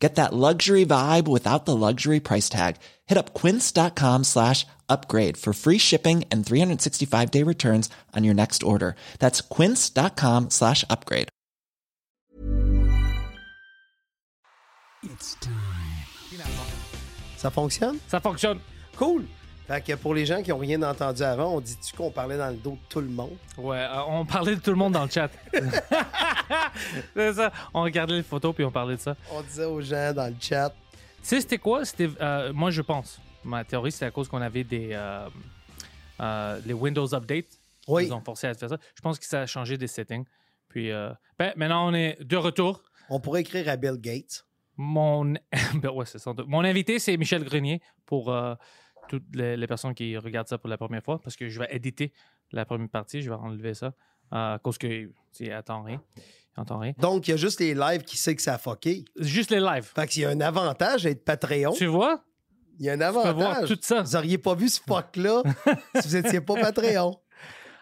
Get 0.00 0.14
that 0.14 0.32
luxury 0.32 0.86
vibe 0.86 1.28
without 1.28 1.66
the 1.66 1.76
luxury 1.76 2.20
price 2.20 2.48
tag. 2.48 2.76
Hit 3.06 3.18
up 3.18 3.34
quince.com 3.34 4.24
slash 4.24 4.66
upgrade 4.88 5.36
for 5.36 5.52
free 5.52 5.78
shipping 5.78 6.24
and 6.32 6.44
365 6.44 7.30
day 7.30 7.42
returns 7.44 7.90
on 8.16 8.24
your 8.24 8.34
next 8.34 8.62
order. 8.62 8.96
That's 9.18 9.42
quince.com 9.42 10.48
slash 10.50 10.84
upgrade. 10.88 11.28
It's 15.02 15.34
time. 15.40 15.80
Ça 17.40 17.50
fonctionne? 17.50 17.98
Ça 18.06 18.20
fonctionne. 18.20 18.60
Cool! 18.96 19.24
Fait 19.70 19.80
que 19.80 19.92
pour 19.92 20.14
les 20.14 20.26
gens 20.26 20.42
qui 20.42 20.50
n'ont 20.50 20.58
rien 20.58 20.82
entendu 20.82 21.22
avant, 21.22 21.54
on 21.54 21.60
dit-tu 21.60 21.94
qu'on 21.94 22.10
parlait 22.10 22.36
dans 22.36 22.50
le 22.50 22.56
dos 22.56 22.72
de 22.72 22.88
tout 22.88 23.00
le 23.00 23.06
monde? 23.06 23.36
Ouais, 23.56 23.78
euh, 23.78 24.02
on 24.08 24.26
parlait 24.26 24.56
de 24.56 24.60
tout 24.60 24.70
le 24.70 24.76
monde 24.76 24.94
dans 24.94 25.04
le 25.04 25.10
chat. 25.10 25.30
c'est 27.14 27.34
ça. 27.34 27.52
On 27.72 27.82
regardait 27.82 28.14
les 28.14 28.24
photos 28.24 28.52
puis 28.52 28.64
on 28.64 28.72
parlait 28.72 28.96
de 28.96 29.00
ça. 29.00 29.14
On 29.30 29.40
disait 29.42 29.66
aux 29.66 29.80
gens 29.80 30.12
dans 30.12 30.26
le 30.26 30.34
chat. 30.40 30.70
Tu 30.70 30.74
sais, 31.22 31.40
c'était 31.40 31.58
quoi? 31.58 31.84
C'était, 31.84 32.10
euh, 32.20 32.52
moi, 32.52 32.72
je 32.72 32.82
pense. 32.82 33.20
Ma 33.44 33.62
théorie, 33.62 33.92
c'est 33.92 34.06
à 34.06 34.10
cause 34.10 34.26
qu'on 34.26 34.40
avait 34.42 34.64
des. 34.64 34.90
euh, 34.90 36.60
les 36.66 36.74
Windows 36.74 37.14
Update. 37.14 37.46
Oui. 37.86 38.06
Ils 38.06 38.12
ont 38.12 38.20
forcé 38.20 38.48
à 38.48 38.54
faire 38.54 38.70
ça. 38.70 38.78
Je 38.96 39.00
pense 39.00 39.20
que 39.20 39.24
ça 39.24 39.42
a 39.42 39.46
changé 39.46 39.78
des 39.78 39.86
settings. 39.86 40.24
Puis, 40.68 40.90
ben, 41.38 41.52
maintenant, 41.54 41.88
on 41.88 41.94
est 41.94 42.20
de 42.20 42.36
retour. 42.36 42.82
On 43.08 43.20
pourrait 43.20 43.42
écrire 43.42 43.68
à 43.68 43.76
Bill 43.76 43.98
Gates. 43.98 44.44
Mon, 44.76 45.34
ben 45.74 45.90
ouais, 45.92 46.06
c'est 46.06 46.18
ça. 46.18 46.32
Mon 46.48 46.64
invité, 46.64 46.98
c'est 46.98 47.16
Michel 47.16 47.44
Grenier 47.44 47.80
pour 48.04 48.34
toutes 49.10 49.34
les, 49.34 49.56
les 49.56 49.66
personnes 49.66 49.94
qui 49.94 50.16
regardent 50.16 50.48
ça 50.48 50.58
pour 50.58 50.68
la 50.70 50.78
première 50.78 51.02
fois 51.02 51.20
parce 51.20 51.36
que 51.36 51.48
je 51.48 51.58
vais 51.58 51.68
éditer 51.70 52.12
la 52.52 52.64
première 52.64 52.88
partie. 52.88 53.20
Je 53.22 53.28
vais 53.30 53.36
enlever 53.36 53.74
ça 53.74 53.86
euh, 54.32 54.54
à 54.54 54.58
cause 54.62 54.78
que 54.78 55.10
tu 55.36 55.50
attends 55.52 55.82
rien. 55.82 56.00
Rien. 56.56 56.92
Donc, 56.98 57.26
il 57.26 57.30
y 57.30 57.34
a 57.34 57.36
juste 57.38 57.58
les 57.60 57.72
lives 57.74 58.02
qui 58.02 58.18
sait 58.18 58.36
que 58.36 58.42
ça 58.42 58.54
a 58.54 58.58
fucké. 58.58 59.04
Juste 59.18 59.50
les 59.50 59.60
lives. 59.60 59.90
Fait 59.94 60.06
qu'il 60.06 60.22
y 60.22 60.24
a 60.26 60.30
un 60.30 60.40
avantage 60.42 61.06
à 61.06 61.10
être 61.10 61.24
Patreon. 61.24 61.72
Tu 61.72 61.86
vois? 61.86 62.22
Il 62.78 62.84
y 62.84 62.90
a 62.90 62.94
un 62.94 62.98
peux 62.98 63.08
voir 63.10 63.26
avantage. 63.28 63.68
tout 63.68 63.78
ça. 63.80 64.02
Vous 64.02 64.14
auriez 64.16 64.36
pas 64.36 64.54
vu 64.54 64.68
ce 64.68 64.78
fuck-là 64.86 65.42
si 66.00 66.08
vous 66.08 66.16
étiez 66.16 66.40
pas 66.42 66.54
Patreon. 66.56 67.18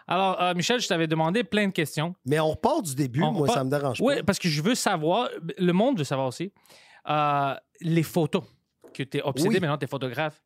Alors, 0.07 0.41
euh, 0.41 0.53
Michel, 0.53 0.79
je 0.79 0.87
t'avais 0.87 1.07
demandé 1.07 1.43
plein 1.43 1.67
de 1.67 1.73
questions. 1.73 2.15
Mais 2.25 2.39
on 2.39 2.51
repart 2.51 2.83
du 2.85 2.95
début, 2.95 3.21
On 3.21 3.31
moi, 3.33 3.47
repart- 3.47 3.57
ça 3.57 3.63
me 3.65 3.69
dérange 3.69 3.99
Oui, 4.01 4.15
pas. 4.17 4.23
parce 4.23 4.39
que 4.39 4.47
je 4.47 4.61
veux 4.61 4.75
savoir, 4.75 5.29
le 5.57 5.71
monde 5.73 5.97
veut 5.97 6.03
savoir 6.05 6.27
aussi, 6.27 6.53
euh, 7.09 7.55
les 7.81 8.03
photos 8.03 8.43
que 8.93 9.03
tu 9.03 9.17
es 9.17 9.21
obsédé 9.21 9.49
Oui. 9.49 9.59
maintenant, 9.59 9.77
tu 9.77 9.85
es 9.85 9.87
photographe. 9.89 10.41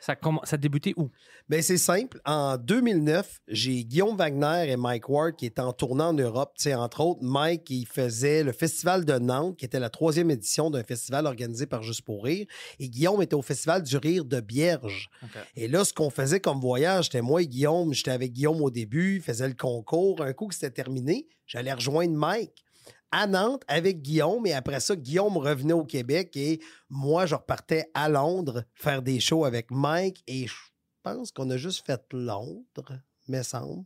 Ça, 0.00 0.16
ça 0.44 0.54
a 0.54 0.56
débuté 0.56 0.94
où? 0.96 1.10
Ben, 1.48 1.62
c'est 1.62 1.78
simple. 1.78 2.20
En 2.24 2.56
2009, 2.56 3.40
j'ai 3.48 3.84
Guillaume 3.84 4.16
Wagner 4.16 4.70
et 4.70 4.76
Mike 4.76 5.08
Ward 5.08 5.36
qui 5.36 5.46
étaient 5.46 5.60
en 5.60 5.72
tournant 5.72 6.08
en 6.08 6.12
Europe. 6.12 6.54
Tu 6.56 6.64
sais, 6.64 6.74
entre 6.74 7.00
autres, 7.00 7.22
Mike, 7.22 7.70
il 7.70 7.86
faisait 7.86 8.42
le 8.42 8.52
Festival 8.52 9.04
de 9.04 9.18
Nantes, 9.18 9.56
qui 9.56 9.64
était 9.64 9.80
la 9.80 9.90
troisième 9.90 10.30
édition 10.30 10.70
d'un 10.70 10.82
festival 10.82 11.26
organisé 11.26 11.66
par 11.66 11.82
Juste 11.82 12.02
pour 12.02 12.24
rire. 12.24 12.46
Et 12.78 12.88
Guillaume 12.88 13.22
était 13.22 13.34
au 13.34 13.42
Festival 13.42 13.82
du 13.82 13.96
rire 13.96 14.24
de 14.24 14.40
Bierge. 14.40 15.10
Et 15.56 15.68
là, 15.68 15.84
ce 15.84 15.92
qu'on 15.92 16.10
faisait 16.10 16.40
comme 16.40 16.60
voyage, 16.60 17.06
c'était 17.06 17.22
moi 17.22 17.42
et 17.42 17.46
Guillaume. 17.46 17.92
J'étais 17.92 18.10
avec 18.10 18.32
Guillaume 18.32 18.60
au 18.62 18.70
début, 18.70 19.16
il 19.16 19.22
faisait 19.22 19.48
le 19.48 19.54
concours. 19.54 20.22
Un 20.22 20.32
coup 20.32 20.46
que 20.46 20.54
c'était 20.54 20.70
terminé, 20.70 21.28
j'allais 21.46 21.72
rejoindre 21.72 22.14
Mike 22.14 22.61
à 23.12 23.26
Nantes 23.26 23.62
avec 23.68 24.02
Guillaume. 24.02 24.46
Et 24.46 24.54
après 24.54 24.80
ça, 24.80 24.96
Guillaume 24.96 25.36
revenait 25.36 25.72
au 25.72 25.84
Québec 25.84 26.36
et 26.36 26.60
moi, 26.90 27.26
je 27.26 27.34
repartais 27.34 27.90
à 27.94 28.08
Londres 28.08 28.64
faire 28.74 29.02
des 29.02 29.20
shows 29.20 29.44
avec 29.44 29.70
Mike. 29.70 30.24
Et 30.26 30.46
je 30.46 30.54
pense 31.02 31.30
qu'on 31.30 31.50
a 31.50 31.56
juste 31.56 31.86
fait 31.86 32.02
Londres, 32.12 32.98
me 33.28 33.42
semble. 33.42 33.84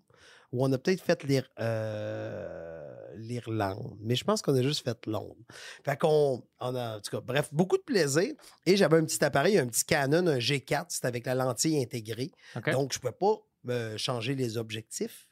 Ou 0.53 0.65
on 0.65 0.73
a 0.73 0.79
peut-être 0.79 1.03
fait 1.03 1.21
euh, 1.59 2.97
l'Irlande. 3.17 3.99
Mais 4.01 4.15
je 4.15 4.25
pense 4.25 4.43
qu'on 4.43 4.55
a 4.55 4.63
juste 4.63 4.85
fait 4.85 5.07
Londres. 5.07 5.37
Fait 5.85 5.99
qu'on 5.99 6.43
on 6.61 6.75
a, 6.75 6.97
en 6.97 7.01
tout 7.01 7.11
cas, 7.11 7.21
bref, 7.21 7.49
beaucoup 7.53 7.77
de 7.77 7.83
plaisir. 7.83 8.33
Et 8.65 8.77
j'avais 8.77 8.97
un 8.97 9.05
petit 9.05 9.23
appareil, 9.25 9.59
un 9.59 9.67
petit 9.67 9.85
Canon, 9.85 10.27
un 10.27 10.39
G4, 10.39 10.87
c'était 10.89 11.09
avec 11.09 11.27
la 11.27 11.35
lentille 11.35 11.83
intégrée. 11.83 12.31
Donc, 12.73 12.93
je 12.93 12.99
ne 12.99 13.01
pouvais 13.01 13.13
pas 13.13 13.43
euh, 13.69 13.99
changer 13.99 14.35
les 14.37 14.57
objectifs. 14.57 15.26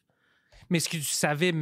Mais 0.71 0.79
est-ce 0.79 0.89
que 0.89 0.97
tu 0.97 1.03
savais, 1.05 1.53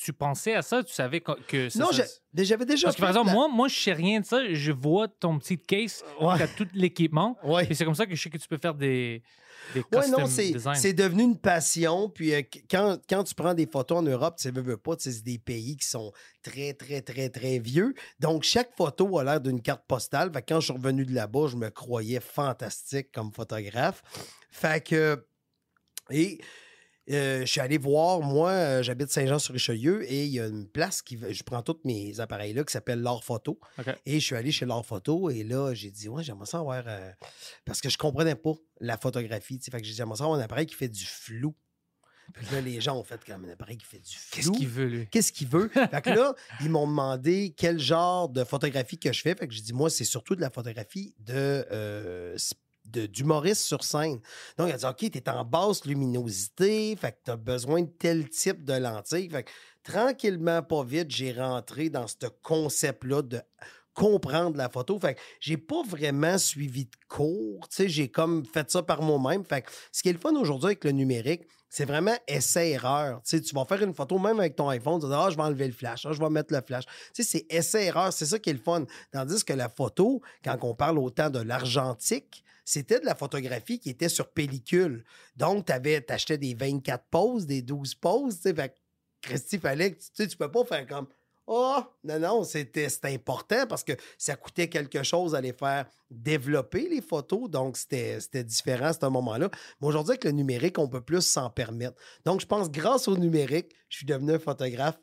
tu 0.00 0.12
pensais 0.12 0.54
à 0.54 0.62
ça? 0.62 0.82
Tu 0.82 0.92
savais 0.92 1.20
que, 1.20 1.68
ça, 1.68 1.78
non, 1.78 1.92
ça- 1.92 2.04
j'avais 2.34 2.64
déjà 2.66 2.86
Parce 2.88 2.96
que 2.96 3.00
par 3.00 3.10
exemple, 3.10 3.28
la- 3.28 3.32
moi, 3.34 3.48
moi, 3.48 3.68
je 3.68 3.78
sais 3.78 3.92
rien 3.92 4.20
de 4.20 4.26
ça. 4.26 4.40
Je 4.52 4.72
vois 4.72 5.08
ton 5.08 5.38
petit 5.38 5.58
case, 5.58 6.04
Ouais. 6.20 6.36
tout 6.56 6.66
l'équipement. 6.74 7.38
Ouais. 7.42 7.66
Et 7.70 7.74
c'est 7.74 7.84
comme 7.84 7.94
ça 7.94 8.06
que 8.06 8.14
je 8.14 8.22
sais 8.22 8.30
que 8.30 8.38
tu 8.38 8.48
peux 8.48 8.58
faire 8.58 8.74
des, 8.74 9.22
des 9.72 9.80
Ouais, 9.92 10.08
non, 10.08 10.26
c'est, 10.26 10.92
devenu 10.92 11.22
une 11.22 11.38
passion. 11.38 12.10
Puis 12.10 12.34
euh, 12.34 12.42
qu- 12.42 12.64
quand, 12.70 12.98
quand 13.08 13.24
tu 13.24 13.34
prends 13.34 13.54
des 13.54 13.66
photos 13.66 13.98
en 13.98 14.02
Europe, 14.02 14.34
tu 14.36 14.42
sais, 14.42 14.50
veux, 14.50 14.62
veux 14.62 14.76
pas, 14.76 14.92
c'est 14.98 15.22
des 15.22 15.38
pays 15.38 15.76
qui 15.76 15.86
sont 15.88 16.12
très, 16.42 16.74
très, 16.74 17.00
très, 17.00 17.28
très 17.30 17.58
vieux. 17.58 17.94
Donc, 18.20 18.42
chaque 18.42 18.76
photo 18.76 19.18
a 19.18 19.24
l'air 19.24 19.40
d'une 19.40 19.62
carte 19.62 19.84
postale. 19.86 20.30
Fait 20.32 20.42
que 20.42 20.52
quand 20.52 20.60
je 20.60 20.66
suis 20.66 20.74
revenu 20.74 21.06
de 21.06 21.14
là-bas, 21.14 21.46
je 21.48 21.56
me 21.56 21.70
croyais 21.70 22.20
fantastique 22.20 23.10
comme 23.12 23.32
photographe. 23.32 24.02
Fait 24.50 24.84
que. 24.84 25.24
Et. 26.10 26.38
Euh, 27.10 27.40
je 27.40 27.46
suis 27.46 27.60
allé 27.60 27.76
voir, 27.78 28.20
moi, 28.22 28.50
euh, 28.50 28.82
j'habite 28.82 29.10
Saint-Jean-sur-Richelieu 29.10 30.10
et 30.10 30.24
il 30.24 30.32
y 30.32 30.40
a 30.40 30.46
une 30.46 30.66
place 30.66 31.02
qui. 31.02 31.18
Je 31.30 31.42
prends 31.42 31.62
tous 31.62 31.78
mes 31.84 32.18
appareils-là 32.20 32.64
qui 32.64 32.72
s'appelle 32.72 33.00
L'Art 33.02 33.22
Photo. 33.24 33.58
Et 34.06 34.20
je 34.20 34.24
suis 34.24 34.36
allé 34.36 34.52
chez 34.52 34.64
L'Art 34.66 34.86
Photo 34.86 35.28
et 35.30 35.44
là, 35.44 35.74
j'ai 35.74 35.90
dit, 35.90 36.08
ouais, 36.08 36.22
j'aimerais 36.22 36.46
ça 36.46 36.58
avoir. 36.60 36.84
euh, 36.86 37.10
Parce 37.64 37.80
que 37.80 37.88
je 37.90 37.98
comprenais 37.98 38.34
pas 38.36 38.52
la 38.80 38.96
photographie. 38.96 39.58
tu 39.58 39.64
sais. 39.66 39.70
Fait 39.70 39.78
que 39.80 39.84
j'ai 39.84 39.90
dit, 39.92 39.96
j'aimerais 39.98 40.16
ça 40.16 40.24
avoir 40.24 40.38
un 40.38 40.42
appareil 40.42 40.66
qui 40.66 40.74
fait 40.74 40.88
du 40.88 41.04
flou. 41.04 41.54
Puis 42.32 42.46
là, 42.52 42.62
les 42.62 42.80
gens 42.80 42.96
ont 42.98 43.04
fait 43.04 43.22
comme 43.22 43.44
un 43.44 43.50
appareil 43.52 43.76
qui 43.76 43.84
fait 43.84 43.98
du 43.98 44.16
flou. 44.16 44.30
Qu'est-ce 44.36 44.50
qu'il 44.52 44.68
veut, 44.68 44.86
lui? 44.86 45.06
Qu'est-ce 45.10 45.30
qu'il 45.30 45.46
veut? 45.46 45.68
fait 45.68 46.00
que 46.02 46.08
là, 46.08 46.34
ils 46.62 46.70
m'ont 46.70 46.86
demandé 46.86 47.52
quel 47.54 47.78
genre 47.78 48.30
de 48.30 48.44
photographie 48.44 48.96
que 48.98 49.12
je 49.12 49.20
fais. 49.20 49.34
Fait 49.34 49.46
que 49.46 49.52
j'ai 49.52 49.60
dit, 49.60 49.74
moi, 49.74 49.90
c'est 49.90 50.04
surtout 50.04 50.34
de 50.34 50.40
la 50.40 50.48
photographie 50.48 51.14
de. 51.18 51.34
euh, 51.70 52.34
d'humoriste 52.98 53.62
sur 53.62 53.84
scène. 53.84 54.20
Donc, 54.58 54.70
a 54.70 54.76
dit, 54.76 54.84
OK, 54.84 55.10
tu 55.10 55.18
es 55.18 55.28
en 55.28 55.44
basse 55.44 55.84
luminosité, 55.84 56.96
fait 56.96 57.12
que 57.12 57.18
tu 57.24 57.30
as 57.30 57.36
besoin 57.36 57.82
de 57.82 57.90
tel 57.98 58.28
type 58.28 58.64
de 58.64 58.74
lentille. 58.74 59.28
Fait 59.28 59.44
que 59.44 59.50
tranquillement, 59.82 60.62
pas 60.62 60.84
vite, 60.84 61.10
j'ai 61.10 61.32
rentré 61.32 61.90
dans 61.90 62.06
ce 62.06 62.26
concept-là 62.42 63.22
de 63.22 63.40
comprendre 63.94 64.56
la 64.56 64.68
photo. 64.68 64.98
Fait 64.98 65.14
que 65.14 65.20
j'ai 65.40 65.56
pas 65.56 65.82
vraiment 65.86 66.36
suivi 66.36 66.84
de 66.84 66.96
cours. 67.08 67.66
J'ai 67.78 68.08
comme 68.08 68.44
fait 68.44 68.70
ça 68.70 68.82
par 68.82 69.02
moi-même. 69.02 69.44
Fait 69.44 69.62
que 69.62 69.70
ce 69.92 70.02
qui 70.02 70.08
est 70.08 70.12
le 70.12 70.18
fun 70.18 70.34
aujourd'hui 70.34 70.66
avec 70.66 70.84
le 70.84 70.90
numérique, 70.90 71.42
c'est 71.74 71.86
vraiment 71.86 72.14
essai-erreur. 72.28 73.20
Tu 73.22 73.40
vas 73.52 73.64
faire 73.64 73.82
une 73.82 73.94
photo 73.94 74.16
même 74.18 74.38
avec 74.38 74.54
ton 74.54 74.68
iPhone, 74.68 75.00
tu 75.00 75.08
vas 75.08 75.16
dire, 75.16 75.24
ah, 75.26 75.30
je 75.30 75.36
vais 75.36 75.42
enlever 75.42 75.66
le 75.66 75.72
flash, 75.72 76.06
ah, 76.06 76.12
je 76.12 76.20
vais 76.20 76.30
mettre 76.30 76.54
le 76.54 76.60
flash. 76.60 76.84
Tu 77.12 77.24
sais, 77.24 77.24
c'est 77.24 77.52
essai-erreur, 77.52 78.12
c'est 78.12 78.26
ça 78.26 78.38
qui 78.38 78.50
est 78.50 78.52
le 78.52 78.60
fun. 78.60 78.84
Tandis 79.10 79.44
que 79.44 79.52
la 79.52 79.68
photo, 79.68 80.22
quand 80.44 80.56
on 80.62 80.74
parle 80.74 80.98
autant 80.98 81.30
de 81.30 81.40
l'argentique, 81.40 82.43
c'était 82.64 83.00
de 83.00 83.04
la 83.04 83.14
photographie 83.14 83.78
qui 83.78 83.90
était 83.90 84.08
sur 84.08 84.30
pellicule. 84.30 85.04
Donc, 85.36 85.66
tu 85.66 85.72
achetais 86.08 86.38
des 86.38 86.54
24 86.54 87.04
poses, 87.10 87.46
des 87.46 87.62
12 87.62 87.94
poses, 87.96 88.38
fait 88.38 88.54
que, 88.54 88.74
Christy, 89.22 89.58
fallait 89.58 89.92
que 89.92 90.00
tu 90.14 90.28
tu 90.28 90.36
peux 90.36 90.50
pas 90.50 90.64
faire 90.64 90.86
comme 90.86 91.06
Oh, 91.46 91.78
non, 92.04 92.18
non, 92.18 92.44
c'était 92.44 92.88
important 93.04 93.66
parce 93.66 93.84
que 93.84 93.92
ça 94.16 94.34
coûtait 94.34 94.68
quelque 94.68 95.02
chose 95.02 95.34
à 95.34 95.42
les 95.42 95.52
faire 95.52 95.84
développer 96.10 96.88
les 96.88 97.02
photos. 97.02 97.50
Donc, 97.50 97.76
c'était 97.76 98.44
différent 98.44 98.86
à 98.86 98.92
ce 98.94 99.06
moment-là. 99.06 99.50
Mais 99.80 99.88
aujourd'hui, 99.88 100.12
avec 100.12 100.24
le 100.24 100.30
numérique, 100.30 100.78
on 100.78 100.88
peut 100.88 101.02
plus 101.02 101.20
s'en 101.20 101.50
permettre. 101.50 102.00
Donc, 102.24 102.40
je 102.40 102.46
pense, 102.46 102.70
grâce 102.70 103.08
au 103.08 103.16
numérique, 103.18 103.74
je 103.90 103.98
suis 103.98 104.06
devenu 104.06 104.32
un 104.32 104.38
photographe 104.38 104.98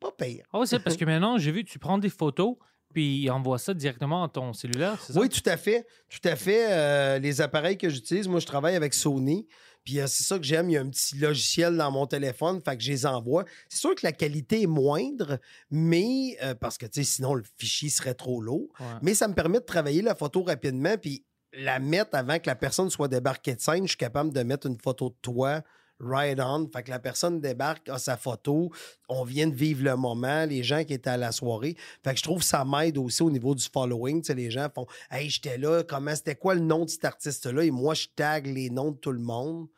pas 0.00 0.10
pire. 0.10 0.44
Ah 0.52 0.58
oui, 0.58 0.66
c'est 0.66 0.80
parce 0.80 0.96
que 0.96 1.04
maintenant, 1.04 1.38
j'ai 1.38 1.52
vu, 1.52 1.64
tu 1.64 1.78
prends 1.78 1.98
des 1.98 2.10
photos, 2.10 2.56
puis 2.96 3.18
il 3.24 3.30
envoie 3.30 3.58
ça 3.58 3.74
directement 3.74 4.24
à 4.24 4.28
ton 4.30 4.54
cellulaire, 4.54 4.98
c'est 5.02 5.12
ça? 5.12 5.20
Oui, 5.20 5.28
tout 5.28 5.42
à 5.44 5.58
fait. 5.58 5.86
Tout 6.08 6.26
à 6.26 6.34
fait. 6.34 6.66
Euh, 6.70 7.18
les 7.18 7.42
appareils 7.42 7.76
que 7.76 7.90
j'utilise, 7.90 8.26
moi, 8.26 8.40
je 8.40 8.46
travaille 8.46 8.74
avec 8.74 8.94
Sony. 8.94 9.46
Puis 9.84 10.00
euh, 10.00 10.06
c'est 10.06 10.24
ça 10.24 10.38
que 10.38 10.44
j'aime. 10.44 10.70
Il 10.70 10.72
y 10.72 10.76
a 10.78 10.80
un 10.80 10.88
petit 10.88 11.18
logiciel 11.18 11.76
dans 11.76 11.90
mon 11.90 12.06
téléphone, 12.06 12.58
fait 12.64 12.74
que 12.74 12.82
je 12.82 12.90
les 12.90 13.04
envoie. 13.04 13.44
C'est 13.68 13.80
sûr 13.80 13.94
que 13.94 14.00
la 14.02 14.12
qualité 14.12 14.62
est 14.62 14.66
moindre, 14.66 15.38
mais 15.70 16.38
euh, 16.42 16.54
parce 16.54 16.78
que 16.78 16.86
sinon 17.02 17.34
le 17.34 17.44
fichier 17.58 17.90
serait 17.90 18.14
trop 18.14 18.40
lourd. 18.40 18.70
Ouais. 18.80 18.86
Mais 19.02 19.12
ça 19.12 19.28
me 19.28 19.34
permet 19.34 19.60
de 19.60 19.66
travailler 19.66 20.00
la 20.00 20.14
photo 20.14 20.42
rapidement, 20.42 20.96
puis 20.96 21.26
la 21.52 21.78
mettre 21.78 22.14
avant 22.14 22.38
que 22.38 22.46
la 22.46 22.56
personne 22.56 22.88
soit 22.88 23.08
débarquée 23.08 23.56
de 23.56 23.60
scène. 23.60 23.82
Je 23.82 23.88
suis 23.88 23.98
capable 23.98 24.32
de 24.32 24.42
mettre 24.42 24.68
une 24.68 24.80
photo 24.80 25.10
de 25.10 25.16
toi 25.20 25.60
right 26.00 26.38
on. 26.40 26.68
Fait 26.68 26.82
que 26.82 26.90
la 26.90 26.98
personne 26.98 27.40
débarque, 27.40 27.88
a 27.88 27.98
sa 27.98 28.16
photo, 28.16 28.70
on 29.08 29.24
vient 29.24 29.46
de 29.46 29.54
vivre 29.54 29.84
le 29.84 29.96
moment, 29.96 30.44
les 30.44 30.62
gens 30.62 30.84
qui 30.84 30.94
étaient 30.94 31.10
à 31.10 31.16
la 31.16 31.32
soirée. 31.32 31.76
Fait 32.04 32.12
que 32.12 32.18
je 32.18 32.22
trouve 32.22 32.40
que 32.40 32.44
ça 32.44 32.64
m'aide 32.64 32.98
aussi 32.98 33.22
au 33.22 33.30
niveau 33.30 33.54
du 33.54 33.64
following. 33.64 34.22
Tu 34.22 34.26
sais, 34.28 34.34
les 34.34 34.50
gens 34.50 34.68
font 34.74 34.86
Hey, 35.10 35.30
j'étais 35.30 35.58
là, 35.58 35.82
comment 35.82 36.14
c'était 36.14 36.34
quoi 36.34 36.54
le 36.54 36.60
nom 36.60 36.84
de 36.84 36.90
cet 36.90 37.04
artiste-là? 37.04 37.64
Et 37.64 37.70
moi, 37.70 37.94
je 37.94 38.06
tag 38.14 38.46
les 38.46 38.70
noms 38.70 38.92
de 38.92 38.96
tout 38.96 39.12
le 39.12 39.20
monde. 39.20 39.68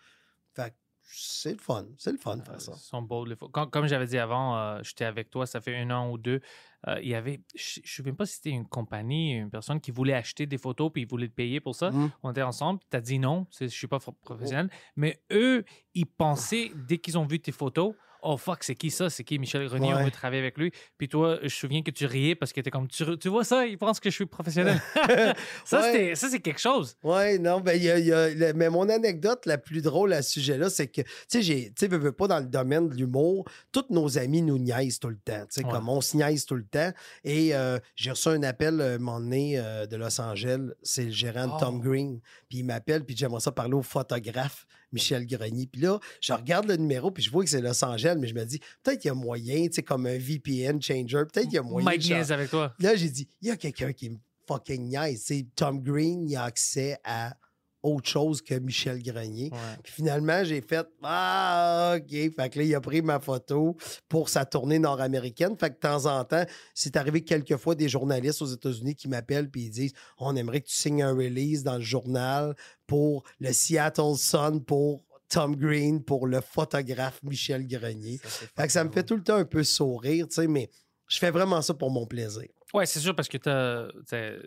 C'est 1.10 1.52
le 1.52 1.58
fun. 1.58 1.86
C'est 1.96 2.12
le 2.12 2.18
fun 2.18 2.36
de 2.36 2.42
faire 2.44 2.60
ça. 2.60 2.72
Ils 2.76 2.80
sont 2.80 3.02
beaux. 3.02 3.24
Comme, 3.52 3.70
comme 3.70 3.86
j'avais 3.86 4.06
dit 4.06 4.18
avant, 4.18 4.56
euh, 4.58 4.80
j'étais 4.82 5.04
avec 5.04 5.30
toi, 5.30 5.46
ça 5.46 5.60
fait 5.60 5.76
un 5.76 5.90
an 5.90 6.10
ou 6.10 6.18
deux. 6.18 6.40
euh, 6.86 7.00
il 7.02 7.08
y 7.08 7.14
avait, 7.14 7.40
je 7.54 7.80
ne 7.80 7.82
me 7.82 7.86
souviens 7.86 8.14
pas 8.14 8.26
si 8.26 8.34
c'était 8.34 8.50
une 8.50 8.66
compagnie, 8.68 9.32
une 9.32 9.50
personne 9.50 9.80
qui 9.80 9.90
voulait 9.90 10.12
acheter 10.14 10.46
des 10.46 10.58
photos 10.58 10.90
puis 10.92 11.02
ils 11.02 11.08
voulaient 11.08 11.28
te 11.28 11.34
payer 11.34 11.60
pour 11.60 11.74
ça. 11.74 11.90
Mm. 11.90 12.10
On 12.22 12.30
était 12.30 12.42
ensemble, 12.42 12.80
tu 12.90 12.96
as 12.96 13.00
dit 13.00 13.18
non, 13.18 13.46
c'est- 13.50 13.68
je 13.68 13.76
suis 13.76 13.86
pas 13.88 13.98
professionnel. 14.22 14.68
Mais 14.96 15.20
eux, 15.32 15.64
ils 15.94 16.06
pensaient, 16.06 16.70
dès 16.86 16.98
qu'ils 16.98 17.16
ont 17.18 17.26
vu 17.26 17.40
tes 17.40 17.52
photos, 17.52 17.94
oh 18.22 18.36
fuck, 18.36 18.62
c'est 18.64 18.74
qui 18.74 18.90
ça? 18.90 19.10
C'est 19.10 19.24
qui 19.24 19.38
Michel 19.38 19.66
Grenier? 19.68 19.94
On 19.94 20.04
veut 20.04 20.10
travailler 20.10 20.40
avec 20.42 20.58
lui. 20.58 20.72
Puis 20.96 21.08
toi, 21.08 21.36
je 21.40 21.44
me 21.44 21.48
souviens 21.48 21.82
que 21.82 21.90
tu 21.90 22.06
riais 22.06 22.34
parce 22.34 22.52
que 22.52 22.60
tu 22.60 22.70
comme, 22.70 22.88
tu, 22.88 23.04
tu 23.18 23.28
vois 23.28 23.44
ça, 23.44 23.66
ils 23.66 23.78
pensent 23.78 24.00
que 24.00 24.10
je 24.10 24.14
suis 24.14 24.26
professionnel. 24.26 24.80
ça, 25.64 25.80
Ouais. 25.80 26.14
ça, 26.14 26.28
c'est 26.28 26.40
quelque 26.40 26.60
chose. 26.60 26.96
Ouais, 27.02 27.38
non, 27.38 27.60
ben, 27.60 27.74
il 27.74 27.84
y 27.84 27.90
a, 27.90 27.98
il 27.98 28.06
y 28.06 28.12
a- 28.12 28.30
le- 28.30 28.52
mais 28.54 28.68
mon 28.70 28.88
anecdote 28.88 29.46
la 29.46 29.58
plus 29.58 29.82
drôle 29.82 30.12
à 30.12 30.22
ce 30.22 30.32
sujet-là, 30.32 30.70
c'est 30.70 30.88
que, 30.88 31.02
tu 31.02 31.08
sais, 31.28 31.42
j'ai, 31.42 31.72
tu 31.72 31.86
veux, 31.86 31.98
veux 31.98 32.12
pas 32.12 32.26
dans 32.28 32.38
le 32.40 32.46
domaine 32.46 32.88
de 32.88 32.94
l'humour, 32.94 33.44
tous 33.72 33.84
nos 33.90 34.18
amis 34.18 34.42
nous 34.42 34.58
niaisent 34.58 34.98
tout 34.98 35.08
le 35.08 35.18
temps, 35.18 35.40
tu 35.42 35.60
sais, 35.60 35.64
Ouais. 35.64 35.70
comme 35.70 35.88
on 35.88 36.00
se 36.00 36.16
niaise 36.16 36.44
tout 36.46 36.54
le 36.56 36.64
temps. 36.64 36.90
Et 37.24 37.54
euh, 37.54 37.78
j'ai 37.96 38.10
reçu 38.10 38.28
un 38.28 38.42
appel, 38.42 38.80
euh, 38.80 38.98
moment 38.98 39.20
donné, 39.20 39.58
euh, 39.58 39.86
de 39.86 39.96
Los 39.96 40.20
Angeles, 40.20 40.68
c'est 40.82 41.04
le 41.04 41.10
gérant 41.10 41.46
de 41.54 41.58
Tom 41.60 41.76
Oh. 41.78 41.88
Green, 41.88 42.20
puis 42.48 42.58
il 42.58 42.64
m'appelle, 42.64 43.04
puis 43.04 43.16
j'aimerais 43.16 43.40
ça 43.40 43.52
parler 43.52 43.74
au 43.74 43.82
photographe 43.82 44.66
Michel 44.92 45.26
Grenier. 45.26 45.66
Puis 45.66 45.82
là, 45.82 45.98
je 46.20 46.32
regarde 46.32 46.66
le 46.66 46.76
numéro, 46.76 47.10
puis 47.10 47.22
je 47.22 47.30
vois 47.30 47.44
que 47.44 47.50
c'est 47.50 47.60
Los 47.60 47.84
Angeles, 47.84 48.16
mais 48.18 48.28
je 48.28 48.34
me 48.34 48.44
dis, 48.44 48.60
peut-être 48.82 49.00
qu'il 49.00 49.08
y 49.08 49.12
a 49.12 49.14
moyen, 49.14 49.66
tu 49.66 49.74
sais, 49.74 49.82
comme 49.82 50.06
un 50.06 50.18
VPN 50.18 50.80
changer, 50.80 51.24
peut-être 51.32 51.44
qu'il 51.44 51.54
y 51.54 51.58
a 51.58 51.62
moyen. 51.62 51.84
Mike 51.84 52.04
niaise 52.04 52.32
avec 52.32 52.50
toi. 52.50 52.74
Là, 52.80 52.96
j'ai 52.96 53.10
dit, 53.10 53.28
il 53.42 53.48
y 53.48 53.50
a 53.50 53.56
quelqu'un 53.56 53.92
qui 53.92 54.10
me 54.10 54.16
fucking 54.46 54.88
niaise. 54.88 55.22
C'est 55.26 55.46
Tom 55.54 55.82
Green, 55.82 56.28
il 56.28 56.36
a 56.36 56.44
accès 56.44 56.98
à 57.04 57.36
autre 57.88 58.08
chose 58.08 58.42
que 58.42 58.54
Michel 58.54 59.02
Grenier. 59.02 59.50
Ouais. 59.52 59.58
Puis 59.82 59.92
finalement, 59.92 60.44
j'ai 60.44 60.60
fait 60.60 60.86
Ah, 61.02 61.96
OK. 61.96 62.10
Fait 62.10 62.50
que 62.50 62.58
là, 62.58 62.64
il 62.64 62.74
a 62.74 62.80
pris 62.80 63.02
ma 63.02 63.18
photo 63.20 63.76
pour 64.08 64.28
sa 64.28 64.44
tournée 64.44 64.78
nord-américaine. 64.78 65.56
Fait 65.58 65.70
que 65.70 65.74
de 65.74 65.80
temps 65.80 66.06
en 66.06 66.24
temps, 66.24 66.44
c'est 66.74 66.96
arrivé 66.96 67.22
quelquefois 67.22 67.74
des 67.74 67.88
journalistes 67.88 68.42
aux 68.42 68.46
États-Unis 68.46 68.94
qui 68.94 69.08
m'appellent 69.08 69.50
puis 69.50 69.62
ils 69.62 69.70
disent 69.70 69.92
On 70.18 70.36
aimerait 70.36 70.60
que 70.60 70.68
tu 70.68 70.74
signes 70.76 71.02
un 71.02 71.14
release 71.14 71.62
dans 71.64 71.76
le 71.76 71.82
journal 71.82 72.54
pour 72.86 73.24
le 73.40 73.52
Seattle 73.52 74.16
Sun, 74.16 74.62
pour 74.64 75.04
Tom 75.28 75.56
Green, 75.56 76.02
pour 76.02 76.26
le 76.26 76.40
photographe 76.40 77.20
Michel 77.22 77.66
Grenier. 77.66 78.18
Ça, 78.22 78.46
Fait 78.56 78.66
que 78.66 78.72
ça 78.72 78.84
me 78.84 78.90
fait 78.90 79.02
tout 79.02 79.16
le 79.16 79.22
temps 79.22 79.36
un 79.36 79.44
peu 79.44 79.62
sourire, 79.62 80.26
tu 80.28 80.36
sais, 80.36 80.46
mais 80.46 80.70
je 81.06 81.18
fais 81.18 81.30
vraiment 81.30 81.60
ça 81.62 81.74
pour 81.74 81.90
mon 81.90 82.06
plaisir. 82.06 82.48
Ouais, 82.74 82.86
c'est 82.86 83.00
sûr, 83.00 83.14
parce 83.14 83.28
que 83.28 83.38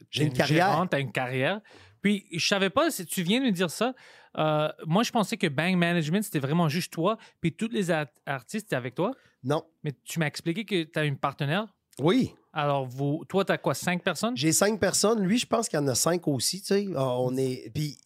J'ai 0.09 0.21
t'es 0.21 0.25
une 0.27 0.33
carrière. 0.33 0.85
Tu 0.89 0.95
as 0.95 0.99
une 0.99 1.11
carrière. 1.11 1.61
Puis, 2.01 2.25
je 2.31 2.45
savais 2.45 2.69
pas, 2.69 2.89
si 2.91 3.05
tu 3.05 3.21
viens 3.23 3.39
de 3.39 3.45
me 3.45 3.51
dire 3.51 3.69
ça, 3.69 3.93
euh, 4.37 4.69
moi, 4.85 5.03
je 5.03 5.11
pensais 5.11 5.37
que 5.37 5.47
Bang 5.47 5.75
Management, 5.75 6.23
c'était 6.23 6.39
vraiment 6.39 6.69
juste 6.69 6.91
toi, 6.93 7.17
puis 7.41 7.53
tous 7.53 7.67
les 7.69 7.91
art- 7.91 8.07
artistes 8.25 8.67
étaient 8.67 8.75
avec 8.75 8.95
toi. 8.95 9.11
Non. 9.43 9.63
Mais 9.83 9.91
tu 10.03 10.19
m'as 10.19 10.27
expliqué 10.27 10.65
que 10.65 10.83
tu 10.83 10.99
as 10.99 11.03
une 11.05 11.17
partenaire. 11.17 11.67
Oui. 11.99 12.33
Alors, 12.53 12.85
vous, 12.85 13.23
toi, 13.29 13.45
tu 13.45 13.51
as 13.51 13.57
quoi, 13.57 13.73
cinq 13.73 14.03
personnes? 14.03 14.35
J'ai 14.37 14.51
cinq 14.51 14.79
personnes. 14.79 15.23
Lui, 15.23 15.37
je 15.37 15.45
pense 15.45 15.67
qu'il 15.69 15.79
y 15.79 15.81
en 15.81 15.87
a 15.87 15.95
cinq 15.95 16.27
aussi. 16.27 16.61
Tu 16.61 16.67
sais. 16.67 16.87
Ah, 16.95 17.17
On 17.19 17.35
est. 17.37 17.71
Puis 17.73 17.97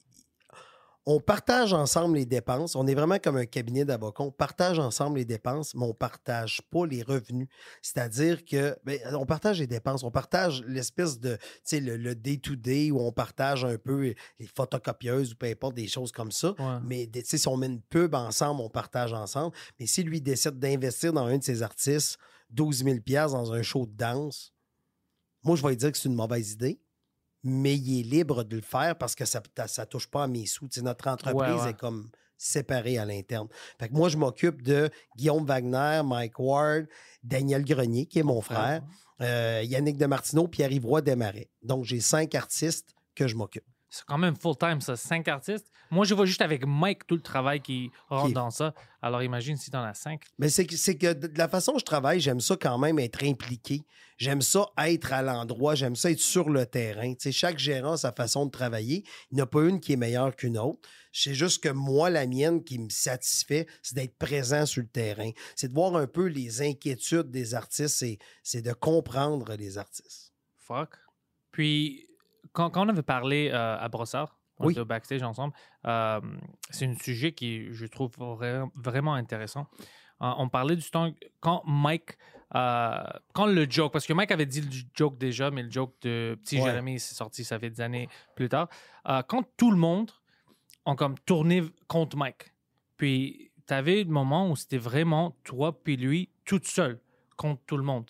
on 1.06 1.20
partage 1.20 1.74
ensemble 1.74 2.18
les 2.18 2.26
dépenses. 2.26 2.76
On 2.76 2.88
est 2.88 2.96
vraiment 2.96 3.20
comme 3.20 3.38
un 3.38 3.46
cabinet 3.46 3.86
d'avocats. 3.86 4.24
On 4.24 4.32
partage 4.32 4.80
ensemble 4.80 5.20
les 5.20 5.26
dépenses, 5.26 5.76
mais 5.76 5.84
on 5.84 5.90
ne 5.90 5.94
partage 5.94 6.62
pas 6.72 6.86
les 6.88 7.04
revenus. 7.04 7.48
C'est-à-dire 7.82 8.44
que 8.44 8.76
ben, 8.84 9.00
on 9.14 9.26
partage 9.26 9.60
les 9.60 9.68
dépenses. 9.68 10.04
On 10.04 10.10
partage 10.10 10.64
l'espèce 10.66 11.20
de 11.20 11.36
tu 11.36 11.42
sais, 11.64 11.80
le 11.80 12.16
day-to-day 12.16 12.90
où 12.90 13.00
on 13.00 13.12
partage 13.12 13.66
un 13.66 13.78
peu 13.78 14.16
les 14.40 14.48
photocopieuses 14.48 15.34
ou 15.34 15.36
peu 15.36 15.48
importe 15.48 15.76
des 15.76 15.88
choses 15.88 16.12
comme 16.12 16.32
ça. 16.32 16.56
Ouais. 16.58 16.80
Mais 16.84 17.10
si 17.24 17.48
on 17.48 17.58
met 17.58 17.68
une 17.68 17.82
pub 17.82 18.16
ensemble, 18.16 18.62
on 18.62 18.70
partage 18.70 19.14
ensemble. 19.14 19.56
Mais 19.80 19.86
si 19.86 20.04
lui 20.04 20.22
décide 20.22 20.58
d'investir 20.58 21.14
dans 21.14 21.26
un 21.26 21.38
de 21.38 21.44
ses 21.44 21.62
artistes 21.62 22.18
12 22.50 22.84
000 22.84 22.98
dans 23.30 23.54
un 23.54 23.62
show 23.62 23.86
de 23.86 23.96
danse, 23.96 24.54
moi, 25.44 25.56
je 25.56 25.62
vais 25.62 25.70
lui 25.70 25.78
dire 25.78 25.92
que 25.92 25.98
c'est 25.98 26.10
une 26.10 26.16
mauvaise 26.16 26.54
idée. 26.54 26.80
Mais 27.46 27.76
il 27.76 28.00
est 28.00 28.04
libre 28.04 28.44
de 28.44 28.56
le 28.56 28.62
faire 28.62 28.98
parce 28.98 29.16
que 29.16 29.24
ça 29.24 29.40
ne 29.58 29.86
touche 29.86 30.08
pas 30.08 30.24
à 30.24 30.28
mes 30.28 30.46
sous. 30.48 30.68
Notre 30.82 31.08
entreprise 31.08 31.54
Ouais, 31.56 31.62
ouais. 31.62 31.70
est 31.70 31.78
comme 31.78 32.10
séparée 32.38 32.98
à 32.98 33.06
l'interne. 33.06 33.48
Fait 33.80 33.88
que 33.88 33.94
moi, 33.94 34.10
je 34.10 34.18
m'occupe 34.18 34.62
de 34.62 34.90
Guillaume 35.16 35.46
Wagner, 35.46 36.02
Mike 36.04 36.40
Ward, 36.40 36.88
Daniel 37.24 37.64
Grenier, 37.64 38.08
qui 38.08 38.20
est 38.20 38.24
mon 38.24 38.42
frère, 38.42 38.82
euh, 39.22 39.62
Yannick 39.64 39.98
Demartino, 39.98 40.48
Pierre-Yves 40.48 40.86
Roy 40.86 41.02
Desmarais. 41.02 41.50
Donc, 41.62 41.86
j'ai 41.86 42.02
cinq 42.02 42.36
artistes 42.36 42.94
que 43.14 43.28
je 43.28 43.36
m'occupe. 43.36 43.64
C'est 43.96 44.04
quand 44.06 44.18
même 44.18 44.36
full-time, 44.36 44.82
ça, 44.82 44.98
cinq 44.98 45.30
artistes. 45.30 45.72
Moi, 45.90 46.04
je 46.04 46.14
vois 46.14 46.26
juste 46.26 46.42
avec 46.42 46.66
Mike 46.66 47.08
tout 47.08 47.16
le 47.16 47.22
travail 47.22 47.62
qui 47.62 47.92
rentre 48.10 48.28
Qui- 48.28 48.34
dans 48.34 48.50
ça. 48.50 48.74
Alors, 49.02 49.24
imagine 49.24 49.56
si 49.56 49.72
tu 49.72 49.78
en 49.78 49.84
as 49.84 49.94
cinq. 49.94 50.24
Mais 50.38 50.50
c'est 50.50 50.66
que, 50.66 50.76
c'est 50.76 50.98
que 50.98 51.14
de 51.14 51.38
la 51.38 51.48
façon 51.48 51.72
dont 51.72 51.80
je 51.80 51.86
travaille, 51.86 52.20
j'aime 52.20 52.42
ça 52.42 52.58
quand 52.60 52.78
même 52.78 53.00
être 53.00 53.24
impliqué. 53.24 53.84
J'aime 54.18 54.42
ça 54.42 54.66
être 54.80 55.14
à 55.14 55.22
l'endroit. 55.22 55.76
J'aime 55.76 55.96
ça 55.96 56.12
être 56.12 56.20
sur 56.20 56.50
le 56.50 56.66
terrain. 56.66 57.14
Tu 57.14 57.22
sais, 57.22 57.32
chaque 57.32 57.58
gérant 57.58 57.94
a 57.94 57.98
sa 57.98 58.12
façon 58.12 58.46
de 58.46 58.52
travailler. 58.52 59.06
Il 59.32 59.36
n'y 59.36 59.42
en 59.42 59.46
a 59.46 59.48
pas 59.48 59.62
une 59.64 59.80
qui 59.80 59.94
est 59.94 59.98
meilleure 59.98 60.36
qu'une 60.36 60.58
autre. 60.58 60.82
C'est 61.14 61.34
juste 61.34 61.64
que 61.64 61.70
moi, 61.70 62.10
la 62.10 62.28
mienne 62.28 62.66
qui 62.66 62.78
me 62.80 62.90
satisfait, 62.90 63.66
c'est 63.82 63.96
d'être 63.96 64.18
présent 64.18 64.66
sur 64.66 64.82
le 64.82 64.90
terrain. 64.90 65.32
C'est 65.56 65.70
de 65.70 65.74
voir 65.74 65.96
un 65.96 66.08
peu 66.08 66.26
les 66.26 66.62
inquiétudes 66.62 67.32
des 67.32 67.56
artistes. 67.56 67.96
C'est, 67.96 68.18
c'est 68.44 68.62
de 68.62 68.74
comprendre 68.74 69.56
les 69.56 69.78
artistes. 69.78 70.34
Fuck. 70.58 70.96
Puis, 71.52 72.06
quand, 72.56 72.70
quand 72.72 72.86
on 72.86 72.90
avait 72.90 73.04
parlé 73.04 73.50
euh, 73.54 73.78
à 73.78 73.88
Brossard, 73.90 74.38
on 74.58 74.68
Oui. 74.68 74.72
était 74.74 74.82
au 74.82 74.86
backstage 74.86 75.22
ensemble, 75.22 75.54
euh, 75.86 76.22
c'est 76.70 76.86
un 76.88 76.96
sujet 76.96 77.34
qui, 77.34 77.74
je 77.74 77.86
trouve, 77.86 78.12
vra- 78.18 78.70
vraiment 78.76 79.14
intéressant. 79.14 79.68
Euh, 80.22 80.32
on 80.38 80.48
parlait 80.48 80.78
du 80.78 80.90
temps 80.90 81.12
quand 81.42 81.62
Mike, 81.66 82.18
quand 82.54 83.46
le 83.48 83.70
joke, 83.70 83.92
parce 83.92 84.06
que 84.08 84.14
Mike 84.14 84.32
avait 84.32 84.46
dit 84.46 84.62
le 84.62 84.70
joke 84.94 85.18
déjà, 85.18 85.52
mais 85.52 85.64
le 85.64 85.70
joke 85.70 85.94
de 86.04 86.38
Petit 86.42 86.58
Ouais. 86.58 86.64
Jérémy, 86.64 87.00
c'est 87.00 87.16
sorti, 87.16 87.44
ça 87.44 87.60
fait 87.60 87.70
des 87.70 87.82
années 87.82 88.08
plus 88.36 88.48
tard. 88.48 88.70
Quand 89.28 89.44
tout 89.58 89.72
le 89.72 89.78
monde 89.78 90.12
ont 90.86 90.96
comme 90.96 91.18
tourné 91.20 91.64
contre 91.88 92.16
Mike, 92.16 92.54
puis 92.98 93.52
tu 93.68 93.74
avais 93.74 94.04
le 94.04 94.10
moment 94.10 94.50
où 94.50 94.56
c'était 94.56 94.78
vraiment 94.78 95.36
toi 95.44 95.78
puis 95.84 95.98
lui 95.98 96.30
toute 96.46 96.66
seule 96.66 97.00
contre 97.36 97.62
tout 97.66 97.76
le 97.78 97.84
monde. 97.84 98.10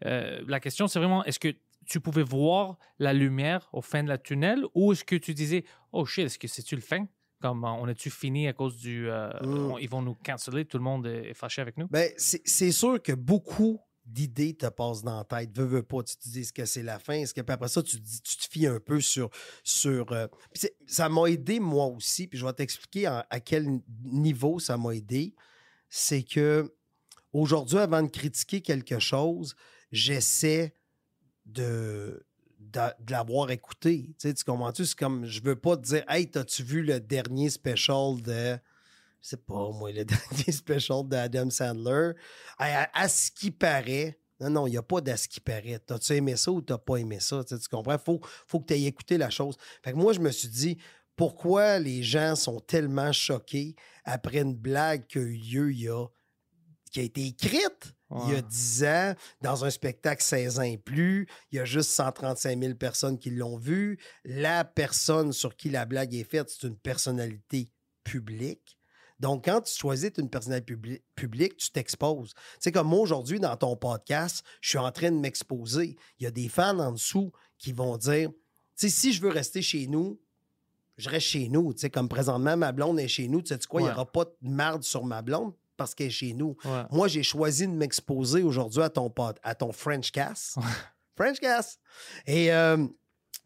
La 0.00 0.58
question, 0.60 0.86
c'est 0.88 0.98
vraiment, 0.98 1.22
est-ce 1.24 1.38
que 1.40 1.54
tu 1.86 2.00
pouvais 2.00 2.22
voir 2.22 2.76
la 2.98 3.12
lumière 3.12 3.68
au 3.72 3.80
fin 3.82 4.02
de 4.02 4.08
la 4.08 4.18
tunnel 4.18 4.64
ou 4.74 4.92
est-ce 4.92 5.04
que 5.04 5.16
tu 5.16 5.32
disais, 5.34 5.64
oh 5.92 6.04
shit, 6.04 6.26
est-ce 6.26 6.38
que 6.38 6.48
c'est-tu 6.48 6.74
le 6.74 6.82
fin? 6.82 7.06
Comme 7.40 7.64
euh, 7.64 7.68
on 7.68 7.86
a-tu 7.86 8.10
fini 8.10 8.48
à 8.48 8.52
cause 8.52 8.76
du. 8.78 9.08
euh, 9.10 9.30
Mm. 9.42 9.76
ils 9.80 9.88
vont 9.88 10.02
nous 10.02 10.14
canceller, 10.14 10.64
tout 10.64 10.78
le 10.78 10.84
monde 10.84 11.06
est 11.06 11.30
est 11.30 11.34
fâché 11.34 11.60
avec 11.62 11.76
nous? 11.76 11.86
Ben, 11.88 12.10
c'est 12.16 12.72
sûr 12.72 13.00
que 13.02 13.12
beaucoup 13.12 13.78
d'idées 14.06 14.54
te 14.54 14.66
passent 14.66 15.02
dans 15.02 15.18
la 15.18 15.24
tête. 15.24 15.50
Veux, 15.56 15.64
veux 15.64 15.82
pas. 15.82 16.02
Tu 16.04 16.16
te 16.16 16.22
dis, 16.28 16.40
est-ce 16.40 16.52
que 16.52 16.64
c'est 16.64 16.82
la 16.82 16.98
fin? 16.98 17.14
Est-ce 17.14 17.34
que 17.34 17.40
puis 17.40 17.52
après 17.52 17.68
ça, 17.68 17.82
tu, 17.82 17.98
dis- 17.98 18.22
tu 18.22 18.36
te 18.36 18.44
fies 18.50 18.66
un 18.66 18.78
peu 18.80 19.00
sur. 19.00 19.28
sur 19.64 20.10
euh, 20.12 20.26
ça 20.86 21.08
m'a 21.08 21.26
aidé, 21.28 21.60
moi 21.60 21.86
aussi. 21.86 22.26
Puis 22.26 22.38
je 22.38 22.46
vais 22.46 22.52
t'expliquer 22.52 23.06
à 23.06 23.40
quel 23.44 23.80
niveau 24.04 24.58
ça 24.58 24.76
m'a 24.76 24.94
aidé. 24.94 25.34
C'est 25.88 26.22
que 26.22 26.72
aujourd'hui, 27.32 27.78
avant 27.78 28.02
de 28.02 28.08
critiquer 28.08 28.60
quelque 28.60 28.98
chose, 28.98 29.54
j'essaie 29.92 30.74
de. 31.46 32.24
De, 32.58 32.80
l'avoir 33.10 33.50
écouté. 33.50 34.08
Tu, 34.18 34.28
sais, 34.28 34.34
tu 34.34 34.44
comprends-tu? 34.44 34.84
C'est 34.86 34.98
comme, 34.98 35.24
je 35.24 35.40
veux 35.42 35.56
pas 35.56 35.76
te 35.76 35.82
dire, 35.82 36.04
hey, 36.08 36.28
t'as-tu 36.28 36.62
vu 36.62 36.82
le 36.82 37.00
dernier 37.00 37.48
special 37.48 38.20
de 38.22 38.58
je 39.26 39.30
sais 39.30 39.36
pas, 39.36 39.70
moi, 39.72 39.90
le 39.90 40.04
dernier 40.04 40.52
special 40.52 41.06
d'Adam 41.08 41.50
Sandler? 41.50 42.12
À, 42.58 42.88
à- 42.92 43.08
ce 43.08 43.30
qui 43.32 43.50
paraît, 43.50 44.20
non, 44.38 44.50
non, 44.50 44.66
il 44.68 44.70
n'y 44.70 44.76
a 44.76 44.82
pas 44.82 45.00
d'à 45.00 45.16
ce 45.16 45.26
qui 45.26 45.40
paraît. 45.40 45.80
T'as-tu 45.84 46.12
aimé 46.12 46.36
ça 46.36 46.52
ou 46.52 46.60
t'as 46.60 46.78
pas 46.78 46.98
aimé 46.98 47.18
ça? 47.18 47.42
Tu, 47.42 47.56
sais, 47.56 47.60
tu 47.60 47.68
comprends? 47.68 47.98
Faut, 47.98 48.20
faut 48.46 48.60
que 48.60 48.66
tu 48.66 48.74
aies 48.74 48.84
écouté 48.84 49.18
la 49.18 49.30
chose. 49.30 49.56
Fait 49.82 49.90
que 49.90 49.96
moi, 49.96 50.12
je 50.12 50.20
me 50.20 50.30
suis 50.30 50.48
dit, 50.48 50.78
pourquoi 51.16 51.80
les 51.80 52.04
gens 52.04 52.36
sont 52.36 52.60
tellement 52.60 53.10
choqués 53.12 53.74
après 54.04 54.38
une 54.38 54.54
blague 54.54 55.06
qui 55.08 55.18
a 55.18 55.22
eu 55.22 55.36
lieu 55.36 56.06
qui 56.92 57.00
a 57.00 57.02
été 57.02 57.26
écrite? 57.26 57.95
Il 58.10 58.18
y 58.30 58.32
a 58.32 58.36
Ouais. 58.36 58.42
10 58.42 58.84
ans 58.84 59.14
dans 59.42 59.64
un 59.64 59.70
spectacle 59.70 60.22
16 60.22 60.58
ans 60.60 60.62
et 60.62 60.78
plus. 60.78 61.26
Il 61.50 61.56
y 61.56 61.58
a 61.58 61.64
juste 61.64 61.90
135 61.90 62.58
000 62.62 62.74
personnes 62.74 63.18
qui 63.18 63.30
l'ont 63.30 63.56
vu. 63.56 63.98
La 64.24 64.64
personne 64.64 65.32
sur 65.32 65.56
qui 65.56 65.70
la 65.70 65.86
blague 65.86 66.14
est 66.14 66.24
faite, 66.24 66.48
c'est 66.50 66.66
une 66.68 66.76
personnalité 66.76 67.68
publique. 68.04 68.78
Donc, 69.18 69.46
quand 69.46 69.62
tu 69.62 69.72
choisis 69.74 70.10
une 70.18 70.28
personnalité 70.28 70.74
publi- 70.74 71.02
publique, 71.14 71.56
tu 71.56 71.70
t'exposes. 71.70 72.34
Sais, 72.60 72.70
comme 72.70 72.88
moi, 72.88 73.00
aujourd'hui, 73.00 73.40
dans 73.40 73.56
ton 73.56 73.74
podcast, 73.74 74.44
je 74.60 74.68
suis 74.68 74.78
en 74.78 74.92
train 74.92 75.10
de 75.10 75.16
m'exposer. 75.16 75.96
Il 76.20 76.24
y 76.24 76.26
a 76.26 76.30
des 76.30 76.48
fans 76.48 76.78
en 76.78 76.92
dessous 76.92 77.32
qui 77.58 77.72
vont 77.72 77.96
dire, 77.96 78.28
tu 78.30 78.36
sais, 78.76 78.88
si 78.90 79.12
je 79.14 79.22
veux 79.22 79.30
rester 79.30 79.62
chez 79.62 79.86
nous, 79.86 80.20
je 80.98 81.08
reste 81.08 81.26
chez 81.28 81.48
nous. 81.48 81.72
Tu 81.72 81.80
sais, 81.80 81.90
comme 81.90 82.08
présentement, 82.10 82.56
ma 82.58 82.72
blonde 82.72 83.00
est 83.00 83.08
chez 83.08 83.26
nous. 83.26 83.40
Tu 83.42 83.54
sais 83.54 83.60
quoi, 83.68 83.80
il 83.80 83.84
n'y 83.84 83.90
aura 83.90 84.04
pas 84.10 84.26
de 84.26 84.48
marde 84.50 84.82
sur 84.82 85.04
ma 85.04 85.22
blonde 85.22 85.54
parce 85.76 85.94
qu'elle 85.94 86.08
est 86.08 86.10
chez 86.10 86.32
nous. 86.32 86.56
Ouais. 86.64 86.82
Moi, 86.90 87.08
j'ai 87.08 87.22
choisi 87.22 87.66
de 87.66 87.72
m'exposer 87.72 88.42
aujourd'hui 88.42 88.82
à 88.82 88.90
ton 88.90 89.10
pod, 89.10 89.38
à 89.42 89.54
ton 89.54 89.72
French 89.72 90.10
Cast. 90.10 90.56
French 91.16 91.40
Cast. 91.40 91.80
Et 92.26 92.52
euh, 92.52 92.86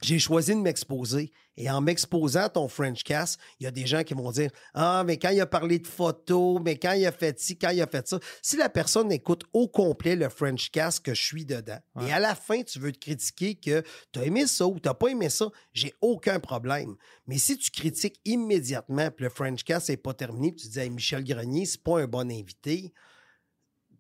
j'ai 0.03 0.19
choisi 0.19 0.53
de 0.55 0.61
m'exposer. 0.61 1.31
Et 1.57 1.71
en 1.71 1.83
m'exposant 1.83 2.45
à 2.45 2.49
ton 2.49 2.69
French 2.69 3.03
Cast, 3.05 3.39
il 3.59 3.65
y 3.65 3.67
a 3.67 3.71
des 3.71 3.87
gens 3.87 4.03
qui 4.03 4.15
vont 4.15 4.31
dire 4.31 4.51
Ah, 4.73 5.03
mais 5.07 5.19
quand 5.19 5.29
il 5.29 5.41
a 5.41 5.47
parlé 5.47 5.79
de 5.79 5.87
photos, 5.87 6.59
mais 6.65 6.79
quand 6.79 6.93
il 6.93 7.05
a 7.05 7.13
fait 7.13 7.39
ci, 7.39 7.59
quand 7.59 7.69
il 7.71 7.83
a 7.83 7.87
fait 7.87 8.09
ça. 8.09 8.19
Si 8.41 8.57
la 8.57 8.71
personne 8.71 9.13
écoute 9.13 9.43
au 9.53 9.69
complet 9.69 10.17
le 10.17 10.29
French 10.31 10.71
Cast 10.71 11.05
que 11.05 11.13
je 11.13 11.23
suis 11.23 11.45
dedans, 11.45 11.79
Ouais. 11.95 12.09
et 12.09 12.13
à 12.13 12.19
la 12.19 12.35
fin, 12.35 12.63
tu 12.63 12.79
veux 12.79 12.93
te 12.93 12.99
critiquer 12.99 13.57
que 13.57 13.83
tu 14.13 14.21
as 14.21 14.25
aimé 14.25 14.47
ça 14.47 14.67
ou 14.67 14.81
tu 14.81 14.89
n'as 14.89 14.95
pas 14.95 15.09
aimé 15.09 15.29
ça, 15.29 15.49
j'ai 15.75 15.93
aucun 16.01 16.41
problème. 16.41 16.95
Mais 17.27 17.37
si 17.37 17.59
tu 17.59 17.71
critiques 17.71 18.21
immédiatement, 18.25 19.11
puis 19.11 19.25
le 19.25 19.31
French 19.31 19.65
Cast 19.65 19.91
n'est 19.91 19.97
pas 19.99 20.15
terminé, 20.15 20.53
puis 20.53 20.63
tu 20.63 20.69
dis 20.69 20.79
Hey, 20.79 20.89
Michel 20.91 21.25
Grenier, 21.25 21.67
c'est 21.67 21.83
pas 21.83 22.01
un 22.01 22.07
bon 22.07 22.31
invité, 22.31 22.93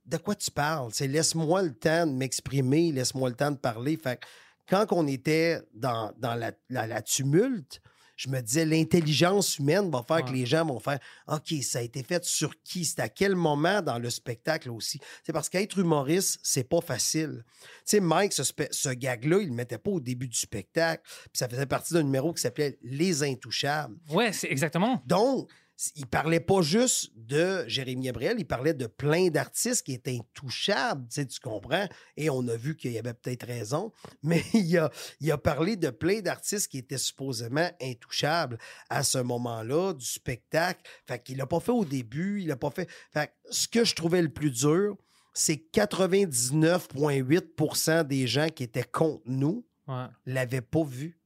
de 0.07 0.17
quoi 0.17 0.35
tu 0.35 0.51
parles? 0.51 0.91
C'est 0.93 1.07
laisse-moi 1.07 1.63
le 1.63 1.75
temps 1.75 2.07
de 2.07 2.13
m'exprimer, 2.13 2.91
laisse-moi 2.91 3.29
le 3.29 3.37
temps 3.37 3.51
de 3.51 3.59
parler. 3.59 3.97
Fait 3.97 4.19
que 4.19 4.27
quand 4.71 4.87
on 4.93 5.07
était 5.07 5.61
dans, 5.75 6.13
dans 6.19 6.35
la, 6.35 6.53
la- 6.71 6.87
la 6.87 7.03
tumulte, 7.03 7.81
je 8.17 8.29
me 8.29 8.43
disais 8.43 8.67
l'intelligence 8.67 9.59
humaine 9.59 9.91
va 9.91 10.03
faire 10.07 10.23
que 10.23 10.31
les 10.33 10.45
gens 10.45 10.67
vont 10.67 10.79
faire 10.79 10.99
OK, 11.27 11.55
ça 11.63 11.79
a 11.79 11.83
été 11.83 12.03
fait 12.03 12.23
sur 12.23 12.53
qui? 12.63 12.85
C'est 12.85 13.01
à 13.01 13.09
quel 13.09 13.35
moment 13.35 13.81
dans 13.81 13.99
le 13.99 14.11
spectacle 14.11 14.69
aussi? 14.71 15.01
C'est 15.25 15.33
parce 15.33 15.49
qu'être 15.49 15.79
humoriste, 15.79 16.39
c'est 16.43 16.65
pas 16.69 16.83
facile. 16.83 17.43
Tu 17.63 17.69
sais, 17.87 18.01
Mike, 18.01 18.35
ce, 18.35 18.43
ce 18.73 18.89
gag-là, 18.91 19.39
il 19.41 19.49
le 19.49 19.55
mettait 19.55 19.79
pas 19.79 19.91
au 19.93 20.01
début 20.01 20.29
du 20.29 20.37
spectacle. 20.37 21.03
Puis 21.05 21.31
ça 21.39 21.49
faisait 21.49 21.65
partie 21.65 21.95
d'un 21.95 22.03
numéro 22.03 22.35
qui 22.35 22.43
s'appelait 22.43 22.79
Les 22.83 23.23
Intouchables. 23.23 23.97
Ouais, 24.11 24.35
c'est 24.35 24.51
exactement. 24.51 25.03
Donc, 25.07 25.51
il 25.97 26.07
parlait 26.07 26.41
pas 26.41 26.63
juste 26.63 27.11
de 27.17 27.65
Jérémy 27.67 28.07
Gabriel, 28.07 28.37
il 28.39 28.47
parlait 28.47 28.75
de 28.75 28.87
plein 28.87 29.29
d'artistes 29.29 29.85
qui 29.85 29.93
étaient 29.95 30.17
intouchables, 30.19 31.07
tu 31.09 31.15
sais, 31.15 31.27
tu 31.27 31.41
comprends? 31.41 31.89
Et 32.17 32.31
on 32.31 32.47
a 32.49 32.57
vu 32.57 32.77
qu'il 32.77 32.93
y 32.93 32.99
avait 32.99 33.15
peut-être 33.15 33.47
raison, 33.47 33.93
mais 34.23 34.45
il 34.53 34.77
a, 34.79 34.91
il 35.21 35.31
a 35.33 35.39
parlé 35.39 35.77
de 35.77 35.91
plein 35.91 36.21
d'artistes 36.21 36.69
qui 36.69 36.79
étaient 36.79 36.99
supposément 36.99 37.69
intouchables 37.81 38.59
à 38.89 39.03
ce 39.03 39.19
moment-là 39.19 39.95
du 39.95 40.05
spectacle. 40.05 40.83
Fait 41.07 41.23
qu'il 41.23 41.39
l'a 41.39 41.47
pas 41.47 41.61
fait 41.61 41.73
au 41.73 41.85
début, 41.85 42.43
il 42.43 42.49
l'a 42.49 42.57
pas 42.57 42.71
fait. 42.71 42.89
Fait 43.13 43.29
que 43.29 43.33
ce 43.51 43.69
que 43.69 43.85
je 43.85 43.95
trouvais 43.95 44.23
le 44.23 44.33
plus 44.33 44.51
dur, 44.51 44.97
c'est 45.33 45.63
99,8% 45.73 48.05
des 48.05 48.27
gens 48.27 48.49
qui 48.49 48.65
étaient 48.65 48.83
contre 48.85 49.23
nous 49.27 49.65
Ouais. 49.89 50.07
l'avaient 50.25 50.61
pas 50.61 50.85
vu. 50.85 51.20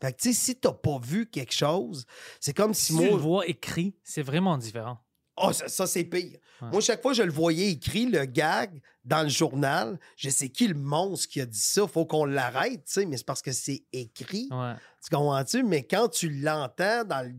Fait 0.00 0.12
que, 0.12 0.20
tu 0.20 0.32
sais, 0.32 0.40
si 0.40 0.56
t'as 0.56 0.72
pas 0.72 0.98
vu 1.02 1.28
quelque 1.28 1.52
chose, 1.52 2.06
c'est 2.40 2.54
comme 2.54 2.72
si 2.74 2.92
Si 2.92 2.96
tu 2.96 3.04
le 3.04 3.10
moi. 3.10 3.18
vois 3.18 3.46
écrit, 3.46 3.94
c'est 4.02 4.22
vraiment 4.22 4.56
différent. 4.56 4.98
Oh, 5.36 5.52
ça, 5.52 5.68
ça, 5.68 5.86
c'est 5.86 6.04
pire. 6.04 6.38
Ouais. 6.60 6.68
Moi, 6.70 6.80
chaque 6.82 7.00
fois 7.00 7.14
je 7.14 7.22
le 7.22 7.32
voyais 7.32 7.70
écrit, 7.70 8.06
le 8.06 8.26
gag, 8.26 8.82
dans 9.04 9.22
le 9.22 9.30
journal, 9.30 9.98
je 10.16 10.28
sais 10.28 10.50
qui 10.50 10.68
le 10.68 10.74
monstre 10.74 11.28
qui 11.28 11.40
a 11.40 11.46
dit 11.46 11.58
ça, 11.58 11.86
faut 11.86 12.04
qu'on 12.04 12.26
l'arrête, 12.26 12.84
tu 12.84 12.92
sais, 12.92 13.06
mais 13.06 13.16
c'est 13.16 13.24
parce 13.24 13.40
que 13.40 13.52
c'est 13.52 13.84
écrit. 13.92 14.48
Ouais. 14.50 14.74
Tu 15.02 15.14
comprends-tu? 15.14 15.62
Mais 15.62 15.82
quand 15.86 16.08
tu 16.08 16.28
l'entends 16.28 17.04
dans 17.04 17.26
le. 17.26 17.32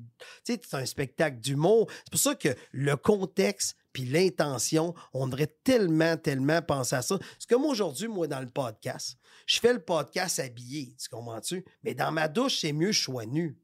Tu 0.44 0.54
sais, 0.54 0.62
c'est 0.68 0.78
un 0.78 0.86
spectacle 0.86 1.38
d'humour. 1.40 1.88
C'est 2.06 2.12
pour 2.12 2.20
ça 2.20 2.34
que 2.34 2.50
le 2.72 2.96
contexte 2.96 3.76
puis 3.94 4.06
l'intention, 4.06 4.94
on 5.14 5.28
devrait 5.28 5.54
tellement, 5.64 6.18
tellement 6.18 6.62
penser 6.62 6.96
à 6.96 7.02
ça. 7.02 7.20
C'est 7.40 7.50
comme 7.50 7.66
aujourd'hui, 7.66 8.08
moi, 8.08 8.28
dans 8.28 8.40
le 8.40 8.48
podcast. 8.48 9.18
Je 9.46 9.60
fais 9.60 9.74
le 9.74 9.82
podcast 9.82 10.40
habillé, 10.40 10.96
tu 11.02 11.10
comprends-tu? 11.10 11.66
Mais 11.84 11.94
dans 11.94 12.12
ma 12.12 12.28
douche, 12.28 12.60
c'est 12.60 12.74
mieux 12.74 12.88
que 12.88 12.94
je 12.94 13.04
sois 13.04 13.26
nu. 13.26 13.58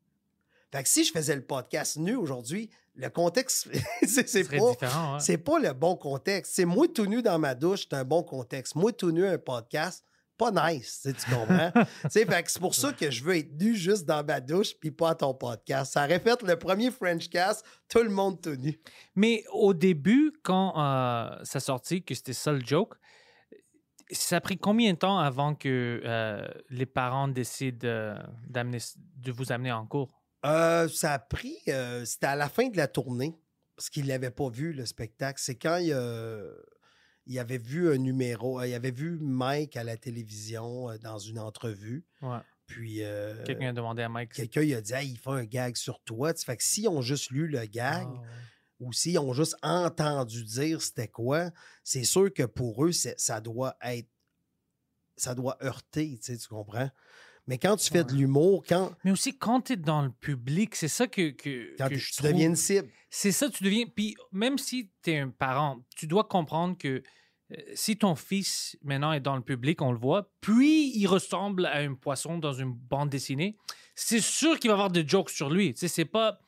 Fait 0.71 0.83
que 0.83 0.89
si 0.89 1.05
je 1.05 1.11
faisais 1.11 1.35
le 1.35 1.45
podcast 1.45 1.97
nu 1.97 2.15
aujourd'hui, 2.15 2.69
le 2.95 3.09
contexte, 3.09 3.69
c'est 4.05 4.43
pas. 4.49 5.17
ouais. 5.17 5.37
Pas 5.37 5.59
le 5.59 5.73
bon 5.73 5.95
contexte. 5.95 6.53
C'est 6.55 6.65
moi 6.65 6.87
tout 6.87 7.05
nu 7.05 7.21
dans 7.21 7.39
ma 7.39 7.55
douche, 7.55 7.87
c'est 7.89 7.95
un 7.95 8.03
bon 8.03 8.23
contexte. 8.23 8.75
Moi 8.75 8.91
tout 8.91 9.11
nu 9.11 9.25
un 9.25 9.37
podcast, 9.37 10.03
pas 10.37 10.51
nice, 10.51 11.01
tu 11.01 11.09
sais, 11.09 11.13
tu 11.13 11.31
comprends? 11.31 11.71
Tu 12.03 12.09
sais, 12.09 12.27
c'est 12.45 12.59
pour 12.59 12.75
ça 12.75 12.93
que 12.93 13.09
je 13.09 13.23
veux 13.23 13.37
être 13.37 13.59
nu 13.59 13.75
juste 13.75 14.05
dans 14.05 14.23
ma 14.23 14.39
douche 14.39 14.73
puis 14.79 14.91
pas 14.91 15.11
à 15.11 15.15
ton 15.15 15.33
podcast. 15.33 15.93
Ça 15.93 16.05
aurait 16.05 16.19
fait 16.19 16.41
le 16.43 16.57
premier 16.57 16.91
French 16.91 17.29
cast, 17.29 17.65
tout 17.89 18.03
le 18.03 18.09
monde 18.09 18.41
tout 18.41 18.55
nu. 18.55 18.79
Mais 19.15 19.43
au 19.51 19.73
début, 19.73 20.33
quand 20.43 20.73
euh, 20.77 21.37
ça 21.43 21.59
sortit, 21.59 22.03
que 22.03 22.13
c'était 22.13 22.33
ça 22.33 22.51
le 22.51 22.61
joke, 22.61 22.95
ça 24.11 24.37
a 24.37 24.41
pris 24.41 24.57
combien 24.57 24.93
de 24.93 24.97
temps 24.97 25.19
avant 25.19 25.55
que 25.55 26.01
euh, 26.03 26.47
les 26.69 26.85
parents 26.85 27.27
décident 27.27 27.87
euh, 27.87 28.15
de 28.47 29.31
vous 29.31 29.51
amener 29.51 29.71
en 29.71 29.85
cours? 29.85 30.21
Euh, 30.45 30.87
ça 30.87 31.13
a 31.13 31.19
pris, 31.19 31.57
c'était 32.05 32.27
à 32.27 32.35
la 32.35 32.47
fin 32.47 32.69
de 32.69 32.77
la 32.77 32.87
tournée, 32.87 33.35
parce 33.75 33.89
qu'il 33.89 34.07
l'avait 34.07 34.31
pas 34.31 34.49
vu, 34.49 34.73
le 34.73 34.85
spectacle. 34.85 35.39
C'est 35.41 35.55
quand 35.55 35.77
il, 35.77 35.93
il 37.27 37.37
avait 37.39 37.57
vu 37.57 37.91
un 37.93 37.97
numéro, 37.97 38.59
euh, 38.59 38.67
il 38.67 38.73
avait 38.73 38.91
vu 38.91 39.17
Mike 39.19 39.77
à 39.77 39.83
la 39.83 39.97
télévision 39.97 40.89
euh, 40.89 40.97
dans 40.97 41.19
une 41.19 41.39
entrevue. 41.39 42.05
Ouais. 42.21 42.39
Puis 42.65 43.03
euh, 43.03 43.43
Quelqu'un 43.45 43.69
a 43.69 43.73
demandé 43.73 44.01
à 44.01 44.09
Mike. 44.09 44.33
quelqu'un 44.33 44.61
il 44.61 44.73
a 44.73 44.81
dit 44.81 44.93
Hey, 44.93 45.09
il 45.11 45.17
fait 45.17 45.29
un 45.29 45.45
gag 45.45 45.75
sur 45.75 45.99
toi. 46.01 46.33
Tu 46.33 46.39
sais, 46.39 46.45
Fait 46.45 46.57
que 46.57 46.63
s'ils 46.63 46.89
ont 46.89 47.01
juste 47.01 47.29
lu 47.31 47.47
le 47.47 47.65
gag, 47.65 48.07
Ah, 48.07 48.11
ouais. 48.11 48.27
ou 48.79 48.91
s'ils 48.93 49.17
ont 49.19 49.31
juste 49.33 49.55
entendu 49.61 50.43
dire 50.43 50.81
c'était 50.81 51.07
quoi, 51.07 51.51
c'est 51.83 52.03
sûr 52.03 52.33
que 52.33 52.43
pour 52.43 52.83
eux, 52.85 52.91
ça 52.91 53.39
doit 53.41 53.75
être. 53.83 54.09
Ça 55.15 55.33
doit 55.33 55.57
heurter, 55.63 56.17
tu 56.17 56.23
sais, 56.33 56.37
tu 56.37 56.47
comprends? 56.47 56.91
Mais 57.47 57.57
quand 57.57 57.77
tu 57.77 57.89
fais 57.89 58.03
de 58.03 58.13
l'humour, 58.13 58.63
quand, 58.67 58.91
Mais 59.03 59.11
aussi, 59.11 59.37
quand 59.37 59.61
tu 59.61 59.73
es 59.73 59.75
dans 59.77 60.01
le 60.01 60.11
public, 60.11 60.75
c'est 60.75 60.87
ça 60.89 61.07
que, 61.07 61.29
que, 61.31 61.75
quand 61.77 61.87
que 61.87 61.93
tu 61.93 61.99
je 61.99 62.09
tu 62.11 62.17
trouve- 62.17 62.31
deviens 62.31 62.47
une 62.49 62.55
cible. 62.55 62.89
C'est 63.09 63.31
ça, 63.31 63.49
tu 63.49 63.63
deviens. 63.63 63.85
Puis 63.85 64.15
même 64.31 64.57
si 64.57 64.91
tu 65.01 65.11
es 65.11 65.19
un 65.19 65.29
parent, 65.29 65.79
tu 65.95 66.07
dois 66.07 66.25
comprendre 66.25 66.77
que 66.77 67.01
euh, 67.53 67.55
si 67.73 67.95
ton 67.97 68.15
fils 68.15 68.77
maintenant 68.83 69.13
est 69.13 69.21
dans 69.21 69.37
le 69.37 69.41
public, 69.41 69.81
on 69.81 69.93
le 69.93 69.97
voit, 69.97 70.29
puis 70.41 70.91
il 70.97 71.07
ressemble 71.07 71.65
à 71.65 71.77
un 71.77 71.93
poisson 71.93 72.37
dans 72.37 72.51
une 72.51 72.73
bande 72.73 73.09
dessinée, 73.09 73.55
c'est 73.95 74.19
sûr 74.19 74.59
qu'il 74.59 74.69
va 74.69 74.73
avoir 74.73 74.91
des 74.91 75.07
jokes 75.07 75.29
sur 75.29 75.49
lui. 75.49 75.73
Tu 75.73 75.79
sais, 75.79 75.87
c'est 75.87 76.05
pas. 76.05 76.39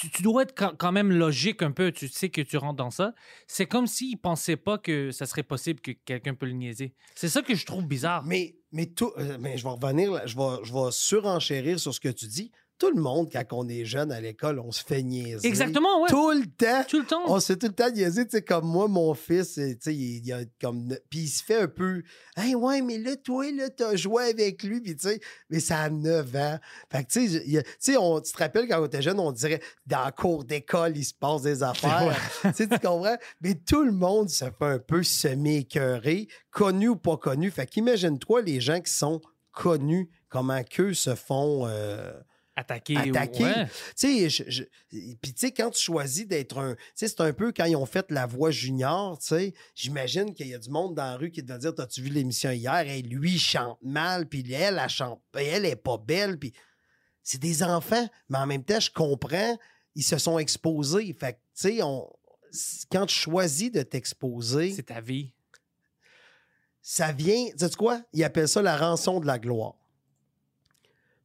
Tu, 0.00 0.10
tu 0.10 0.22
dois 0.22 0.42
être 0.42 0.54
quand 0.56 0.74
quand 0.76 0.92
même 0.92 1.10
logique 1.12 1.62
un 1.62 1.70
peu. 1.70 1.90
Tu 1.92 2.08
sais 2.08 2.28
que 2.28 2.42
tu 2.42 2.56
rentres 2.58 2.76
dans 2.76 2.90
ça. 2.90 3.14
C'est 3.46 3.64
comme 3.66 3.86
s'il 3.86 4.18
pensait 4.18 4.56
pas 4.56 4.76
que 4.76 5.10
ça 5.12 5.24
serait 5.24 5.44
possible 5.44 5.80
que 5.80 5.92
quelqu'un 5.92 6.34
peut 6.34 6.46
le 6.46 6.52
niaiser. 6.52 6.92
C'est 7.14 7.28
ça 7.30 7.40
que 7.42 7.54
je 7.54 7.64
trouve 7.64 7.86
bizarre. 7.86 8.24
Mais, 8.24 8.56
mais, 8.72 8.86
tout, 8.86 9.12
euh, 9.18 9.36
mais 9.40 9.56
je 9.58 9.64
vais 9.64 9.70
revenir, 9.70 10.12
là, 10.12 10.26
je 10.26 10.36
vais, 10.36 10.64
je 10.64 10.72
vais 10.72 10.90
surenchérir 10.90 11.80
sur 11.80 11.94
ce 11.94 12.00
que 12.00 12.08
tu 12.08 12.26
dis. 12.26 12.50
Tout 12.78 12.90
le 12.94 13.02
monde, 13.02 13.28
quand 13.32 13.42
on 13.50 13.68
est 13.68 13.84
jeune 13.84 14.12
à 14.12 14.20
l'école, 14.20 14.60
on 14.60 14.70
se 14.70 14.84
fait 14.84 15.02
niaiser. 15.02 15.46
Exactement, 15.48 16.00
ouais. 16.02 16.08
Tout 16.10 16.30
le 16.30 16.46
temps. 16.46 16.84
Tout 16.88 17.00
le 17.00 17.06
temps. 17.06 17.22
On 17.26 17.40
se 17.40 17.46
fait 17.46 17.56
tout 17.58 17.66
le 17.66 17.72
temps 17.72 17.90
niaiser, 17.90 18.24
tu 18.24 18.30
sais, 18.36 18.42
comme 18.42 18.66
moi, 18.66 18.86
mon 18.86 19.14
fils, 19.14 19.54
tu 19.54 19.76
sais, 19.80 19.94
il, 19.94 20.24
il 20.24 20.32
a 20.32 20.42
comme... 20.60 20.94
Puis 21.10 21.18
il 21.20 21.28
se 21.28 21.42
fait 21.42 21.62
un 21.62 21.66
peu... 21.66 22.02
Hey, 22.36 22.54
ouais, 22.54 22.80
mais 22.80 22.98
là, 22.98 23.16
toi, 23.16 23.50
là, 23.50 23.68
t'as 23.68 23.96
joué 23.96 24.24
avec 24.30 24.62
lui, 24.62 24.80
puis 24.80 24.94
tu 24.94 25.08
sais, 25.08 25.20
mais 25.50 25.58
ça 25.58 25.80
a 25.80 25.90
9 25.90 26.36
ans. 26.36 26.58
Fait 26.92 27.02
que, 27.04 27.10
tu 27.10 27.28
sais, 27.28 27.42
il 27.46 27.62
tu 27.64 27.70
sais, 27.80 27.96
on- 27.96 28.20
tu 28.20 28.30
te 28.32 28.38
rappelles, 28.38 28.68
quand 28.68 28.80
on 28.80 28.86
était 28.86 29.02
jeune, 29.02 29.18
on 29.18 29.32
dirait, 29.32 29.60
dans 29.86 30.04
la 30.04 30.12
cour 30.12 30.44
d'école, 30.44 30.96
il 30.96 31.04
se 31.04 31.14
passe 31.14 31.42
des 31.42 31.62
affaires. 31.64 32.16
tu 32.42 32.52
sais, 32.54 32.68
tu 32.68 32.78
comprends? 32.78 33.16
Mais 33.40 33.54
tout 33.56 33.82
le 33.82 33.90
monde 33.92 34.28
se 34.30 34.44
fait 34.44 34.54
un 34.60 34.78
peu 34.78 35.02
semi-écœuré, 35.52 36.28
connu 36.52 36.88
ou 36.90 36.96
pas 36.96 37.16
connu. 37.16 37.50
Fait 37.50 37.66
qu'imagine-toi 37.66 38.42
les 38.42 38.60
gens 38.60 38.80
qui 38.80 38.92
sont 38.92 39.20
connus, 39.52 40.08
comment 40.28 40.62
qu'eux 40.62 40.94
se 40.94 41.14
font... 41.16 41.66
euh, 41.66 42.12
Attaquer. 42.60 42.96
attaquer. 42.96 43.44
ouais. 43.44 43.66
Tu 43.96 44.28
sais, 44.28 44.44
puis 45.22 45.32
tu 45.32 45.38
sais, 45.46 45.52
quand 45.52 45.70
tu 45.70 45.80
choisis 45.80 46.26
d'être 46.26 46.58
un. 46.58 46.74
Tu 46.74 46.80
sais, 46.96 47.08
c'est 47.08 47.20
un 47.20 47.32
peu 47.32 47.52
quand 47.52 47.66
ils 47.66 47.76
ont 47.76 47.86
fait 47.86 48.10
la 48.10 48.26
voix 48.26 48.50
junior, 48.50 49.16
tu 49.18 49.26
sais, 49.26 49.54
j'imagine 49.76 50.34
qu'il 50.34 50.48
y 50.48 50.54
a 50.54 50.58
du 50.58 50.68
monde 50.70 50.94
dans 50.96 51.04
la 51.04 51.16
rue 51.16 51.30
qui 51.30 51.42
te 51.44 51.48
va 51.48 51.58
dire 51.58 51.72
T'as-tu 51.74 52.02
vu 52.02 52.08
l'émission 52.10 52.50
hier? 52.50 52.80
Et 52.88 53.02
lui, 53.02 53.34
il 53.34 53.38
chante 53.38 53.78
mal, 53.82 54.26
puis 54.26 54.40
elle, 54.52 54.80
elle 54.82 54.88
chante. 54.88 55.22
Elle 55.34 55.64
est 55.66 55.76
pas 55.76 55.98
belle, 55.98 56.38
puis. 56.38 56.52
C'est 57.22 57.40
des 57.40 57.62
enfants, 57.62 58.08
mais 58.30 58.38
en 58.38 58.46
même 58.46 58.64
temps, 58.64 58.80
je 58.80 58.90
comprends, 58.90 59.56
ils 59.94 60.02
se 60.02 60.16
sont 60.18 60.38
exposés. 60.38 61.12
Fait 61.12 61.34
que, 61.34 61.38
tu 61.38 61.76
sais, 61.76 61.82
on. 61.82 62.10
Quand 62.90 63.04
tu 63.06 63.14
choisis 63.14 63.70
de 63.70 63.82
t'exposer, 63.82 64.72
C'est 64.72 64.84
ta 64.84 65.00
vie. 65.02 65.32
ça 66.82 67.12
vient. 67.12 67.46
Tu 67.50 67.58
sais 67.58 67.70
quoi? 67.76 68.00
Ils 68.12 68.24
appellent 68.24 68.48
ça 68.48 68.62
la 68.62 68.76
rançon 68.76 69.20
de 69.20 69.26
la 69.26 69.38
gloire. 69.38 69.74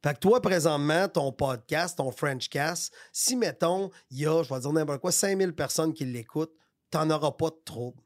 Fait 0.04 0.14
que 0.16 0.20
toi, 0.20 0.42
présentement, 0.42 1.08
ton 1.08 1.32
podcast, 1.32 1.98
ton 1.98 2.12
Frenchcast, 2.12 2.94
si, 3.14 3.36
mettons, 3.38 3.90
il 4.12 4.20
y 4.20 4.26
a, 4.28 4.44
je 4.44 4.54
vais 4.54 4.60
dire 4.60 4.74
n'importe 4.74 5.00
quoi, 5.00 5.12
5000 5.14 5.54
personnes 5.54 5.94
qui 5.94 6.04
l'écoutent, 6.06 6.54
t'en 6.92 7.10
auras 7.10 7.32
pas 7.32 7.50
de 7.50 7.62
trouble. 7.64 8.02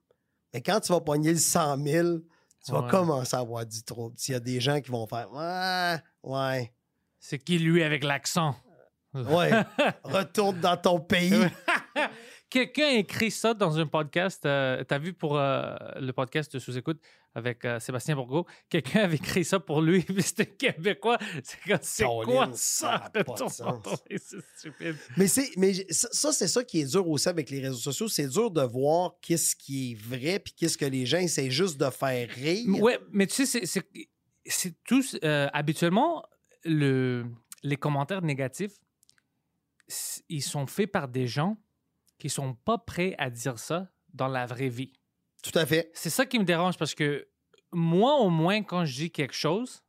Mais 0.54 0.62
quand 0.62 0.80
tu 0.80 0.94
vas 0.94 1.02
pogner 1.02 1.32
le 1.32 1.38
100 1.40 1.84
000, 1.84 2.08
tu 2.66 2.72
vas 2.72 2.82
Ouais. 2.82 2.90
commencer 2.90 3.36
à 3.36 3.40
avoir 3.40 3.66
du 3.66 3.82
trouble. 3.84 4.16
S'il 4.18 4.34
y 4.34 4.36
a 4.36 4.40
des 4.40 4.60
gens 4.60 4.80
qui 4.80 4.92
vont 4.92 5.08
faire 5.08 5.32
Ouais, 5.32 5.98
ouais, 6.24 6.74
C'est 7.20 7.40
qui, 7.40 7.58
lui, 7.58 7.82
avec 7.84 8.04
l'accent? 8.04 8.56
ouais, 9.14 9.52
retourne 10.04 10.60
dans 10.60 10.78
ton 10.78 11.00
pays. 11.00 11.34
Quelqu'un 12.50 12.90
écrit 12.90 13.32
ça 13.32 13.54
dans 13.54 13.78
un 13.78 13.88
podcast. 13.88 14.46
euh, 14.46 14.84
T'as 14.84 15.00
vu 15.00 15.14
pour 15.14 15.38
euh, 15.38 15.76
le 16.00 16.12
podcast 16.14 16.54
de 16.54 16.60
Sous-Écoute? 16.60 17.02
Avec 17.38 17.64
euh, 17.66 17.80
Sébastien 17.80 18.16
Bourgault? 18.16 18.46
Quelqu'un 18.70 19.04
avait 19.04 19.16
écrit 19.18 19.46
ça 19.46 19.60
pour 19.60 19.82
lui, 19.82 20.02
puis 20.04 20.22
c'était 20.24 20.46
québécois. 20.48 21.18
C'est 21.44 21.60
comme, 21.68 21.80
c'est 21.82 22.04
quoi 22.04 22.50
ça? 22.54 23.10
de 23.14 23.22
Ton-. 23.22 23.48
C'est 24.10 24.42
stupide. 24.58 24.96
Mais 25.16 25.28
c'est 25.28 25.50
mais 25.56 25.74
ça, 25.92 26.32
c'est 26.32 26.48
ça 26.48 26.64
qui 26.64 26.82
est 26.82 26.92
dur 26.92 27.08
aussi 27.08 27.30
avec 27.30 27.50
les 27.50 27.60
réseaux 27.62 27.78
sociaux. 27.78 28.08
C'est 28.08 28.28
dur 28.28 28.52
de 28.52 28.62
voir 28.64 29.14
qu'est-ce 29.22 29.56
qui 29.56 29.92
est 29.92 29.96
vrai 29.96 30.40
puis 30.40 30.54
qu'est-ce 30.54 30.78
que 30.78 30.86
les 30.86 31.06
gens 31.06 31.20
essaient 31.20 31.52
juste 31.52 31.78
de 31.80 31.90
faire 31.90 32.28
rire. 32.30 32.82
Ouais, 32.82 33.00
mais 33.12 33.28
tu 33.28 33.46
sais, 33.46 33.66
c'est- 33.66 34.76
tous. 34.86 35.18
euh, 35.24 35.48
habituellement, 35.54 36.24
le, 36.64 37.26
les 37.64 37.76
commentaires 37.78 38.22
négatifs, 38.22 38.74
ils 40.28 40.42
sont 40.42 40.68
faits 40.68 40.92
par 40.92 41.08
des 41.08 41.28
gens 41.28 41.58
qui 42.18 42.30
sont 42.30 42.56
pas 42.56 42.78
prêts 42.78 43.16
à 43.18 43.30
dire 43.30 43.60
ça 43.60 43.90
dans 44.14 44.28
la 44.28 44.46
vraie 44.46 44.70
vie. 44.70 44.92
C'est 45.94 46.10
ça 46.10 46.26
qui 46.26 46.40
me 46.40 46.44
dérange 46.44 46.78
parce 46.78 46.96
que 46.96 47.28
moi, 47.72 48.16
au 48.16 48.30
moins, 48.30 48.64
quand 48.64 48.86
je 48.86 48.94
dis 48.96 49.12
quelque 49.12 49.34
chose, 49.34 49.84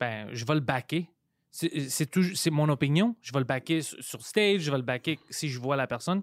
ben, 0.00 0.28
je 0.32 0.44
vais 0.44 0.54
le 0.54 0.60
backer. 0.60 1.06
C'est 1.50 2.50
mon 2.50 2.68
opinion. 2.68 3.16
Je 3.22 3.32
vais 3.32 3.38
le 3.38 3.44
backer 3.44 3.82
sur 3.82 4.02
sur 4.02 4.26
stage, 4.26 4.60
je 4.60 4.70
vais 4.70 4.78
le 4.78 4.82
backer 4.82 5.18
si 5.30 5.48
je 5.48 5.58
vois 5.60 5.76
la 5.76 5.86
personne. 5.86 6.22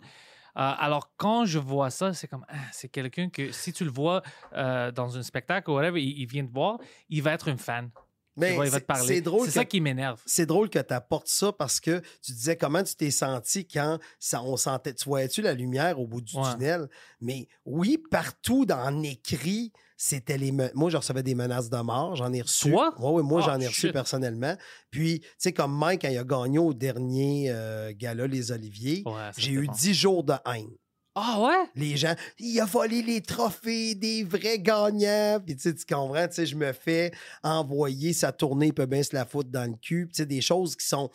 Euh, 0.58 0.74
alors, 0.78 1.14
quand 1.16 1.46
je 1.46 1.60
vois 1.60 1.90
ça, 1.90 2.14
c'est 2.14 2.28
comme, 2.28 2.46
ah, 2.50 2.56
c'est 2.74 2.90
quelqu'un 2.90 3.30
que 3.30 3.52
si 3.52 3.72
tu 3.72 3.86
le 3.86 3.92
vois 3.92 4.22
euh, 4.54 4.92
dans 4.92 5.18
un 5.18 5.24
spectacle 5.24 5.70
ou 5.70 5.76
whatever, 5.76 6.02
il, 6.02 6.20
il 6.20 6.26
vient 6.26 6.46
te 6.46 6.52
voir, 6.52 6.78
il 7.10 7.22
va 7.22 7.32
être 7.32 7.50
un 7.50 7.56
fan. 7.56 7.90
Mais 8.38 8.58
c'est- 8.70 9.22
drôle 9.22 9.42
C'est 9.42 9.46
que- 9.48 9.52
ça 9.54 9.66
qui 9.66 9.82
m'énerve. 9.82 10.22
C'est 10.26 10.46
drôle 10.46 10.70
que 10.70 10.80
tu 10.80 10.94
apportes 10.94 11.28
ça 11.28 11.52
parce 11.52 11.80
que 11.80 12.02
tu 12.24 12.32
disais 12.32 12.56
comment 12.56 12.84
tu 12.84 12.96
t'es 12.96 13.12
senti 13.12 13.68
quand 13.68 14.00
ça, 14.20 14.42
on 14.44 14.56
sentait. 14.58 14.94
Tu 14.94 15.06
voyais-tu 15.06 15.42
la 15.42 15.54
lumière 15.54 16.00
au 16.00 16.08
bout 16.08 16.22
du 16.22 16.36
Ouais. 16.38 16.44
tunnel? 16.54 16.88
Mais 17.20 17.48
oui, 17.66 17.98
partout 18.10 18.66
dans 18.66 18.90
l'écrit, 18.90 19.72
c'était 19.98 20.38
les. 20.38 20.52
Moi, 20.52 20.90
je 20.90 20.98
recevais 20.98 21.24
des 21.24 21.36
menaces 21.36 21.70
de 21.70 21.78
mort. 21.78 22.16
J'en 22.16 22.32
ai 22.34 22.42
reçu. 22.42 22.72
Toi? 22.72 22.94
Oui, 23.00 23.12
oui, 23.22 23.24
moi, 23.24 23.42
Ah, 23.44 23.52
j'en 23.54 23.60
ai 23.60 23.68
reçu 23.68 23.82
shit. 23.82 23.92
personnellement. 23.94 24.56
Puis, 24.90 25.20
tu 25.20 25.28
sais, 25.38 25.52
comme 25.54 25.78
Mike, 25.78 26.02
quand 26.04 26.10
il 26.10 26.18
a 26.18 26.24
gagné 26.24 26.58
au 26.58 26.74
dernier 26.74 27.48
euh, 27.52 27.92
gala 27.96 28.28
Les 28.28 28.52
Oliviers, 28.52 29.04
Ouais, 29.06 29.30
j'ai 29.38 29.52
eu 29.52 29.66
bon. 29.68 29.74
10 29.74 29.94
jours 29.94 30.24
de 30.24 30.34
haine. 30.46 30.70
Ah 31.14 31.42
ouais? 31.42 31.70
Les 31.76 31.98
gens, 31.98 32.16
il 32.40 32.58
a 32.62 32.66
volé 32.66 33.02
les 33.02 33.22
trophées 33.22 33.96
des 33.96 34.24
vrais 34.24 34.60
gagnants. 34.60 35.42
Puis 35.46 35.56
tu 35.58 35.64
sais, 35.64 35.76
tu 35.76 35.86
comprends, 35.86 36.28
tu 36.28 36.36
sais, 36.36 36.46
je 36.46 36.56
me 36.56 36.72
fais 36.72 37.12
envoyer 37.44 38.14
sa 38.14 38.32
tournée, 38.32 38.68
il 38.68 38.74
peut 38.74 38.86
bien 38.86 39.04
se 39.04 39.14
la 39.14 39.26
foutre 39.26 39.50
dans 39.50 39.70
le 39.70 39.76
cul. 39.78 40.08
Tu 40.08 40.16
sais, 40.16 40.26
des 40.26 40.42
choses 40.42 40.76
qui 40.76 40.86
sont. 40.88 41.10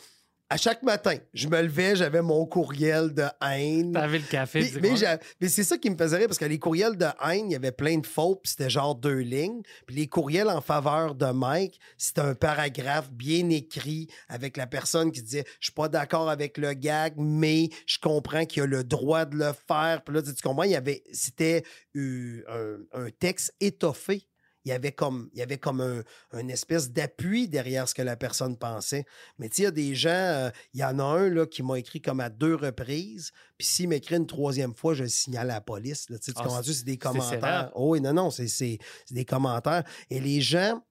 À 0.49 0.55
chaque 0.55 0.81
matin, 0.81 1.17
je 1.33 1.49
me 1.49 1.61
levais, 1.61 1.97
j'avais 1.97 2.21
mon 2.21 2.45
courriel 2.45 3.13
de 3.13 3.25
haine. 3.45 3.91
T'avais 3.91 4.19
le 4.19 4.23
café. 4.23 4.71
Mais, 4.81 4.93
mais 5.41 5.49
c'est 5.49 5.65
ça 5.65 5.77
qui 5.77 5.89
me 5.89 5.97
faisait 5.97 6.15
rire 6.15 6.27
parce 6.27 6.37
que 6.37 6.45
les 6.45 6.57
courriels 6.57 6.95
de 6.95 7.05
haine, 7.05 7.49
il 7.49 7.51
y 7.51 7.55
avait 7.55 7.73
plein 7.73 7.97
de 7.97 8.07
fautes, 8.07 8.43
puis 8.43 8.51
c'était 8.51 8.69
genre 8.69 8.95
deux 8.95 9.17
lignes. 9.17 9.61
Puis 9.85 9.97
les 9.97 10.07
courriels 10.07 10.47
en 10.47 10.61
faveur 10.61 11.15
de 11.15 11.25
Mike, 11.25 11.81
c'était 11.97 12.21
un 12.21 12.33
paragraphe 12.33 13.11
bien 13.11 13.49
écrit 13.49 14.07
avec 14.29 14.55
la 14.55 14.67
personne 14.67 15.11
qui 15.11 15.21
disait 15.21 15.43
Je 15.59 15.65
suis 15.65 15.73
pas 15.73 15.89
d'accord 15.89 16.29
avec 16.29 16.57
le 16.57 16.71
gag, 16.73 17.15
mais 17.17 17.67
je 17.85 17.99
comprends 17.99 18.45
qu'il 18.45 18.63
a 18.63 18.67
le 18.67 18.85
droit 18.85 19.25
de 19.25 19.35
le 19.35 19.51
faire. 19.67 20.01
Puis 20.05 20.15
là, 20.15 20.21
tu 20.21 20.31
comprends, 20.41 20.63
il 20.63 20.71
y 20.71 20.75
avait, 20.75 21.03
c'était 21.11 21.63
euh, 21.97 22.87
un, 22.93 23.05
un 23.05 23.09
texte 23.09 23.53
étoffé. 23.59 24.25
Il 24.67 24.71
y 24.71 24.73
avait 24.73 24.91
comme, 24.91 25.29
il 25.31 25.39
y 25.39 25.41
avait 25.41 25.57
comme 25.57 25.79
un, 25.79 26.03
une 26.37 26.49
espèce 26.49 26.91
d'appui 26.91 27.47
derrière 27.47 27.87
ce 27.87 27.95
que 27.95 28.01
la 28.01 28.17
personne 28.17 28.57
pensait. 28.57 29.05
Mais 29.39 29.47
tu 29.47 29.55
sais, 29.55 29.61
il 29.61 29.65
y 29.65 29.67
a 29.67 29.71
des 29.71 29.95
gens, 29.95 30.09
euh, 30.09 30.49
il 30.73 30.81
y 30.81 30.83
en 30.83 30.99
a 30.99 31.03
un 31.03 31.29
là, 31.29 31.45
qui 31.45 31.63
m'a 31.63 31.79
écrit 31.79 32.01
comme 32.01 32.19
à 32.19 32.29
deux 32.29 32.53
reprises. 32.53 33.31
Puis 33.57 33.65
s'il 33.65 33.87
m'écrit 33.87 34.17
une 34.17 34.27
troisième 34.27 34.75
fois, 34.75 34.93
je 34.93 35.03
le 35.03 35.09
signale 35.09 35.49
à 35.51 35.55
la 35.55 35.61
police. 35.61 36.09
Là, 36.09 36.17
Tu 36.19 36.25
sais, 36.25 36.33
Ah? 36.35 36.43
C'est 36.79 36.85
des 36.85 36.97
commentaires. 36.97 37.71
Oh 37.75 37.91
oui, 37.91 38.01
non, 38.01 38.11
non, 38.11 38.29
c'est 38.29 38.77
des 39.09 39.23
commentaires. 39.23 39.83
Et 40.09 40.19
les 40.19 40.41
gens, 40.41 40.83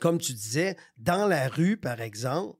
comme 0.00 0.18
tu 0.18 0.34
disais, 0.34 0.76
dans 0.98 1.26
la 1.26 1.48
rue, 1.48 1.78
par 1.78 2.02
exemple, 2.02 2.58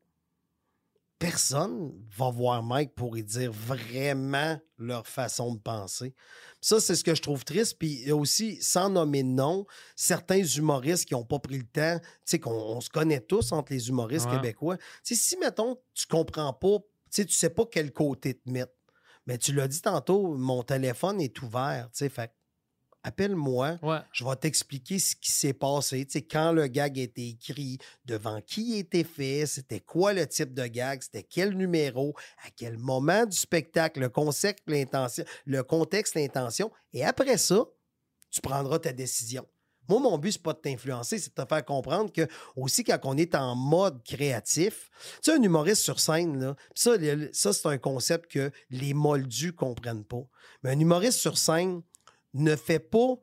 personne 1.19 1.93
va 2.17 2.31
voir 2.31 2.63
Mike 2.63 2.95
pour 2.95 3.17
y 3.19 3.25
dire 3.25 3.53
vraiment 3.53 4.59
leur 4.79 5.07
façon 5.07 5.55
de 5.55 5.59
penser. 5.59 6.15
Ça, 6.61 6.81
c'est 6.81 6.95
ce 6.95 7.03
que 7.05 7.15
je 7.15 7.23
trouve 7.23 7.45
triste. 7.45 7.77
Puis 7.79 8.01
il 8.03 8.09
y 8.09 8.11
a 8.11 8.17
aussi, 8.17 8.59
sans 8.63 8.89
nommer 8.89 9.23
de 9.23 9.29
nom, 9.29 9.67
certains 9.97 10.43
humoristes 10.45 11.07
qui 11.07 11.15
n'ont 11.15 11.25
pas 11.25 11.39
pris 11.39 11.59
le 11.59 11.67
temps, 11.67 11.99
tu 12.01 12.07
sais, 12.25 12.39
qu'on 12.39 12.53
on 12.53 12.81
se 12.81 12.91
connaît 12.91 13.21
tous 13.21 13.53
entre 13.53 13.73
les 13.73 13.89
humoristes 13.89 14.27
Ouais. 14.31 14.37
québécois. 14.37 14.77
Tu 15.05 15.15
sais, 15.15 15.15
si, 15.15 15.37
mettons, 15.39 15.79
tu 15.95 16.07
comprends 16.07 16.53
pas, 16.53 16.79
tu 16.79 16.85
sais, 17.11 17.25
tu 17.25 17.35
sais 17.35 17.51
pas 17.51 17.65
quel 17.71 17.93
côté 17.93 18.35
te 18.35 18.51
mettre, 18.51 18.73
mais 19.27 19.39
tu 19.39 19.53
l'as 19.53 19.69
dit 19.69 19.81
tantôt, 19.83 20.37
mon 20.37 20.63
téléphone 20.63 21.21
est 21.21 21.43
ouvert, 21.43 21.89
tu 21.93 21.99
sais, 21.99 22.09
fait 22.09 22.33
appelle-moi, 23.03 23.79
Ouais. 23.83 23.99
je 24.13 24.25
vais 24.25 24.37
t'expliquer 24.37 24.99
ce 24.99 25.15
qui 25.17 25.31
s'est 25.31 25.53
passé, 25.53 26.05
tu 26.07 26.13
sais, 26.13 26.23
quand 26.23 26.53
le 26.53 26.67
gag 26.67 26.99
a 26.99 27.03
été 27.03 27.29
écrit, 27.29 27.79
devant 28.05 28.41
qui 28.41 28.75
il 28.75 28.79
était 28.81 29.05
fait, 29.05 29.47
c'était 29.47 29.81
quoi 29.81 30.13
le 30.13 30.27
type 30.27 30.53
de 30.55 30.67
gag, 30.67 31.03
c'était 31.03 31.23
quel 31.23 31.57
numéro, 31.57 32.15
à 32.45 32.51
quel 32.57 32.77
moment 32.79 33.25
du 33.27 33.37
spectacle, 33.37 34.01
le 34.01 34.09
concept, 34.09 34.63
l'intention, 34.67 35.25
le 35.47 35.63
contexte, 35.63 36.15
l'intention, 36.15 36.71
et 36.93 37.05
après 37.05 37.39
ça, 37.39 37.65
tu 38.31 38.41
prendras 38.41 38.79
ta 38.79 38.93
décision. 38.93 39.47
Moi, 39.89 40.01
mon 40.01 40.19
but, 40.19 40.33
c'est 40.33 40.43
pas 40.43 40.53
de 40.53 40.59
t'influencer, 40.59 41.19
c'est 41.19 41.35
de 41.35 41.43
te 41.43 41.49
faire 41.49 41.65
comprendre 41.65 42.13
que 42.13 42.29
aussi 42.57 42.85
quand 42.85 42.99
on 43.05 43.17
est 43.17 43.35
en 43.35 43.55
mode 43.57 44.03
créatif, 44.05 44.91
tu 45.23 45.31
sais, 45.31 45.39
un 45.39 45.43
humoriste 45.43 45.81
sur 45.83 45.99
scène, 45.99 46.39
là, 46.39 46.57
ça 46.75 47.53
c'est 47.55 47.67
un 47.67 47.79
concept 47.79 48.31
que 48.31 48.51
les 48.69 48.93
moldus 48.93 49.55
comprennent 49.55 50.05
pas. 50.05 50.25
Mais 50.63 50.73
un 50.73 50.79
humoriste 50.79 51.19
sur 51.21 51.39
scène 51.39 51.81
ne 52.35 52.57
fait 52.57 52.79
pas, 52.79 53.15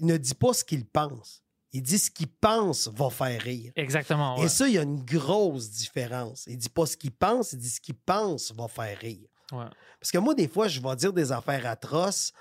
ne 0.00 0.16
dit 0.16 0.34
pas 0.34 0.52
ce 0.52 0.64
qu'il 0.64 0.84
pense. 0.86 1.42
Il 1.72 1.82
dit 1.82 1.98
ce 1.98 2.10
qu'il 2.10 2.28
pense 2.28 2.88
va 2.88 3.10
faire 3.10 3.40
rire. 3.42 3.72
Exactement. 3.76 4.38
ouais. 4.38 4.46
Et 4.46 4.48
ça, 4.48 4.66
il 4.68 4.74
y 4.74 4.78
a 4.78 4.82
une 4.82 5.04
grosse 5.04 5.68
différence. 5.70 6.44
Il 6.46 6.56
dit 6.56 6.70
pas 6.70 6.86
ce 6.86 6.96
qu'il 6.96 7.10
pense, 7.12 7.52
il 7.52 7.58
dit 7.58 7.68
ce 7.68 7.80
qu'il 7.80 7.94
pense 7.94 8.52
va 8.52 8.68
faire 8.68 8.96
rire. 8.98 9.28
Ouais. 9.52 9.66
Parce 10.00 10.10
que 10.10 10.18
moi, 10.18 10.34
des 10.34 10.48
fois, 10.48 10.66
je 10.68 10.80
vais 10.80 10.96
dire 10.96 11.12
des 11.12 11.30
affaires 11.30 11.66
atroces 11.66 12.32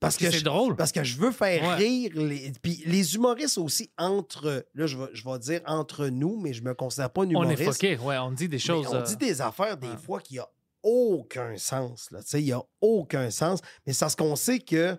parce 0.00 0.18
que, 0.18 0.30
c'est 0.30 0.38
je, 0.40 0.44
drôle. 0.44 0.76
parce 0.76 0.92
que 0.92 1.02
je 1.02 1.16
veux 1.16 1.30
faire 1.30 1.62
Ouais. 1.62 1.74
rire. 1.76 2.10
Les, 2.14 2.52
puis 2.60 2.82
les 2.84 3.14
humoristes 3.14 3.56
aussi, 3.56 3.90
entre. 3.96 4.66
Là, 4.74 4.86
je 4.86 4.98
vais, 4.98 5.08
je 5.14 5.24
vais 5.24 5.38
dire 5.38 5.62
entre 5.66 6.08
nous, 6.08 6.38
mais 6.38 6.52
je 6.52 6.62
me 6.62 6.74
considère 6.74 7.08
pas 7.08 7.22
un 7.22 7.26
On 7.28 7.30
humoriste. 7.30 7.60
est 7.62 7.64
foqué. 7.64 7.96
Ouais, 7.98 8.18
on 8.18 8.32
dit 8.32 8.48
des 8.50 8.58
choses. 8.58 8.86
on 8.90 8.96
euh, 8.96 9.02
dit 9.02 9.16
des 9.16 9.40
affaires 9.40 9.78
des 9.78 9.96
fois 9.96 10.20
qui 10.20 10.38
a 10.38 10.46
aucun 10.82 11.56
sens. 11.56 12.10
Là. 12.10 12.22
Tu 12.22 12.28
sais, 12.28 12.42
Il 12.42 12.44
n'y 12.46 12.52
a 12.52 12.62
aucun 12.82 13.30
sens. 13.30 13.60
Mais 13.86 13.94
c'est 13.94 14.00
parce 14.00 14.16
qu'on 14.16 14.36
sait 14.36 14.58
que 14.58 14.98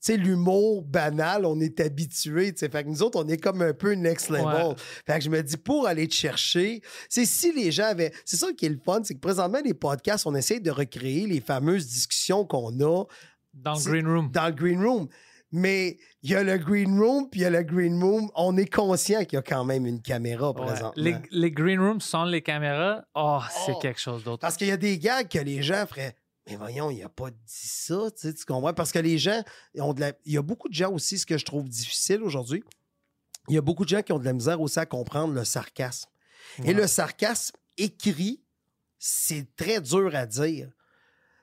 sais, 0.00 0.16
l'humour 0.16 0.82
banal, 0.82 1.44
on 1.46 1.60
est 1.60 1.78
habitué. 1.80 2.52
tu 2.52 2.58
sais. 2.60 2.68
Fait 2.68 2.84
que 2.84 2.88
nous 2.88 3.02
autres, 3.02 3.22
on 3.22 3.28
est 3.28 3.36
comme 3.36 3.62
un 3.62 3.72
peu 3.74 3.92
next 3.92 4.30
level. 4.30 4.44
Ouais. 4.68 4.74
Fait 5.06 5.18
que 5.18 5.24
je 5.24 5.30
me 5.30 5.42
dis, 5.42 5.56
pour 5.56 5.86
aller 5.86 6.08
te 6.08 6.14
chercher, 6.14 6.82
c'est 7.08 7.24
si 7.26 7.52
les 7.52 7.70
gens 7.70 7.84
avaient. 7.86 8.12
C'est 8.24 8.36
ça 8.36 8.52
qui 8.52 8.66
est 8.66 8.70
le 8.70 8.80
fun, 8.84 9.00
c'est 9.04 9.14
que 9.14 9.20
présentement, 9.20 9.60
les 9.64 9.74
podcasts, 9.74 10.26
on 10.26 10.34
essaie 10.34 10.60
de 10.60 10.70
recréer 10.70 11.26
les 11.26 11.40
fameuses 11.40 11.86
discussions 11.86 12.44
qu'on 12.44 12.70
a 12.80 13.04
Dans 13.54 13.74
le 13.74 13.84
green 13.84 14.06
room. 14.06 14.30
dans 14.30 14.46
le 14.46 14.52
green 14.52 14.82
room. 14.84 15.08
Mais 15.52 15.98
il 16.22 16.30
y 16.30 16.34
a 16.36 16.44
le 16.44 16.56
green 16.58 16.96
room, 16.96 17.28
puis 17.28 17.40
il 17.40 17.42
y 17.42 17.46
a 17.46 17.50
le 17.50 17.64
green 17.64 18.00
room. 18.00 18.30
On 18.36 18.56
est 18.56 18.72
conscient 18.72 19.24
qu'il 19.24 19.32
y 19.34 19.36
a 19.36 19.42
quand 19.42 19.64
même 19.64 19.84
une 19.84 20.00
caméra 20.00 20.50
Ouais. 20.52 20.64
présentement. 20.64 20.92
Les, 20.94 21.16
les 21.32 21.50
green 21.50 21.80
rooms 21.80 22.00
sans 22.00 22.24
les 22.24 22.40
caméras, 22.40 23.02
oh, 23.16 23.40
c'est 23.66 23.72
Oh. 23.74 23.78
quelque 23.80 23.98
chose 24.00 24.22
d'autre. 24.22 24.38
Parce 24.40 24.56
qu'il 24.56 24.68
y 24.68 24.70
a 24.70 24.76
des 24.76 24.96
gags 24.98 25.26
que 25.28 25.40
les 25.40 25.60
gens 25.60 25.84
feraient. 25.88 26.14
Mais 26.50 26.56
voyons, 26.56 26.90
il 26.90 27.02
a 27.02 27.08
pas 27.08 27.30
dit 27.30 27.38
ça, 27.46 28.10
tu, 28.10 28.28
sais, 28.28 28.34
tu 28.34 28.44
comprends? 28.44 28.74
Parce 28.74 28.92
que 28.92 28.98
les 28.98 29.18
gens 29.18 29.42
ont 29.76 29.94
de 29.94 30.00
la... 30.00 30.12
Il 30.24 30.32
y 30.32 30.36
a 30.36 30.42
beaucoup 30.42 30.68
de 30.68 30.74
gens 30.74 30.92
aussi, 30.92 31.18
ce 31.18 31.26
que 31.26 31.38
je 31.38 31.44
trouve 31.44 31.68
difficile 31.68 32.22
aujourd'hui, 32.22 32.64
il 33.48 33.54
y 33.54 33.58
a 33.58 33.62
beaucoup 33.62 33.84
de 33.84 33.88
gens 33.88 34.02
qui 34.02 34.12
ont 34.12 34.18
de 34.18 34.24
la 34.24 34.32
misère 34.32 34.60
aussi 34.60 34.78
à 34.78 34.86
comprendre 34.86 35.34
le 35.34 35.44
sarcasme. 35.44 36.08
Et 36.64 36.72
le 36.72 36.86
sarcasme 36.86 37.56
écrit, 37.76 38.42
c'est 38.98 39.56
très 39.56 39.80
dur 39.80 40.14
à 40.14 40.26
dire. 40.26 40.68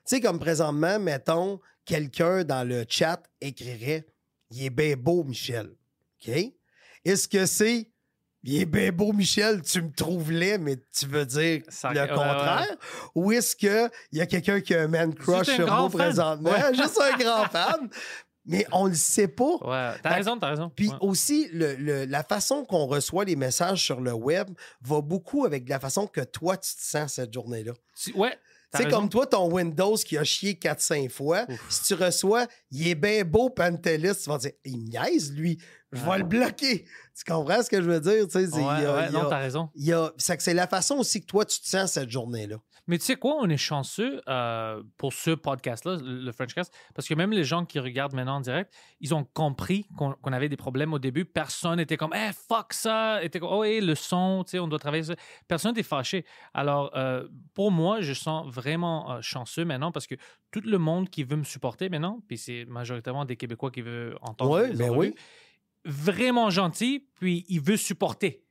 Tu 0.06 0.16
sais, 0.16 0.20
comme 0.20 0.38
présentement, 0.38 0.98
mettons, 0.98 1.60
quelqu'un 1.84 2.44
dans 2.44 2.66
le 2.66 2.84
chat 2.88 3.22
écrirait 3.40 4.06
Il 4.50 4.64
est 4.64 4.70
bien 4.70 4.96
beau, 4.96 5.24
Michel. 5.24 5.74
OK? 6.20 6.34
Est-ce 7.04 7.28
que 7.28 7.46
c'est 7.46 7.90
Il 8.50 8.62
est 8.62 8.66
bien 8.66 8.90
beau, 8.92 9.12
Michel, 9.12 9.60
tu 9.60 9.82
me 9.82 9.92
trouves 9.92 10.30
laid, 10.32 10.56
mais 10.58 10.76
tu 10.98 11.04
veux 11.06 11.26
dire 11.26 11.60
le 11.84 11.88
ouais, 12.00 12.08
contraire? 12.08 12.76
Ou 13.14 13.32
est-ce 13.32 13.54
qu'il 13.54 13.90
y 14.12 14.20
a 14.22 14.26
quelqu'un 14.26 14.60
qui 14.62 14.74
a 14.74 14.82
un 14.82 14.88
man 14.88 15.14
crush 15.14 15.48
sur 15.48 15.68
fan. 15.68 15.90
présentement? 15.90 16.50
Ouais. 16.50 16.74
Juste 16.74 16.98
un 16.98 17.16
grand 17.18 17.44
fan. 17.50 17.90
Mais 18.46 18.66
on 18.72 18.86
le 18.86 18.94
sait 18.94 19.28
pas. 19.28 19.56
Ouais, 19.60 19.98
t'as 20.02 20.14
raison, 20.14 20.38
t'as 20.38 20.48
raison. 20.48 20.72
Puis 20.74 20.88
Ouais. 20.88 20.96
aussi, 21.02 21.50
le- 21.52 21.74
le- 21.74 22.06
la 22.06 22.22
façon 22.22 22.64
qu'on 22.64 22.86
reçoit 22.86 23.26
les 23.26 23.36
messages 23.36 23.84
sur 23.84 24.00
le 24.00 24.14
web 24.14 24.48
va 24.80 25.02
beaucoup 25.02 25.44
avec 25.44 25.68
la 25.68 25.78
façon 25.78 26.06
que 26.06 26.22
toi, 26.22 26.56
tu 26.56 26.74
te 26.74 26.80
sens 26.82 27.12
cette 27.14 27.34
journée-là. 27.34 27.72
Ouais. 28.14 28.38
C'est 28.74 28.84
raison. 28.84 28.96
comme 28.98 29.08
toi, 29.08 29.26
ton 29.26 29.50
Windows 29.52 29.96
qui 29.96 30.18
a 30.18 30.24
chié 30.24 30.54
4-5 30.54 31.08
fois. 31.10 31.46
Ouf. 31.48 31.66
Si 31.70 31.82
tu 31.84 31.94
reçois, 31.94 32.46
il 32.70 32.86
est 32.88 32.94
bien 32.94 33.24
beau, 33.24 33.48
Pantelis, 33.50 34.12
tu 34.22 34.28
vas 34.28 34.38
dire, 34.38 34.52
il 34.64 34.76
me 34.78 34.82
niaise, 34.90 35.32
lui. 35.32 35.58
Je 35.90 36.04
vais 36.04 36.18
le 36.18 36.24
bloquer. 36.24 36.84
Tu 37.16 37.24
comprends 37.32 37.62
ce 37.62 37.70
que 37.70 37.80
je 37.82 37.88
veux 37.90 38.00
dire? 38.00 38.26
Tu 38.26 38.32
sais, 38.32 38.46
c'est- 38.46 38.56
Ouais, 38.56 38.60
il 38.78 38.82
y 38.82 38.86
a- 38.86 38.94
ouais, 38.94 39.06
il 39.08 39.12
y 39.14 39.16
a- 39.16 39.22
non, 39.22 39.30
t'as 39.30 39.38
raison. 39.38 39.70
il 39.74 39.84
y 39.86 39.92
a- 39.94 40.12
c'est 40.18 40.36
que 40.36 40.42
c'est 40.42 40.52
la 40.52 40.66
façon 40.66 40.96
aussi 40.96 41.20
que 41.22 41.26
toi, 41.26 41.46
tu 41.46 41.58
te 41.60 41.66
sens 41.66 41.92
cette 41.92 42.10
journée-là. 42.10 42.56
Mais 42.88 42.98
tu 42.98 43.04
sais 43.04 43.16
quoi, 43.16 43.36
on 43.38 43.48
est 43.48 43.56
chanceux 43.58 44.20
euh, 44.28 44.82
pour 44.96 45.12
ce 45.12 45.30
podcast-là, 45.30 45.98
le 46.02 46.32
Frenchcast, 46.32 46.74
parce 46.94 47.06
que 47.06 47.14
même 47.14 47.30
les 47.30 47.44
gens 47.44 47.64
qui 47.64 47.78
regardent 47.78 48.14
maintenant 48.14 48.36
en 48.36 48.40
direct, 48.40 48.74
ils 49.00 49.14
ont 49.14 49.24
compris 49.24 49.86
qu'on 49.96 50.32
avait 50.32 50.48
des 50.48 50.56
problèmes 50.56 50.92
au 50.94 50.98
début. 50.98 51.24
Personne 51.26 51.76
n'était 51.76 51.96
comme, 51.96 52.14
eh, 52.14 52.30
fuck 52.32 52.72
ça, 52.72 53.22
était 53.22 53.38
comme, 53.40 53.50
oh, 53.52 53.62
hey, 53.62 53.80
le 53.80 53.94
son, 53.94 54.42
tu 54.44 54.52
sais, 54.52 54.58
on 54.58 54.66
doit 54.68 54.78
travailler 54.78 55.02
ça. 55.04 55.14
Personne 55.46 55.72
n'était 55.72 55.82
fâché. 55.82 56.24
Alors, 56.54 56.90
euh, 56.96 57.28
pour 57.54 57.70
moi, 57.70 58.00
je 58.00 58.14
sens 58.14 58.46
vraiment 58.52 59.12
euh, 59.12 59.18
chanceux 59.20 59.64
maintenant 59.66 59.92
parce 59.92 60.06
que 60.06 60.14
tout 60.50 60.62
le 60.64 60.78
monde 60.78 61.10
qui 61.10 61.24
veut 61.24 61.36
me 61.36 61.44
supporter 61.44 61.90
maintenant, 61.90 62.20
puis 62.26 62.38
c'est 62.38 62.64
majoritairement 62.64 63.26
des 63.26 63.36
Québécois 63.36 63.70
qui 63.70 63.82
veulent 63.82 64.16
entendre 64.22 64.50
Ouais, 64.50 64.68
les 64.70 64.76
ben 64.76 64.90
oui. 64.96 65.14
vraiment 65.84 66.48
gentil, 66.50 67.06
puis 67.20 67.44
il 67.48 67.60
veut 67.60 67.76
supporter. 67.76 68.42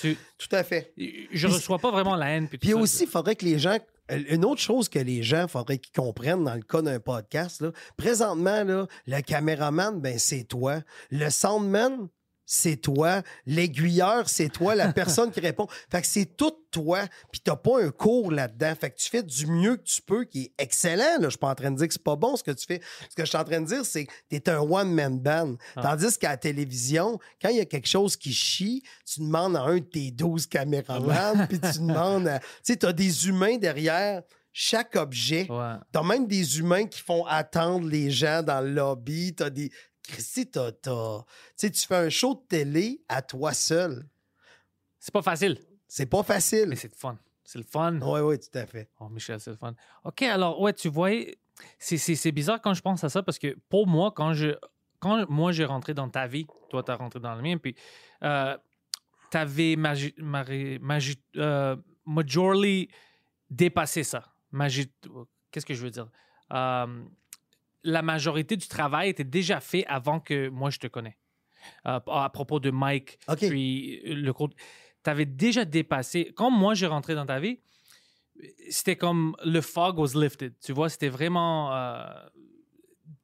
Tu- 0.00 0.16
Tout 0.38 0.48
à 0.54 0.62
fait. 0.64 0.92
je 1.32 1.46
reçois 1.46 1.78
pas 1.78 1.90
vraiment 1.90 2.16
la 2.16 2.30
haine. 2.30 2.48
Puis, 2.48 2.74
aussi, 2.74 3.04
il 3.04 3.08
faudrait 3.08 3.36
que 3.36 3.44
les 3.44 3.58
gens. 3.58 3.78
Une 4.10 4.46
autre 4.46 4.60
chose 4.62 4.88
que 4.88 4.98
les 4.98 5.22
gens, 5.22 5.48
faudrait 5.48 5.76
qu'ils 5.76 5.92
comprennent 5.92 6.42
dans 6.42 6.54
le 6.54 6.62
cas 6.62 6.80
d'un 6.80 6.98
podcast, 6.98 7.60
là, 7.60 7.72
présentement, 7.98 8.64
là, 8.64 8.86
le 9.06 9.20
caméraman, 9.20 10.00
ben, 10.00 10.18
c'est 10.18 10.44
toi. 10.44 10.80
Le 11.10 11.28
soundman, 11.28 12.08
c'est 12.50 12.78
toi. 12.78 13.22
L'aiguilleur, 13.44 14.26
c'est 14.30 14.48
toi. 14.48 14.74
La 14.74 14.90
personne 14.90 15.30
qui 15.30 15.38
répond. 15.38 15.66
Fait 15.90 16.00
que 16.00 16.06
c'est 16.06 16.24
tout 16.24 16.54
toi. 16.70 17.00
Puis 17.30 17.42
t'as 17.42 17.56
pas 17.56 17.82
un 17.82 17.90
cours 17.90 18.32
là-dedans. 18.32 18.72
Fait 18.80 18.90
que 18.90 18.96
tu 18.96 19.10
fais 19.10 19.22
du 19.22 19.46
mieux 19.46 19.76
que 19.76 19.82
tu 19.82 20.00
peux, 20.00 20.24
qui 20.24 20.44
est 20.44 20.52
excellent. 20.56 21.18
Là. 21.20 21.24
Je 21.24 21.28
suis 21.28 21.38
pas 21.38 21.50
en 21.50 21.54
train 21.54 21.70
de 21.70 21.76
dire 21.76 21.86
que 21.86 21.92
c'est 21.92 22.02
pas 22.02 22.16
bon 22.16 22.36
ce 22.36 22.42
que 22.42 22.50
tu 22.52 22.64
fais. 22.64 22.80
Ce 23.10 23.14
que 23.14 23.22
je 23.22 23.28
suis 23.28 23.36
en 23.36 23.44
train 23.44 23.60
de 23.60 23.66
dire, 23.66 23.84
c'est 23.84 24.06
que 24.06 24.12
t'es 24.30 24.48
un 24.48 24.60
one-man 24.60 25.20
band. 25.20 25.56
Ah. 25.76 25.82
Tandis 25.82 26.18
qu'à 26.18 26.30
la 26.30 26.36
télévision, 26.38 27.18
quand 27.40 27.50
il 27.50 27.58
y 27.58 27.60
a 27.60 27.66
quelque 27.66 27.88
chose 27.88 28.16
qui 28.16 28.32
chie, 28.32 28.82
tu 29.04 29.20
demandes 29.20 29.54
à 29.54 29.64
un 29.64 29.76
de 29.76 29.80
tes 29.80 30.10
12 30.10 30.46
caméramans, 30.46 31.46
puis 31.48 31.60
tu 31.60 31.80
demandes 31.80 32.28
à... 32.28 32.38
Tu 32.38 32.46
sais, 32.62 32.76
t'as 32.76 32.94
des 32.94 33.28
humains 33.28 33.58
derrière 33.58 34.22
chaque 34.54 34.96
objet. 34.96 35.46
Ouais. 35.50 35.74
T'as 35.92 36.02
même 36.02 36.26
des 36.26 36.58
humains 36.58 36.86
qui 36.86 37.00
font 37.00 37.26
attendre 37.26 37.86
les 37.86 38.10
gens 38.10 38.42
dans 38.42 38.62
le 38.62 38.70
lobby. 38.70 39.34
T'as 39.34 39.50
des... 39.50 39.70
Christy, 40.08 40.50
t'as... 40.50 40.72
t'as- 40.72 41.24
Tu 41.58 41.70
fais 41.86 41.96
un 41.96 42.08
show 42.08 42.34
de 42.34 42.40
télé 42.48 43.00
à 43.08 43.22
toi 43.22 43.52
seul. 43.52 44.04
C'est 44.98 45.12
pas 45.12 45.22
facile, 45.22 45.58
C'est 45.86 46.06
pas 46.06 46.22
facile. 46.22 46.66
mais 46.68 46.76
c'est 46.76 46.88
le 46.90 46.96
fun. 46.96 47.16
C'est 47.44 47.58
le 47.58 47.64
fun. 47.64 47.98
Oui, 48.00 48.20
oui, 48.20 48.38
tout 48.38 48.58
à 48.58 48.66
fait. 48.66 48.90
Oh, 49.00 49.08
Michel, 49.08 49.38
c'est 49.40 49.50
le 49.50 49.56
fun. 49.56 49.74
OK, 50.04 50.22
alors, 50.22 50.60
ouais, 50.60 50.72
tu 50.72 50.88
vois, 50.88 51.10
c'est- 51.78 51.96
c'est 51.98 52.14
c'est 52.14 52.32
bizarre 52.32 52.60
quand 52.60 52.74
je 52.74 52.82
pense 52.82 53.02
à 53.04 53.08
ça 53.08 53.22
parce 53.22 53.38
que 53.38 53.56
pour 53.68 53.86
moi, 53.86 54.12
quand 54.14 54.32
je 54.34 54.50
quand 55.00 55.28
moi 55.30 55.52
j'ai 55.52 55.64
rentré 55.64 55.94
dans 55.94 56.08
ta 56.08 56.26
vie, 56.26 56.46
toi, 56.70 56.82
tu 56.82 56.90
as 56.90 56.96
rentré 56.96 57.20
dans 57.20 57.34
le 57.36 57.42
mien, 57.42 57.56
puis 57.56 57.74
euh, 58.24 58.56
tu 59.30 59.36
avais 59.36 59.76
magi, 59.76 60.12
mari- 60.18 60.78
magi- 60.80 61.22
euh, 61.36 61.76
majorly 62.04 62.88
dépassé 63.50 64.02
ça. 64.04 64.24
Magi- 64.52 64.90
Qu'est-ce 65.50 65.64
que 65.66 65.74
je 65.74 65.82
veux 65.84 65.90
dire? 65.90 66.08
Euh, 66.52 67.04
la 67.84 68.02
majorité 68.02 68.56
du 68.56 68.66
travail 68.68 69.10
était 69.10 69.24
déjà 69.24 69.60
fait 69.60 69.84
avant 69.86 70.20
que 70.20 70.48
moi 70.48 70.70
je 70.70 70.78
te 70.78 70.86
connais. 70.86 71.16
Euh, 71.86 71.98
à 72.06 72.30
propos 72.30 72.60
de 72.60 72.70
Mike, 72.70 73.18
puis 73.48 74.00
le 74.04 74.32
cours. 74.32 74.50
Tu 75.04 75.10
avais 75.10 75.26
déjà 75.26 75.64
dépassé. 75.64 76.32
Quand 76.36 76.50
moi 76.50 76.74
j'ai 76.74 76.86
rentré 76.86 77.14
dans 77.14 77.26
ta 77.26 77.40
vie, 77.40 77.58
c'était 78.70 78.96
comme 78.96 79.36
le 79.44 79.60
fog 79.60 79.98
was 79.98 80.12
lifted. 80.14 80.54
Tu 80.64 80.72
vois, 80.72 80.88
c'était 80.88 81.08
vraiment. 81.08 81.74
euh, 81.74 82.04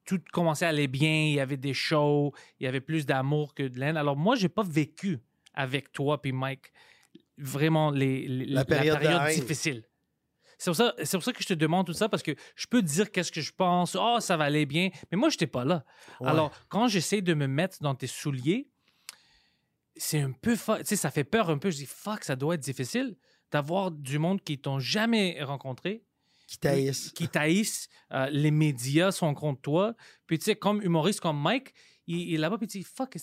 tout 0.04 0.20
commençait 0.32 0.66
à 0.66 0.68
aller 0.68 0.88
bien. 0.88 1.24
Il 1.26 1.32
y 1.34 1.40
avait 1.40 1.56
des 1.56 1.72
shows. 1.74 2.32
Il 2.60 2.64
y 2.64 2.66
avait 2.66 2.80
plus 2.80 3.06
d'amour 3.06 3.54
que 3.54 3.62
de 3.62 3.80
haine. 3.80 3.96
Alors, 3.96 4.16
moi, 4.16 4.34
j'ai 4.36 4.48
pas 4.50 4.62
vécu 4.64 5.20
avec 5.54 5.92
toi 5.92 6.20
puis 6.20 6.32
Mike 6.32 6.72
vraiment 7.38 7.90
les, 7.90 8.26
les- 8.28 8.44
La 8.46 8.64
période 8.64 9.00
de 9.00 9.06
haine. 9.06 9.40
difficile. 9.40 9.84
C'est 10.64 10.70
pour, 10.70 10.76
ça, 10.76 10.94
c'est 11.04 11.16
pour 11.18 11.22
ça 11.24 11.32
que 11.34 11.42
je 11.42 11.48
te 11.48 11.52
demande 11.54 11.84
tout 11.86 11.92
ça, 11.92 12.08
parce 12.08 12.22
que 12.22 12.32
je 12.56 12.66
peux 12.66 12.80
te 12.80 12.86
dire 12.86 13.10
qu'est-ce 13.12 13.30
que 13.30 13.42
je 13.42 13.52
pense. 13.52 13.96
Oh, 14.00 14.16
ça 14.20 14.36
va 14.38 14.44
aller 14.44 14.64
bien. 14.64 14.88
Mais 15.12 15.18
moi, 15.18 15.28
je 15.28 15.34
n'étais 15.34 15.46
pas 15.46 15.64
là. 15.64 15.84
Ouais. 16.20 16.28
Alors, 16.30 16.52
quand 16.68 16.88
j'essaie 16.88 17.20
de 17.20 17.34
me 17.34 17.46
mettre 17.46 17.82
dans 17.82 17.94
tes 17.94 18.06
souliers, 18.06 18.68
c'est 19.96 20.20
un 20.20 20.32
peu... 20.32 20.56
fa- 20.56 20.78
Tu 20.78 20.86
sais, 20.86 20.96
ça 20.96 21.10
fait 21.10 21.24
peur 21.24 21.50
un 21.50 21.58
peu. 21.58 21.70
Je 21.70 21.76
dis, 21.76 21.86
fuck, 21.86 22.24
ça 22.24 22.34
doit 22.34 22.54
être 22.54 22.62
difficile 22.62 23.16
d'avoir 23.50 23.90
du 23.90 24.18
monde 24.18 24.40
qui 24.42 24.58
t'ont 24.58 24.78
jamais 24.78 25.42
rencontré, 25.42 26.02
Qui 26.46 26.56
taillissent. 26.58 27.12
qui 27.12 27.28
taillissent. 27.28 27.88
euh, 28.12 28.28
les 28.30 28.50
médias 28.50 29.12
sont 29.12 29.34
contre 29.34 29.60
toi. 29.60 29.94
Puis, 30.26 30.38
tu 30.38 30.44
sais, 30.46 30.56
comme 30.56 30.80
humoriste 30.82 31.20
comme 31.20 31.40
Mike, 31.40 31.74
il, 32.06 32.20
il 32.20 32.34
est 32.36 32.38
là-bas, 32.38 32.56
puis 32.56 32.66
il 32.66 32.70
dit, 32.70 32.82
fuck, 32.84 33.14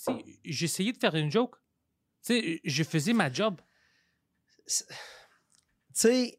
essayé 0.45 0.91
de 0.93 0.97
faire 0.99 1.15
une 1.15 1.31
joke? 1.31 1.55
Tu 2.23 2.33
sais, 2.39 2.61
je 2.63 2.83
faisais 2.83 3.13
ma 3.13 3.33
job. 3.33 3.59
tu 4.67 4.83
sais, 5.93 6.37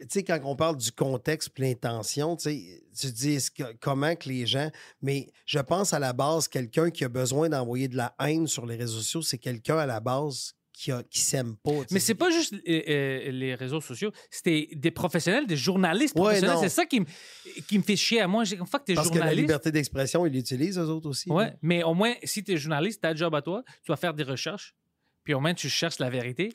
tu 0.00 0.06
sais, 0.10 0.22
quand 0.24 0.38
on 0.44 0.54
parle 0.56 0.76
du 0.76 0.92
contexte 0.92 1.50
et 1.58 1.62
l'intention, 1.62 2.36
tu 2.36 2.50
dis 3.12 3.38
que- 3.56 3.72
comment 3.80 4.14
que 4.14 4.28
les 4.28 4.46
gens. 4.46 4.70
Mais 5.02 5.28
je 5.46 5.58
pense 5.58 5.92
à 5.92 5.98
la 5.98 6.12
base, 6.12 6.48
quelqu'un 6.48 6.90
qui 6.90 7.04
a 7.04 7.08
besoin 7.08 7.48
d'envoyer 7.48 7.88
de 7.88 7.96
la 7.96 8.14
haine 8.20 8.46
sur 8.46 8.66
les 8.66 8.76
réseaux 8.76 8.98
sociaux, 8.98 9.22
c'est 9.22 9.38
quelqu'un 9.38 9.78
à 9.78 9.86
la 9.86 10.00
base 10.00 10.52
qui, 10.72 10.92
a, 10.92 11.02
qui 11.04 11.20
s'aime 11.20 11.56
pas. 11.56 11.70
tu 11.72 11.78
sais. 11.78 11.86
Mais 11.92 12.00
c'est 12.00 12.14
pas 12.14 12.30
juste 12.30 12.52
euh, 12.52 12.82
euh, 12.88 13.30
les 13.30 13.54
réseaux 13.54 13.80
sociaux, 13.80 14.12
c'était 14.30 14.68
des 14.74 14.90
professionnels, 14.90 15.46
des 15.46 15.56
journalistes 15.56 16.14
professionnels. 16.14 16.58
c'est 16.60 16.68
ça 16.68 16.84
qui 16.84 17.00
me, 17.00 17.06
qui 17.66 17.78
me 17.78 17.82
fait 17.82 17.96
chier 17.96 18.20
à 18.20 18.28
moi. 18.28 18.44
J'ai 18.44 18.58
comme 18.58 18.66
fuck, 18.66 18.84
t'es 18.84 18.92
Parce 18.94 19.08
que 19.08 19.14
la 19.14 19.20
journaliste. 19.20 19.40
liberté 19.40 19.72
d'expression, 19.72 20.26
ils 20.26 20.32
l'utilisent, 20.34 20.78
eux 20.78 20.88
autres 20.90 21.08
aussi. 21.08 21.30
Ouais, 21.30 21.46
là. 21.46 21.54
mais 21.62 21.82
au 21.82 21.94
moins, 21.94 22.14
si 22.24 22.44
tu 22.44 22.52
es 22.52 22.56
journaliste, 22.58 23.00
ta 23.00 23.14
job 23.14 23.34
à 23.34 23.40
toi, 23.40 23.64
tu 23.84 23.90
vas 23.90 23.96
faire 23.96 24.12
des 24.12 24.22
recherches, 24.24 24.74
puis 25.24 25.32
au 25.32 25.40
moins 25.40 25.54
tu 25.54 25.70
cherches 25.70 25.98
la 25.98 26.10
vérité. 26.10 26.52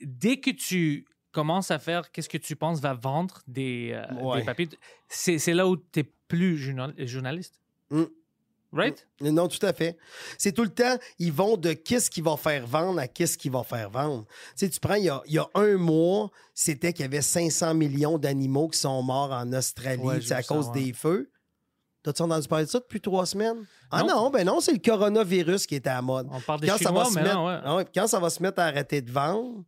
Dès 0.00 0.38
que 0.40 0.50
tu 0.50 1.06
commences 1.32 1.70
à 1.70 1.78
faire 1.78 2.10
qu'est-ce 2.12 2.28
que 2.28 2.38
tu 2.38 2.54
penses 2.56 2.80
va 2.80 2.94
vendre 2.94 3.40
des, 3.48 3.90
euh, 3.92 4.22
Ouais. 4.22 4.40
des 4.40 4.44
papiers, 4.44 4.68
c'est 5.08 5.54
là 5.54 5.66
où 5.66 5.76
tu 5.76 6.00
es 6.00 6.04
plus 6.28 6.56
journal- 6.58 6.94
journaliste? 6.98 7.58
Mm. 7.90 8.04
Right? 8.74 9.06
Non, 9.20 9.48
tout 9.48 9.64
à 9.66 9.74
fait. 9.74 9.98
C'est 10.38 10.52
tout 10.52 10.62
le 10.62 10.70
temps, 10.70 10.96
ils 11.18 11.30
vont 11.32 11.58
de 11.58 11.74
qu'est-ce 11.74 12.08
qui 12.10 12.22
va 12.22 12.38
faire 12.38 12.66
vendre 12.66 13.00
à 13.00 13.06
qu'est-ce 13.06 13.36
qui 13.36 13.50
va 13.50 13.62
faire 13.64 13.90
vendre. 13.90 14.24
Tu 14.56 14.64
sais, 14.64 14.68
tu 14.70 14.80
prends, 14.80 14.94
il 14.94 15.04
y 15.04 15.10
a, 15.10 15.20
il 15.26 15.34
y 15.34 15.38
a 15.38 15.46
un 15.54 15.76
mois, 15.76 16.30
c'était 16.54 16.94
qu'il 16.94 17.02
y 17.02 17.04
avait 17.04 17.20
500 17.20 17.74
millions 17.74 18.16
d'animaux 18.16 18.68
qui 18.68 18.78
sont 18.78 19.02
morts 19.02 19.30
en 19.32 19.52
Australie 19.52 20.02
Ouais, 20.02 20.32
à 20.32 20.42
cause 20.42 20.68
ouais. 20.68 20.84
des 20.84 20.92
feux. 20.94 21.30
T'as-tu 22.02 22.22
entendu 22.22 22.48
parler 22.48 22.64
de 22.64 22.70
ça 22.70 22.80
depuis 22.80 23.00
trois 23.02 23.26
semaines? 23.26 23.58
Ah 23.90 24.02
Non. 24.04 24.08
non, 24.24 24.30
ben 24.30 24.44
non, 24.46 24.58
c'est 24.60 24.72
le 24.72 24.78
coronavirus 24.78 25.66
qui 25.66 25.74
était 25.74 25.90
à 25.90 25.96
la 25.96 26.02
mode. 26.02 26.28
On 26.32 26.40
parle 26.40 26.60
des 26.60 26.66
Quand 26.68 26.78
ça, 26.78 26.86
Chinois, 26.88 27.04
va 27.04 27.10
se 27.10 27.14
mais 27.16 27.22
mettre, 27.24 27.34
non, 27.36 27.46
ouais. 27.46 27.58
Ah 27.62 27.84
quand 27.94 28.06
ça 28.06 28.18
va 28.18 28.30
se 28.30 28.42
mettre 28.42 28.58
à 28.60 28.64
arrêter 28.64 29.02
de 29.02 29.12
vendre, 29.12 29.62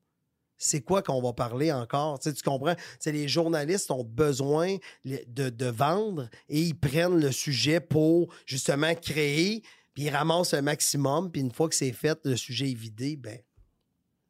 c'est 0.57 0.81
quoi 0.81 1.03
qu'on 1.03 1.21
va 1.21 1.33
parler 1.33 1.73
encore? 1.73 2.19
Tu, 2.21 2.29
sais, 2.31 2.35
tu 2.35 2.43
comprends? 2.43 2.75
C'est 2.99 3.12
les 3.12 3.29
journalistes 3.29 3.90
ont 3.90 4.05
besoin 4.05 4.77
de, 5.05 5.51
de 5.51 5.67
vendre 5.67 6.29
et 6.49 6.61
ils 6.61 6.79
prennent 6.79 7.19
le 7.21 7.33
sujet 7.33 7.81
pour 7.81 8.33
justement 8.47 8.95
créer, 8.95 9.62
puis 9.95 10.05
ils 10.05 10.11
ramassent 10.11 10.55
un 10.55 10.62
maximum, 10.62 11.31
puis 11.31 11.40
une 11.40 11.53
fois 11.53 11.69
que 11.69 11.75
c'est 11.75 11.93
fait, 11.93 12.19
le 12.25 12.37
sujet 12.37 12.71
est 12.71 12.75
vidé, 12.75 13.17
ben, 13.17 13.38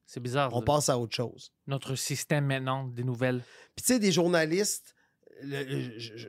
C'est 0.06 0.20
bizarre. 0.20 0.54
on 0.54 0.62
passe 0.62 0.88
à 0.88 0.98
autre 0.98 1.14
chose. 1.14 1.52
Notre 1.66 1.94
système 1.94 2.46
maintenant 2.46 2.86
des 2.88 3.04
nouvelles. 3.04 3.42
Puis 3.76 3.84
tu 3.84 3.92
sais, 3.92 3.98
des 3.98 4.12
journalistes, 4.12 4.94
le- 5.42 5.98
je, 5.98 6.16
je, 6.16 6.28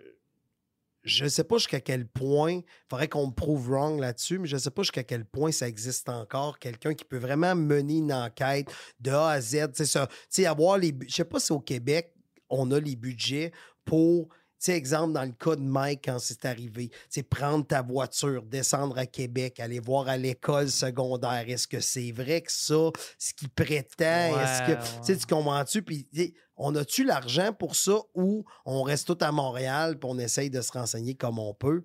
je 1.05 1.27
sais 1.27 1.43
pas 1.43 1.57
jusqu'à 1.57 1.79
quel 1.79 2.07
point, 2.07 2.53
il 2.53 2.63
faudrait 2.89 3.07
qu'on 3.07 3.27
me 3.27 3.31
prouve 3.31 3.69
wrong 3.69 3.99
là-dessus, 3.99 4.39
mais 4.39 4.47
je 4.47 4.57
sais 4.57 4.71
pas 4.71 4.81
jusqu'à 4.81 5.03
quel 5.03 5.23
point 5.23 5.51
ça 5.51 5.67
existe 5.67 6.09
encore, 6.09 6.59
quelqu'un 6.59 6.93
qui 6.93 7.05
peut 7.05 7.17
vraiment 7.17 7.55
mener 7.55 7.97
une 7.97 8.11
enquête 8.11 8.67
de 8.99 9.11
A 9.11 9.29
à 9.29 9.41
Z, 9.41 9.71
tu 9.73 9.85
sais, 9.85 10.45
avoir 10.45 10.77
les... 10.77 10.93
Je 11.07 11.13
sais 11.13 11.25
pas 11.25 11.39
si 11.39 11.51
au 11.51 11.59
Québec, 11.59 12.11
on 12.49 12.71
a 12.71 12.79
les 12.79 12.95
budgets 12.95 13.51
pour... 13.85 14.29
Tu 14.57 14.71
sais, 14.71 14.77
exemple, 14.77 15.13
dans 15.13 15.23
le 15.23 15.33
cas 15.33 15.55
de 15.55 15.61
Mike, 15.61 16.01
quand 16.05 16.17
c'est 16.17 16.45
arrivé, 16.45 16.87
tu 16.89 16.97
sais, 17.09 17.23
prendre 17.23 17.67
ta 17.67 17.81
voiture, 17.81 18.43
descendre 18.43 18.97
à 18.97 19.05
Québec, 19.05 19.59
aller 19.59 19.79
voir 19.79 20.07
à 20.07 20.17
l'école 20.17 20.69
secondaire. 20.69 21.43
Est-ce 21.47 21.67
que 21.67 21.81
c'est 21.81 22.11
vrai 22.11 22.41
que 22.41 22.51
ça, 22.51 22.89
ce 23.19 23.33
qu'il 23.33 23.49
prétend, 23.49 24.39
est-ce 24.39 24.61
que... 24.65 24.71
Ouais, 24.71 25.01
Tu 25.01 25.13
sais, 25.13 25.17
tu 25.17 25.25
comprends-tu? 25.25 25.83
Puis, 25.83 26.07
on 26.55 26.73
a-tu 26.75 27.03
l'argent 27.03 27.51
pour 27.53 27.75
ça 27.75 27.97
ou 28.13 28.45
on 28.65 28.81
reste 28.83 29.07
tout 29.07 29.17
à 29.19 29.31
Montréal 29.31 29.99
puis 29.99 30.09
on 30.09 30.17
essaye 30.17 30.49
de 30.49 30.61
se 30.61 30.71
renseigner 30.71 31.15
comme 31.15 31.37
on 31.37 31.53
peut? 31.53 31.83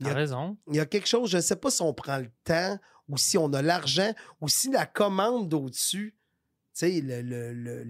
Il 0.00 0.06
y 0.06 0.10
a, 0.10 0.14
raison. 0.14 0.56
il 0.68 0.76
y 0.76 0.80
a 0.80 0.86
quelque 0.86 1.08
chose, 1.08 1.30
je 1.30 1.36
ne 1.36 1.42
sais 1.42 1.56
pas 1.56 1.70
si 1.70 1.82
on 1.82 1.92
prend 1.92 2.18
le 2.18 2.30
temps 2.44 2.78
ou 3.08 3.18
si 3.18 3.36
on 3.36 3.52
a 3.52 3.60
l'argent 3.60 4.12
ou 4.40 4.48
si 4.48 4.70
la 4.70 4.86
commande 4.86 5.52
au-dessus, 5.52 6.16
tu 6.74 6.86
sais, 6.86 7.00
le, 7.02 7.84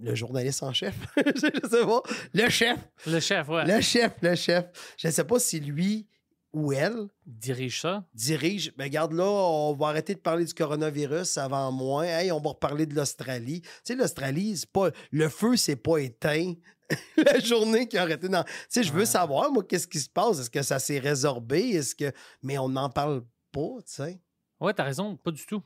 le 0.00 0.14
journaliste 0.14 0.62
en 0.62 0.72
chef, 0.72 0.94
je 1.16 1.40
sais 1.40 1.50
pas, 1.86 2.02
le 2.34 2.48
chef, 2.50 2.78
Le 3.06 3.20
chef, 3.20 3.48
ouais. 3.48 3.64
le 3.66 3.80
chef, 3.80 4.12
le 4.22 4.34
chef. 4.34 4.66
Je 4.98 5.08
ne 5.08 5.12
sais 5.12 5.24
pas 5.24 5.38
si 5.38 5.60
lui 5.60 6.06
ou 6.52 6.72
elle 6.72 7.08
Dirige 7.26 7.80
ça? 7.82 8.04
dirige. 8.14 8.72
Ben, 8.76 8.84
regarde 8.84 9.12
là, 9.12 9.24
on 9.24 9.74
va 9.74 9.88
arrêter 9.88 10.14
de 10.14 10.18
parler 10.20 10.44
du 10.44 10.54
coronavirus 10.54 11.36
avant 11.38 11.70
moi. 11.72 12.06
Hey, 12.06 12.32
on 12.32 12.40
va 12.40 12.50
reparler 12.50 12.86
de 12.86 12.94
l'Australie. 12.94 13.60
Tu 13.62 13.68
sais, 13.84 13.94
l'Australie, 13.94 14.56
c'est 14.56 14.70
pas. 14.70 14.90
Le 15.10 15.28
feu, 15.28 15.56
c'est 15.56 15.76
pas 15.76 15.98
éteint. 15.98 16.54
La 17.18 17.38
journée 17.38 17.86
qui 17.86 17.98
a 17.98 18.02
arrêté 18.02 18.28
dans. 18.30 18.44
Tu 18.44 18.50
sais, 18.70 18.82
je 18.82 18.92
veux 18.92 19.00
Ouais. 19.00 19.04
savoir, 19.06 19.50
moi, 19.52 19.62
qu'est-ce 19.62 19.86
qui 19.86 20.00
se 20.00 20.08
passe? 20.08 20.40
Est-ce 20.40 20.50
que 20.50 20.62
ça 20.62 20.78
s'est 20.78 20.98
résorbé? 20.98 21.60
Est-ce 21.60 21.94
que. 21.94 22.10
Mais 22.42 22.56
on 22.56 22.68
n'en 22.70 22.88
parle 22.88 23.24
pas, 23.52 23.76
tu 23.86 23.92
sais. 23.92 24.18
Ouais, 24.58 24.72
t'as 24.72 24.84
raison, 24.84 25.16
pas 25.16 25.30
du 25.30 25.44
tout. 25.44 25.62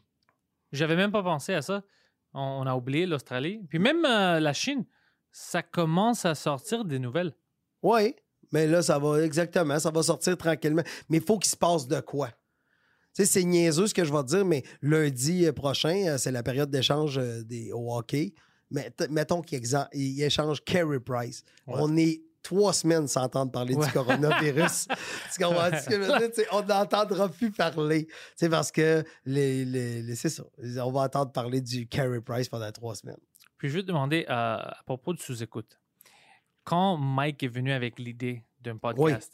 J'avais 0.73 0.97
même 0.97 1.13
pas 1.13 1.23
pensé 1.23 1.55
à 1.55 1.63
ça. 1.63 1.83
On, 2.35 2.63
on 2.63 2.67
a 2.67 2.75
oublié 2.75 3.07
l'Australie. 3.07 3.61
Puis 3.69 3.79
même 3.79 4.05
euh, 4.05 4.41
la 4.41 4.53
Chine, 4.53 4.85
ça 5.31 5.63
commence 5.63 6.25
à 6.25 6.35
sortir 6.35 6.85
des 6.85 6.99
nouvelles. 6.99 7.35
Oui, 7.83 8.15
mais 8.53 8.67
là, 8.67 8.83
ça 8.83 8.99
va 8.99 9.23
exactement, 9.23 9.79
ça 9.79 9.91
va 9.91 10.03
sortir 10.03 10.37
tranquillement. 10.37 10.83
Mais 11.09 11.19
il 11.19 11.23
faut 11.23 11.39
qu'il 11.39 11.51
se 11.51 11.57
passe 11.57 11.87
de 11.87 12.01
quoi? 12.01 12.29
Tu 12.29 13.25
sais, 13.25 13.27
c'est 13.27 13.45
niaiseux 13.45 13.87
ce 13.87 13.95
que 13.95 14.05
je 14.05 14.13
vais 14.13 14.23
te 14.23 14.29
dire, 14.29 14.45
mais 14.45 14.63
lundi 14.81 15.47
euh, 15.47 15.53
prochain, 15.53 16.07
euh, 16.07 16.19
c'est 16.19 16.33
la 16.33 16.43
période 16.43 16.71
d'échange 16.71 17.19
des, 17.45 17.73
au 17.73 17.95
hockey. 17.95 18.33
Mais 18.71 18.91
mettons 19.11 19.43
qu'il 19.43 19.61
échange 20.23 20.65
Carey 20.65 20.99
Price. 20.99 21.45
Ouais. 21.67 21.75
On 21.77 21.95
est 21.97 22.23
trois 22.43 22.73
semaines 22.73 23.07
sans 23.09 23.23
entendre 23.23 23.53
parler 23.53 23.75
Ouais. 23.75 23.87
du 23.87 23.93
coronavirus. 23.93 24.89
tu 25.35 25.43
comprends 25.45 25.71
ce 25.79 25.87
que 25.89 25.95
je 25.95 26.01
veux 26.11 26.19
dire? 26.19 26.29
Tu 26.31 26.43
sais, 26.43 26.49
on 26.53 26.63
n'entendra 26.63 27.29
plus 27.29 27.51
parler. 27.53 28.09
C'est 28.37 28.49
parce 28.49 28.73
que 28.73 29.05
les, 29.25 29.65
les- 29.65 30.03
les- 30.03 30.15
c'est 30.17 30.29
ça. 30.29 30.43
On 30.85 30.91
va 30.91 31.01
entendre 31.03 31.33
parler 31.33 31.61
du 31.61 31.87
Carey 31.87 32.21
Price 32.21 32.49
pendant 32.49 32.71
trois 32.73 32.95
semaines. 32.95 33.17
Puis 33.59 33.69
je 33.69 33.75
veux 33.77 33.83
te 33.83 33.87
demander 33.89 34.25
euh, 34.29 34.33
à 34.59 34.83
propos 34.85 35.15
de 35.15 35.21
sous-écoute. 35.21 35.79
Quand 36.65 36.97
Mike 36.97 37.43
est 37.45 37.49
venu 37.49 37.73
avec 37.73 37.99
l'idée 37.99 38.45
d'un 38.61 38.77
podcast, 38.77 39.33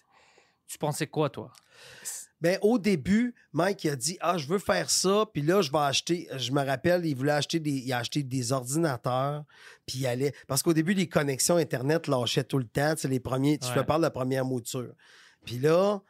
tu 0.66 0.76
pensais 0.78 1.06
quoi, 1.06 1.30
toi? 1.30 1.50
Ben, 2.40 2.56
au 2.62 2.78
début, 2.78 3.34
Mike 3.52 3.82
il 3.84 3.90
a 3.90 3.96
dit 3.96 4.16
Ah, 4.20 4.38
je 4.38 4.46
veux 4.46 4.58
faire 4.60 4.90
ça, 4.90 5.24
puis 5.32 5.42
là, 5.42 5.60
je 5.60 5.72
vais 5.72 5.78
acheter. 5.78 6.28
Je 6.36 6.52
me 6.52 6.64
rappelle, 6.64 7.04
il 7.04 7.16
voulait 7.16 7.32
acheter 7.32 7.58
des, 7.58 7.72
il 7.72 7.92
a 7.92 7.98
acheté 7.98 8.22
des 8.22 8.52
ordinateurs, 8.52 9.44
puis 9.86 9.98
il 9.98 10.06
allait. 10.06 10.32
Parce 10.46 10.62
qu'au 10.62 10.72
début, 10.72 10.94
les 10.94 11.08
connexions 11.08 11.56
Internet 11.56 12.06
lâchaient 12.06 12.44
tout 12.44 12.58
le 12.58 12.64
temps. 12.66 12.94
Tu 12.94 13.00
sais, 13.02 13.08
les 13.08 13.18
premiers, 13.20 13.58
tu 13.58 13.66
Ouais. 13.68 13.74
te 13.74 13.80
parles 13.80 14.02
de 14.02 14.06
la 14.06 14.10
première 14.12 14.44
mouture. 14.44 14.94
Puis 15.44 15.58
là, 15.58 16.00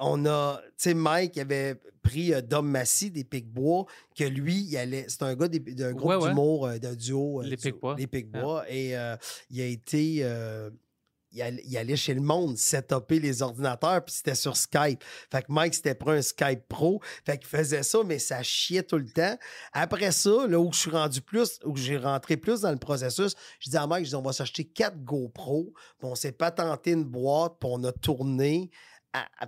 on 0.00 0.26
a. 0.26 0.60
Tu 0.66 0.72
sais, 0.76 0.94
Mike 0.94 1.38
avait 1.38 1.76
pris 2.02 2.34
euh, 2.34 2.40
Dom 2.42 2.68
Massy 2.68 3.10
des 3.10 3.24
Pic-Bois, 3.24 3.86
que 4.16 4.24
lui, 4.24 4.56
il 4.60 4.76
allait. 4.76 5.06
C'est 5.08 5.22
un 5.22 5.34
gars 5.36 5.48
d'un 5.48 5.92
groupe 5.92 6.08
Ouais, 6.10 6.16
ouais. 6.16 6.28
d'humour, 6.30 6.66
euh, 6.66 6.78
d'un 6.78 6.94
duo. 6.94 7.40
euh, 7.40 7.44
Les 7.46 7.56
Pic-Bois. 7.56 7.94
Les 7.96 8.06
Pic-Bois. 8.06 8.64
Et 8.68 8.96
euh, 8.96 9.16
il 9.50 9.60
a 9.60 9.66
été. 9.66 10.24
Il 11.34 11.76
allait, 11.76 11.96
chez 11.96 12.14
le 12.14 12.20
monde 12.20 12.56
setuper 12.56 13.18
les 13.18 13.42
ordinateurs, 13.42 14.04
puis 14.04 14.14
c'était 14.14 14.34
sur 14.34 14.56
Skype. 14.56 15.02
Fait 15.30 15.42
que 15.42 15.52
Mike 15.52 15.74
s'était 15.74 15.94
pris 15.94 16.12
un 16.12 16.22
Skype 16.22 16.68
Pro. 16.68 17.00
Fait 17.26 17.38
qu'il 17.38 17.48
faisait 17.48 17.82
ça, 17.82 17.98
mais 18.04 18.18
ça 18.18 18.42
chiait 18.42 18.82
tout 18.82 18.98
le 18.98 19.08
temps. 19.08 19.36
Après 19.72 20.12
ça, 20.12 20.46
là 20.46 20.58
où 20.60 20.72
je 20.72 20.78
suis 20.78 20.90
rendu 20.90 21.20
plus, 21.20 21.58
où 21.64 21.76
j'ai 21.76 21.96
rentré 21.96 22.36
plus 22.36 22.60
dans 22.60 22.70
le 22.70 22.78
processus, 22.78 23.34
je 23.58 23.70
dis 23.70 23.76
à 23.76 23.86
Mike, 23.86 24.04
je 24.04 24.10
dis, 24.10 24.16
on 24.16 24.22
va 24.22 24.32
s'acheter 24.32 24.64
quatre 24.64 25.02
GoPro. 25.02 25.72
Puis 25.98 26.08
on 26.08 26.14
s'est 26.14 26.32
patenté 26.32 26.92
une 26.92 27.04
boîte, 27.04 27.54
puis 27.58 27.68
on 27.72 27.82
a 27.84 27.92
tourné. 27.92 28.70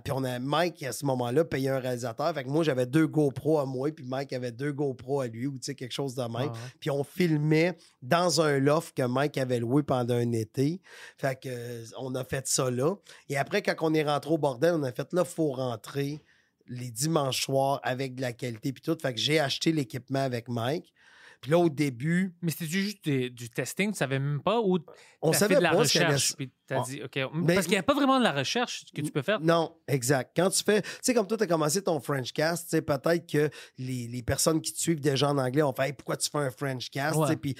Puis 0.03 0.13
on 0.13 0.23
a 0.23 0.39
Mike 0.39 0.83
à 0.83 0.91
ce 0.91 1.05
moment-là 1.05 1.43
payé 1.43 1.69
un 1.69 1.79
réalisateur. 1.79 2.33
Fait 2.33 2.43
que 2.43 2.49
moi 2.49 2.63
j'avais 2.63 2.85
deux 2.85 3.07
GoPro 3.07 3.59
à 3.59 3.65
moi, 3.65 3.89
puis 3.91 4.05
Mike 4.05 4.33
avait 4.33 4.51
deux 4.51 4.71
GoPro 4.71 5.21
à 5.21 5.27
lui, 5.27 5.47
ou 5.47 5.53
tu 5.53 5.65
sais, 5.65 5.75
quelque 5.75 5.91
chose 5.91 6.15
de 6.15 6.21
même. 6.21 6.51
Ah. 6.53 6.57
Puis 6.79 6.89
on 6.89 7.03
filmait 7.03 7.77
dans 8.01 8.41
un 8.41 8.59
loft 8.59 8.95
que 8.95 9.03
Mike 9.03 9.37
avait 9.37 9.59
loué 9.59 9.83
pendant 9.83 10.15
un 10.15 10.31
été. 10.31 10.81
Fait 11.17 11.39
que 11.39 11.49
euh, 11.49 11.85
on 11.97 12.15
a 12.15 12.23
fait 12.23 12.47
ça 12.47 12.71
là. 12.71 12.95
Et 13.29 13.37
après, 13.37 13.61
quand 13.61 13.75
on 13.81 13.93
est 13.93 14.03
rentré 14.03 14.31
au 14.31 14.37
bordel, 14.37 14.75
on 14.75 14.83
a 14.83 14.91
fait 14.91 15.11
là, 15.13 15.25
faut 15.25 15.51
rentrer 15.51 16.21
les 16.67 16.91
dimanches 16.91 17.43
soirs 17.43 17.79
avec 17.83 18.15
de 18.15 18.21
la 18.21 18.33
qualité 18.33 18.73
puis 18.73 18.81
tout. 18.81 18.97
Fait 19.01 19.13
que 19.13 19.19
j'ai 19.19 19.39
acheté 19.39 19.71
l'équipement 19.71 20.19
avec 20.19 20.47
Mike. 20.49 20.93
Puis 21.39 21.51
là, 21.51 21.59
au 21.59 21.69
début, 21.69 22.35
Mais 22.41 22.49
c'était 22.51 22.65
juste 22.65 23.07
du 23.07 23.49
testing, 23.51 23.91
tu 23.91 23.97
savais 23.97 24.17
même 24.17 24.41
pas 24.41 24.59
ou 24.59 24.79
on 25.21 25.33
savait 25.33 25.53
fait 25.53 25.59
de 25.59 25.63
la 25.63 25.69
pas 25.71 25.77
recherche, 25.77 26.35
puis 26.35 26.51
Ah. 26.69 26.81
dit, 26.85 27.01
OK. 27.03 27.15
Mais- 27.33 27.53
Parce 27.53 27.65
qu'il 27.67 27.75
n'y 27.75 27.79
a 27.79 27.83
pas 27.83 27.93
vraiment 27.93 28.17
de 28.17 28.23
la 28.23 28.31
recherche 28.31 28.85
que 28.93 29.01
tu 29.01 29.11
peux 29.11 29.21
faire. 29.21 29.39
Non, 29.39 29.77
exact. 29.87 30.31
Quand 30.35 30.49
tu 30.49 30.63
fais, 30.63 30.81
tu 30.81 30.89
sais, 31.01 31.13
comme 31.13 31.27
toi, 31.27 31.37
tu 31.37 31.43
as 31.43 31.47
commencé 31.47 31.81
ton 31.83 31.99
French 31.99 32.33
cast, 32.33 32.63
tu 32.65 32.69
sais, 32.71 32.81
peut-être 32.81 33.29
que 33.29 33.49
les, 33.77 34.07
les 34.07 34.23
personnes 34.23 34.61
qui 34.61 34.73
te 34.73 34.79
suivent 34.79 34.99
déjà 34.99 35.29
en 35.29 35.37
anglais 35.37 35.61
ont 35.61 35.73
fait 35.73 35.87
Hey, 35.87 35.93
pourquoi 35.93 36.17
tu 36.17 36.29
fais 36.29 36.39
un 36.39 36.51
French 36.51 36.89
cast? 36.89 37.13
Tu 37.15 37.21
sais, 37.21 37.29
Ouais. 37.29 37.35
Puis 37.37 37.55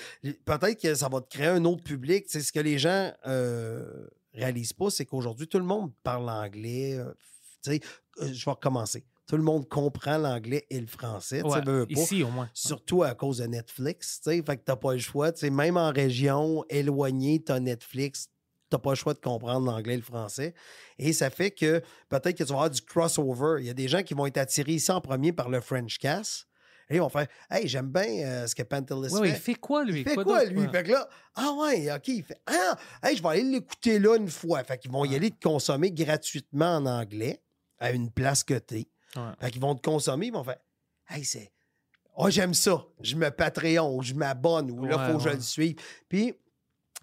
peut-être 0.45 0.81
que 0.81 0.95
ça 0.95 1.07
va 1.07 1.21
te 1.21 1.29
créer 1.29 1.47
un 1.47 1.63
autre 1.65 1.83
public. 1.83 2.25
Tu 2.25 2.31
sais, 2.31 2.41
ce 2.41 2.51
que 2.51 2.59
les 2.59 2.79
gens 2.79 3.13
euh, 3.27 4.07
réalisent 4.33 4.73
pas, 4.73 4.89
c'est 4.89 5.05
qu'aujourd'hui, 5.05 5.47
tout 5.47 5.59
le 5.59 5.65
monde 5.65 5.91
parle 6.03 6.29
anglais. 6.29 6.95
euh, 6.97 7.13
tu 7.63 7.71
sais, 7.73 7.79
euh, 8.21 8.33
je 8.33 8.43
vais 8.45 8.51
recommencer. 8.51 9.05
Tout 9.27 9.35
le 9.35 9.43
monde 9.43 9.67
comprend 9.67 10.17
l'anglais 10.17 10.65
et 10.69 10.79
le 10.79 10.87
français. 10.87 11.41
Ouais, 11.41 11.61
veux, 11.61 11.79
veux 11.79 11.85
pas. 11.85 11.99
ici, 11.99 12.23
au 12.23 12.29
moins. 12.29 12.49
Surtout 12.53 13.03
à 13.03 13.13
cause 13.13 13.39
de 13.39 13.45
Netflix, 13.45 14.21
tu 14.23 14.31
sais. 14.31 14.41
Fait 14.41 14.55
que 14.57 14.63
t'as 14.63 14.77
pas 14.77 14.93
le 14.93 14.99
choix. 14.99 15.31
Même 15.43 15.75
en 15.75 15.91
région 15.91 16.63
éloignée, 16.69 17.43
t'as 17.43 17.59
Netflix, 17.59 18.29
t'as 18.69 18.77
pas 18.77 18.91
le 18.91 18.95
choix 18.95 19.13
de 19.13 19.19
comprendre 19.19 19.65
l'anglais 19.69 19.95
et 19.95 19.97
le 19.97 20.03
français. 20.03 20.53
Et 20.97 21.11
ça 21.11 21.29
fait 21.29 21.51
que 21.51 21.81
peut-être 22.07 22.37
que 22.37 22.43
tu 22.43 22.49
vas 22.49 22.55
avoir 22.55 22.69
du 22.69 22.81
crossover. 22.81 23.57
Il 23.59 23.67
y 23.67 23.69
a 23.69 23.73
des 23.73 23.89
gens 23.89 24.01
qui 24.01 24.13
vont 24.13 24.25
être 24.27 24.37
attirés 24.37 24.73
ici 24.73 24.91
en 24.91 25.01
premier 25.01 25.33
par 25.33 25.49
le 25.49 25.59
French 25.59 25.97
Cast. 25.97 26.47
Et 26.89 26.95
ils 26.95 26.99
vont 27.01 27.09
faire 27.09 27.27
Hey, 27.49 27.67
j'aime 27.67 27.91
bien 27.91 28.07
euh, 28.25 28.47
ce 28.47 28.55
que 28.55 28.63
Pantelis 28.63 29.11
Ouais, 29.13 29.19
ouais, 29.19 29.29
il 29.29 29.33
fait. 29.35 29.39
fait 29.41 29.55
quoi, 29.55 29.83
lui? 29.83 30.01
Il 30.01 30.09
fait 30.09 30.15
quoi, 30.23 30.45
lui? 30.45 30.69
Fait 30.69 30.83
que 30.83 30.91
là, 30.91 31.09
ah 31.35 31.51
ouais, 31.59 31.91
OK, 31.93 32.07
il 32.07 32.23
fait 32.23 32.39
Ah, 32.45 32.77
hey, 33.03 33.17
je 33.17 33.21
vais 33.21 33.27
aller 33.27 33.43
l'écouter 33.43 33.99
là 33.99 34.15
une 34.15 34.29
fois. 34.29 34.63
Fait 34.63 34.77
qu'ils 34.77 34.91
vont 34.91 35.03
y 35.03 35.13
aller 35.13 35.31
te 35.31 35.45
consommer 35.45 35.91
gratuitement 35.91 36.77
en 36.77 36.85
anglais 36.85 37.41
à 37.79 37.91
une 37.91 38.09
place 38.09 38.45
t'es. 38.45 38.87
Ouais. 39.15 39.31
Fait 39.39 39.51
qu'ils 39.51 39.61
vont 39.61 39.75
te 39.75 39.81
consommer, 39.81 40.27
ils 40.27 40.33
vont 40.33 40.43
faire 40.43 40.57
Hey, 41.09 41.23
c'est. 41.23 41.51
Oh, 42.15 42.29
j'aime 42.29 42.53
ça. 42.53 42.83
Je 43.01 43.15
me 43.15 43.29
Patreon, 43.29 43.95
ou 43.95 44.01
je 44.01 44.13
m'abonne, 44.13 44.71
ou 44.71 44.85
là, 44.85 44.95
il 44.95 44.99
Ouais, 44.99 45.11
faut 45.11 45.17
que 45.17 45.23
je 45.23 45.35
le 45.35 45.41
suive. 45.41 45.75
Puis, 46.09 46.33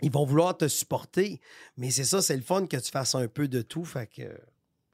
ils 0.03 0.11
vont 0.11 0.25
vouloir 0.25 0.57
te 0.57 0.69
supporter. 0.69 1.41
Mais 1.77 1.91
c'est 1.91 2.05
ça, 2.05 2.21
c'est 2.21 2.37
le 2.37 2.43
fun 2.43 2.67
que 2.67 2.77
tu 2.77 2.91
fasses 2.91 3.15
un 3.15 3.29
peu 3.29 3.49
de 3.49 3.63
tout. 3.63 3.85
Fait 3.85 4.07
que, 4.07 4.23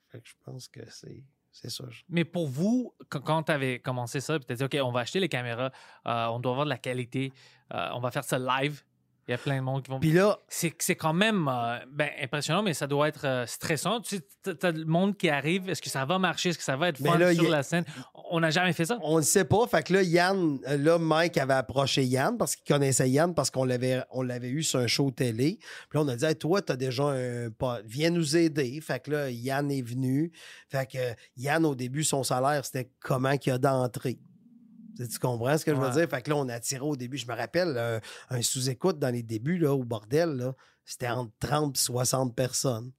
fait 0.09 0.21
que 0.21 0.29
je 0.29 0.35
pense 0.45 0.69
que 0.69 0.81
c'est. 0.91 1.25
C'est 1.53 1.71
ça. 1.71 1.85
Mais 2.09 2.25
pour 2.25 2.47
vous, 2.47 2.95
quand, 3.09 3.43
tu 3.43 3.53
avais 3.53 3.81
commencé 3.81 4.21
ça, 4.21 4.39
tu 4.39 4.53
as 4.53 4.57
dit, 4.57 4.65
OK, 4.65 4.77
on 4.83 4.93
va 4.93 5.01
acheter 5.01 5.19
les 5.19 5.29
caméras, 5.29 5.73
euh, 6.07 6.27
on 6.27 6.39
doit 6.39 6.53
avoir 6.53 6.65
de 6.65 6.71
la 6.71 6.79
qualité, 6.79 7.33
euh, 7.75 7.89
on 7.93 8.01
va 8.01 8.11
faire 8.13 8.25
ça 8.25 8.39
live. 8.39 8.83
Il 9.29 9.33
y 9.33 9.35
a 9.35 9.39
plein 9.39 9.57
de 9.59 9.63
monde 9.63 9.83
qui 9.83 9.91
vont. 9.91 10.01
Puis 10.01 10.13
là, 10.13 10.39
C'est 10.49 10.75
c'est 10.79 10.97
quand 10.97 11.13
même 11.13 11.47
euh, 11.49 11.79
ben, 11.93 12.09
impressionnant, 12.21 12.63
mais 12.63 12.75
ça 12.75 12.87
doit 12.87 13.07
être 13.09 13.25
euh, 13.27 13.47
stressant. 13.47 14.01
Tu 14.01 14.17
sais, 14.43 14.55
t'as 14.57 14.73
le 14.73 14.85
monde 14.85 15.17
qui 15.17 15.29
arrive. 15.29 15.69
Est-ce 15.71 15.81
que 15.83 15.89
ça 15.91 16.05
va 16.05 16.19
marcher? 16.19 16.49
Est-ce 16.49 16.59
que 16.59 16.65
ça 16.65 16.77
va 16.77 16.89
être 16.89 16.99
fun 16.99 17.17
là, 17.17 17.33
sur 17.35 17.47
a- 17.47 17.51
la 17.51 17.63
scène? 17.63 17.85
On 18.33 18.41
n'a 18.41 18.51
jamais 18.51 18.73
fait 18.73 18.85
ça. 18.87 18.99
on 19.03 19.19
ne 19.19 19.23
sait 19.23 19.45
pas. 19.45 19.67
Fait 19.67 19.83
que 19.85 19.93
là, 19.93 20.03
Yann, 20.03 20.59
euh, 20.69 20.77
là, 20.79 20.99
Mike 20.99 21.37
avait 21.39 21.55
approché 21.55 22.03
Yann 22.05 22.37
parce 22.39 22.57
qu'il 22.57 22.65
connaissait 22.73 23.09
Yann 23.11 23.35
parce 23.35 23.51
qu'on 23.51 23.65
l'avait, 23.65 24.03
on 24.11 24.23
l'avait 24.23 24.51
eu 24.51 24.63
sur 24.63 24.81
un 24.81 24.87
show 24.87 25.11
télé. 25.11 25.59
Puis 25.89 25.99
là, 25.99 26.01
on 26.05 26.09
a 26.09 26.17
dit, 26.17 26.25
Hey, 26.25 26.35
toi, 26.37 26.61
t'as 26.63 26.77
déjà 26.77 27.05
un 27.05 27.51
pote, 27.51 27.83
viens 27.87 28.11
nous 28.11 28.37
aider. 28.37 28.81
Fait 28.81 29.01
que 29.03 29.11
là, 29.11 29.31
Yann 29.31 29.71
est 29.71 29.83
venu. 29.83 30.33
Fait 30.69 30.91
que 30.91 30.99
Yann, 31.37 31.65
au 31.65 31.75
début, 31.75 32.05
son 32.05 32.23
salaire, 32.23 32.65
c'était 32.65 32.91
comment 33.01 33.37
qu'il 33.37 33.53
y 33.53 33.55
a 33.55 33.59
d'entrée. 33.59 34.19
Tu 34.97 35.19
comprends 35.19 35.57
ce 35.57 35.65
que 35.65 35.75
je 35.75 35.81
veux 35.81 35.91
dire? 35.91 36.09
Fait 36.09 36.23
que 36.23 36.31
là, 36.31 36.37
on 36.37 36.49
a 36.49 36.61
tiré 36.61 36.83
au 36.83 36.97
début. 36.97 37.17
Je 37.17 37.27
me 37.27 37.35
rappelle, 37.35 38.01
un 38.29 38.43
sous-écoute 38.43 38.99
dans 38.99 39.11
les 39.11 39.23
débuts, 39.23 39.59
là, 39.59 39.75
au 39.75 39.85
bordel, 39.85 40.31
là, 40.31 40.55
c'était 40.85 41.09
entre 41.09 41.33
30 41.41 41.77
et 41.77 41.81
60 41.81 42.35
personnes. 42.35 42.93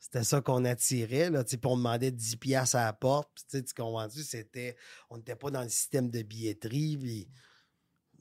C'était 0.00 0.24
ça 0.24 0.40
qu'on 0.40 0.64
attirait, 0.64 1.30
là, 1.30 1.44
tu 1.44 1.58
on 1.64 1.76
demandait 1.76 2.10
10 2.10 2.36
piastres 2.36 2.76
à 2.76 2.86
la 2.86 2.92
porte. 2.92 3.30
Puis, 3.34 3.62
tu 3.62 3.74
comprends-tu? 3.74 4.22
C'était... 4.22 4.76
On 5.10 5.18
n'était 5.18 5.36
pas 5.36 5.50
dans 5.50 5.62
le 5.62 5.68
système 5.68 6.10
de 6.10 6.22
billetterie, 6.22 6.96
puis 6.96 7.28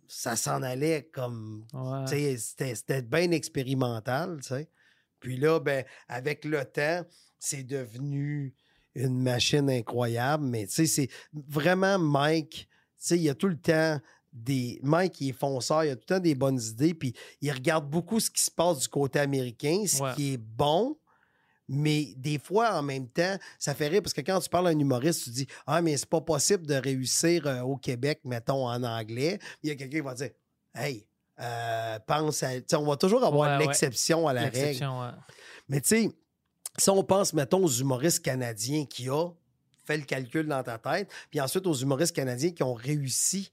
ça 0.08 0.36
s'en 0.36 0.62
allait 0.62 1.10
comme... 1.14 1.66
Ouais. 1.74 2.06
Tu 2.06 2.12
sais, 2.12 2.38
c'était, 2.38 2.76
c'était 2.76 3.02
bien 3.02 3.32
expérimental, 3.32 4.40
tu 4.42 4.50
sais. 4.50 4.70
Puis 5.20 5.38
là, 5.38 5.60
ben, 5.60 5.84
avec 6.08 6.46
le 6.46 6.64
temps, 6.66 7.06
c'est 7.40 7.64
devenu 7.64 8.54
une 8.96 9.22
machine 9.22 9.70
incroyable. 9.70 10.46
Mais 10.46 10.68
tu 10.68 10.74
sais, 10.74 10.86
c'est 10.86 11.10
vraiment 11.34 11.98
Mike. 11.98 12.68
Sais, 13.00 13.18
il 13.18 13.24
y 13.24 13.30
a 13.30 13.36
tout 13.36 13.48
le 13.48 13.58
temps 13.58 14.00
des. 14.34 14.80
Mike, 14.84 15.22
il 15.22 15.30
est 15.30 15.34
fonceur, 15.34 15.84
il 15.86 15.90
a 15.92 15.96
tout 15.96 16.04
le 16.10 16.16
temps 16.16 16.20
des 16.22 16.36
bonnes 16.36 16.60
idées. 16.62 16.94
Puis 16.94 17.14
il 17.42 17.52
regarde 17.52 17.90
beaucoup 17.90 18.20
ce 18.20 18.30
qui 18.30 18.44
se 18.44 18.52
passe 18.52 18.80
du 18.80 18.88
côté 18.88 19.20
américain, 19.20 19.84
ce 19.88 20.04
Ouais. 20.04 20.14
qui 20.16 20.34
est 20.34 20.38
bon. 20.38 20.98
Mais 21.72 22.14
des 22.18 22.40
fois, 22.40 22.74
en 22.80 22.82
même 22.82 23.08
temps, 23.08 23.38
ça 23.60 23.76
fait 23.76 23.88
rire 23.88 24.02
parce 24.02 24.14
que 24.14 24.22
quand 24.22 24.40
tu 24.40 24.50
parles 24.50 24.68
à 24.68 24.72
un 24.72 24.80
humoriste, 24.80 25.26
tu 25.26 25.30
dis 25.30 25.48
Ah, 25.68 25.82
mais 25.82 25.96
c'est 25.98 26.10
pas 26.10 26.22
possible 26.22 26.66
de 26.66 26.74
réussir 26.76 27.46
euh, 27.46 27.62
au 27.62 27.78
Québec, 27.78 28.22
mettons, 28.24 28.68
en 28.68 28.84
anglais. 28.84 29.38
Il 29.62 29.70
y 29.70 29.72
a 29.72 29.76
quelqu'un 29.76 29.98
qui 29.98 30.04
va 30.04 30.16
dire 30.16 30.32
Hey, 30.74 31.06
euh, 31.40 32.00
pense 32.08 32.42
à. 32.44 32.50
On 32.74 32.86
va 32.86 32.98
toujours 32.98 33.24
avoir 33.24 33.52
Ouais, 33.52 33.58
ouais. 33.58 33.68
l'exception 33.68 34.28
à 34.28 34.34
la 34.34 34.50
règle. 34.50 34.84
Ouais. 34.84 35.10
Mais 35.68 35.80
tu 35.82 35.90
sais, 35.90 36.10
si 36.78 36.90
on 36.90 37.04
pense, 37.04 37.34
mettons, 37.34 37.64
aux 37.64 37.70
humoristes 37.70 38.24
canadiens 38.26 38.86
qui 38.86 39.10
ont 39.12 39.38
fait 39.90 39.98
le 39.98 40.04
calcul 40.06 40.46
dans 40.48 40.62
ta 40.62 40.78
tête, 40.78 41.12
puis 41.32 41.42
ensuite 41.42 41.66
aux 41.66 41.74
humoristes 41.74 42.16
canadiens 42.16 42.52
qui 42.52 42.62
ont 42.64 42.76
réussi 42.76 43.52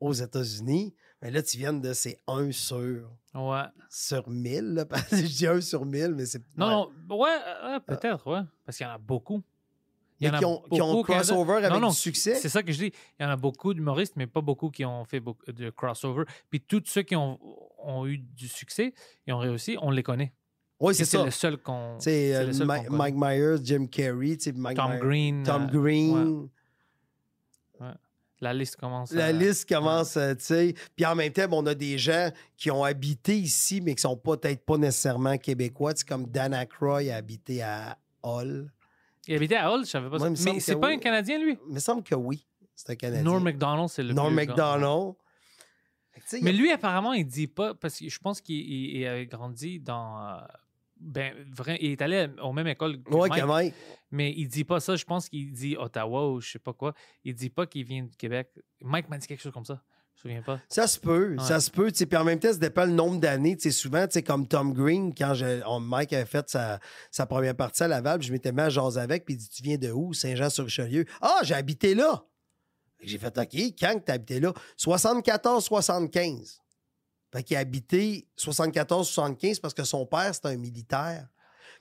aux 0.00 0.12
États-Unis, 0.12 0.94
mais 1.22 1.30
là, 1.30 1.42
tu 1.42 1.58
viens 1.58 1.72
de 1.72 1.92
ces 1.92 2.18
1 2.28 2.52
sur, 2.52 3.10
Ouais. 3.34 3.62
sur 3.90 4.28
1000. 4.28 4.74
là, 4.74 4.84
parce 4.86 5.08
que 5.08 5.16
je 5.16 5.22
dis 5.22 5.46
1 5.46 5.60
sur 5.60 5.84
1000, 5.84 6.14
mais 6.14 6.26
c'est. 6.26 6.42
Non, 6.56 6.90
non, 7.08 7.18
ouais, 7.18 7.30
euh, 7.64 7.80
peut-être, 7.80 8.30
ouais. 8.30 8.42
Parce 8.64 8.76
qu'il 8.78 8.86
y 8.86 8.90
en 8.90 8.92
a 8.92 8.98
beaucoup. 8.98 9.42
Il 10.20 10.26
y 10.28 10.30
en 10.30 10.34
a 10.34 10.38
qui 10.38 10.44
ont, 10.44 10.62
qui 10.72 10.80
ont 10.80 11.02
crossover 11.02 11.54
avec 11.54 11.70
Non, 11.70 11.80
non, 11.80 11.88
du 11.90 11.96
succès? 11.96 12.36
C'est 12.36 12.48
ça 12.48 12.62
que 12.62 12.72
je 12.72 12.78
dis. 12.78 12.92
Il 13.18 13.22
y 13.22 13.26
en 13.26 13.30
a 13.30 13.36
beaucoup 13.36 13.74
d'humoristes, 13.74 14.14
mais 14.16 14.26
pas 14.26 14.40
beaucoup 14.40 14.70
qui 14.70 14.84
ont 14.84 15.04
fait 15.04 15.20
beaucoup 15.20 15.50
de 15.50 15.68
crossover. 15.70 16.24
Puis 16.48 16.60
tous 16.60 16.82
ceux 16.86 17.02
qui 17.02 17.16
ont, 17.16 17.38
ont 17.82 18.06
eu 18.06 18.18
du 18.18 18.48
succès 18.48 18.94
et 19.26 19.32
ont 19.32 19.38
réussi, 19.38 19.76
on 19.82 19.90
les 19.90 20.02
connaît. 20.02 20.32
Oui, 20.78 20.94
c'est 20.94 21.04
C'est 21.06 21.16
ça. 21.16 21.24
le 21.24 21.30
seul 21.30 21.56
qu'on. 21.58 21.98
C'est 21.98 22.34
euh, 22.36 22.46
le 22.48 22.52
seul 22.52 22.66
Mi- 22.66 22.74
qu'on 22.74 22.84
connaît. 22.84 22.96
Mike 22.98 23.14
Myers, 23.16 23.56
Jim 23.64 23.86
Carrey, 23.86 24.36
Mike 24.54 24.76
Tom 24.76 24.90
Myers- 24.92 24.98
Green. 25.00 25.42
Tom 25.42 25.62
euh, 25.62 25.66
Green. 25.80 26.48
La 28.42 28.52
liste 28.52 28.76
commence. 28.76 29.12
La 29.12 29.26
à- 29.26 29.32
liste 29.32 29.66
commence, 29.66 30.18
euh, 30.18 30.34
tu 30.34 30.44
sais. 30.44 30.74
Puis 30.94 31.06
en 31.06 31.14
même 31.14 31.32
temps, 31.32 31.46
on 31.52 31.64
a 31.64 31.74
des 31.74 31.96
gens 31.96 32.30
qui 32.54 32.70
ont 32.70 32.84
habité 32.84 33.34
ici, 33.38 33.80
mais 33.80 33.94
qui 33.94 34.02
sont 34.02 34.14
peut-être 34.16 34.62
pas 34.66 34.76
nécessairement 34.76 35.38
québécois. 35.38 35.92
C'est 35.96 36.06
comme 36.06 36.26
Dan 36.26 36.52
Aykroyd 36.52 37.08
a 37.10 37.16
habité 37.16 37.62
à 37.62 37.96
Hull. 38.22 38.70
Il 39.26 39.36
habitait 39.36 39.56
à 39.56 39.72
Hull, 39.72 39.86
je 39.86 39.90
savais 39.90 40.10
pas 40.10 40.18
ça. 40.18 40.28
Mais 40.28 40.60
c'est 40.60 40.76
pas 40.76 40.88
oui. 40.88 40.94
un 40.94 40.98
Canadien, 40.98 41.38
lui? 41.38 41.56
Il 41.66 41.74
me 41.74 41.80
semble 41.80 42.02
que 42.02 42.14
oui. 42.14 42.46
C'est 42.74 42.90
un 42.90 42.94
Canadien. 42.96 43.22
Norm 43.24 43.42
MacDonald, 43.42 43.88
c'est 43.88 44.02
le 44.02 44.12
Norm. 44.12 44.34
MacDonald. 44.34 45.14
Mais 46.42 46.52
lui, 46.52 46.70
apparemment, 46.70 47.14
il 47.14 47.26
dit 47.26 47.46
pas, 47.46 47.74
parce 47.74 47.98
que 47.98 48.06
je 48.08 48.18
pense 48.18 48.42
qu'il 48.42 48.56
il- 48.56 48.96
il 48.98 49.06
a 49.06 49.24
grandi 49.24 49.80
dans. 49.80 50.18
euh, 50.28 50.36
ben, 50.98 51.34
vrai, 51.54 51.78
il 51.80 51.92
est 51.92 52.02
allé 52.02 52.28
aux 52.42 52.52
mêmes 52.52 52.66
écoles 52.68 53.02
que 53.02 53.14
Ouais, 53.14 53.28
Mike, 53.44 53.74
mais 54.10 54.32
il 54.36 54.48
dit 54.48 54.64
pas 54.64 54.80
ça. 54.80 54.96
Je 54.96 55.04
pense 55.04 55.28
qu'il 55.28 55.52
dit 55.52 55.76
Ottawa 55.76 56.30
ou 56.32 56.40
je 56.40 56.52
sais 56.52 56.58
pas 56.58 56.72
quoi. 56.72 56.94
Il 57.24 57.34
dit 57.34 57.50
pas 57.50 57.66
qu'il 57.66 57.84
vient 57.84 58.02
du 58.04 58.16
Québec. 58.16 58.48
Mike 58.80 59.08
m'a 59.08 59.18
dit 59.18 59.26
quelque 59.26 59.42
chose 59.42 59.52
comme 59.52 59.64
ça. 59.64 59.82
Je 60.14 60.28
me 60.28 60.32
souviens 60.32 60.42
pas. 60.42 60.60
Ça 60.70 60.86
se 60.86 60.98
peut, 60.98 61.36
Ouais. 61.36 61.44
ça 61.44 61.60
se 61.60 61.70
peut. 61.70 61.90
Puis 61.92 62.16
en 62.16 62.24
même 62.24 62.38
temps, 62.40 62.50
ça 62.50 62.58
dépend 62.58 62.86
le 62.86 62.92
nombre 62.92 63.20
d'années. 63.20 63.58
Souvent, 63.70 64.06
comme 64.26 64.48
Tom 64.48 64.72
Green, 64.72 65.12
quand 65.14 65.34
je- 65.34 65.62
on- 65.66 65.78
Mike 65.80 66.14
avait 66.14 66.24
fait 66.24 66.48
sa, 66.48 66.80
sa 67.10 67.26
première 67.26 67.54
partie 67.54 67.82
à 67.82 67.88
Laval, 67.88 68.18
puis 68.20 68.28
je 68.28 68.32
m'étais 68.32 68.50
mis 68.52 68.62
à 68.62 68.70
jaser 68.70 68.98
avec, 69.00 69.26
puis 69.26 69.34
il 69.34 69.36
dit 69.36 69.48
Tu 69.50 69.62
viens 69.62 69.76
de 69.76 69.90
où 69.92 70.14
Saint-Jean-sur-Richelieu. 70.14 71.04
Ah, 71.20 71.40
j'ai 71.42 71.52
habité 71.54 71.94
là. 71.94 72.24
J'ai 73.02 73.18
fait 73.18 73.36
OK, 73.36 73.54
quand 73.78 74.00
tu 74.06 74.10
as 74.10 74.14
habité 74.14 74.40
là 74.40 74.54
74-75. 74.78 76.62
Fait 77.32 77.42
qu'il 77.42 77.56
a 77.56 77.60
habité 77.60 78.28
74-75 78.38 79.60
parce 79.60 79.74
que 79.74 79.84
son 79.84 80.06
père, 80.06 80.34
c'était 80.34 80.48
un 80.48 80.56
militaire. 80.56 81.26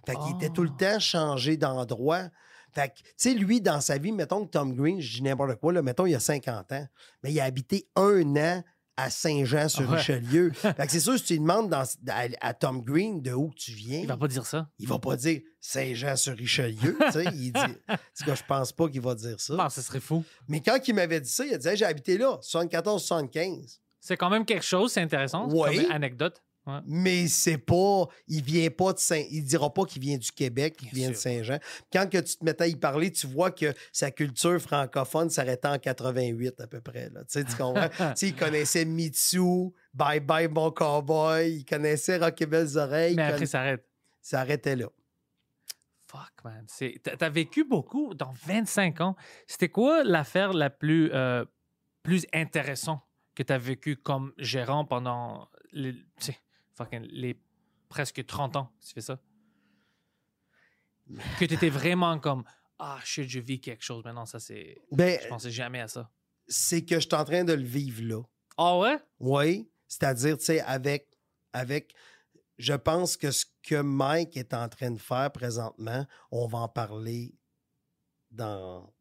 Fait 0.05 0.15
qu'il 0.15 0.35
était 0.35 0.49
tout 0.49 0.63
le 0.63 0.71
Ah. 0.81 0.93
temps 0.93 0.99
changé 0.99 1.57
d'endroit. 1.57 2.29
Fait 2.73 2.89
que, 2.89 2.99
tu 2.99 3.03
sais, 3.15 3.33
lui, 3.33 3.61
dans 3.61 3.79
sa 3.81 3.97
vie, 3.97 4.11
mettons 4.11 4.45
que 4.45 4.51
Tom 4.51 4.73
Green, 4.75 4.99
je 4.99 5.13
dis 5.17 5.21
n'importe 5.23 5.55
quoi, 5.55 5.71
là, 5.73 5.81
mettons, 5.81 6.05
il 6.05 6.13
a 6.15 6.19
50 6.19 6.71
ans, 6.73 6.87
mais 7.23 7.31
il 7.31 7.39
a 7.39 7.45
habité 7.45 7.87
un 7.95 8.35
an 8.35 8.63
à 8.97 9.09
Saint-Jean-sur-Richelieu. 9.09 10.51
fait 10.53 10.73
que 10.85 10.91
c'est 10.91 10.99
sûr, 10.99 11.17
si 11.17 11.23
tu 11.23 11.33
lui 11.33 11.39
demandes 11.41 11.69
dans- 11.69 11.83
à, 12.09 12.27
à 12.41 12.53
Tom 12.53 12.81
Green 12.81 13.21
de 13.21 13.31
où 13.33 13.51
tu 13.55 13.71
viens, 13.71 13.99
Il 14.01 14.07
va 14.07 14.17
pas 14.17 14.27
dire 14.27 14.45
ça. 14.45 14.69
il 14.79 14.87
va 14.87 14.99
pas 14.99 15.15
dire 15.15 15.41
Saint-Jean-sur-Richelieu. 15.59 16.97
tu 17.07 17.11
sais, 17.11 17.25
il 17.33 17.51
dit, 17.53 17.59
je 18.25 18.43
pense 18.47 18.71
pas 18.73 18.87
qu'il 18.89 19.01
va 19.01 19.15
dire 19.15 19.39
ça. 19.39 19.53
Non, 19.55 19.69
ce 19.69 19.81
serait 19.81 19.99
fou. 20.01 20.23
Mais 20.47 20.61
quand 20.61 20.77
il 20.87 20.95
m'avait 20.95 21.19
dit 21.21 21.29
ça, 21.29 21.45
il 21.45 21.53
a 21.53 21.57
dit 21.57 21.67
Hey, 21.67 21.77
J'ai 21.77 21.85
habité 21.85 22.17
là, 22.17 22.37
74-75. 22.41 23.79
C'est 24.05 24.17
quand 24.17 24.29
même 24.29 24.45
quelque 24.45 24.63
chose, 24.63 24.91
c'est 24.93 25.01
intéressant. 25.01 25.47
Oui. 25.49 25.81
Comme 25.81 25.91
anecdote. 25.91 26.43
Ouais. 26.67 26.79
Mais 26.85 27.27
c'est 27.27 27.57
pas. 27.57 28.05
Il 28.27 28.43
vient 28.43 28.69
pas 28.69 28.93
de 28.93 28.99
Saint. 28.99 29.23
Il 29.31 29.43
dira 29.43 29.73
pas 29.73 29.83
qu'il 29.85 29.99
vient 29.99 30.17
du 30.17 30.31
Québec, 30.31 30.77
qu'il 30.77 30.89
vient 30.89 31.09
de. 31.09 31.15
Saint-Jean. 31.15 31.57
Quand 31.91 32.07
que 32.07 32.19
tu 32.19 32.37
te 32.37 32.45
mettais 32.45 32.65
à 32.65 32.67
y 32.67 32.75
parler, 32.75 33.11
tu 33.11 33.25
vois 33.25 33.49
que 33.49 33.73
sa 33.91 34.11
culture 34.11 34.59
francophone 34.61 35.31
s'arrêtait 35.31 35.69
en 35.69 35.79
88 35.79 36.61
à 36.61 36.67
peu 36.67 36.81
près. 36.81 37.09
Là. 37.09 37.21
Tu 37.23 37.39
sais, 37.39 37.43
tu 37.45 37.55
comprends? 37.55 37.89
Tu 37.97 38.03
sais, 38.15 38.27
il 38.27 38.35
connaissait 38.35 38.85
Mitsu, 38.85 39.71
Bye 39.91 40.19
Bye 40.19 40.49
Mon 40.49 40.69
Cowboy, 40.69 41.51
il 41.57 41.65
connaissait 41.65 42.17
Rock 42.17 42.39
et 42.39 42.45
Belles 42.45 42.77
Oreilles. 42.77 43.15
Mais 43.15 43.23
après, 43.23 43.37
conna- 43.39 43.47
ça 43.47 43.59
arrête. 43.61 43.85
ça 44.21 44.39
arrêtait 44.41 44.75
là. 44.75 44.87
Fuck, 46.11 46.43
man. 46.43 46.65
T'as 47.17 47.29
vécu 47.29 47.63
beaucoup 47.63 48.13
dans 48.13 48.33
25 48.45 49.01
ans. 49.01 49.15
C'était 49.47 49.69
quoi 49.69 50.03
l'affaire 50.03 50.53
la 50.53 50.69
plus, 50.69 51.11
euh, 51.11 51.43
plus 52.03 52.27
intéressante 52.33 53.01
que 53.35 53.43
t'as 53.43 53.57
vécu 53.57 53.97
comme 53.97 54.33
gérant 54.37 54.85
pendant 54.85 55.49
les, 55.71 55.93
tu 56.19 56.33
presque 57.89 58.25
30 58.25 58.55
ans 58.55 58.71
que 58.79 58.85
tu 58.87 58.93
fais 58.93 59.01
ça? 59.01 59.19
Que 61.39 61.45
t'étais 61.45 61.69
vraiment 61.69 62.17
comme 62.19 62.43
Ah, 62.79 62.99
shit, 63.03 63.29
je 63.29 63.39
vis 63.39 63.59
quelque 63.61 63.83
chose 63.83 64.03
maintenant. 64.03 64.25
Ça, 64.25 64.39
c'est. 64.39 64.77
Ben, 64.91 65.19
Je 65.21 65.27
pensais 65.27 65.51
jamais 65.51 65.81
à 65.81 65.87
ça. 65.87 66.09
c'est 66.47 66.83
que 66.83 66.95
je 66.95 67.01
suis 67.07 67.15
en 67.15 67.23
train 67.23 67.43
de 67.43 67.53
le 67.53 67.63
vivre 67.63 68.03
là. 68.03 68.21
Ah 68.57 68.77
ouais? 68.77 68.97
Oui, 69.19 69.69
c'est-à-dire, 69.87 70.37
tu 70.37 70.45
sais, 70.45 70.61
avec, 70.61 71.07
avec. 71.53 71.93
Je 72.57 72.73
pense 72.73 73.17
que 73.17 73.31
ce 73.31 73.45
que 73.63 73.81
Mike 73.81 74.37
est 74.37 74.53
en 74.53 74.69
train 74.69 74.91
de 74.91 74.97
faire 74.99 75.29
présentement, 75.31 76.05
on 76.31 76.47
va 76.47 76.59
en 76.59 76.69
parler 76.69 77.35
dans 78.31 78.93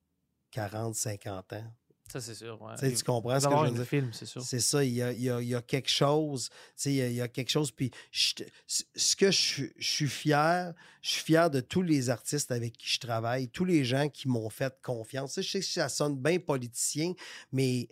40, 0.51 0.95
50 0.95 1.53
ans. 1.55 1.75
Ça, 2.15 2.21
c'est 2.21 2.35
sûr. 2.35 2.63
Ouais. 2.63 2.77
Tu 2.97 3.03
comprends 3.03 3.41
ce 3.41 3.49
que 3.49 3.53
je 3.57 3.71
veux 3.73 3.77
dire? 3.79 3.85
film, 3.87 4.13
c'est 4.13 4.25
sûr. 4.27 4.41
C'est 4.41 4.61
ça, 4.61 4.85
il 4.85 4.93
y 4.93 5.03
a, 5.03 5.11
il 5.11 5.21
y 5.21 5.29
a- 5.31 5.41
il 5.41 5.49
y 5.49 5.55
a 5.57 5.61
quelque 5.63 5.91
chose. 5.91 6.49
Il 6.85 6.93
y 6.93 7.03
a, 7.03 7.09
il 7.09 7.15
y 7.15 7.21
a 7.21 7.27
quelque 7.27 7.51
chose. 7.51 7.73
Puis, 7.73 7.91
je 8.13 8.35
ce- 8.69 9.17
que 9.17 9.33
je, 9.33 9.37
suis- 9.37 9.73
je 9.77 9.89
suis 9.91 10.09
fier, 10.09 10.73
je 11.03 11.11
suis 11.11 11.23
fier 11.25 11.51
de 11.51 11.59
tous 11.59 11.83
les 11.83 12.11
artistes 12.11 12.53
avec 12.53 12.77
qui 12.77 12.87
je 12.89 13.01
travaille, 13.01 13.49
tous 13.49 13.65
les 13.65 13.85
gens 13.85 14.09
qui 14.09 14.29
m'ont 14.29 14.49
fait 14.49 14.73
confiance. 14.81 15.35
Je 15.37 15.43
sais 15.43 15.59
que 15.59 15.67
ça 15.67 15.89
sonne 15.89 16.17
bien 16.17 16.39
politicien, 16.39 17.15
mais 17.51 17.89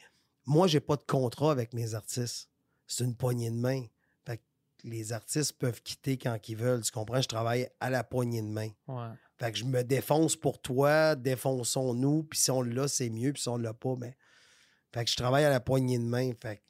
moi, 0.47 0.69
j'ai 0.69 0.79
pas 0.81 0.95
de 0.97 1.03
contrat 1.05 1.51
avec 1.51 1.73
mes 1.73 1.95
artistes. 1.95 2.49
C'est 2.87 3.03
une 3.03 3.17
poignée 3.17 3.51
de 3.51 3.57
main. 3.57 3.87
Fait 4.25 4.37
que 4.37 4.43
les 4.85 5.13
artistes 5.13 5.55
peuvent 5.55 5.83
quitter 5.83 6.17
quand 6.17 6.39
ils 6.49 6.57
veulent. 6.57 6.83
Tu 6.83 6.93
comprends? 6.93 7.21
Je 7.21 7.27
travaille 7.29 7.69
à 7.81 7.91
la 7.91 8.05
poignée 8.05 8.43
de 8.43 8.47
main. 8.47 8.69
Ouais. 8.87 9.09
Fait 9.42 9.50
que 9.50 9.59
je 9.59 9.64
me 9.64 9.83
défonce 9.83 10.37
pour 10.37 10.62
toi, 10.62 11.16
défonçons-nous, 11.16 12.22
puis 12.22 12.38
si 12.38 12.52
on 12.52 12.62
l'a, 12.62 12.87
c'est 12.87 13.11
mieux, 13.11 13.33
puis 13.33 13.42
si 13.42 13.48
on 13.48 13.57
l'a 13.57 13.74
pas, 13.74 13.96
ben. 13.96 14.14
Fait 14.94 15.05
que 15.05 15.11
je 15.11 15.16
travaille 15.16 15.44
à 15.44 15.50
la 15.50 15.59
poignée 15.59 15.98
de 15.98 16.05
main. 16.05 16.31
Fait 16.40 16.59
que 16.59 16.62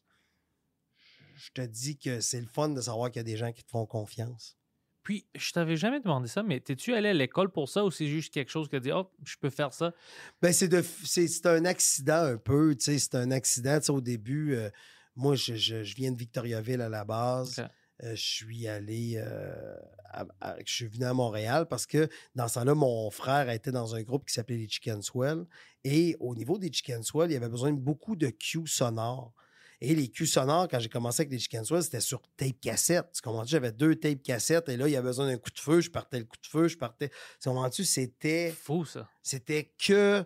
je 1.36 1.50
te 1.52 1.60
dis 1.60 1.98
que 1.98 2.20
c'est 2.20 2.40
le 2.40 2.46
fun 2.46 2.70
de 2.70 2.80
savoir 2.80 3.10
qu'il 3.10 3.20
y 3.20 3.20
a 3.20 3.24
des 3.24 3.36
gens 3.36 3.52
qui 3.52 3.62
te 3.62 3.68
font 3.68 3.84
confiance. 3.84 4.56
Puis, 5.02 5.26
je 5.34 5.52
t'avais 5.52 5.76
jamais 5.76 6.00
demandé 6.00 6.28
ça, 6.28 6.42
mais 6.42 6.60
t'es-tu 6.60 6.94
allé 6.94 7.08
à 7.08 7.12
l'école 7.12 7.50
pour 7.50 7.68
ça 7.68 7.84
ou 7.84 7.90
c'est 7.90 8.06
juste 8.06 8.32
quelque 8.32 8.50
chose 8.50 8.68
que 8.68 8.76
tu 8.76 8.84
dis, 8.84 8.92
oh, 8.92 9.10
je 9.22 9.36
peux 9.36 9.50
faire 9.50 9.74
ça? 9.74 9.92
Ben, 10.40 10.52
c'est, 10.54 10.68
de, 10.68 10.82
c'est, 11.04 11.28
c'est 11.28 11.46
un 11.46 11.66
accident 11.66 12.22
un 12.24 12.38
peu, 12.38 12.74
tu 12.74 12.84
sais, 12.84 12.98
c'est 12.98 13.16
un 13.16 13.32
accident, 13.32 13.80
tu 13.80 13.86
sais, 13.86 13.92
au 13.92 14.00
début, 14.00 14.54
euh, 14.54 14.70
moi, 15.14 15.34
je, 15.34 15.56
je- 15.56 15.82
je 15.82 15.94
viens 15.94 16.10
de 16.10 16.16
Victoriaville 16.16 16.80
à 16.80 16.88
la 16.88 17.04
base. 17.04 17.56
Euh, 18.02 18.14
je 18.16 18.22
suis 18.22 18.66
allé, 18.66 19.14
euh, 19.16 19.76
à- 20.04 20.26
à- 20.40 20.56
je 20.64 20.72
suis 20.72 20.86
venu 20.86 21.04
à 21.04 21.14
Montréal 21.14 21.66
parce 21.68 21.86
que 21.86 22.08
dans 22.34 22.48
ce 22.48 22.54
temps-là, 22.54 22.74
mon 22.74 23.10
frère 23.10 23.48
était 23.50 23.70
dans 23.72 23.94
un 23.94 24.02
groupe 24.02 24.26
qui 24.26 24.34
s'appelait 24.34 24.56
les 24.56 24.68
Chicken 24.68 25.02
Swell. 25.02 25.44
Et 25.84 26.16
au 26.20 26.34
niveau 26.34 26.58
des 26.58 26.72
Chicken 26.72 27.02
Swell, 27.02 27.30
il 27.30 27.34
y 27.34 27.36
avait 27.36 27.48
besoin 27.48 27.72
de 27.72 27.78
beaucoup 27.78 28.16
de 28.16 28.28
cues 28.28 28.66
sonores. 28.66 29.32
Et 29.80 29.94
les 29.96 30.08
cues 30.08 30.26
sonores, 30.26 30.68
quand 30.68 30.78
j'ai 30.78 30.88
commencé 30.88 31.22
avec 31.22 31.32
les 31.32 31.38
Chicken 31.40 31.64
Swell, 31.64 31.82
c'était 31.82 32.00
sur 32.00 32.22
tape 32.36 32.60
cassette. 32.60 33.06
Tu 33.14 33.22
comprends 33.22 33.44
J'avais 33.44 33.72
deux 33.72 33.96
tapes 33.96 34.22
cassettes 34.22 34.68
et 34.68 34.76
là, 34.76 34.86
il 34.88 34.92
y 34.92 34.96
avait 34.96 35.08
besoin 35.08 35.26
d'un 35.26 35.38
coup 35.38 35.50
de 35.50 35.58
feu. 35.58 35.80
Je 35.80 35.90
partais 35.90 36.18
le 36.20 36.24
coup 36.24 36.36
de 36.40 36.46
feu, 36.46 36.68
je 36.68 36.76
partais. 36.78 37.08
Tu 37.40 37.48
comprends-tu? 37.48 37.84
C'était. 37.84 38.50
Fou, 38.56 38.84
ça. 38.84 39.08
C'était 39.22 39.72
que 39.84 40.24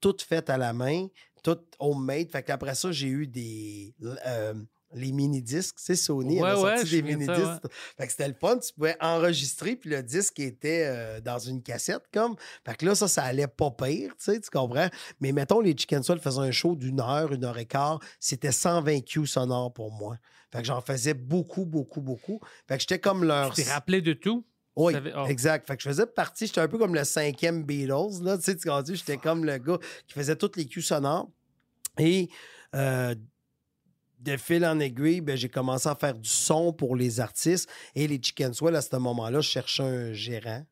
tout 0.00 0.16
fait 0.26 0.48
à 0.50 0.58
la 0.58 0.72
main, 0.72 1.06
tout 1.42 1.58
homemade. 1.78 2.30
Fait 2.30 2.42
qu'après 2.42 2.74
ça, 2.74 2.90
j'ai 2.90 3.08
eu 3.08 3.26
des. 3.26 3.94
euh, 4.26 4.54
les 4.92 5.12
mini-disques, 5.12 5.76
tu 5.76 5.84
sais, 5.84 5.96
Sony 5.96 6.40
Ouais, 6.40 6.48
avait 6.48 6.76
sorti 6.76 6.90
des 6.90 7.02
mini-disques. 7.02 7.62
Fait 7.96 8.06
que 8.06 8.10
c'était 8.10 8.28
le 8.28 8.34
fun, 8.34 8.58
tu 8.58 8.72
pouvais 8.72 8.96
enregistrer, 9.00 9.76
puis 9.76 9.90
le 9.90 10.02
disque 10.02 10.40
était 10.40 10.84
euh, 10.86 11.20
dans 11.20 11.38
une 11.38 11.62
cassette, 11.62 12.02
comme. 12.12 12.36
Fait 12.64 12.76
que 12.76 12.86
là, 12.86 12.94
ça, 12.94 13.08
ça 13.08 13.22
allait 13.24 13.46
pas 13.46 13.70
pire, 13.70 14.10
tu 14.16 14.24
sais, 14.24 14.40
tu 14.40 14.50
comprends? 14.50 14.88
Mais 15.20 15.32
mettons, 15.32 15.60
les 15.60 15.76
Chicken 15.76 16.02
Soul 16.02 16.18
faisaient 16.18 16.40
un 16.40 16.50
show 16.50 16.74
d'une 16.74 17.00
heure, 17.00 17.32
une 17.32 17.44
heure 17.44 17.58
et 17.58 17.66
quart, 17.66 18.00
c'était 18.18 18.52
120 18.52 19.00
cues 19.04 19.26
sonores 19.26 19.72
pour 19.72 19.92
moi. 19.92 20.16
Fait 20.52 20.58
que 20.60 20.66
j'en 20.66 20.80
faisais 20.80 21.14
beaucoup, 21.14 21.64
beaucoup, 21.64 22.00
beaucoup. 22.00 22.40
Fait 22.66 22.76
que 22.76 22.80
j'étais 22.80 22.98
comme 22.98 23.24
leur... 23.24 23.54
Tu 23.54 23.62
t'es 23.62 23.70
rappelé 23.70 24.00
de 24.00 24.12
tout? 24.12 24.44
Oui, 24.76 24.94
oh. 25.16 25.26
exact. 25.26 25.66
Fait 25.66 25.76
que 25.76 25.82
je 25.82 25.88
faisais 25.88 26.06
partie, 26.06 26.46
j'étais 26.46 26.60
un 26.60 26.68
peu 26.68 26.78
comme 26.78 26.94
le 26.94 27.04
cinquième 27.04 27.64
Beatles, 27.64 28.22
là, 28.22 28.36
tu 28.36 28.44
sais, 28.44 28.56
tu 28.56 28.68
comprends? 28.68 28.94
J'étais 28.94 29.16
comme 29.16 29.44
le 29.44 29.58
gars 29.58 29.78
qui 30.06 30.14
faisait 30.14 30.36
toutes 30.36 30.56
les 30.56 30.66
cues 30.66 30.82
sonores. 30.82 31.28
Et 31.98 32.28
euh, 32.74 33.14
de 34.20 34.36
fil 34.36 34.64
en 34.64 34.78
aiguille, 34.78 35.20
ben, 35.20 35.36
j'ai 35.36 35.48
commencé 35.48 35.88
à 35.88 35.94
faire 35.94 36.14
du 36.14 36.28
son 36.28 36.72
pour 36.72 36.96
les 36.96 37.20
artistes. 37.20 37.68
Et 37.94 38.06
les 38.06 38.20
Chicken 38.22 38.52
Swell, 38.52 38.76
à 38.76 38.82
ce 38.82 38.94
moment-là, 38.96 39.40
je 39.40 39.48
cherchais 39.48 39.82
un 39.82 40.12
gérant. 40.12 40.64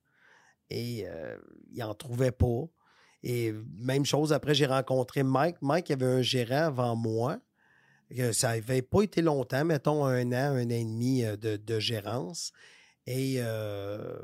Et 0.70 1.04
euh, 1.06 1.36
il 1.72 1.78
n'en 1.78 1.94
trouvait 1.94 2.32
pas. 2.32 2.64
Et 3.22 3.52
même 3.78 4.04
chose, 4.04 4.32
après, 4.32 4.54
j'ai 4.54 4.66
rencontré 4.66 5.22
Mike. 5.22 5.56
Mike 5.62 5.90
avait 5.90 6.06
un 6.06 6.22
gérant 6.22 6.66
avant 6.66 6.94
moi. 6.94 7.38
Ça 8.32 8.54
n'avait 8.54 8.82
pas 8.82 9.02
été 9.02 9.20
longtemps, 9.20 9.64
mettons 9.64 10.04
un 10.04 10.32
an, 10.32 10.54
un 10.56 10.66
an 10.66 10.70
et 10.70 10.84
demi 10.84 11.24
euh, 11.24 11.36
de, 11.36 11.56
de 11.56 11.78
gérance. 11.78 12.52
Et 13.06 13.36
euh, 13.38 14.18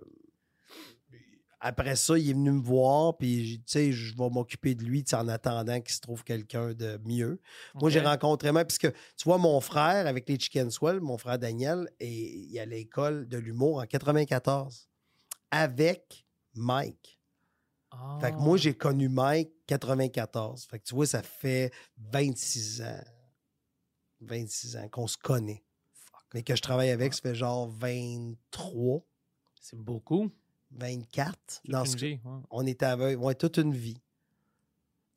après 1.67 1.97
ça, 1.97 2.19
il 2.19 2.29
est 2.29 2.35
venu 2.35 2.51
me 2.53 2.61
voir, 2.63 3.17
puis 3.17 3.63
je 3.67 4.15
vais 4.15 4.29
m'occuper 4.31 4.75
de 4.75 4.85
lui 4.85 5.03
en 5.15 5.29
attendant 5.29 5.81
qu'il 5.81 5.95
se 5.95 6.01
trouve 6.01 6.23
quelqu'un 6.23 6.75
de 6.75 7.01
mieux. 7.07 7.41
Moi, 7.75 7.89
j'ai 7.89 8.01
rencontré 8.01 8.53
Mike, 8.53 8.69
puisque 8.69 8.93
tu 8.93 9.25
vois, 9.25 9.39
mon 9.39 9.59
frère, 9.63 10.07
avec 10.07 10.29
les 10.29 10.39
Chicken 10.39 10.71
Swell, 10.71 11.01
mon 11.01 11.17
frère 11.17 11.39
Daniel, 11.39 11.91
et 12.01 12.13
il 12.13 12.55
est 12.55 12.61
à 12.61 12.67
l'école 12.67 13.27
de 13.29 13.39
l'humour 13.39 13.79
en 13.79 13.87
94 13.87 14.91
avec 15.51 16.27
Mike. 16.55 17.19
Fait 18.21 18.33
que 18.33 18.37
Ah. 18.37 18.41
moi, 18.41 18.59
j'ai 18.59 18.75
connu 18.75 19.09
Mike 19.09 19.51
94. 19.67 20.65
Fait 20.67 20.79
que 20.81 20.85
tu 20.85 20.95
vois, 20.95 21.07
ça 21.07 21.23
fait 21.23 21.73
26 21.97 22.83
ans. 22.83 23.05
26 24.21 24.77
ans 24.77 24.89
qu'on 24.91 25.07
se 25.07 25.17
connaît. 25.17 25.65
Mais 26.35 26.43
que 26.43 26.55
je 26.57 26.61
travaille 26.63 26.91
avec, 26.91 27.15
ça 27.15 27.23
fait 27.23 27.35
genre 27.35 27.69
23, 27.69 29.01
C'est 29.61 29.79
beaucoup. 29.79 30.31
24. 30.77 31.37
Toute 31.63 31.71
Dans 31.71 31.85
une 31.85 31.91
ce... 31.93 31.97
vie, 31.97 32.21
ouais. 32.25 32.41
On 32.51 32.67
est 32.67 32.83
aveugle. 32.83 33.23
Ouais, 33.23 33.35
toute 33.35 33.57
une 33.59 33.73
vie. 33.75 34.01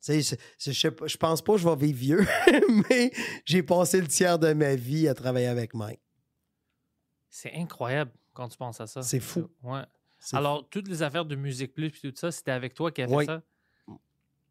Tu 0.04 0.22
sais, 0.22 0.38
je, 0.58 0.88
je 1.06 1.16
pense 1.16 1.42
pas 1.42 1.52
que 1.54 1.58
je 1.58 1.68
vais 1.68 1.76
vivre 1.76 1.98
vieux, 1.98 2.26
mais 2.90 3.10
j'ai 3.44 3.62
passé 3.62 4.00
le 4.00 4.06
tiers 4.06 4.38
de 4.38 4.52
ma 4.52 4.74
vie 4.76 5.08
à 5.08 5.14
travailler 5.14 5.48
avec 5.48 5.74
Mike. 5.74 6.00
C'est 7.28 7.52
incroyable 7.54 8.12
quand 8.32 8.48
tu 8.48 8.56
penses 8.56 8.80
à 8.80 8.86
ça. 8.86 9.02
C'est 9.02 9.20
fou. 9.20 9.48
Ouais. 9.62 9.82
Alors, 10.32 10.68
toutes 10.68 10.88
les 10.88 11.02
affaires 11.02 11.24
de 11.24 11.34
Musique 11.36 11.74
Plus 11.74 11.88
et 11.88 11.92
tout 12.12 12.12
ça, 12.16 12.30
c'était 12.32 12.52
avec 12.52 12.74
toi 12.74 12.90
qui 12.90 13.02
as 13.02 13.08
fait 13.08 13.14
Oui. 13.14 13.26
ça? 13.26 13.42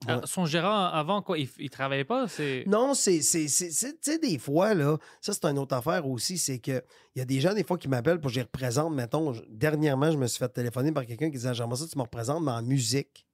Ah, 0.08 0.22
son 0.26 0.46
gérant 0.46 0.86
avant, 0.86 1.22
quoi, 1.24 1.40
il, 1.40 1.50
il 1.58 1.70
travaillait 1.72 2.04
pas? 2.06 2.28
C'est... 2.28 2.64
Non, 2.68 2.94
c'est. 2.94 3.22
c'est, 3.22 3.48
c'est, 3.48 3.72
c'est- 3.72 3.94
Tu 4.00 4.12
sais, 4.12 4.20
des 4.20 4.38
fois, 4.38 4.76
là, 4.76 4.98
ça, 5.22 5.34
c'est 5.34 5.46
une 5.46 5.58
autre 5.58 5.76
affaire 5.76 6.06
aussi, 6.08 6.38
c'est 6.38 6.60
que 6.60 6.84
il 7.16 7.20
y 7.20 7.22
a 7.22 7.26
des 7.26 7.40
gens, 7.42 7.54
des 7.56 7.64
fois, 7.64 7.78
qui 7.80 7.88
m'appellent 7.88 8.20
pour 8.22 8.28
que 8.30 8.34
je 8.36 8.40
les 8.40 8.44
représente. 8.44 8.94
Mettons, 8.94 9.34
je- 9.34 9.42
dernièrement, 9.50 10.12
je 10.12 10.18
me 10.18 10.28
suis 10.28 10.38
fait 10.38 10.50
téléphoner 10.50 10.92
par 10.92 11.06
quelqu'un 11.06 11.26
qui 11.28 11.38
disait 11.38 11.54
J'aimerais 11.56 11.78
ça, 11.78 11.88
tu 11.88 11.98
me 11.98 12.04
représentes, 12.04 12.44
mais 12.44 12.52
en 12.52 12.62
musique. 12.62 13.26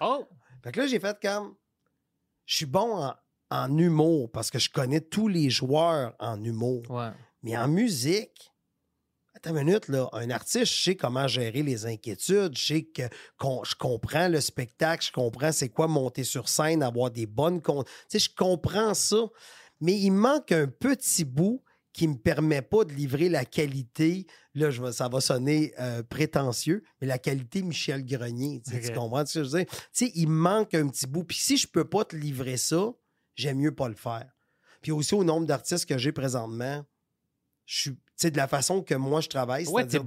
Oh! 0.00 0.24
Fait 0.64 0.72
que 0.72 0.80
là, 0.80 0.86
j'ai 0.88 0.98
fait 0.98 1.16
comme. 1.22 1.54
Je 2.46 2.56
suis 2.56 2.66
bon 2.66 2.96
en, 2.96 3.14
en 3.50 3.78
humour 3.78 4.30
parce 4.32 4.50
que 4.50 4.58
je 4.58 4.70
connais 4.70 5.00
tous 5.00 5.28
les 5.28 5.50
joueurs 5.50 6.14
en 6.18 6.42
humour. 6.42 6.82
Ouais. 6.90 7.10
Mais 7.44 7.56
en 7.56 7.68
musique, 7.68 8.50
attends 9.38 9.56
une 9.56 9.64
minute, 9.64 9.88
là, 9.88 10.08
un 10.12 10.30
artiste, 10.30 10.66
je 10.66 10.82
sais 10.82 10.96
comment 10.96 11.28
gérer 11.28 11.62
les 11.62 11.86
inquiétudes, 11.86 12.56
je 12.56 12.66
sais 12.66 12.82
que 12.82 13.02
je 13.40 13.74
comprends 13.76 14.28
le 14.28 14.40
spectacle, 14.40 15.04
je 15.06 15.12
comprends 15.12 15.52
c'est 15.52 15.68
quoi 15.68 15.86
monter 15.86 16.24
sur 16.24 16.48
scène, 16.48 16.82
avoir 16.82 17.10
des 17.10 17.26
bonnes... 17.26 17.62
con- 17.62 17.84
Tu 17.84 17.90
sais, 18.08 18.18
je 18.18 18.34
comprends 18.34 18.94
ça, 18.94 19.28
mais 19.80 19.96
il 19.98 20.10
manque 20.10 20.50
un 20.52 20.66
petit 20.66 21.24
bout 21.24 21.62
qui 21.92 22.08
me 22.08 22.16
permet 22.16 22.62
pas 22.62 22.84
de 22.84 22.92
livrer 22.92 23.28
la 23.28 23.44
qualité, 23.44 24.26
là, 24.54 24.70
je 24.70 24.90
ça 24.90 25.08
va 25.08 25.20
sonner 25.20 25.72
euh, 25.78 26.02
prétentieux, 26.02 26.82
mais 27.00 27.06
la 27.06 27.18
qualité 27.18 27.62
Michel 27.62 28.04
Grenier, 28.04 28.60
tu 28.64 28.72
sais, 28.72 28.80
tu 28.80 28.88
Ok. 28.88 28.94
comprends 28.94 29.26
ce 29.26 29.38
que 29.38 29.44
je 29.44 29.50
veux 29.50 29.58
dire? 29.64 29.70
Tu 29.70 29.78
sais, 29.92 30.12
il 30.14 30.28
manque 30.28 30.74
un 30.74 30.88
petit 30.88 31.06
bout. 31.06 31.24
Puis 31.24 31.38
si 31.38 31.56
je 31.56 31.66
peux 31.66 31.88
pas 31.88 32.04
te 32.04 32.14
livrer 32.16 32.56
ça, 32.56 32.92
j'aime 33.34 33.58
mieux 33.58 33.74
pas 33.74 33.88
le 33.88 33.94
faire. 33.94 34.30
Puis 34.82 34.92
aussi 34.92 35.14
au 35.14 35.24
nombre 35.24 35.46
d'artistes 35.46 35.86
que 35.86 35.98
j'ai 35.98 36.12
présentement, 36.12 36.84
je 37.66 37.80
suis, 37.80 37.98
de 38.26 38.36
la 38.36 38.48
façon 38.48 38.82
que 38.82 38.94
moi 38.94 39.20
je 39.20 39.28
travaille, 39.28 39.66
Ouais, 39.68 39.86
c'est-à-dire 39.88 40.04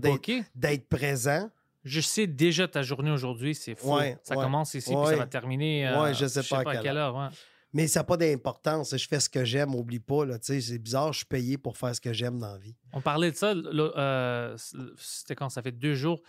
d'être, 0.56 0.88
présent. 0.90 1.50
Je 1.84 2.02
sais 2.02 2.28
déjà 2.28 2.68
ta 2.68 2.84
journée 2.84 3.10
aujourd'hui, 3.10 3.56
c'est 3.56 3.74
fou. 3.76 3.96
Ouais, 3.96 4.18
ça 4.24 4.36
ouais, 4.36 4.44
commence 4.44 4.74
ici, 4.76 4.94
puis 4.96 5.08
ça 5.08 5.16
va 5.16 5.26
terminer. 5.26 5.88
euh, 5.88 6.14
je 6.14 6.28
sais 6.28 6.44
pas 6.44 6.62
à 6.66 6.70
à 6.70 6.78
quelle 6.78 6.98
heure. 6.98 7.32
Mais 7.74 7.88
ça 7.88 8.02
n'a 8.02 8.04
pas 8.04 8.18
d'importance. 8.18 8.96
Je 8.96 9.08
fais 9.08 9.20
ce 9.20 9.30
que 9.30 9.46
j'aime, 9.46 9.74
oublie 9.74 10.00
pas. 10.00 10.26
C'est 10.42 10.78
bizarre, 10.78 11.14
je 11.14 11.20
suis 11.20 11.26
payé 11.26 11.58
pour 11.58 11.78
faire 11.78 11.96
ce 11.96 12.02
que 12.02 12.12
j'aime 12.12 12.38
dans 12.38 12.52
la 12.52 12.58
vie. 12.58 12.76
On 12.92 13.02
parlait 13.02 13.32
de 13.32 13.36
ça, 13.36 13.54
euh, 13.54 14.58
c'était 14.98 15.36
quand? 15.36 15.50
Ça 15.50 15.62
fait 15.62 15.72
deux 15.72 15.96
jours. 15.96 16.22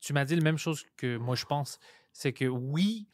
Tu 0.00 0.12
m'as 0.12 0.24
dit 0.24 0.36
la 0.36 0.42
même 0.42 0.58
chose 0.58 0.84
que 0.96 1.16
moi, 1.16 1.34
je 1.34 1.44
pense. 1.44 1.78
C'est 2.12 2.32
que 2.32 2.44
oui, 2.44 3.08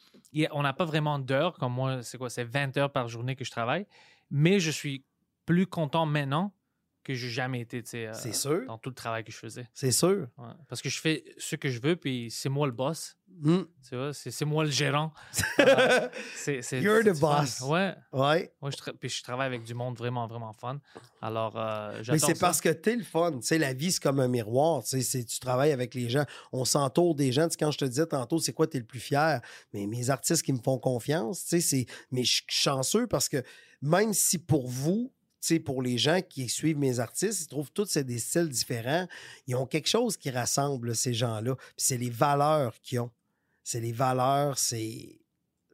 on 0.52 0.62
n'a 0.62 0.74
pas 0.74 0.84
vraiment 0.84 1.18
d'heures, 1.18 1.54
comme 1.54 1.72
moi, 1.72 2.02
c'est 2.02 2.18
quoi, 2.18 2.28
c'est 2.28 2.44
20 2.44 2.76
heures 2.76 2.92
par 2.92 3.08
journée 3.08 3.34
que 3.34 3.44
je 3.44 3.50
travaille, 3.50 3.86
mais 4.30 4.60
je 4.60 4.70
suis 4.70 5.04
plus 5.46 5.66
content 5.66 6.04
maintenant 6.04 6.52
que 7.14 7.18
j'ai 7.18 7.30
jamais 7.30 7.60
été, 7.60 7.82
tu 7.82 7.90
sais, 7.90 8.06
euh, 8.08 8.12
C'est 8.14 8.32
sûr. 8.32 8.66
dans 8.66 8.78
tout 8.78 8.90
le 8.90 8.94
travail 8.94 9.24
que 9.24 9.32
je 9.32 9.36
faisais. 9.38 9.68
C'est 9.74 9.92
sûr. 9.92 10.26
Ouais. 10.38 10.46
Parce 10.68 10.80
que 10.82 10.88
je 10.88 11.00
fais 11.00 11.24
ce 11.38 11.56
que 11.56 11.68
je 11.68 11.80
veux, 11.80 11.96
puis 11.96 12.28
c'est 12.30 12.48
moi 12.48 12.66
le 12.66 12.72
boss, 12.72 13.16
Hmm. 13.42 13.60
tu 13.88 13.94
vois, 13.94 14.12
c'est 14.12 14.32
c'est 14.32 14.44
moi 14.44 14.64
le 14.64 14.70
gérant. 14.72 15.12
Euh, 15.60 16.08
c'est, 16.34 16.62
c'est- 16.62 16.80
You're 16.82 17.00
the 17.04 17.12
du 17.12 17.14
fun. 17.14 17.38
boss. 17.40 17.60
Ouais. 17.60 17.94
ouais. 18.12 18.52
Moi, 18.60 18.72
je, 18.72 18.76
tra- 18.76 18.92
puis 18.92 19.08
je 19.08 19.22
travaille 19.22 19.46
avec 19.46 19.62
du 19.62 19.72
monde 19.72 19.96
vraiment, 19.96 20.26
vraiment 20.26 20.52
fun. 20.52 20.80
Alors, 21.22 21.56
euh, 21.56 22.02
Mais 22.08 22.18
c'est 22.18 22.34
ça. 22.34 22.40
parce 22.40 22.60
que 22.60 22.70
t'es 22.70 22.96
le 22.96 23.04
fun. 23.04 23.32
Tu 23.38 23.46
sais, 23.46 23.58
la 23.58 23.72
vie, 23.72 23.92
c'est 23.92 24.02
comme 24.02 24.18
un 24.18 24.26
miroir. 24.26 24.82
Tu 24.82 24.90
sais, 24.90 25.02
c'est- 25.02 25.24
tu 25.24 25.38
travailles 25.38 25.70
avec 25.70 25.94
les 25.94 26.08
gens. 26.08 26.24
On 26.52 26.64
s'entoure 26.64 27.14
des 27.14 27.30
gens. 27.30 27.44
Tu 27.46 27.52
sais, 27.52 27.56
quand 27.58 27.70
je 27.70 27.78
te 27.78 27.84
disais 27.84 28.06
tantôt, 28.06 28.40
c'est 28.40 28.52
quoi 28.52 28.66
t'es 28.66 28.78
le 28.80 28.84
plus 28.84 28.98
fier? 29.00 29.40
Mais 29.72 29.86
mes 29.86 30.10
artistes 30.10 30.42
qui 30.42 30.52
me 30.52 30.58
font 30.60 30.78
confiance, 30.78 31.42
tu 31.44 31.48
sais, 31.50 31.60
c'est... 31.60 31.86
Mais 32.10 32.24
je 32.24 32.32
suis 32.32 32.44
chanceux 32.48 33.06
parce 33.06 33.28
que 33.28 33.44
même 33.80 34.12
si 34.12 34.38
pour 34.38 34.66
vous, 34.68 35.12
pour 35.64 35.82
les 35.82 35.98
gens 35.98 36.20
qui 36.20 36.48
suivent 36.48 36.78
mes 36.78 37.00
artistes, 37.00 37.42
ils 37.42 37.48
trouvent 37.48 37.72
tous 37.72 37.96
des 37.96 38.18
styles 38.18 38.48
différents. 38.48 39.06
Ils 39.46 39.56
ont 39.56 39.66
quelque 39.66 39.88
chose 39.88 40.16
qui 40.16 40.30
rassemble 40.30 40.94
ces 40.94 41.14
gens-là. 41.14 41.54
C'est 41.76 41.96
les 41.96 42.10
valeurs 42.10 42.74
qu'ils 42.82 43.00
ont. 43.00 43.10
C'est 43.62 43.80
les 43.80 43.92
valeurs, 43.92 44.58
c'est 44.58 45.20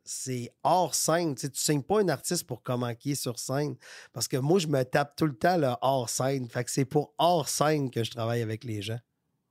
c'est 0.06 0.52
hors 0.62 0.94
scène. 0.94 1.34
Tu 1.34 1.42
sais, 1.42 1.50
tu 1.50 1.60
signes 1.60 1.82
pas 1.82 2.00
un 2.00 2.08
artiste 2.08 2.46
pour 2.46 2.62
commenter 2.62 3.14
sur 3.14 3.38
scène. 3.38 3.76
Parce 4.12 4.28
que 4.28 4.36
moi, 4.36 4.58
je 4.58 4.68
me 4.68 4.82
tape 4.84 5.16
tout 5.16 5.26
le 5.26 5.34
temps 5.34 5.56
le 5.56 5.74
hors 5.82 6.08
scène. 6.08 6.48
Fait 6.48 6.64
que 6.64 6.70
c'est 6.70 6.84
pour 6.84 7.12
hors 7.18 7.48
scène 7.48 7.90
que 7.90 8.04
je 8.04 8.10
travaille 8.10 8.40
avec 8.40 8.64
les 8.64 8.82
gens. 8.82 9.00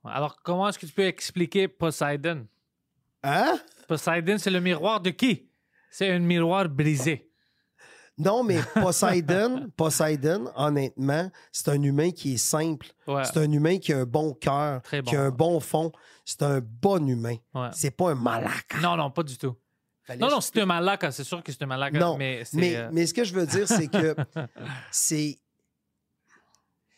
Alors, 0.04 0.40
comment 0.42 0.68
est-ce 0.68 0.78
que 0.78 0.86
tu 0.86 0.92
peux 0.92 1.06
expliquer 1.06 1.68
Poseidon? 1.68 2.46
Hein? 3.22 3.58
Poseidon, 3.88 4.38
c'est 4.38 4.50
le 4.50 4.60
miroir 4.60 5.00
de 5.00 5.10
qui? 5.10 5.48
C'est 5.90 6.10
un 6.10 6.20
miroir 6.20 6.68
brisé. 6.68 7.25
Non, 8.18 8.42
mais 8.42 8.58
Poseidon, 8.74 9.68
Poseidon, 9.76 10.50
honnêtement, 10.56 11.30
c'est 11.52 11.68
un 11.68 11.82
humain 11.82 12.10
qui 12.12 12.34
est 12.34 12.38
simple. 12.38 12.86
Ouais. 13.06 13.24
C'est 13.24 13.36
un 13.38 13.50
humain 13.52 13.78
qui 13.78 13.92
a 13.92 13.98
un 13.98 14.04
bon 14.04 14.32
cœur, 14.32 14.80
Très 14.82 15.02
qui 15.02 15.14
a 15.14 15.18
bon. 15.18 15.26
un 15.26 15.30
bon 15.30 15.60
fond. 15.60 15.92
C'est 16.24 16.42
un 16.42 16.60
bon 16.60 17.06
humain. 17.06 17.36
Ouais. 17.54 17.68
C'est 17.72 17.90
pas 17.90 18.10
un 18.12 18.14
malak. 18.14 18.74
Non, 18.80 18.96
non, 18.96 19.10
pas 19.10 19.22
du 19.22 19.36
tout. 19.36 19.54
Fallait 20.02 20.20
Non, 20.20 20.30
non, 20.30 20.40
c'est 20.40 20.58
un 20.60 20.66
malaka, 20.66 21.10
c'est 21.10 21.24
sûr 21.24 21.42
que 21.42 21.52
c'est 21.52 21.62
un 21.62 21.66
malaka. 21.66 21.98
Non, 21.98 22.16
mais 22.16 22.42
Mais, 22.52 22.76
euh, 22.76 22.88
mais 22.92 23.06
ce 23.06 23.12
que 23.12 23.24
je 23.24 23.34
veux 23.34 23.46
dire, 23.46 23.68
c'est 23.68 23.88
que 23.88 24.14
c'est 24.90 25.38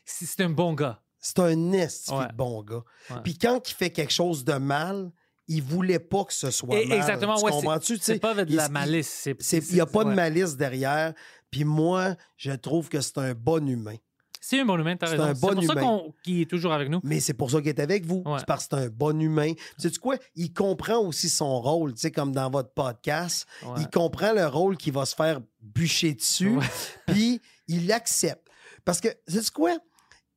c'est 0.04 0.40
un 0.42 0.50
bon 0.50 0.72
gars. 0.74 1.00
c'est 1.18 1.40
un 1.40 1.56
de 1.56 2.32
bon 2.34 2.62
gars. 2.62 2.82
Puis 3.24 3.36
quand 3.38 3.68
il 3.70 3.74
fait 3.74 3.90
quelque 3.90 4.12
chose 4.12 4.44
de 4.44 4.54
mal, 4.54 5.10
il 5.49 5.62
voulait 5.62 5.99
pas 5.99 6.24
que 6.24 6.32
ce 6.32 6.51
soit 6.51 6.78
Et- 6.78 6.86
mal. 6.86 6.99
exactement, 6.99 7.36
Tu 7.36 7.44
ouais, 7.44 7.51
c'est- 7.51 7.57
comprends-tu? 7.57 7.94
Tu 7.99 8.05
C'est 8.05 8.12
sais, 8.14 8.18
pas 8.20 8.30
avec 8.30 8.49
de 8.49 8.57
la 8.57 8.68
malice. 8.68 9.09
c'est- 9.09 9.36
c'est- 9.40 9.61
c'est- 9.61 9.70
Il 9.72 9.74
n'y 9.74 9.80
a 9.80 9.86
pas 9.86 10.05
de 10.05 10.12
malice 10.14 10.57
derrière. 10.57 11.14
Puis 11.51 11.64
moi, 11.64 12.14
je 12.36 12.53
trouve 12.53 12.88
que 12.88 13.01
c'est 13.01 13.18
un 13.18 13.32
bon 13.34 13.66
humain. 13.68 13.96
C'est 14.40 14.61
un 14.61 14.64
bon 14.64 14.78
humain, 14.78 14.96
t'as 14.96 15.09
C'est 15.09 15.12
raison. 15.16 15.24
un 15.24 15.32
bon 15.34 15.49
c'est 15.49 15.55
pour 15.57 15.64
ça 15.64 15.72
humain. 15.72 15.82
qu'on- 15.82 16.14
qu'il 16.22 16.40
est 16.40 16.49
toujours 16.51 16.72
avec 16.72 16.88
nous. 16.88 17.01
Mais 17.03 17.20
c'est 17.20 17.34
pour 17.34 17.51
ça 17.51 17.59
qu'il 17.59 17.68
est 17.68 17.80
avec 17.80 18.07
vous. 18.07 18.22
Ouais. 18.24 18.38
C'est 18.38 18.46
parce 18.46 18.66
que 18.66 18.76
c'est 18.76 18.84
un 18.84 18.88
bon 18.88 19.20
humain. 19.20 19.53
Tu 19.80 19.90
sais 19.90 19.99
quoi? 19.99 20.16
Il 20.36 20.53
comprend 20.55 20.99
aussi 20.99 21.28
son 21.28 21.61
rôle, 21.61 21.92
tu 21.94 22.01
sais, 22.01 22.11
comme 22.11 22.32
dans 22.32 22.49
votre 22.51 22.72
podcast. 22.72 23.46
Ouais. 23.64 23.72
Il 23.80 23.88
comprend 23.90 24.32
le 24.32 24.46
rôle 24.46 24.76
qu'il 24.76 24.92
va 24.92 25.05
se 25.07 25.14
faire 25.14 25.40
bûcher 25.61 26.14
dessus, 26.14 26.57
Ouais. 26.57 26.64
puis 27.07 27.40
il 27.66 27.86
l'accepte. 27.88 28.46
Parce 28.84 29.01
que, 29.01 29.09
sais 29.26 29.40
quoi? 29.53 29.76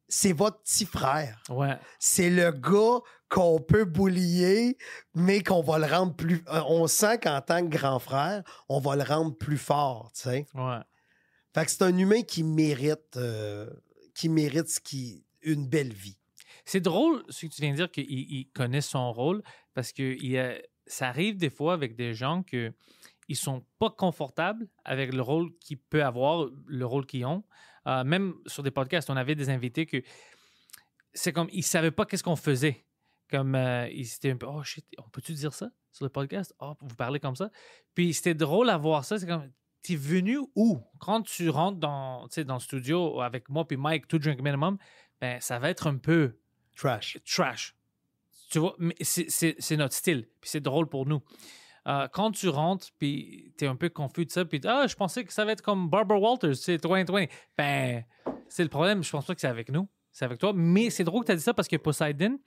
C'est 0.09 0.33
votre 0.33 0.61
petit 0.61 0.85
frère. 0.85 1.41
Ouais. 1.49 1.77
C'est 1.99 2.29
le 2.29 2.51
gars 2.51 2.99
qu'on 3.31 3.61
peut 3.61 3.85
boulier, 3.85 4.77
mais 5.15 5.41
qu'on 5.41 5.61
va 5.63 5.79
le 5.79 5.85
rendre 5.85 6.13
plus... 6.15 6.43
euh, 6.49 6.61
On 6.67 6.85
sent 6.87 7.17
qu'en 7.19 7.39
tant 7.41 7.61
que 7.67 7.75
grand 7.75 7.97
frère, 7.99 8.43
on 8.67 8.79
va 8.79 8.97
le 8.97 9.03
rendre 9.03 9.35
plus 9.37 9.57
fort, 9.57 10.11
tu 10.13 10.23
sais. 10.23 10.45
Ouais. 10.53 10.79
Fait 11.53 11.65
que 11.65 11.71
c'est 11.71 11.83
un 11.83 11.97
humain 11.97 12.23
qui 12.23 12.43
mérite, 12.43 13.15
euh, 13.15 13.69
qui 14.13 14.27
mérite 14.27 14.67
ce 14.67 14.79
qui, 14.81 15.23
une 15.41 15.67
belle 15.67 15.93
vie. 15.93 16.17
C'est 16.65 16.81
drôle 16.81 17.23
ce 17.29 17.45
que 17.45 17.51
tu 17.51 17.61
viens 17.61 17.71
de 17.71 17.77
dire 17.77 17.89
qu'il 17.91 18.05
il 18.09 18.49
connaît 18.53 18.81
son 18.81 19.11
rôle 19.13 19.41
parce 19.73 19.91
que 19.93 20.03
il 20.03 20.27
y 20.31 20.37
a- 20.37 20.61
ça 20.85 21.07
arrive 21.07 21.37
des 21.37 21.49
fois 21.49 21.73
avec 21.73 21.95
des 21.95 22.13
gens 22.13 22.43
que 22.43 22.71
ils 23.29 23.35
sont 23.37 23.65
pas 23.79 23.89
confortables 23.89 24.67
avec 24.83 25.13
le 25.13 25.21
rôle 25.21 25.51
qu'ils 25.59 25.77
peuvent 25.79 26.01
avoir, 26.05 26.47
le 26.67 26.85
rôle 26.85 27.05
qu'ils 27.05 27.25
ont. 27.25 27.43
Euh, 27.87 28.03
même 28.03 28.35
sur 28.45 28.61
des 28.61 28.71
podcasts, 28.71 29.09
on 29.09 29.15
avait 29.17 29.35
des 29.35 29.49
invités 29.49 29.85
que 29.85 30.03
c'est 31.13 31.33
comme 31.33 31.47
ils 31.51 31.63
savaient 31.63 31.91
pas 31.91 32.05
qu'est-ce 32.05 32.23
qu'on 32.23 32.35
faisait. 32.35 32.85
Comme 33.31 33.55
euh, 33.55 33.87
ils 33.89 34.01
étaient 34.05 34.31
un 34.31 34.37
peu 34.37 34.45
oh 34.47 34.61
shit, 34.63 34.85
on 34.97 35.09
peut-tu 35.09 35.33
dire 35.33 35.53
ça 35.53 35.69
sur 35.91 36.05
le 36.05 36.09
podcast? 36.09 36.53
Oh, 36.59 36.73
vous 36.81 36.95
parlez 36.95 37.19
comme 37.19 37.35
ça. 37.35 37.49
Puis 37.95 38.13
c'était 38.13 38.33
drôle 38.35 38.69
à 38.69 38.77
voir 38.77 39.05
ça. 39.05 39.17
C'est 39.17 39.27
comme 39.27 39.49
t'es 39.81 39.95
venu 39.95 40.39
où? 40.55 40.79
Quand 40.99 41.21
tu 41.23 41.49
rentres 41.49 41.79
dans, 41.79 42.27
dans 42.45 42.53
le 42.55 42.59
studio 42.59 43.21
avec 43.21 43.49
moi 43.49 43.65
puis 43.67 43.77
Mike, 43.77 44.07
tout 44.07 44.19
drink 44.19 44.41
minimum, 44.41 44.77
ben 45.19 45.39
ça 45.41 45.59
va 45.59 45.69
être 45.69 45.87
un 45.87 45.97
peu 45.97 46.37
Trash. 46.75 47.17
trash. 47.25 47.75
Tu 48.51 48.59
vois, 48.59 48.75
mais 48.79 48.95
c'est- 49.01 49.77
notre 49.77 49.93
style, 49.95 50.27
puis 50.41 50.49
c'est 50.49 50.59
drôle 50.59 50.87
pour 50.89 51.05
nous. 51.05 51.21
Euh, 51.87 52.07
quand 52.09 52.31
tu 52.31 52.47
rentres, 52.49 52.87
puis 52.99 53.53
tu 53.57 53.65
es 53.65 53.67
un 53.67 53.75
peu 53.75 53.89
confus 53.89 54.25
de 54.25 54.31
ça, 54.31 54.45
puis 54.45 54.59
ah, 54.65 54.85
je 54.87 54.95
pensais 54.95 55.23
que 55.23 55.33
ça 55.33 55.45
va 55.45 55.53
être 55.53 55.61
comme 55.61 55.89
Barbara 55.89 56.19
Walters, 56.19 56.55
c'est 56.55 56.77
2020. 56.77 57.25
Ben, 57.57 58.03
c'est 58.49 58.63
le 58.63 58.69
problème, 58.69 59.03
je 59.03 59.09
pense 59.09 59.25
pas 59.25 59.33
que 59.33 59.41
c'est 59.41 59.47
avec 59.47 59.69
nous, 59.71 59.87
c'est 60.11 60.25
avec 60.25 60.37
toi. 60.39 60.51
Mais 60.55 60.89
c'est 60.89 61.03
drôle 61.03 61.21
que 61.21 61.27
tu 61.27 61.31
as 61.31 61.35
dit 61.37 61.41
ça 61.41 61.53
parce 61.53 61.67
que 61.67 61.77
Poseidon, 61.77 62.37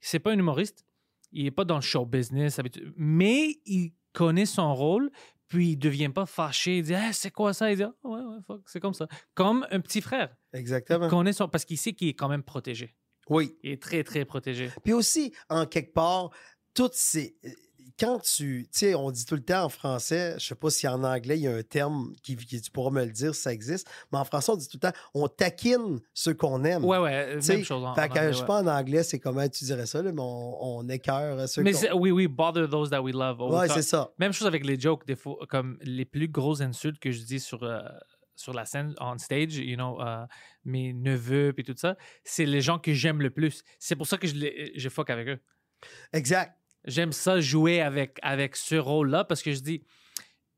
c'est 0.00 0.18
pas 0.18 0.32
un 0.32 0.38
humoriste, 0.38 0.84
il 1.32 1.46
est 1.46 1.50
pas 1.50 1.64
dans 1.64 1.76
le 1.76 1.80
show 1.82 2.06
business, 2.06 2.60
mais 2.96 3.60
il 3.66 3.92
connaît 4.12 4.46
son 4.46 4.74
rôle, 4.74 5.10
puis 5.48 5.70
il 5.70 5.76
devient 5.76 6.10
pas 6.10 6.26
fâché, 6.26 6.78
il 6.78 6.84
dit 6.84 6.94
ah, 6.94 7.12
c'est 7.12 7.30
quoi 7.30 7.52
ça? 7.52 7.70
Il 7.70 7.76
dit 7.76 7.82
ah, 7.82 7.94
ouais, 8.04 8.20
ouais, 8.20 8.38
fuck, 8.46 8.62
c'est 8.66 8.80
comme 8.80 8.94
ça. 8.94 9.08
Comme 9.34 9.66
un 9.70 9.80
petit 9.80 10.00
frère, 10.00 10.34
Exactement. 10.52 11.06
il 11.06 11.10
connaît 11.10 11.32
son. 11.32 11.48
Parce 11.48 11.64
qu'il 11.64 11.78
sait 11.78 11.92
qu'il 11.92 12.08
est 12.08 12.14
quand 12.14 12.28
même 12.28 12.42
protégé. 12.42 12.94
Oui. 13.28 13.56
Il 13.62 13.72
est 13.72 13.82
très, 13.82 14.04
très 14.04 14.24
protégé. 14.24 14.70
Puis 14.82 14.92
aussi, 14.92 15.32
en 15.48 15.66
quelque 15.66 15.92
part, 15.92 16.30
toutes 16.74 16.94
ces. 16.94 17.36
Quand 17.98 18.18
tu. 18.20 18.68
Tu 18.72 18.78
sais, 18.78 18.94
on 18.94 19.10
dit 19.10 19.24
tout 19.24 19.34
le 19.34 19.42
temps 19.42 19.64
en 19.64 19.68
français, 19.68 20.34
je 20.38 20.46
sais 20.46 20.54
pas 20.54 20.70
si 20.70 20.86
en 20.86 21.02
anglais, 21.02 21.36
il 21.38 21.42
y 21.42 21.48
a 21.48 21.54
un 21.56 21.62
terme 21.62 22.12
qui, 22.22 22.36
qui- 22.36 22.60
tu 22.60 22.70
pourras 22.70 22.90
me 22.90 23.04
le 23.04 23.10
dire 23.10 23.34
si 23.34 23.42
ça 23.42 23.52
existe, 23.52 23.88
mais 24.12 24.18
en 24.18 24.24
français, 24.24 24.52
on 24.52 24.56
dit 24.56 24.68
tout 24.68 24.78
le 24.82 24.90
temps, 24.90 24.96
on 25.14 25.26
taquine 25.28 25.98
ceux 26.14 26.34
qu'on 26.34 26.62
aime. 26.64 26.84
Ouais, 26.84 26.98
ouais, 26.98 27.36
Tu 27.36 27.42
sais, 27.42 27.56
même 27.56 27.64
chose. 27.64 27.84
En, 27.84 27.94
Fait 27.94 28.02
en 28.02 28.08
que, 28.08 28.10
anglais, 28.18 28.28
je 28.28 28.34
sais 28.34 28.40
ouais. 28.42 28.46
pas 28.46 28.62
en 28.62 28.66
anglais, 28.66 29.02
c'est 29.02 29.18
comment 29.18 29.48
tu 29.48 29.64
dirais 29.64 29.86
ça, 29.86 30.00
là, 30.02 30.12
mais 30.12 30.20
on, 30.22 30.78
on 30.78 30.88
écœure 30.88 31.48
ceux 31.48 31.62
Mais 31.62 31.72
qu'on- 31.72 31.98
oui, 31.98 32.10
oui, 32.12 32.28
bother 32.28 32.68
those 32.68 32.90
that 32.90 33.02
we 33.02 33.12
love. 33.14 33.38
the 33.38 33.52
Ouais, 33.52 33.68
c'est 33.68 33.82
ça. 33.82 34.12
Même 34.18 34.32
chose 34.32 34.46
avec 34.46 34.64
les 34.64 34.78
jokes, 34.78 35.04
des 35.06 35.16
fois, 35.16 35.36
comme 35.48 35.78
les 35.82 36.04
plus 36.04 36.28
grosses 36.28 36.60
insultes 36.60 36.98
que 37.00 37.10
je 37.10 37.20
dis 37.22 37.40
sur, 37.40 37.62
euh, 37.64 37.80
sur 38.36 38.52
la 38.54 38.64
scène, 38.64 38.94
on 39.00 39.18
stage, 39.18 39.56
you 39.56 39.74
know, 39.74 40.00
euh, 40.00 40.24
mes 40.64 40.92
neveux 40.92 41.52
et 41.58 41.64
tout 41.64 41.74
ça, 41.76 41.96
c'est 42.22 42.46
les 42.46 42.60
gens 42.60 42.78
que 42.78 42.92
j'aime 42.92 43.20
le 43.20 43.30
plus. 43.30 43.64
C'est 43.80 43.96
pour 43.96 44.06
ça 44.06 44.16
que 44.18 44.28
je, 44.28 44.34
les- 44.36 44.72
je 44.76 44.88
fuck 44.88 45.10
avec 45.10 45.26
eux. 45.26 45.38
Exact. 46.12 46.54
J'aime 46.88 47.12
ça 47.12 47.38
jouer 47.40 47.80
avec, 47.80 48.18
avec 48.22 48.56
ce 48.56 48.74
rôle-là 48.74 49.24
parce 49.24 49.42
que 49.42 49.52
je 49.52 49.60
dis, 49.60 49.84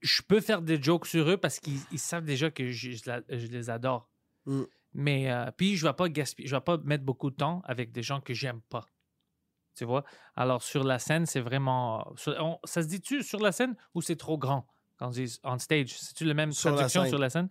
je 0.01 0.23
peux 0.23 0.41
faire 0.41 0.63
des 0.63 0.83
jokes 0.83 1.07
sur 1.07 1.29
eux 1.29 1.37
parce 1.37 1.61
qu'ils 1.61 1.81
ils 1.93 1.99
savent 1.99 2.25
déjà 2.25 2.51
que 2.51 2.71
je, 2.71 2.93
je 2.93 3.03
la- 3.07 3.23
je 3.29 3.47
les 3.49 3.69
adore. 3.69 4.09
Mm. 4.47 4.63
Mais 4.95 5.31
euh, 5.31 5.51
puis 5.57 5.77
je 5.77 5.87
vais 5.87 5.93
pas 5.93 6.09
gaspiller, 6.09 6.49
je 6.49 6.57
vais 6.57 6.61
pas 6.63 6.79
mettre 6.79 7.05
beaucoup 7.05 7.31
de 7.31 7.37
temps 7.37 7.61
avec 7.65 7.93
des 7.93 8.03
gens 8.03 8.21
que 8.21 8.33
j'aime 8.35 8.61
pas. 8.71 8.85
Tu 9.77 9.85
vois? 9.85 10.05
Alors 10.37 10.63
sur 10.63 10.85
la 10.85 10.99
scène, 10.99 11.27
c'est 11.27 11.41
vraiment 11.41 12.13
sur- 12.17 12.35
on- 12.41 12.59
ça 12.65 12.83
se 12.83 12.89
dit-tu 12.89 13.23
sur 13.23 13.41
la 13.41 13.53
scène 13.53 13.77
ou 13.95 14.03
c'est 14.03 14.17
trop 14.17 14.39
grand? 14.39 14.67
Quand 14.99 15.09
on 15.09 15.11
dit 15.11 15.39
on 15.45 15.59
stage 15.59 15.89
C'est-tu 15.99 16.25
la 16.25 16.35
même 16.35 16.53
Sur 16.53 16.75
traduction 16.75 17.03
sur 17.07 17.19
la 17.19 17.31
scène? 17.31 17.49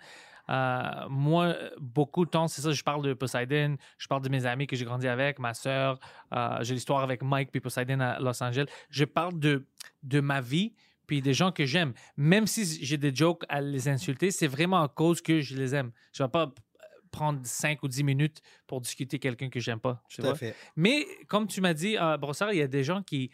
Euh, 0.49 1.07
moi, 1.09 1.55
beaucoup 1.79 2.25
de 2.25 2.29
temps, 2.31 2.47
c'est 2.47 2.61
ça, 2.61 2.71
je 2.71 2.83
parle 2.83 3.03
de 3.03 3.13
Poseidon, 3.13 3.77
je 3.97 4.07
parle 4.07 4.21
de 4.23 4.29
mes 4.29 4.45
amis 4.45 4.65
que 4.67 4.75
j'ai 4.75 4.85
grandi 4.85 5.07
avec, 5.07 5.39
ma 5.39 5.53
soeur, 5.53 5.99
j'ai 6.61 6.73
l'histoire 6.73 7.01
avec 7.03 7.21
Mike 7.21 7.51
puis 7.51 7.59
Poseidon 7.61 7.99
à 7.99 8.19
Los 8.19 8.41
Angeles. 8.43 8.65
Je 8.89 9.05
parle 9.05 9.39
de, 9.39 9.65
de 10.03 10.19
ma 10.19 10.41
vie 10.41 10.73
puis 11.05 11.21
des 11.21 11.33
gens 11.33 11.51
que 11.51 11.65
j'aime. 11.65 11.93
Même 12.17 12.45
si 12.47 12.83
j'ai 12.85 12.97
des 12.97 13.13
jokes 13.13 13.43
à 13.49 13.61
les 13.61 13.87
insulter, 13.87 14.29
c'est 14.31 14.47
vraiment 14.47 14.81
à 14.83 14.87
cause 14.87 15.21
que 15.21 15.41
je 15.41 15.55
les 15.55 15.73
aime. 15.73 15.91
Je 16.13 16.21
vais 16.21 16.29
pas 16.29 16.43
euh, 16.43 16.85
prendre 17.11 17.39
5 17.43 17.81
ou 17.81 17.87
10 17.87 18.03
minutes 18.03 18.41
pour 18.67 18.79
discuter 18.79 19.17
quelqu'un 19.17 19.49
que 19.49 19.59
j'aime 19.59 19.79
pas. 19.79 20.03
tu 20.07 20.17
Tout 20.17 20.21
vois. 20.23 20.33
à 20.33 20.35
fait. 20.35 20.55
Mais 20.75 21.05
comme 21.27 21.47
tu 21.47 21.61
m'as 21.61 21.73
dit, 21.73 21.97
à 21.97 22.15
Brossard, 22.17 22.53
il 22.53 22.59
y 22.59 22.61
a 22.61 22.67
des 22.67 22.83
gens 22.83 23.01
qui 23.01 23.31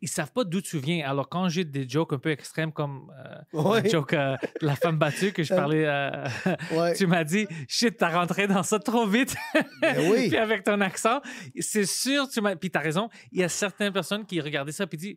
ils 0.00 0.08
savent 0.08 0.32
pas 0.32 0.44
d'où 0.44 0.60
tu 0.60 0.78
viens. 0.78 1.08
Alors 1.08 1.28
quand 1.28 1.48
j'ai 1.48 1.64
des 1.64 1.88
jokes 1.88 2.12
un 2.12 2.18
peu 2.18 2.30
extrêmes 2.30 2.72
comme 2.72 3.12
euh, 3.54 3.60
Ouais. 3.62 3.82
le 3.82 3.88
joke 3.90 4.12
euh, 4.12 4.36
de 4.60 4.66
la 4.66 4.76
femme 4.76 4.98
battue 4.98 5.32
que 5.32 5.42
je 5.42 5.54
parlais, 5.54 5.84
euh, 5.86 6.24
Ouais. 6.72 6.92
tu 6.96 7.06
m'as 7.06 7.24
dit 7.24 7.46
shit, 7.68 7.96
t'as 7.96 8.10
rentré 8.10 8.46
dans 8.46 8.62
ça 8.62 8.78
trop 8.78 9.06
vite. 9.06 9.34
Ben 9.80 10.10
oui. 10.10 10.28
puis 10.28 10.36
avec 10.36 10.62
ton 10.64 10.80
accent, 10.80 11.20
c'est 11.60 11.86
sûr, 11.86 12.28
tu 12.28 12.40
m'as. 12.40 12.56
Puis 12.56 12.70
t'as 12.70 12.80
raison, 12.80 13.08
il 13.32 13.40
y 13.40 13.44
a 13.44 13.48
certaines 13.48 13.92
personnes 13.92 14.24
qui 14.26 14.40
regardaient 14.40 14.72
ça 14.72 14.86
puis 14.86 14.98
disent 14.98 15.16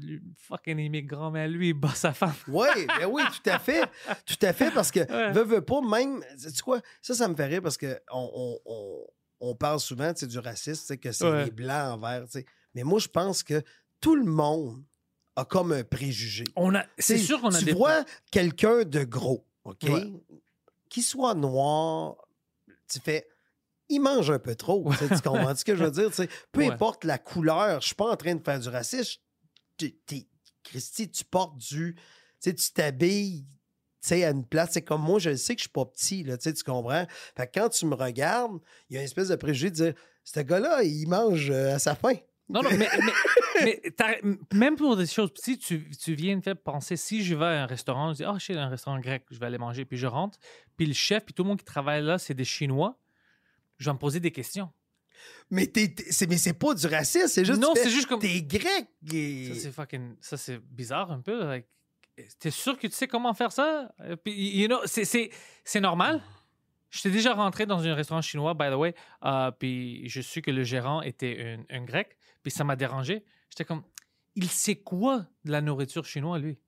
le 0.00 0.20
fucking 0.38 0.78
immigrant, 0.78 1.30
mais 1.30 1.46
lui, 1.48 1.68
il 1.68 1.74
bat 1.74 1.90
sa 1.94 2.12
femme. 2.14 2.32
Oui, 2.48 2.66
ben 2.98 3.06
oui, 3.10 3.22
tout 3.30 3.50
à 3.50 3.58
fait. 3.58 3.82
Tout 4.24 4.38
à 4.46 4.54
fait, 4.54 4.70
parce 4.70 4.90
que, 4.90 5.00
Ouais. 5.00 5.32
veux, 5.32 5.44
veux 5.44 5.60
pas, 5.60 5.82
même, 5.82 6.22
tu 6.54 6.62
quoi, 6.62 6.80
ça, 7.02 7.12
ça 7.12 7.28
me 7.28 7.34
fait 7.34 7.44
rire 7.46 7.60
parce 7.62 7.76
que 7.76 8.00
on, 8.10 8.30
on- 8.34 8.58
on- 8.64 9.06
on 9.44 9.54
parle 9.54 9.80
souvent 9.80 10.14
tu 10.14 10.26
du 10.26 10.38
racisme, 10.38 10.96
que 10.96 11.12
c'est 11.12 11.44
les 11.44 11.50
blancs 11.50 11.94
envers, 11.98 12.24
tu 12.24 12.30
sais. 12.38 12.46
Mais 12.74 12.84
moi, 12.84 13.00
je 13.00 13.08
pense 13.08 13.42
que 13.42 13.62
tout 14.02 14.14
le 14.16 14.24
monde 14.24 14.84
a 15.36 15.46
comme 15.46 15.72
un 15.72 15.82
préjugé. 15.84 16.44
On 16.56 16.74
a, 16.74 16.84
c'est 16.98 17.16
sûr 17.16 17.40
qu'on 17.40 17.54
a 17.54 17.58
tu 17.58 17.64
des. 17.64 17.72
vois 17.72 18.04
quelqu'un 18.30 18.82
de 18.82 19.04
gros, 19.04 19.46
OK? 19.64 19.84
Ouais. 19.84 20.12
Qui 20.90 21.00
soit 21.00 21.34
noir, 21.34 22.16
tu 22.86 23.00
fais. 23.00 23.26
Il 23.88 24.00
mange 24.00 24.30
un 24.30 24.38
peu 24.38 24.54
trop. 24.54 24.90
tu 24.98 25.08
comprends 25.22 25.54
ce 25.56 25.64
que 25.64 25.74
je 25.74 25.84
veux 25.84 25.90
dire? 25.90 26.10
Peu 26.50 26.60
Ouais. 26.60 26.66
importe 26.70 27.04
la 27.04 27.16
couleur, 27.16 27.80
je 27.80 27.86
suis 27.86 27.94
pas 27.94 28.10
en 28.10 28.16
train 28.16 28.34
de 28.34 28.42
faire 28.44 28.60
du 28.60 28.68
racisme. 28.68 29.20
Christy, 30.64 31.10
tu 31.10 31.24
portes 31.24 31.56
du. 31.58 31.96
Tu 32.40 32.54
t'habilles 32.74 33.46
tu 34.02 34.08
sais, 34.08 34.24
à 34.24 34.30
une 34.30 34.44
place. 34.44 34.70
C'est 34.72 34.82
comme 34.82 35.02
moi, 35.02 35.20
je 35.20 35.36
sais 35.36 35.54
que 35.54 35.60
je 35.60 35.64
suis 35.64 35.70
pas 35.72 35.84
petit, 35.86 36.24
là, 36.24 36.36
tu 36.36 36.44
sais, 36.44 36.52
tu 36.54 36.64
comprends? 36.64 37.06
Fait 37.36 37.46
que 37.46 37.60
quand 37.60 37.68
tu 37.68 37.86
me 37.86 37.94
regardes, 37.94 38.58
il 38.90 38.94
y 38.94 38.96
a 38.96 39.00
une 39.00 39.04
espèce 39.04 39.28
de 39.28 39.36
préjugé 39.36 39.70
de 39.70 39.74
dire 39.76 39.94
ce 40.24 40.40
gars-là, 40.40 40.82
il 40.82 41.06
mange 41.08 41.50
euh, 41.50 41.74
à 41.76 41.78
sa 41.78 41.94
faim. 41.94 42.14
Non, 42.48 42.62
non, 42.62 42.70
mais, 42.76 42.88
mais, 43.64 43.80
même 44.52 44.76
pour 44.76 44.96
des 44.96 45.06
choses 45.06 45.32
petites, 45.32 45.62
tu, 45.64 45.88
tu 45.90 46.14
viens 46.14 46.36
me 46.36 46.42
faire 46.42 46.56
penser, 46.56 46.96
si 46.96 47.24
je 47.24 47.34
vais 47.34 47.44
à 47.46 47.62
un 47.62 47.66
restaurant, 47.66 48.12
je 48.12 48.16
dis, 48.18 48.24
ah, 48.24 48.34
je 48.38 48.44
suis 48.44 48.54
un 48.58 48.68
restaurant 48.68 48.98
grec, 49.00 49.24
je 49.30 49.38
vais 49.38 49.46
aller 49.46 49.58
manger, 49.58 49.84
puis 49.84 49.96
je 49.96 50.06
rentre, 50.06 50.38
puis 50.76 50.86
le 50.86 50.92
chef, 50.92 51.24
puis 51.24 51.32
tout 51.34 51.44
le 51.44 51.48
monde 51.48 51.58
qui 51.58 51.64
travaille 51.64 52.02
là, 52.02 52.18
c'est 52.18 52.34
des 52.34 52.44
Chinois, 52.44 52.98
je 53.78 53.88
vais 53.88 53.94
me 53.94 53.98
poser 53.98 54.20
des 54.20 54.32
questions. 54.32 54.70
Mais, 55.50 55.66
t'es, 55.68 55.94
c'est, 56.10 56.26
mais 56.28 56.36
c'est 56.36 56.52
pas 56.54 56.74
du 56.74 56.86
racisme, 56.86 57.28
c'est 57.28 57.44
juste. 57.44 57.60
non, 57.60 57.72
c'est 57.76 57.90
juste 57.90 58.06
comme... 58.08 58.18
T'es 58.20 58.42
grec. 58.42 58.88
et- 59.12 59.54
Ça, 59.54 59.60
c'est 59.60 59.72
fucking... 59.72 60.16
Ça, 60.20 60.36
c'est 60.36 60.58
bizarre 60.58 61.12
un 61.12 61.20
peu. 61.20 61.44
like, 61.46 61.66
T'es 62.40 62.50
sûr 62.50 62.76
que 62.76 62.86
tu 62.88 62.92
sais 62.92 63.06
comment 63.06 63.32
faire 63.32 63.52
ça? 63.52 63.94
Euh, 64.00 64.16
Puis, 64.16 64.58
you 64.58 64.66
know, 64.66 64.80
c'est, 64.84 65.04
c'est, 65.04 65.30
c'est 65.64 65.80
normal. 65.80 66.20
J'étais 66.90 67.10
déjà 67.10 67.32
rentré 67.34 67.64
dans 67.66 67.86
un 67.86 67.94
restaurant 67.94 68.20
chinois, 68.20 68.52
by 68.52 68.66
the 68.70 68.74
way, 68.74 68.94
euh, 69.24 69.50
puis 69.52 70.06
je 70.08 70.20
suis 70.20 70.42
que 70.42 70.50
le 70.50 70.62
gérant 70.64 71.00
était 71.00 71.56
un, 71.70 71.76
un 71.78 71.84
grec, 71.84 72.18
puis 72.42 72.50
ça 72.50 72.64
m'a 72.64 72.76
dérangé. 72.76 73.24
J'étais 73.50 73.64
comme, 73.64 73.82
il 74.34 74.48
sait 74.50 74.76
quoi 74.76 75.26
de 75.44 75.52
la 75.52 75.60
nourriture 75.60 76.04
chinoise, 76.04 76.42
lui? 76.42 76.58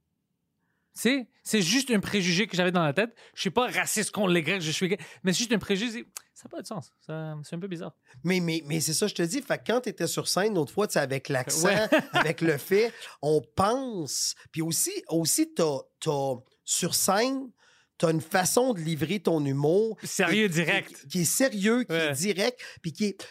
C'est, 0.96 1.26
c'est 1.42 1.60
juste 1.60 1.90
un 1.90 1.98
préjugé 1.98 2.46
que 2.46 2.56
j'avais 2.56 2.70
dans 2.70 2.84
la 2.84 2.92
tête. 2.92 3.16
Je 3.34 3.40
suis 3.40 3.50
pas 3.50 3.66
raciste 3.68 4.12
contre 4.12 4.28
les 4.30 4.42
Grecs, 4.42 4.62
je 4.62 4.70
suis 4.70 4.96
mais 5.24 5.32
c'est 5.32 5.38
juste 5.38 5.52
un 5.52 5.58
préjugé. 5.58 6.06
Ça 6.34 6.44
n'a 6.44 6.50
pas 6.50 6.62
de 6.62 6.66
sens. 6.68 6.92
Ça- 7.04 7.36
c'est 7.42 7.56
un 7.56 7.58
peu 7.58 7.66
bizarre. 7.66 7.96
Mais, 8.22 8.38
mais, 8.38 8.62
mais 8.66 8.78
c'est 8.80 8.94
ça, 8.94 9.08
je 9.08 9.14
te 9.14 9.22
dis. 9.22 9.42
Fait 9.42 9.60
quand 9.66 9.80
tu 9.80 9.88
étais 9.88 10.06
sur 10.06 10.28
scène, 10.28 10.54
l'autre 10.54 10.72
fois, 10.72 10.86
avec 10.96 11.28
l'accent, 11.30 11.66
Ouais. 11.66 11.88
avec 12.12 12.40
le 12.42 12.56
fait, 12.58 12.92
on 13.22 13.40
pense. 13.56 14.36
Puis 14.52 14.62
aussi, 14.62 14.92
aussi 15.08 15.52
t'as, 15.52 15.78
t'as- 15.98 16.36
sur 16.64 16.94
scène, 16.94 17.50
tu 17.98 18.06
as 18.06 18.10
une 18.10 18.20
façon 18.20 18.72
de 18.72 18.80
livrer 18.80 19.18
ton 19.18 19.44
humour. 19.44 19.96
Sérieux, 20.04 20.48
direct. 20.48 21.08
Qui, 21.08 21.22
est 21.22 21.24
sérieux, 21.24 21.82
qui 21.84 21.92
Ouais. 21.92 22.06
est 22.10 22.12
direct, 22.12 22.60
puis 22.82 22.92
qui 22.92 23.04
est. 23.06 23.26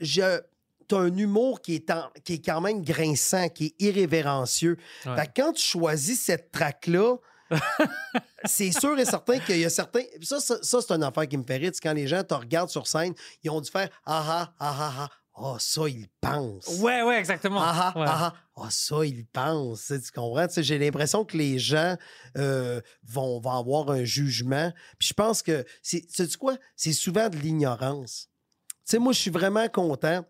je- 0.00 0.40
T'as 0.88 0.98
un 0.98 1.16
humour 1.16 1.60
qui 1.60 1.74
est, 1.74 1.90
en- 1.90 2.10
qui 2.24 2.34
est 2.34 2.44
quand 2.44 2.60
même 2.60 2.82
grinçant, 2.82 3.48
qui 3.48 3.66
est 3.66 3.74
irrévérencieux. 3.82 4.76
Ouais. 5.04 5.16
Fait 5.16 5.26
que 5.26 5.42
quand 5.42 5.52
tu 5.52 5.62
choisis 5.62 6.20
cette 6.20 6.50
track-là, 6.52 7.16
c'est 8.44 8.72
sûr 8.72 8.98
et 8.98 9.04
certain 9.04 9.38
qu'il 9.38 9.58
y 9.58 9.64
a 9.64 9.70
certains. 9.70 10.02
Ça, 10.22 10.40
ça, 10.40 10.56
ça, 10.62 10.80
c'est 10.80 10.92
une 10.92 11.02
affaire 11.02 11.28
qui 11.28 11.36
me 11.36 11.44
fait 11.44 11.56
rire. 11.56 11.70
c'est 11.74 11.80
Quand 11.82 11.92
les 11.92 12.06
gens 12.06 12.22
te 12.24 12.34
regardent 12.34 12.70
sur 12.70 12.86
scène, 12.86 13.14
ils 13.42 13.50
ont 13.50 13.60
dû 13.60 13.70
faire 13.70 13.88
Ah 14.04 14.24
ah 14.26 14.54
ah 14.58 14.76
ah 14.78 14.92
ah. 14.98 15.08
Ah, 15.38 15.56
ça, 15.58 15.82
ils 15.86 16.08
pensent. 16.18 16.66
Ouais, 16.80 17.02
ouais, 17.02 17.18
exactement. 17.18 17.60
Ah 17.62 17.92
ah 17.94 17.98
Ouais. 18.00 18.06
ah 18.08 18.32
ah. 18.34 18.62
Ah, 18.64 18.68
ça, 18.70 19.04
ils 19.04 19.26
pensent. 19.26 19.84
Tu 19.88 20.00
sais, 20.00 20.10
comprends? 20.14 20.48
Sais, 20.48 20.62
J'ai 20.62 20.78
l'impression 20.78 21.26
que 21.26 21.36
les 21.36 21.58
gens 21.58 21.94
euh, 22.38 22.80
vont, 23.06 23.38
vont 23.38 23.50
avoir 23.50 23.90
un 23.90 24.02
jugement. 24.04 24.72
Puis 24.98 25.08
je 25.08 25.12
pense 25.12 25.42
que, 25.42 25.62
c'est 25.82 26.10
sais-tu 26.10 26.38
quoi? 26.38 26.56
C'est 26.74 26.94
souvent 26.94 27.28
de 27.28 27.36
l'ignorance. 27.36 28.30
Tu 28.86 28.92
sais, 28.92 28.98
moi, 28.98 29.12
je 29.12 29.18
suis 29.18 29.30
vraiment 29.30 29.68
content. 29.68 30.24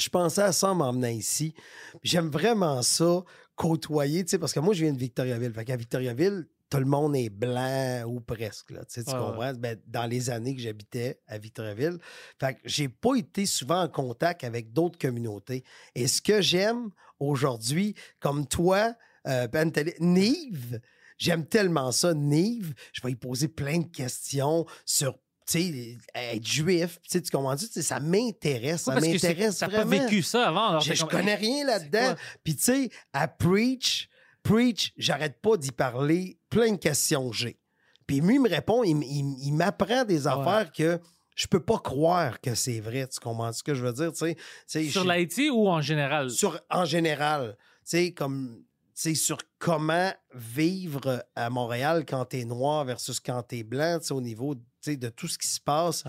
Je 0.00 0.08
pensais 0.08 0.42
à 0.42 0.52
ça 0.52 0.70
en 0.70 0.74
m'emmenant 0.74 1.08
ici. 1.08 1.54
J'aime 2.02 2.28
vraiment 2.30 2.82
ça, 2.82 3.22
côtoyer, 3.54 4.24
tu 4.24 4.30
sais, 4.30 4.38
parce 4.38 4.52
que 4.52 4.60
moi, 4.60 4.74
je 4.74 4.84
viens 4.84 4.92
de 4.92 4.98
Victoriaville. 4.98 5.52
Fait 5.52 5.64
qu'à 5.64 5.76
Victoriaville, 5.76 6.46
tout 6.70 6.78
le 6.78 6.84
monde 6.86 7.16
est 7.16 7.30
blanc 7.30 8.04
ou 8.06 8.20
presque, 8.20 8.70
là. 8.70 8.84
Tu 8.84 8.94
sais, 8.94 9.04
tu 9.04 9.10
Ouais, 9.10 9.16
ouais. 9.18 9.26
comprends? 9.26 9.52
Ben, 9.54 9.76
dans 9.86 10.06
les 10.06 10.30
années 10.30 10.54
que 10.54 10.62
j'habitais 10.62 11.20
à 11.26 11.36
Victoriaville. 11.38 11.98
Fait 12.38 12.54
que 12.54 12.60
j'ai 12.64 12.88
pas 12.88 13.16
été 13.16 13.44
souvent 13.44 13.82
en 13.82 13.88
contact 13.88 14.44
avec 14.44 14.72
d'autres 14.72 14.98
communautés. 14.98 15.64
Et 15.94 16.06
ce 16.06 16.22
que 16.22 16.40
j'aime 16.40 16.90
aujourd'hui, 17.18 17.94
comme 18.20 18.46
toi, 18.46 18.94
euh, 19.26 19.48
Pantale- 19.48 19.94
Nive, 20.00 20.80
j'aime 21.18 21.44
tellement 21.44 21.92
ça, 21.92 22.14
Nive. 22.14 22.72
Je 22.92 23.02
vais 23.02 23.10
y 23.12 23.16
poser 23.16 23.48
plein 23.48 23.78
de 23.80 23.88
questions 23.88 24.64
sur 24.86 25.18
tu 25.50 25.60
sais, 25.62 25.98
être 26.14 26.46
juif, 26.46 26.98
tu 27.02 27.08
sais, 27.10 27.22
tu 27.22 27.30
comprends? 27.30 27.56
Tu 27.56 27.66
ça 27.82 28.00
m'intéresse, 28.00 28.82
ça 28.82 29.00
c'est- 29.00 29.12
m'intéresse 29.12 29.58
T'as 29.58 29.68
pas 29.68 29.84
vraiment. 29.84 30.04
vécu 30.06 30.22
ça 30.22 30.48
avant. 30.48 30.68
alors 30.68 30.80
Je, 30.82 30.94
je 30.94 31.04
connais 31.04 31.34
rien 31.34 31.58
c'est 31.66 31.72
là-dedans. 31.72 32.14
Puis 32.44 32.56
tu 32.56 32.62
sais, 32.62 32.90
à 33.12 33.26
Preach, 33.28 34.08
Preach, 34.42 34.92
j'arrête 34.96 35.40
pas 35.40 35.56
d'y 35.56 35.72
parler, 35.72 36.38
plein 36.48 36.72
de 36.72 36.76
questions 36.78 37.30
que 37.30 37.36
j'ai. 37.36 37.58
Puis 38.06 38.20
lui 38.20 38.34
il 38.36 38.40
me 38.40 38.48
répond, 38.48 38.82
il, 38.84 39.02
il 39.02 39.52
m'apprend 39.52 40.04
des 40.04 40.26
Ah 40.26 40.38
Ouais. 40.38 40.42
affaires 40.48 40.72
que 40.72 40.98
je 41.36 41.46
peux 41.46 41.60
pas 41.64 41.78
croire 41.78 42.40
que 42.40 42.54
c'est 42.54 42.80
vrai. 42.80 43.06
Tu 43.08 43.18
comprends 43.20 43.52
ce 43.52 43.62
que 43.62 43.74
je 43.74 43.84
veux 43.84 43.92
dire? 43.92 44.12
Tu 44.12 44.18
sais, 44.18 44.34
tu 44.34 44.42
sais, 44.66 44.84
Sur 44.88 45.04
l'Haïti 45.04 45.48
ou 45.50 45.68
en 45.68 45.80
général? 45.80 46.30
sur, 46.30 46.58
en 46.70 46.84
général, 46.84 47.56
tu 47.58 47.66
sais, 47.84 48.12
comme, 48.12 48.62
sais, 48.94 49.14
sur 49.14 49.38
comment 49.58 50.12
vivre 50.34 51.24
à 51.34 51.48
Montréal 51.50 52.04
quand 52.06 52.24
t'es 52.26 52.44
noir 52.44 52.84
versus 52.84 53.20
quand 53.20 53.42
t'es 53.42 53.62
blanc, 53.62 53.98
tu 54.00 54.06
sais, 54.08 54.12
au 54.14 54.20
niveau, 54.20 54.54
de 54.86 55.08
tout 55.08 55.28
ce 55.28 55.38
qui 55.38 55.48
se 55.48 55.60
passe. 55.60 56.04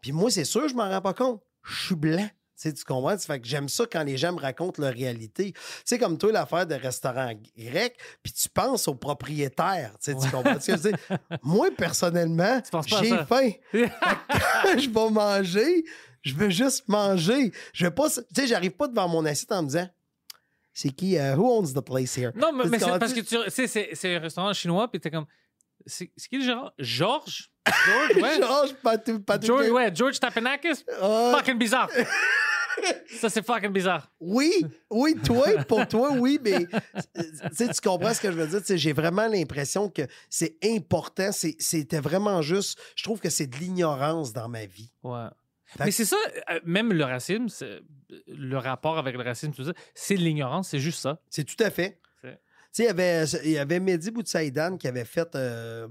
Puis 0.00 0.12
moi, 0.12 0.30
c'est 0.30 0.44
sûr, 0.44 0.68
je 0.68 0.74
m'en 0.74 0.88
rends 0.88 1.00
pas 1.00 1.14
compte. 1.14 1.42
Je 1.62 1.86
suis 1.86 1.94
blanc. 1.94 2.28
Tu 2.60 2.72
comprends? 2.86 3.18
Fait 3.18 3.40
que 3.40 3.46
j'aime 3.46 3.68
ça 3.68 3.84
quand 3.90 4.04
les 4.04 4.16
gens 4.16 4.32
me 4.32 4.40
racontent 4.40 4.80
leur 4.80 4.92
réalité. 4.92 5.52
Tu 5.52 5.60
sais, 5.84 5.98
comme 5.98 6.16
toi, 6.16 6.32
l'affaire 6.32 6.66
de 6.66 6.74
restaurant 6.74 7.32
grec, 7.58 7.98
puis 8.22 8.32
tu 8.32 8.48
penses 8.48 8.88
au 8.88 8.94
propriétaire. 8.94 9.94
Tu 10.02 10.14
comprends? 10.14 10.58
Moi, 11.42 11.70
personnellement, 11.76 12.62
j'ai 12.86 13.16
faim. 13.24 13.50
Quand 13.72 14.78
je 14.78 14.88
vais 14.88 15.10
manger, 15.10 15.84
je 16.22 16.34
veux 16.34 16.50
juste 16.50 16.88
manger. 16.88 17.52
Je 17.72 17.86
vais 17.86 17.90
pas... 17.90 18.08
Tu 18.08 18.22
sais, 18.34 18.46
j'arrive 18.46 18.72
pas 18.72 18.88
devant 18.88 19.08
mon 19.08 19.24
assiette 19.26 19.52
en 19.52 19.62
me 19.62 19.68
disant 19.68 19.88
c'est 20.72 20.90
qui, 20.90 21.16
euh, 21.16 21.36
who 21.36 21.58
owns 21.58 21.72
the 21.72 21.80
place 21.80 22.16
here? 22.18 22.32
Non, 22.34 22.52
mais, 22.52 22.78
c'est 22.78 22.98
parce 22.98 23.12
que 23.12 23.20
tu 23.20 23.50
sais, 23.50 23.66
c'est, 23.68 23.90
c'est 23.92 24.16
un 24.16 24.18
restaurant 24.18 24.52
chinois, 24.52 24.90
puis 24.90 25.00
t'es 25.00 25.10
comme. 25.10 25.26
C'est, 25.86 26.10
c'est 26.16 26.28
qui 26.28 26.38
le 26.38 26.44
gérant? 26.44 26.72
Georges? 26.78 27.52
George, 27.86 28.22
ouais. 28.22 28.36
Georges 28.38 28.74
Patou, 28.82 29.20
Patou- 29.20 29.46
George, 29.46 29.70
ouais, 29.70 29.90
George 29.94 30.20
Tapenakis? 30.20 30.84
Ah, 31.00 31.32
Fucking 31.36 31.58
bizarre. 31.58 31.88
ça, 33.20 33.28
c'est 33.30 33.44
fucking 33.44 33.72
bizarre. 33.72 34.10
Oui, 34.20 34.52
oui, 34.90 35.14
toi, 35.24 35.46
pour 35.68 35.86
toi, 35.86 36.10
oui, 36.12 36.38
mais 36.42 36.54
euh, 36.56 37.22
tu 37.48 37.54
sais, 37.56 37.68
tu 37.68 37.80
comprends 37.80 38.12
ce 38.12 38.20
que 38.20 38.30
je 38.32 38.36
veux 38.36 38.46
dire. 38.60 38.76
J'ai 38.76 38.92
vraiment 38.92 39.26
l'impression 39.28 39.88
que 39.88 40.02
c'est 40.28 40.56
important. 40.64 41.30
C'était 41.32 42.00
vraiment 42.00 42.42
juste. 42.42 42.78
Je 42.96 43.04
trouve 43.04 43.20
que 43.20 43.30
c'est 43.30 43.46
de 43.46 43.56
l'ignorance 43.56 44.32
dans 44.32 44.48
ma 44.48 44.66
vie. 44.66 44.90
Ouais. 45.02 45.26
Fait 45.66 45.84
Mais 45.84 45.90
que- 45.90 45.96
c'est 45.96 46.04
ça, 46.04 46.16
euh, 46.50 46.60
même 46.64 46.92
le 46.92 47.04
racisme, 47.04 47.46
le 48.28 48.56
rapport 48.58 48.98
avec 48.98 49.16
le 49.16 49.22
racisme, 49.22 49.52
tout 49.52 49.64
ça, 49.64 49.72
c'est 49.94 50.14
de 50.16 50.20
l'ignorance, 50.20 50.68
c'est 50.70 50.78
juste 50.80 51.00
ça. 51.00 51.18
C'est 51.30 51.44
tout 51.44 51.62
à 51.62 51.70
fait. 51.70 51.98
Il 52.76 52.84
y 52.86 52.88
avait, 52.88 53.24
il 53.44 53.50
y 53.52 53.58
avait 53.58 53.78
Mehdi 53.78 54.10
Boutsaïdan 54.10 54.76
qui 54.78 54.88
avait 54.88 55.04
fait. 55.04 55.32
euh, 55.36 55.86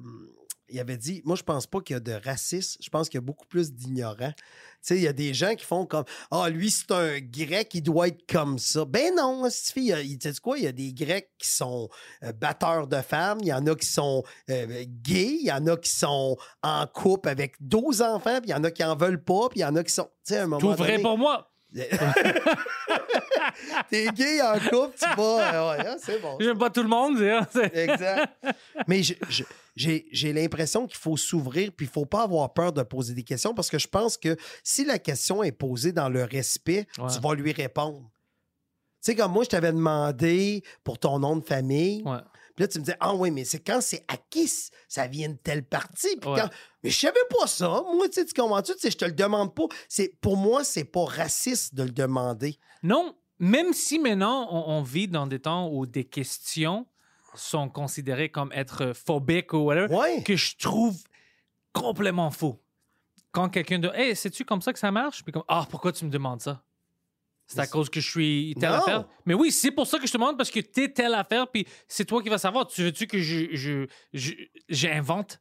il 0.73 0.79
avait 0.79 0.97
dit 0.97 1.21
Moi, 1.23 1.35
je 1.35 1.43
pense 1.43 1.67
pas 1.67 1.79
qu'il 1.81 1.93
y 1.93 1.97
a 1.97 1.99
de 1.99 2.13
racisme. 2.25 2.79
Je 2.83 2.89
pense 2.89 3.07
qu'il 3.07 3.17
y 3.17 3.23
a 3.23 3.25
beaucoup 3.25 3.45
plus 3.45 3.71
d'ignorants. 3.71 4.33
Tu 4.35 4.43
sais, 4.81 4.95
il 4.97 5.03
y 5.03 5.07
a 5.07 5.13
des 5.13 5.33
gens 5.33 5.55
qui 5.55 5.63
font 5.63 5.85
comme 5.85 6.03
Ah, 6.31 6.49
lui, 6.49 6.69
c'est 6.69 6.91
un 6.91 7.19
grec, 7.19 7.69
il 7.73 7.81
doit 7.83 8.09
être 8.09 8.25
comme 8.29 8.59
ça. 8.59 8.83
Ben 8.85 9.13
non, 9.15 9.49
cette 9.49 9.73
fille, 9.73 9.95
il- 10.03 10.17
tu 10.17 10.27
sais 10.33 10.39
quoi, 10.41 10.57
il 10.57 10.65
y 10.65 10.67
a 10.67 10.71
des 10.71 10.91
grecs 10.93 11.29
qui 11.37 11.47
sont 11.47 11.87
euh, 12.23 12.33
batteurs 12.33 12.87
de 12.87 13.01
femmes, 13.01 13.37
il 13.41 13.47
y 13.47 13.53
en 13.53 13.65
a 13.67 13.75
qui 13.75 13.87
sont 13.87 14.23
euh, 14.49 14.83
gays, 14.87 15.37
il 15.41 15.45
y 15.47 15.51
en 15.51 15.65
a 15.67 15.77
qui 15.77 15.91
sont 15.91 16.35
en 16.63 16.85
couple 16.87 17.29
avec 17.29 17.55
12 17.61 18.01
enfants, 18.01 18.39
puis 18.41 18.49
il 18.49 18.51
y 18.51 18.55
en 18.55 18.63
a 18.63 18.71
qui 18.71 18.83
en 18.83 18.95
veulent 18.95 19.23
pas, 19.23 19.47
puis 19.49 19.59
il 19.59 19.63
y 19.63 19.65
en 19.65 19.75
a 19.75 19.83
qui 19.83 19.93
sont. 19.93 20.09
Tu 20.25 20.33
sais, 20.33 20.37
à 20.39 20.43
un 20.43 20.47
moment 20.47 20.59
Tout 20.59 20.73
vrai 20.75 20.91
donné, 20.93 21.03
pour 21.03 21.17
moi. 21.17 21.52
T'es 23.89 24.07
gay 24.13 24.41
en 24.41 24.53
couple, 24.59 24.95
tu 24.99 25.05
vas. 25.17 25.73
euh, 25.73 25.77
ouais, 25.77 25.87
hein, 25.87 25.95
c'est 25.99 26.21
bon. 26.21 26.37
J'aime 26.39 26.57
pas 26.57 26.69
tout 26.69 26.83
le 26.83 26.89
monde. 26.89 27.17
hein, 27.21 27.45
Exact. 27.73 28.27
Mais 28.87 29.01
j'ai 29.03 29.17
j'ai 29.75 30.33
l'impression 30.33 30.85
qu'il 30.85 30.97
faut 30.97 31.17
s'ouvrir 31.17 31.71
puis 31.75 31.87
il 31.87 31.91
faut 31.91 32.05
pas 32.05 32.23
avoir 32.23 32.53
peur 32.53 32.71
de 32.73 32.83
poser 32.83 33.13
des 33.15 33.23
questions 33.23 33.55
parce 33.55 33.69
que 33.71 33.79
je 33.79 33.87
pense 33.87 34.17
que 34.17 34.37
si 34.63 34.85
la 34.85 34.99
question 34.99 35.41
est 35.43 35.51
posée 35.51 35.91
dans 35.91 36.09
le 36.09 36.23
respect, 36.23 36.85
Ouais. 36.99 37.07
tu 37.13 37.19
vas 37.19 37.33
lui 37.33 37.51
répondre. 37.51 38.01
Tu 39.03 39.11
sais, 39.11 39.15
comme 39.15 39.31
moi, 39.33 39.43
je 39.43 39.49
t'avais 39.49 39.71
demandé 39.73 40.63
pour 40.83 40.97
ton 40.99 41.17
nom 41.19 41.35
de 41.35 41.43
famille. 41.43 42.03
Ouais. 42.05 42.19
Puis 42.55 42.63
là, 42.63 42.67
tu 42.67 42.77
me 42.79 42.83
disais, 42.83 42.97
ah 42.99 43.15
oui, 43.15 43.31
mais 43.31 43.45
c'est 43.45 43.59
quand 43.59 43.81
c'est 43.81 44.05
à 44.07 44.15
qui 44.29 44.47
c- 44.47 44.69
ça 44.87 45.07
vient 45.07 45.29
de 45.29 45.37
telle 45.37 45.63
partie. 45.63 46.15
Puis 46.17 46.29
Ouais. 46.29 46.39
quand- 46.41 46.49
Mais 46.83 46.89
je 46.91 46.99
savais 46.99 47.17
pas 47.39 47.47
ça. 47.47 47.67
Moi, 47.95 48.07
tu 48.09 48.13
sais, 48.15 48.25
tu 48.25 48.33
comprends-tu? 48.39 48.73
Tu 48.73 48.79
sais, 48.79 48.91
je 48.91 48.97
te 48.97 49.05
le 49.05 49.11
demande 49.13 49.55
pas. 49.55 49.63
C'est- 49.89 50.19
Pour 50.21 50.37
moi, 50.37 50.63
c'est 50.63 50.83
pas 50.83 51.05
raciste 51.05 51.73
de 51.75 51.83
le 51.83 51.89
demander. 51.91 52.57
Non, 52.83 53.15
même 53.39 53.73
si 53.73 53.97
maintenant 53.99 54.47
on, 54.51 54.73
on 54.77 54.81
vit 54.83 55.07
dans 55.07 55.25
des 55.25 55.39
temps 55.39 55.67
où 55.69 55.85
des 55.87 56.03
questions 56.05 56.85
sont 57.35 57.67
considérées 57.69 58.29
comme 58.29 58.51
être 58.53 58.93
phobiques 58.93 59.53
ou 59.53 59.57
whatever, 59.63 59.93
Ouais. 59.95 60.21
que 60.23 60.35
je 60.35 60.55
trouve 60.57 60.95
complètement 61.73 62.29
faux. 62.31 62.61
Quand 63.31 63.49
quelqu'un 63.49 63.79
dit 63.79 63.87
Hey, 63.95 64.15
sais-tu 64.15 64.45
comme 64.45 64.61
ça 64.61 64.71
que 64.73 64.77
ça 64.79 64.91
marche? 64.91 65.23
Puis 65.23 65.31
comme 65.31 65.43
Ah, 65.47 65.65
pourquoi 65.69 65.91
tu 65.91 66.05
me 66.05 66.11
demandes 66.11 66.41
ça? 66.41 66.61
C'est 67.53 67.59
à 67.61 67.67
cause 67.67 67.89
que 67.89 67.99
je 67.99 68.09
suis 68.09 68.55
telle 68.59 68.69
Non. 68.71 68.75
affaire. 68.77 69.05
Mais 69.25 69.33
oui, 69.33 69.51
c'est 69.51 69.71
pour 69.71 69.87
ça 69.87 69.97
que 69.99 70.07
je 70.07 70.11
te 70.11 70.17
demande 70.17 70.37
parce 70.37 70.51
que 70.51 70.59
t'es 70.59 70.89
telle 70.89 71.13
affaire, 71.13 71.47
puis 71.51 71.65
c'est 71.87 72.05
toi 72.05 72.21
qui 72.23 72.29
vas 72.29 72.37
savoir. 72.37 72.67
Tu 72.67 72.83
veux-tu 72.83 73.07
que 73.07 73.19
je, 73.19 73.47
je, 73.53 73.85
je- 74.13 74.33
j'invente? 74.69 75.39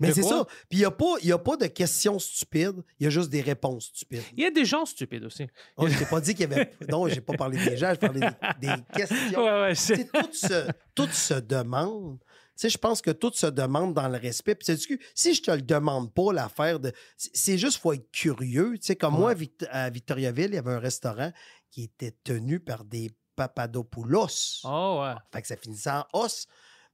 Mais 0.00 0.12
c'est 0.12 0.22
ça. 0.24 0.44
Puis 0.68 0.78
il 0.78 0.78
n'y 0.80 0.84
a, 0.84 0.90
pas- 0.90 1.14
y 1.22 1.30
a 1.30 1.38
pas 1.38 1.56
de 1.56 1.66
questions 1.66 2.18
stupides, 2.18 2.82
il 2.98 3.04
y 3.04 3.06
a 3.06 3.10
juste 3.10 3.30
des 3.30 3.40
réponses 3.40 3.92
stupides. 3.94 4.22
Il 4.36 4.42
y 4.42 4.46
a 4.46 4.50
des 4.50 4.64
gens 4.64 4.84
stupides 4.84 5.24
aussi. 5.24 5.46
Oh, 5.76 5.86
je 5.86 5.96
t'ai 5.96 6.04
pas 6.04 6.20
dit 6.20 6.34
qu'il 6.34 6.50
y 6.50 6.52
avait. 6.52 6.72
Non, 6.90 7.06
j'ai 7.08 7.20
pas 7.20 7.34
parlé 7.34 7.64
des 7.64 7.76
gens, 7.76 7.90
j'ai 7.92 7.98
parlé 7.98 8.20
des, 8.20 8.66
des 8.68 8.74
questions. 8.92 9.44
Ouais, 9.44 9.60
ouais, 9.60 9.70
Tu 9.74 9.76
sais, 9.76 9.96
c'est- 9.96 10.10
tout, 10.12 10.32
se, 10.32 10.70
tout 10.96 11.08
se 11.12 11.34
demande. 11.34 12.18
Sais, 12.56 12.68
je 12.70 12.78
pense 12.78 13.02
que 13.02 13.10
tout 13.10 13.32
se 13.34 13.46
demande 13.46 13.94
dans 13.94 14.08
le 14.08 14.16
respect. 14.16 14.54
Puis, 14.54 14.66
si 15.14 15.34
je 15.34 15.42
te 15.42 15.50
le 15.50 15.62
demande 15.62 16.12
pas, 16.14 16.32
l'affaire 16.32 16.78
de. 16.78 16.92
c'est- 17.16 17.58
juste, 17.58 17.78
faut 17.78 17.92
être 17.92 18.10
curieux. 18.12 18.74
Tu 18.78 18.86
sais, 18.86 18.96
comme 18.96 19.14
moi, 19.14 19.30
à, 19.30 19.34
Vict- 19.34 19.66
à 19.70 19.90
Victoriaville, 19.90 20.50
il 20.50 20.54
y 20.54 20.58
avait 20.58 20.72
un 20.72 20.78
restaurant 20.78 21.32
qui 21.70 21.82
était 21.84 22.16
tenu 22.22 22.60
par 22.60 22.84
des 22.84 23.10
Papadopoulos. 23.36 24.60
Oh, 24.64 25.00
ouais. 25.02 25.14
Fait 25.32 25.42
que 25.42 25.48
ça 25.48 25.56
finissait 25.56 25.90
en 25.90 26.04
os. 26.12 26.46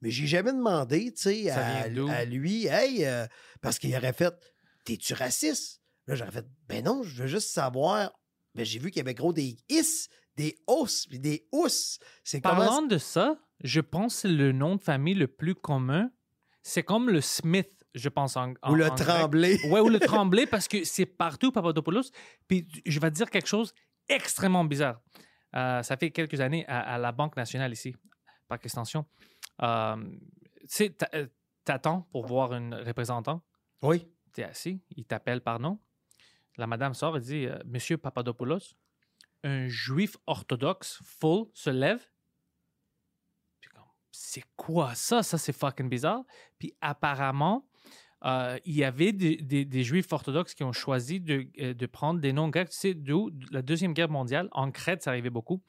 Mais 0.02 0.10
j'ai 0.10 0.26
jamais 0.26 0.52
demandé, 0.52 1.12
tu 1.12 1.22
sais, 1.22 1.50
à, 1.50 1.88
lui, 2.24 2.66
hey, 2.66 3.04
euh, 3.04 3.26
parce 3.60 3.78
qu'il 3.78 3.94
aurait 3.94 4.14
fait, 4.14 4.32
t'es-tu 4.86 5.12
raciste? 5.12 5.82
Là, 6.06 6.14
j'aurais 6.14 6.30
fait, 6.30 6.46
ben 6.68 6.82
non, 6.82 7.02
je 7.02 7.22
veux 7.22 7.28
juste 7.28 7.50
savoir. 7.50 8.10
Ben, 8.54 8.64
j'ai 8.64 8.78
vu 8.78 8.90
qu'il 8.90 9.00
y 9.00 9.02
avait 9.02 9.14
gros 9.14 9.34
des 9.34 9.58
is, 9.68 10.08
des 10.36 10.56
os, 10.66 11.06
puis 11.06 11.18
des 11.20 11.46
ous. 11.52 11.68
C'est 12.24 12.40
comment. 12.40 12.56
Parlant 12.64 12.82
de 12.82 12.96
ça, 12.96 13.36
je 13.62 13.80
pense 13.80 14.14
que 14.14 14.20
c'est 14.22 14.28
le 14.28 14.52
nom 14.52 14.76
de 14.76 14.82
famille 14.82 15.14
le 15.14 15.26
plus 15.28 15.54
commun. 15.54 16.10
C'est 16.62 16.82
comme 16.82 17.08
le 17.10 17.20
Smith, 17.20 17.84
je 17.94 18.08
pense, 18.08 18.36
en, 18.36 18.52
en- 18.62 18.72
Ou 18.72 18.74
le 18.74 18.86
en 18.90 18.94
grec. 18.94 19.60
Ouais, 19.70 19.80
ou 19.80 19.88
le 19.88 19.98
tremblé, 20.00 20.46
parce 20.46 20.68
que 20.68 20.84
c'est 20.84 21.06
partout, 21.06 21.52
Papadopoulos. 21.52 22.10
Puis 22.48 22.66
je 22.86 23.00
vais 23.00 23.10
te 23.10 23.16
dire 23.16 23.30
quelque 23.30 23.48
chose 23.48 23.72
extrêmement 24.08 24.64
bizarre. 24.64 25.00
Euh, 25.56 25.82
ça 25.82 25.96
fait 25.96 26.10
quelques 26.10 26.40
années 26.40 26.64
à, 26.68 26.80
à 26.94 26.98
la 26.98 27.12
Banque 27.12 27.36
nationale 27.36 27.72
ici, 27.72 27.94
par 28.48 28.58
extension. 28.62 29.04
Euh, 29.62 29.96
tu 30.62 30.66
sais, 30.68 30.96
euh, 31.14 31.26
t'attends 31.64 32.02
pour 32.12 32.26
voir 32.26 32.52
un 32.52 32.70
représentant? 32.84 33.42
Oui. 33.82 34.06
Tu 34.32 34.42
es 34.42 34.44
assis, 34.44 34.80
il 34.96 35.04
t'appelle 35.04 35.40
par 35.40 35.58
nom. 35.58 35.80
La 36.56 36.66
madame 36.66 36.94
sort 36.94 37.16
et 37.16 37.20
dit 37.20 37.46
euh, 37.46 37.58
Monsieur 37.64 37.96
Papadopoulos, 37.96 38.76
un 39.42 39.66
juif 39.68 40.16
orthodoxe 40.26 41.00
full 41.02 41.46
se 41.54 41.70
lève. 41.70 42.04
C'est 44.22 44.44
quoi 44.54 44.94
ça? 44.94 45.22
Ça, 45.22 45.38
c'est 45.38 45.54
fucking 45.54 45.88
bizarre. 45.88 46.22
Puis 46.58 46.74
apparemment, 46.82 47.66
euh, 48.26 48.58
il 48.66 48.74
y 48.74 48.84
avait 48.84 49.12
des, 49.12 49.36
des- 49.36 49.64
des 49.64 49.82
juifs 49.82 50.12
orthodoxes 50.12 50.52
qui 50.52 50.62
ont 50.62 50.72
choisi 50.72 51.20
de, 51.20 51.46
euh, 51.58 51.72
de 51.72 51.86
prendre 51.86 52.20
des 52.20 52.34
noms 52.34 52.50
grecs. 52.50 52.68
Tu 52.68 52.76
sais, 52.76 52.94
d'où? 52.94 53.30
La 53.50 53.62
Deuxième 53.62 53.94
Guerre 53.94 54.10
mondiale, 54.10 54.48
en 54.52 54.70
Crète, 54.70 55.02
ça 55.02 55.10
arrivait 55.10 55.30
beaucoup. 55.30 55.62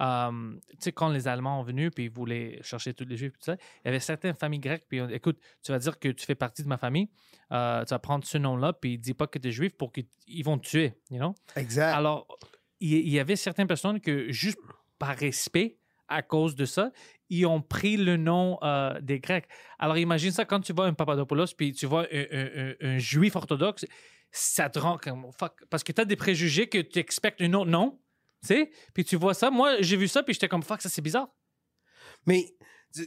Euh, 0.00 0.54
tu 0.70 0.76
sais, 0.80 0.92
quand 0.92 1.10
les 1.10 1.28
Allemands 1.28 1.60
ont 1.60 1.62
venu 1.62 1.90
puis 1.90 2.04
ils 2.04 2.10
voulaient 2.10 2.58
chercher 2.62 2.94
tous 2.94 3.04
les 3.04 3.18
Juifs, 3.18 3.34
tout 3.34 3.44
ça, 3.44 3.56
il 3.84 3.86
y 3.86 3.88
avait 3.88 4.00
certaines 4.00 4.34
familles 4.34 4.60
grecques. 4.60 4.86
Puis, 4.88 4.98
on- 5.02 5.08
écoute, 5.10 5.38
tu 5.62 5.70
vas 5.70 5.78
dire 5.78 5.98
que 5.98 6.08
tu 6.08 6.24
fais 6.24 6.34
partie 6.34 6.62
de 6.62 6.68
ma 6.68 6.78
famille, 6.78 7.10
euh, 7.52 7.84
tu 7.84 7.90
vas 7.90 7.98
prendre 7.98 8.24
ce 8.24 8.38
nom-là, 8.38 8.72
puis 8.72 8.96
dis 8.96 9.12
pas 9.12 9.26
que 9.26 9.38
tu 9.38 9.48
es 9.48 9.52
juif 9.52 9.76
pour 9.76 9.92
qu'ils 9.92 10.06
vont 10.42 10.56
te 10.58 10.66
tuer, 10.66 10.94
you 11.10 11.18
know? 11.18 11.34
Exact. 11.54 11.94
Alors, 11.94 12.26
il 12.80 12.94
il 12.94 13.10
y 13.10 13.18
avait 13.18 13.36
certaines 13.36 13.66
personnes 13.66 14.00
que, 14.00 14.32
juste 14.32 14.56
par 14.98 15.14
respect, 15.18 15.76
à 16.08 16.22
cause 16.22 16.54
de 16.56 16.64
ça, 16.64 16.90
ils 17.30 17.46
ont 17.46 17.62
pris 17.62 17.96
le 17.96 18.16
nom 18.16 18.58
euh, 18.62 19.00
des 19.00 19.18
Grecs. 19.20 19.46
Alors, 19.78 19.96
imagine 19.96 20.30
ça 20.32 20.44
quand 20.44 20.60
tu 20.60 20.72
vois 20.72 20.86
un 20.86 20.92
Papadopoulos, 20.94 21.46
puis 21.56 21.72
tu 21.72 21.86
vois 21.86 22.06
un, 22.12 22.74
un- 22.80 22.98
juif 22.98 23.36
orthodoxe, 23.36 23.86
ça 24.30 24.68
te 24.68 24.78
rend 24.78 24.98
comme 24.98 25.26
fuck. 25.38 25.64
Parce 25.70 25.82
que 25.82 25.92
tu 25.92 26.00
as 26.00 26.04
des 26.04 26.16
préjugés 26.16 26.68
que 26.68 26.78
tu 26.78 26.98
expectes 26.98 27.40
un 27.40 27.52
autre 27.54 27.70
nom, 27.70 27.98
tu 28.42 28.48
sais? 28.48 28.70
Puis 28.92 29.04
tu 29.04 29.16
vois 29.16 29.34
ça. 29.34 29.50
Moi, 29.50 29.76
j'ai 29.80 29.96
vu 29.96 30.08
ça, 30.08 30.22
puis 30.22 30.34
j'étais 30.34 30.48
comme 30.48 30.62
fuck, 30.62 30.82
ça 30.82 30.88
c'est 30.88 31.02
bizarre. 31.02 31.28
Mais. 32.26 32.44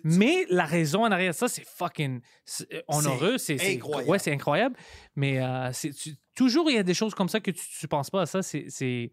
Mais 0.04 0.46
la 0.50 0.66
raison 0.66 1.04
en 1.06 1.12
arrière 1.12 1.32
de 1.32 1.36
ça, 1.38 1.48
c'est 1.48 1.66
fucking 1.68 2.22
euh, 2.72 2.82
honoreux. 2.88 3.38
C'est 3.38 3.58
c'est- 3.58 3.76
incroyable. 3.76 4.10
Ouais, 4.10 4.20
c'est 4.20 4.32
incroyable. 4.32 4.76
Mais 5.16 5.40
euh, 5.42 5.72
tu- 5.74 6.16
toujours, 6.36 6.70
il 6.70 6.76
y 6.76 6.80
a 6.80 6.84
des 6.84 6.94
choses 6.94 7.14
comme 7.14 7.30
ça 7.30 7.40
que 7.40 7.52
tu 7.52 7.62
ne 7.84 7.88
penses 7.88 8.10
pas 8.10 8.22
à 8.22 8.26
ça. 8.26 8.42
C'est, 8.42 9.10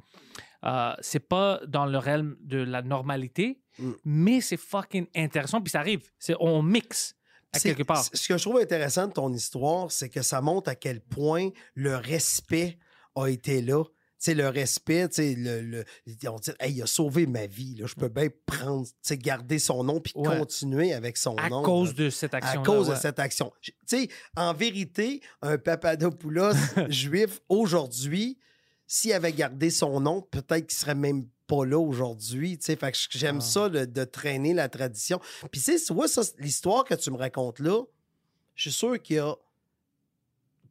euh, 0.65 0.95
pas 1.29 1.61
dans 1.67 1.87
le 1.87 1.99
realm 1.99 2.37
de 2.41 2.59
la 2.59 2.83
normalité, 2.83 3.61
Mm. 3.79 3.91
mais 4.05 4.41
c'est 4.41 4.57
fucking 4.57 5.07
intéressant. 5.17 5.61
Puis 5.61 5.71
ça 5.71 5.81
arrive. 5.81 6.03
On 6.39 6.63
mixe 6.63 7.15
à 7.53 7.59
quelque 7.61 7.83
part. 7.83 8.05
Ce 8.05 8.29
que 8.29 8.37
je 8.39 8.43
trouve 8.43 8.59
intéressant 8.61 9.09
de 9.09 9.13
ton 9.13 9.33
histoire, 9.33 9.91
c'est 9.91 10.09
que 10.09 10.23
ça 10.23 10.41
montre 10.41 10.71
à 10.71 10.75
quel 10.75 11.01
point 11.01 11.49
le 11.75 11.97
respect 11.97 12.79
a 13.17 13.27
été 13.27 13.61
là. 13.63 13.83
Sais, 14.23 14.35
le 14.35 14.49
respect, 14.51 15.09
tu 15.09 15.15
sais, 15.15 15.35
le, 15.35 15.63
le- 15.63 15.85
on 16.29 16.37
dit, 16.39 16.51
Hey, 16.61 16.75
il 16.75 16.83
a 16.83 16.87
sauvé 16.87 17.25
ma 17.27 17.47
vie. 17.47 17.75
là. 17.77 17.87
Je 17.87 17.95
peux 17.95 18.09
bien 18.11 18.29
prendre, 18.45 18.87
garder 19.13 19.59
son 19.59 19.83
nom 19.83 19.99
puis 19.99 20.13
Ouais. 20.15 20.37
continuer 20.39 20.93
avec 20.93 21.17
son 21.17 21.35
À 21.37 21.49
nom. 21.49 21.63
cause 21.63 21.97
là. 21.97 22.05
de 22.05 22.11
cette 22.11 22.35
à 22.35 22.37
action 22.37 22.63
cause 22.63 22.89
de 22.89 22.95
cette 22.97 23.19
action. 23.19 23.51
Je- 23.63 23.71
Tu 23.71 23.77
sais, 23.87 24.09
en 24.37 24.53
vérité, 24.53 25.23
un 25.41 25.57
Papadopoulos 25.57 26.53
juif 26.91 27.41
aujourd'hui, 27.49 28.39
s'il 28.87 29.15
avait 29.15 29.33
gardé 29.33 29.71
son 29.71 30.01
nom, 30.01 30.21
peut-être 30.21 30.67
qu'il 30.67 30.79
serait 30.79 30.95
même 30.95 31.27
pas 31.47 31.65
là 31.65 31.79
aujourd'hui. 31.79 32.59
Tu 32.59 32.67
sais, 32.67 32.77
fait 32.77 32.93
que 32.93 32.99
j'aime 33.13 33.39
Ah. 33.39 33.45
ça 33.45 33.69
de, 33.71 33.87
de 33.87 34.05
traîner 34.05 34.53
la 34.53 34.69
tradition. 34.69 35.19
Puis, 35.51 35.63
tu 35.63 35.79
sais, 35.79 35.83
tu 35.83 35.95
vois, 35.95 36.09
ça, 36.09 36.21
l'histoire 36.39 36.85
que 36.85 36.93
tu 36.95 37.11
me 37.11 37.17
racontes 37.17 37.59
là, 37.61 37.83
je 38.55 38.69
suis 38.69 38.79
sûr 38.79 39.01
qu'il 39.01 39.17
y 39.17 39.19
a 39.21 39.35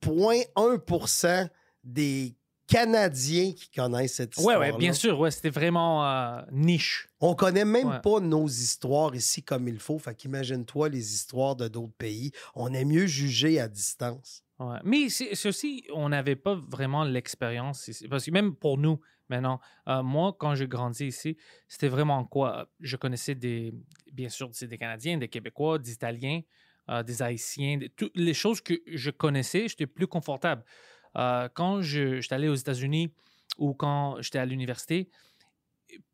0.1% 0.02 1.50
des 1.84 2.36
Canadiens 2.70 3.52
qui 3.54 3.70
connaissent 3.72 4.16
cette 4.16 4.38
histoire. 4.38 4.60
ouais, 4.60 4.72
bien 4.78 4.94
sûr. 4.94 5.20
Ouais, 5.20 5.32
c'était 5.32 5.50
vraiment 5.50 6.06
euh, 6.06 6.42
niche. 6.52 7.08
On 7.20 7.34
connaît 7.36 7.66
même 7.66 7.88
Ouais. 7.88 8.00
pas 8.02 8.20
nos 8.20 8.48
histoires 8.48 9.16
ici 9.16 9.42
comme 9.44 9.68
il 9.68 9.80
faut. 9.80 9.98
Fait 10.00 10.16
qu'imagine-toi 10.16 10.90
les 10.90 11.14
histoires 11.14 11.56
de 11.56 11.68
d'autres 11.68 11.94
pays. 11.98 12.32
On 12.56 12.74
est 12.74 12.86
mieux 12.86 13.08
jugé 13.08 13.60
à 13.60 13.68
distance. 13.68 14.44
Ouais. 14.60 14.78
Mais 14.84 15.06
aussi, 15.06 15.84
on 15.94 16.10
n'avait 16.10 16.36
pas 16.36 16.56
vraiment 16.56 17.04
l'expérience 17.04 17.88
ici. 17.88 18.08
Parce 18.08 18.26
que 18.26 18.32
même 18.32 18.56
pour 18.56 18.78
nous, 18.78 19.00
maintenant, 19.30 19.60
euh, 19.88 20.04
moi, 20.04 20.36
quand 20.38 20.54
j'ai 20.56 20.68
grandi 20.68 21.06
ici, 21.08 21.38
c'était 21.68 21.88
vraiment 21.88 22.24
quoi? 22.26 22.70
Je 22.80 22.96
connaissais 22.98 23.36
des, 23.36 23.74
bien 24.12 24.30
sûr, 24.30 24.50
des 24.50 24.78
Canadiens, 24.78 25.18
des 25.18 25.28
Québécois, 25.30 25.80
des 25.80 25.92
Italiens, 25.94 26.42
euh, 26.90 27.04
des 27.04 27.22
Haïtiens, 27.22 27.80
toutes 27.96 28.16
les 28.16 28.34
choses 28.34 28.62
que 28.62 28.74
je 28.88 29.12
connaissais, 29.12 29.68
j'étais 29.70 29.88
plus 29.88 30.08
confortable. 30.08 30.64
Euh, 31.18 31.48
quand 31.54 31.82
je- 31.82 32.22
j'étais 32.22 32.36
allé 32.36 32.48
aux 32.50 32.56
États-Unis 32.56 33.12
ou 33.58 33.74
quand 33.74 34.18
j'étais 34.22 34.40
à 34.40 34.46
l'université, 34.46 35.10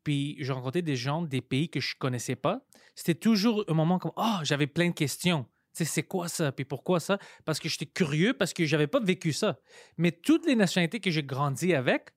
puis 0.04 0.36
je 0.40 0.52
rencontrais 0.52 0.82
des 0.82 0.96
gens 0.96 1.22
des 1.22 1.40
pays 1.40 1.68
que 1.68 1.80
je 1.80 1.94
connaissais 1.96 2.36
pas, 2.36 2.64
c'était 2.94 3.14
toujours 3.14 3.64
un 3.68 3.74
moment 3.74 3.98
comme, 3.98 4.12
ah, 4.16 4.40
j'avais 4.42 4.66
plein 4.66 4.88
de 4.88 4.94
questions. 4.94 5.44
Tu 5.74 5.84
sais, 5.84 5.84
c'est 5.84 6.02
quoi 6.04 6.28
ça? 6.28 6.52
Puis 6.52 6.64
pourquoi 6.64 7.00
ça? 7.00 7.18
Parce 7.44 7.58
que 7.60 7.68
j'étais 7.68 7.84
curieux, 7.86 8.32
parce 8.32 8.54
que 8.54 8.64
j'avais 8.64 8.86
pas 8.86 9.00
vécu 9.00 9.32
ça. 9.32 9.58
Mais 9.98 10.12
toutes 10.12 10.46
les 10.46 10.56
nationalités 10.56 11.00
que 11.00 11.10
j'ai 11.10 11.22
grandi 11.22 11.74
avec, 11.74 12.08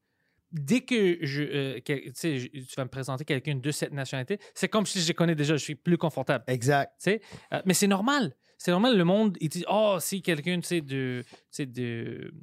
dès 0.54 0.82
que 0.82 1.18
je, 1.22 1.44
euh, 1.44 1.80
que- 1.82 2.06
tu 2.06 2.12
sais, 2.16 2.40
je- 2.40 2.48
tu 2.48 2.76
vas 2.78 2.86
me 2.86 2.90
présenter 2.90 3.26
quelqu'un 3.26 3.56
de 3.56 3.72
cette 3.72 3.92
nationalité, 3.92 4.40
c'est 4.56 4.70
comme 4.70 4.86
si 4.86 5.02
je 5.02 5.12
connais 5.12 5.36
déjà, 5.36 5.58
je 5.58 5.64
suis 5.64 5.76
plus 5.76 5.98
confortable. 5.98 6.46
Exact. 6.48 6.94
Euh, 7.08 7.62
mais 7.66 7.74
c'est 7.74 7.88
normal. 7.88 8.34
C'est 8.58 8.72
normal, 8.72 8.98
le 8.98 9.04
monde, 9.04 9.38
il 9.42 9.50
dit, 9.50 9.66
oh, 9.70 9.98
si 10.00 10.22
quelqu'un, 10.22 10.60
tu 10.62 10.68
sais, 10.68 10.82
de, 10.82 11.24
de, 11.60 12.34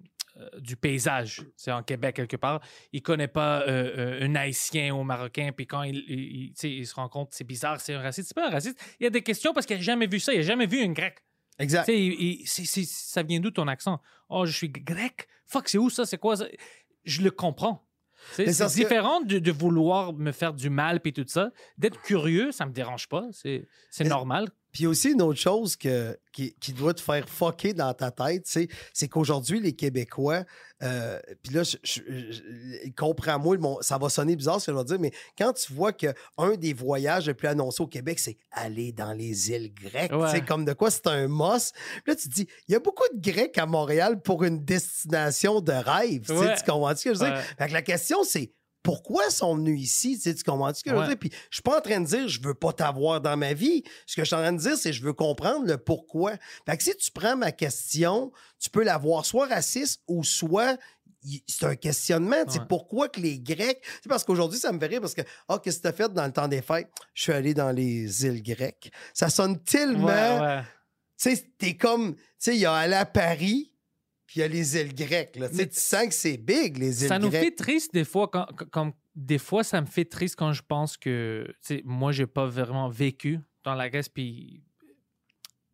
du 0.58 0.76
paysage, 0.76 1.42
c'est 1.56 1.72
en 1.72 1.82
Québec 1.82 2.16
quelque 2.16 2.36
part, 2.36 2.60
il 2.92 3.02
connaît 3.02 3.28
pas 3.28 3.62
euh, 3.62 4.20
euh, 4.22 4.26
un 4.26 4.34
Haïtien 4.34 4.94
ou 4.94 5.00
un 5.00 5.04
Marocain, 5.04 5.50
puis 5.56 5.66
quand 5.66 5.82
il, 5.82 6.52
il- 6.62 6.86
se 6.86 6.94
rend 6.94 7.08
compte, 7.08 7.30
c'est 7.32 7.44
bizarre, 7.44 7.80
c'est 7.80 7.94
un 7.94 8.00
raciste. 8.02 8.28
C'est 8.28 8.34
pas 8.34 8.48
un 8.48 8.50
raciste. 8.52 8.78
Il 9.00 9.04
y 9.04 9.06
a 9.06 9.10
des 9.10 9.22
questions 9.22 9.52
parce 9.54 9.66
qu'il 9.66 9.76
n'a 9.76 9.82
jamais 9.82 10.06
vu 10.06 10.20
ça, 10.20 10.32
il 10.32 10.36
n'a 10.38 10.42
jamais 10.42 10.66
vu 10.66 10.82
un 10.82 10.92
grec. 10.92 11.16
Exact. 11.58 11.88
Il- 11.88 12.42
c'est- 12.46 12.84
ça 12.84 13.22
vient 13.22 13.40
d'où 13.40 13.50
ton 13.50 13.66
accent? 13.66 14.00
Oh, 14.28 14.44
je 14.44 14.52
suis 14.52 14.68
grec? 14.68 15.26
Fuck, 15.46 15.68
c'est 15.68 15.78
où 15.78 15.88
ça? 15.88 16.04
C'est 16.04 16.18
quoi 16.18 16.36
ça? 16.36 16.46
Je 17.04 17.22
le 17.22 17.30
comprends. 17.30 17.82
C'est 18.32 18.44
que- 18.46 18.74
différent 18.74 19.20
de, 19.20 19.38
de 19.38 19.52
vouloir 19.52 20.12
me 20.12 20.32
faire 20.32 20.52
du 20.52 20.68
mal 20.68 21.00
puis 21.00 21.12
tout 21.12 21.24
ça. 21.26 21.50
D'être 21.78 22.00
curieux, 22.02 22.50
ça 22.52 22.66
me 22.66 22.72
dérange 22.72 23.08
pas. 23.08 23.24
C'est 23.32 23.66
normal. 24.04 24.48
Puis 24.76 24.86
aussi, 24.86 25.12
une 25.12 25.22
autre 25.22 25.40
chose 25.40 25.74
que, 25.74 26.18
qui, 26.34 26.52
qui 26.60 26.74
doit 26.74 26.92
te 26.92 27.00
faire 27.00 27.26
fucker 27.26 27.72
dans 27.72 27.94
ta 27.94 28.10
tête, 28.10 28.46
c'est 28.92 29.08
qu'aujourd'hui, 29.08 29.58
les 29.58 29.72
Québécois, 29.72 30.44
euh, 30.82 31.18
puis 31.42 31.54
là, 31.54 31.62
je, 31.62 31.78
je- 31.82 32.02
je- 32.30 32.90
comprends-moi, 32.94 33.56
ça 33.80 33.96
va 33.96 34.10
sonner 34.10 34.36
bizarre 34.36 34.60
ce 34.60 34.66
que 34.66 34.72
je 34.72 34.76
vais 34.76 34.84
dire, 34.84 34.98
mais 35.00 35.12
quand 35.38 35.54
tu 35.54 35.72
vois 35.72 35.94
qu'un 35.94 36.12
des 36.58 36.74
voyages 36.74 37.26
les 37.26 37.32
plus 37.32 37.48
annoncés 37.48 37.82
au 37.82 37.86
Québec, 37.86 38.18
c'est 38.18 38.36
aller 38.50 38.92
dans 38.92 39.14
les 39.14 39.50
îles 39.50 39.72
grecques, 39.72 40.12
Ouais. 40.12 40.44
comme 40.44 40.66
de 40.66 40.74
quoi 40.74 40.90
c'est 40.90 41.06
un 41.06 41.26
must. 41.26 41.74
Là, 42.06 42.14
tu 42.14 42.28
te 42.28 42.34
dis, 42.34 42.46
il 42.68 42.72
y 42.72 42.74
a 42.74 42.80
beaucoup 42.80 43.04
de 43.14 43.18
Grecs 43.32 43.56
à 43.56 43.64
Montréal 43.64 44.20
pour 44.20 44.44
une 44.44 44.62
destination 44.62 45.62
de 45.62 45.72
rêve. 45.72 46.20
tu 46.20 46.34
sais, 46.34 46.38
Ouais. 46.38 46.54
Tu 46.54 46.70
comprends 46.70 46.94
ce 46.94 47.04
que 47.04 47.14
je 47.14 47.18
veux 47.18 47.24
dire? 47.26 47.34
Ouais. 47.34 47.42
Fait 47.58 47.68
que 47.68 47.72
la 47.72 47.80
question, 47.82 48.24
c'est 48.24 48.52
pourquoi 48.86 49.30
sont 49.30 49.56
venus 49.56 49.80
ici? 49.80 50.14
Tu, 50.14 50.20
sais, 50.20 50.34
tu 50.36 50.44
comprends 50.44 50.72
ce 50.72 50.84
que 50.84 50.90
je 50.90 50.94
veux 50.94 51.06
dire? 51.08 51.18
Puis 51.18 51.32
je 51.50 51.56
suis 51.56 51.62
pas 51.62 51.78
en 51.78 51.80
train 51.80 52.00
de 52.00 52.06
dire 52.06 52.28
je 52.28 52.40
veux 52.40 52.54
pas 52.54 52.72
t'avoir 52.72 53.20
dans 53.20 53.36
ma 53.36 53.52
vie. 53.52 53.82
Ce 54.06 54.14
que 54.14 54.22
je 54.22 54.26
suis 54.26 54.36
en 54.36 54.38
train 54.38 54.52
de 54.52 54.60
dire, 54.60 54.78
c'est 54.78 54.92
je 54.92 55.02
veux 55.02 55.12
comprendre 55.12 55.66
le 55.66 55.76
pourquoi. 55.76 56.34
Fait 56.66 56.76
que 56.76 56.84
si 56.84 56.96
tu 56.96 57.10
prends 57.10 57.36
ma 57.36 57.50
question, 57.50 58.30
tu 58.60 58.70
peux 58.70 58.84
la 58.84 58.96
voir 58.96 59.26
soit 59.26 59.48
raciste 59.48 60.02
ou 60.06 60.22
soit 60.22 60.78
c'est 61.48 61.66
un 61.66 61.74
questionnement. 61.74 62.36
Ouais. 62.36 62.60
Pourquoi 62.68 63.08
que 63.08 63.18
les 63.18 63.40
Grecs. 63.40 63.82
C'est 64.00 64.08
parce 64.08 64.22
qu'aujourd'hui, 64.22 64.60
ça 64.60 64.70
me 64.70 64.78
fait 64.78 64.86
rire 64.86 65.00
parce 65.00 65.14
que 65.14 65.22
Ah, 65.48 65.58
qu'est-ce 65.58 65.78
que 65.78 65.82
tu 65.82 65.88
as 65.88 65.92
fait 65.92 66.12
dans 66.12 66.24
le 66.24 66.32
temps 66.32 66.46
des 66.46 66.62
fêtes? 66.62 66.88
Je 67.12 67.22
suis 67.24 67.32
allé 67.32 67.54
dans 67.54 67.72
les 67.72 68.24
îles 68.24 68.40
grecques. 68.40 68.92
Ça 69.12 69.28
sonne 69.30 69.60
tellement. 69.64 70.06
Ouais. 70.40 70.62
Tu 71.20 71.34
sais, 71.34 71.50
t'es 71.58 71.76
comme. 71.76 72.14
Tu 72.14 72.22
sais, 72.38 72.54
il 72.54 72.60
y 72.60 72.66
a 72.66 72.72
aller 72.72 72.94
à 72.94 73.06
Paris, 73.06 73.72
puis 74.26 74.40
il 74.40 74.40
y 74.40 74.42
a 74.42 74.48
les 74.48 74.76
îles 74.76 74.94
grecques. 74.94 75.36
là. 75.36 75.48
Tu 75.48 75.54
sais, 75.56 75.68
tu 75.68 75.78
sens 75.78 76.06
que 76.08 76.14
c'est 76.14 76.36
big, 76.36 76.76
les 76.78 77.02
îles 77.02 77.08
Ça 77.08 77.18
nous 77.18 77.30
grecques. 77.30 77.44
fait 77.44 77.50
triste 77.54 77.94
des 77.94 78.04
fois, 78.04 78.28
quand, 78.30 78.92
des 79.14 79.38
fois, 79.38 79.62
ça 79.64 79.80
me 79.80 79.86
fait 79.86 80.04
triste 80.04 80.36
quand 80.36 80.52
je 80.52 80.62
pense 80.66 80.96
que, 80.96 81.46
moi, 81.84 82.12
j'ai 82.12 82.26
pas 82.26 82.46
vraiment 82.46 82.88
vécu 82.88 83.38
dans 83.64 83.74
la 83.74 83.88
Grèce, 83.88 84.08
puis 84.08 84.62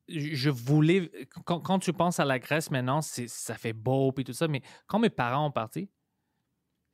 je 0.09 0.50
voulais, 0.50 1.11
quand, 1.46 1.61
quand 1.61 1.78
tu 1.78 1.92
penses 1.92 2.20
à 2.20 2.24
la 2.24 2.38
Grèce 2.38 2.70
maintenant, 2.70 3.00
ça 3.03 3.55
fait 3.55 3.72
beau, 3.72 4.12
puis 4.12 4.24
tout 4.24 4.32
ça, 4.34 4.48
mais 4.48 4.61
quand 4.86 4.98
mes 4.98 5.11
parents 5.11 5.46
ont 5.46 5.50
parti, 5.53 5.88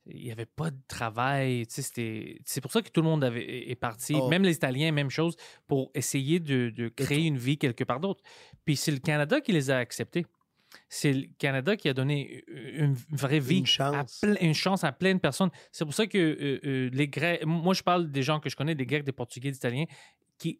il 0.05 0.23
n'y 0.23 0.31
avait 0.31 0.45
pas 0.45 0.71
de 0.71 0.79
travail, 0.87 1.65
c'est 1.69 2.61
pour 2.61 2.71
ça 2.71 2.81
que 2.81 2.89
tout 2.89 3.01
le 3.01 3.07
monde 3.07 3.23
avait, 3.23 3.69
est 3.69 3.75
parti, 3.75 4.15
Oh. 4.15 4.27
même 4.29 4.43
les 4.43 4.55
Italiens, 4.55 4.91
même 4.91 5.09
chose, 5.09 5.35
pour 5.67 5.91
essayer 5.93 6.39
de, 6.39 6.69
de 6.69 6.87
créer 6.87 7.25
une 7.25 7.37
vie 7.37 7.57
quelque 7.57 7.83
part 7.83 7.99
d'autre. 7.99 8.23
Puis 8.65 8.75
c'est 8.75 8.91
le 8.91 8.99
Canada 8.99 9.39
qui 9.41 9.51
les 9.51 9.69
a 9.69 9.77
acceptés. 9.77 10.25
C'est 10.87 11.13
le 11.13 11.27
Canada 11.37 11.75
qui 11.75 11.89
a 11.89 11.93
donné 11.93 12.43
une 12.47 12.95
vraie 13.09 13.39
vie 13.39 13.57
Une 13.59 13.63
à 13.63 13.67
chance. 13.67 14.21
ple- 14.23 14.37
une 14.41 14.53
chance 14.53 14.83
à 14.83 14.91
plein 14.91 15.13
de 15.15 15.19
personnes. 15.19 15.49
C'est 15.71 15.83
pour 15.85 15.93
ça 15.93 16.05
que 16.07 16.17
euh, 16.17 16.59
euh, 16.63 16.89
les 16.93 17.07
Grecs, 17.07 17.43
moi 17.45 17.73
je 17.73 17.81
parle 17.83 18.11
des 18.11 18.21
gens 18.21 18.39
que 18.39 18.49
je 18.49 18.55
connais, 18.55 18.75
des 18.75 18.85
Grecs, 18.85 19.03
des 19.03 19.11
Portugais, 19.11 19.49
des 19.51 19.57
Italiens, 19.57 19.85
qui 20.37 20.59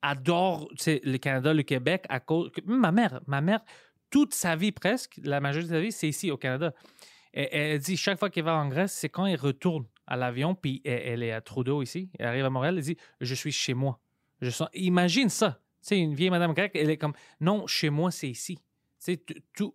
adorent 0.00 0.68
le 0.86 1.16
Canada, 1.18 1.52
le 1.54 1.62
Québec, 1.62 2.04
à 2.08 2.18
cause. 2.20 2.50
ma 2.66 2.92
mère, 2.92 3.20
ma 3.26 3.40
mère, 3.40 3.60
toute 4.10 4.34
sa 4.34 4.56
vie 4.56 4.72
presque, 4.72 5.20
la 5.22 5.40
majorité 5.40 5.70
de 5.70 5.76
sa 5.76 5.80
vie, 5.80 5.92
c'est 5.92 6.08
ici 6.08 6.30
au 6.30 6.36
Canada. 6.36 6.72
Elle, 7.32 7.48
elle 7.52 7.78
dit 7.78 7.96
chaque 7.96 8.18
fois 8.18 8.28
qu'elle 8.30 8.44
va 8.44 8.54
en 8.56 8.68
Grèce, 8.68 8.92
c'est 8.92 9.08
quand 9.08 9.26
elle 9.26 9.38
retourne 9.38 9.84
à 10.06 10.16
l'avion, 10.16 10.54
puis 10.54 10.80
elle, 10.84 11.02
elle 11.04 11.22
est 11.22 11.32
à 11.32 11.40
Trudeau 11.40 11.82
ici, 11.82 12.10
elle 12.18 12.26
arrive 12.26 12.44
à 12.44 12.50
Montréal, 12.50 12.74
elle 12.76 12.82
dit 12.84 12.96
Je 13.20 13.34
suis 13.34 13.52
chez 13.52 13.74
moi. 13.74 13.98
Je 14.40 14.50
sens... 14.50 14.68
Imagine 14.74 15.28
ça. 15.28 15.60
Tu 15.82 15.88
sais, 15.88 15.98
une 15.98 16.14
vieille 16.14 16.30
madame 16.30 16.52
grecque, 16.52 16.72
elle 16.74 16.90
est 16.90 16.96
comme 16.96 17.14
Non, 17.40 17.66
chez 17.66 17.90
moi, 17.90 18.10
c'est 18.10 18.28
ici. 18.28 18.58
Tout- 19.54 19.74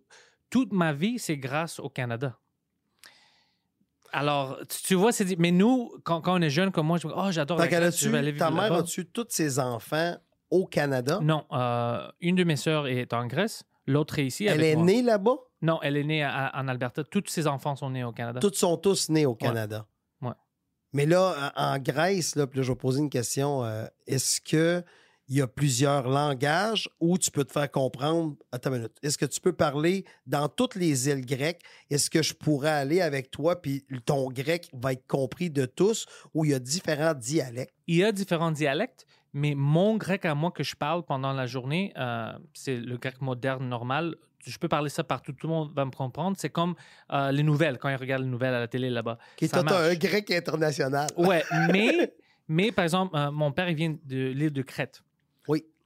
toute 0.50 0.72
ma 0.72 0.92
vie, 0.92 1.18
c'est 1.18 1.36
grâce 1.36 1.78
au 1.78 1.88
Canada. 1.90 2.38
Alors, 4.12 4.58
tu, 4.68 4.82
tu 4.84 4.94
vois, 4.94 5.12
c'est 5.12 5.24
dit, 5.26 5.36
mais 5.38 5.50
nous, 5.50 5.92
quand, 6.02 6.22
quand 6.22 6.38
on 6.38 6.40
est 6.42 6.48
jeune 6.50 6.70
comme 6.72 6.86
moi, 6.86 6.96
je 6.98 7.06
me 7.06 7.12
dis, 7.12 7.18
oh, 7.22 7.30
j'adore 7.30 7.58
la 7.58 7.64
je 7.90 8.08
vais 8.08 8.18
aller 8.18 8.32
vivre 8.32 8.44
ta 8.44 8.50
mère 8.50 8.72
a-tu 8.72 9.04
tous 9.06 9.26
ses 9.28 9.58
enfants 9.58 10.16
au 10.50 10.64
Canada? 10.66 11.18
Non, 11.22 11.44
euh, 11.52 12.08
une 12.20 12.34
de 12.34 12.44
mes 12.44 12.56
sœurs 12.56 12.86
est 12.86 13.12
en 13.12 13.26
Grèce, 13.26 13.64
l'autre 13.86 14.18
est 14.18 14.26
ici. 14.26 14.46
Elle 14.46 14.60
avec 14.60 14.72
est 14.72 14.76
moi. 14.76 14.84
née 14.86 15.02
là-bas? 15.02 15.36
Non, 15.60 15.78
elle 15.82 15.98
est 15.98 16.04
née 16.04 16.22
à- 16.22 16.52
en 16.54 16.68
Alberta. 16.68 17.04
Tous 17.04 17.24
ses 17.26 17.46
enfants 17.46 17.76
sont 17.76 17.90
nés 17.90 18.04
au 18.04 18.12
Canada. 18.12 18.40
Tous 18.40 18.54
sont 18.54 18.78
tous 18.78 19.10
nés 19.10 19.26
au 19.26 19.34
Canada. 19.34 19.86
Ouais. 20.22 20.32
Mais 20.94 21.04
là, 21.04 21.52
en 21.56 21.74
en 21.74 21.78
Grèce, 21.78 22.34
là, 22.34 22.46
puis 22.46 22.60
là, 22.60 22.62
je 22.62 22.72
vais 22.72 22.76
poser 22.78 23.00
une 23.00 23.10
question. 23.10 23.62
euh, 23.64 23.84
est-ce 24.06 24.40
que 24.40 24.82
il 25.28 25.36
y 25.36 25.42
a 25.42 25.46
plusieurs 25.46 26.08
langages 26.08 26.88
où 27.00 27.18
tu 27.18 27.30
peux 27.30 27.44
te 27.44 27.52
faire 27.52 27.70
comprendre. 27.70 28.34
Attends 28.50 28.70
une 28.70 28.76
minute. 28.76 28.96
Est-ce 29.02 29.18
que 29.18 29.26
tu 29.26 29.40
peux 29.40 29.52
parler 29.52 30.04
dans 30.26 30.48
toutes 30.48 30.74
les 30.74 31.08
îles 31.08 31.24
grecques? 31.24 31.60
Est-ce 31.90 32.08
que 32.08 32.22
je 32.22 32.32
pourrais 32.32 32.70
aller 32.70 33.02
avec 33.02 33.30
toi 33.30 33.60
puis 33.60 33.84
ton 34.06 34.30
grec 34.30 34.70
va 34.72 34.94
être 34.94 35.06
compris 35.06 35.50
de 35.50 35.66
tous 35.66 36.06
ou 36.32 36.44
il 36.44 36.52
y 36.52 36.54
a 36.54 36.58
différents 36.58 37.14
dialectes? 37.14 37.74
Il 37.86 37.96
y 37.96 38.04
a 38.04 38.12
différents 38.12 38.52
dialectes, 38.52 39.06
mais 39.34 39.54
mon 39.54 39.96
grec 39.96 40.24
à 40.24 40.34
moi 40.34 40.50
que 40.50 40.62
je 40.62 40.74
parle 40.74 41.04
pendant 41.04 41.34
la 41.34 41.46
journée, 41.46 41.92
euh, 41.98 42.32
c'est 42.54 42.76
le 42.76 42.96
grec 42.96 43.20
moderne 43.20 43.68
normal. 43.68 44.14
Je 44.46 44.56
peux 44.56 44.68
parler 44.68 44.88
ça 44.88 45.04
partout, 45.04 45.32
tout 45.32 45.46
le 45.46 45.52
monde 45.52 45.72
va 45.74 45.84
me 45.84 45.90
comprendre. 45.90 46.38
C'est 46.38 46.48
comme 46.48 46.74
euh, 47.12 47.30
les 47.32 47.42
nouvelles, 47.42 47.76
quand 47.76 47.90
ils 47.90 47.96
regardent 47.96 48.22
les 48.22 48.30
nouvelles 48.30 48.54
à 48.54 48.60
la 48.60 48.68
télé 48.68 48.88
là-bas. 48.88 49.18
Qui 49.36 49.50
un 49.52 49.94
grec 49.94 50.30
international. 50.30 51.08
Ouais, 51.18 51.42
mais, 51.72 52.14
mais 52.46 52.72
par 52.72 52.84
exemple, 52.84 53.14
euh, 53.14 53.30
mon 53.30 53.52
père, 53.52 53.68
il 53.68 53.76
vient 53.76 53.94
de 54.04 54.28
l'île 54.28 54.52
de 54.52 54.62
Crète. 54.62 55.02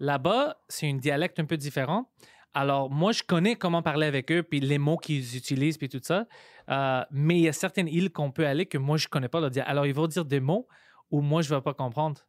Là-bas, 0.03 0.61
c'est 0.69 0.91
un 0.91 0.97
dialecte 0.97 1.39
un 1.39 1.45
peu 1.45 1.57
différent. 1.57 2.11
Alors, 2.55 2.91
moi, 2.91 3.13
je 3.13 3.23
connais 3.23 3.55
comment 3.55 3.83
parler 3.83 4.07
avec 4.07 4.33
eux, 4.33 4.43
puis 4.43 4.59
les 4.59 4.77
mots 4.77 4.97
qu'ils 4.99 5.37
utilisent, 5.37 5.79
puis 5.79 5.89
tout 5.89 6.01
ça. 6.03 6.27
Euh, 6.69 7.05
mais 7.13 7.37
il 7.39 7.43
y 7.43 7.49
a 7.49 7.53
certaines 7.53 7.87
îles 7.87 8.11
qu'on 8.11 8.33
peut 8.33 8.45
aller 8.47 8.67
que 8.67 8.79
moi, 8.79 8.97
je 8.97 9.07
connais 9.07 9.29
pas 9.29 9.41
le 9.41 9.49
dialecte. 9.49 9.71
Alors, 9.71 9.87
ils 9.87 9.95
vont 9.95 10.09
dire 10.09 10.25
des 10.25 10.41
mots 10.41 10.67
où 11.13 11.21
moi, 11.21 11.41
je 11.41 11.51
ne 11.51 11.57
vais 11.57 11.63
pas 11.63 11.73
comprendre. 11.73 12.21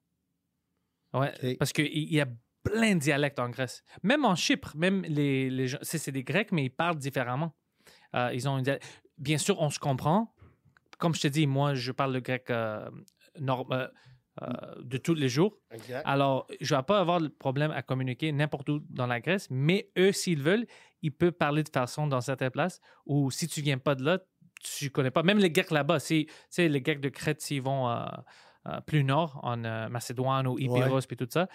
Ouais, 1.13 1.57
parce 1.57 1.73
qu'il 1.73 2.13
y 2.13 2.21
a 2.21 2.27
plein 2.63 2.93
de 2.93 2.99
dialectes 2.99 3.39
en 3.39 3.49
Grèce. 3.49 3.83
Même 4.03 4.23
en 4.23 4.35
Chypre, 4.35 4.77
même 4.77 5.01
les, 5.01 5.49
les 5.49 5.67
gens, 5.67 5.79
c'est 5.81 6.11
des 6.11 6.23
Grecs, 6.23 6.51
mais 6.51 6.65
ils 6.65 6.69
parlent 6.69 6.97
différemment. 6.97 7.53
Euh, 8.15 8.29
ils 8.33 8.47
ont 8.47 8.59
une 8.59 8.79
Bien 9.17 9.39
sûr, 9.39 9.59
on 9.59 9.71
se 9.71 9.79
comprend. 9.79 10.33
Comme 10.99 11.15
je 11.15 11.21
te 11.21 11.27
dis, 11.27 11.47
moi, 11.47 11.73
je 11.73 11.91
parle 11.91 12.13
le 12.13 12.19
grec 12.19 12.49
euh, 12.49 12.87
norm- 13.39 13.89
euh, 14.41 14.45
euh, 14.47 14.75
de 14.83 14.97
tous 14.97 15.13
les 15.13 15.29
jours. 15.29 15.57
Exact. 15.71 16.01
Alors, 16.05 16.47
je 16.59 16.73
ne 16.73 16.79
vais 16.79 16.83
pas 16.83 16.99
avoir 16.99 17.21
de 17.21 17.27
problème 17.27 17.71
à 17.71 17.81
communiquer 17.83 18.31
n'importe 18.31 18.67
où 18.69 18.79
dans 18.89 19.05
la 19.07 19.19
Grèce, 19.19 19.47
mais 19.51 19.89
eux, 19.97 20.11
s'ils 20.11 20.41
veulent, 20.41 20.65
ils 21.01 21.11
peuvent 21.11 21.33
parler 21.33 21.63
de 21.63 21.69
façon 21.69 22.07
dans 22.07 22.21
certaines 22.21 22.49
places 22.51 22.79
où 23.05 23.29
si 23.29 23.47
tu 23.47 23.61
viens 23.61 23.77
pas 23.77 23.93
de 23.95 24.03
là, 24.03 24.19
tu 24.63 24.89
connais 24.89 25.11
pas. 25.11 25.23
Même 25.23 25.37
les 25.39 25.51
Grecs 25.51 25.69
là-bas, 25.71 25.99
si, 25.99 26.25
tu 26.27 26.33
sais, 26.49 26.67
les 26.69 26.81
Grecs 26.81 27.01
de 27.01 27.09
Crète, 27.09 27.41
s'ils 27.41 27.61
vont 27.61 27.89
euh, 27.89 28.05
euh, 28.67 28.79
plus 28.81 29.03
nord, 29.03 29.39
en 29.43 29.57
Macédoine 29.89 30.47
ou 30.47 30.57
Épeiros 30.57 31.01
puis 31.07 31.17
tout 31.17 31.27
ça, 31.29 31.47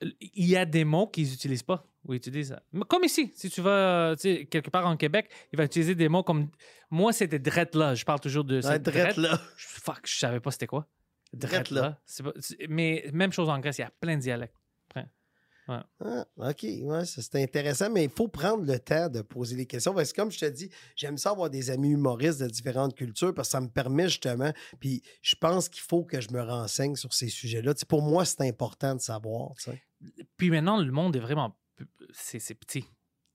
il 0.00 0.46
y 0.46 0.56
a 0.56 0.64
des 0.64 0.84
mots 0.84 1.08
qu'ils 1.08 1.28
n'utilisent 1.30 1.62
pas. 1.62 1.84
Ou 2.04 2.14
ils 2.14 2.18
utilisent. 2.18 2.56
Comme 2.88 3.04
ici, 3.04 3.32
si 3.34 3.50
tu 3.50 3.60
vas 3.60 4.14
quelque 4.16 4.70
part 4.70 4.86
en 4.86 4.96
Québec, 4.96 5.28
il 5.52 5.56
va 5.56 5.64
utiliser 5.64 5.94
des 5.94 6.08
mots 6.08 6.22
comme. 6.22 6.48
Moi, 6.90 7.12
c'était 7.12 7.38
drette 7.40 7.74
là. 7.74 7.94
Je 7.94 8.04
parle 8.04 8.20
toujours 8.20 8.44
de 8.44 8.56
Ouais, 8.56 8.62
cette 8.62 8.82
drette 8.84 9.16
là. 9.16 9.40
je- 9.56 9.66
Fuck, 9.66 10.02
je 10.04 10.16
savais 10.18 10.40
pas 10.40 10.50
c'était 10.52 10.66
quoi. 10.68 10.86
Drette 11.32 11.70
là. 11.70 11.98
pas- 12.22 12.32
mais 12.68 13.08
même 13.12 13.32
chose 13.32 13.48
en 13.48 13.58
Grèce, 13.58 13.78
il 13.78 13.82
y 13.82 13.84
a 13.84 13.92
plein 14.00 14.16
de 14.16 14.22
dialectes. 14.22 14.54
Ah, 15.70 15.84
OK, 16.38 16.62
ouais, 16.62 17.04
c'est 17.04 17.34
intéressant, 17.42 17.90
mais 17.90 18.04
il 18.04 18.10
faut 18.10 18.26
prendre 18.28 18.64
le 18.64 18.78
temps 18.78 19.10
de 19.10 19.20
poser 19.20 19.54
les 19.54 19.66
questions. 19.66 19.92
Parce 19.92 20.12
que 20.12 20.20
comme 20.22 20.30
je 20.30 20.38
te 20.38 20.46
dis, 20.46 20.70
j'aime 20.96 21.18
ça 21.18 21.30
avoir 21.30 21.50
des 21.50 21.68
amis 21.70 21.90
humoristes 21.90 22.40
de 22.40 22.46
différentes 22.46 22.94
cultures 22.94 23.34
parce 23.34 23.48
que 23.48 23.52
ça 23.52 23.60
me 23.60 23.68
permet 23.68 24.04
justement. 24.08 24.50
Puis 24.80 25.02
je 25.20 25.36
pense 25.36 25.68
qu'il 25.68 25.82
faut 25.82 26.04
que 26.04 26.22
je 26.22 26.30
me 26.30 26.40
renseigne 26.40 26.96
sur 26.96 27.12
ces 27.12 27.28
sujets-là. 27.28 27.74
Tu 27.74 27.80
sais, 27.80 27.86
pour 27.86 28.00
moi, 28.00 28.24
c'est 28.24 28.48
important 28.48 28.94
de 28.94 29.00
savoir. 29.02 29.54
tu 29.56 29.64
sais. 29.64 29.82
Puis 30.38 30.48
maintenant, 30.48 30.78
le 30.78 30.90
monde 30.90 31.14
est 31.16 31.20
vraiment. 31.20 31.54
c'est 32.12 32.54
petit. 32.54 32.86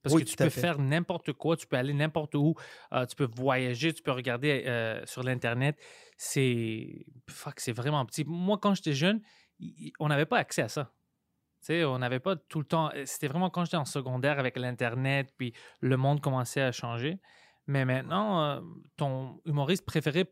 Parce 0.04 0.14
Oui, 0.16 0.24
que 0.26 0.30
tu 0.30 0.36
peux 0.36 0.50
faire 0.50 0.80
n'importe 0.80 1.34
quoi, 1.34 1.56
tu 1.58 1.66
peux 1.66 1.78
aller 1.78 1.94
n'importe 1.94 2.36
où, 2.36 2.56
euh, 2.94 3.06
tu 3.06 3.16
peux 3.16 3.28
voyager, 3.36 3.94
tu 3.94 4.04
peux 4.04 4.12
regarder 4.12 4.64
euh, 4.68 5.02
sur 5.06 5.24
l'Internet. 5.24 5.78
C'est. 6.18 7.06
Fuck, 7.30 7.60
c'est 7.62 7.72
vraiment 7.72 8.06
petit. 8.06 8.26
Moi, 8.26 8.58
quand 8.62 8.76
j'étais 8.76 8.94
jeune, 8.94 9.22
on 10.00 10.10
n'avait 10.10 10.26
pas 10.26 10.38
accès 10.38 10.62
à 10.62 10.68
ça. 10.70 10.92
Tu 11.62 11.68
sais, 11.68 11.84
on 11.86 12.00
n'avait 12.00 12.20
pas 12.20 12.36
tout 12.36 12.60
le 12.60 12.66
temps. 12.66 12.92
euh, 12.94 13.04
C'était 13.06 13.28
vraiment 13.30 13.50
quand 13.50 13.64
j'étais 13.66 13.78
en 13.78 13.86
secondaire 13.86 14.40
avec 14.40 14.58
l'Internet, 14.58 15.34
puis 15.38 15.54
le 15.80 15.96
monde 15.98 16.20
commençait 16.22 16.62
à 16.62 16.72
changer. 16.74 17.20
Mais 17.66 17.86
maintenant, 17.86 18.44
euh, 18.44 18.62
ton 18.98 19.40
humoriste 19.46 19.86
préféré, 19.86 20.26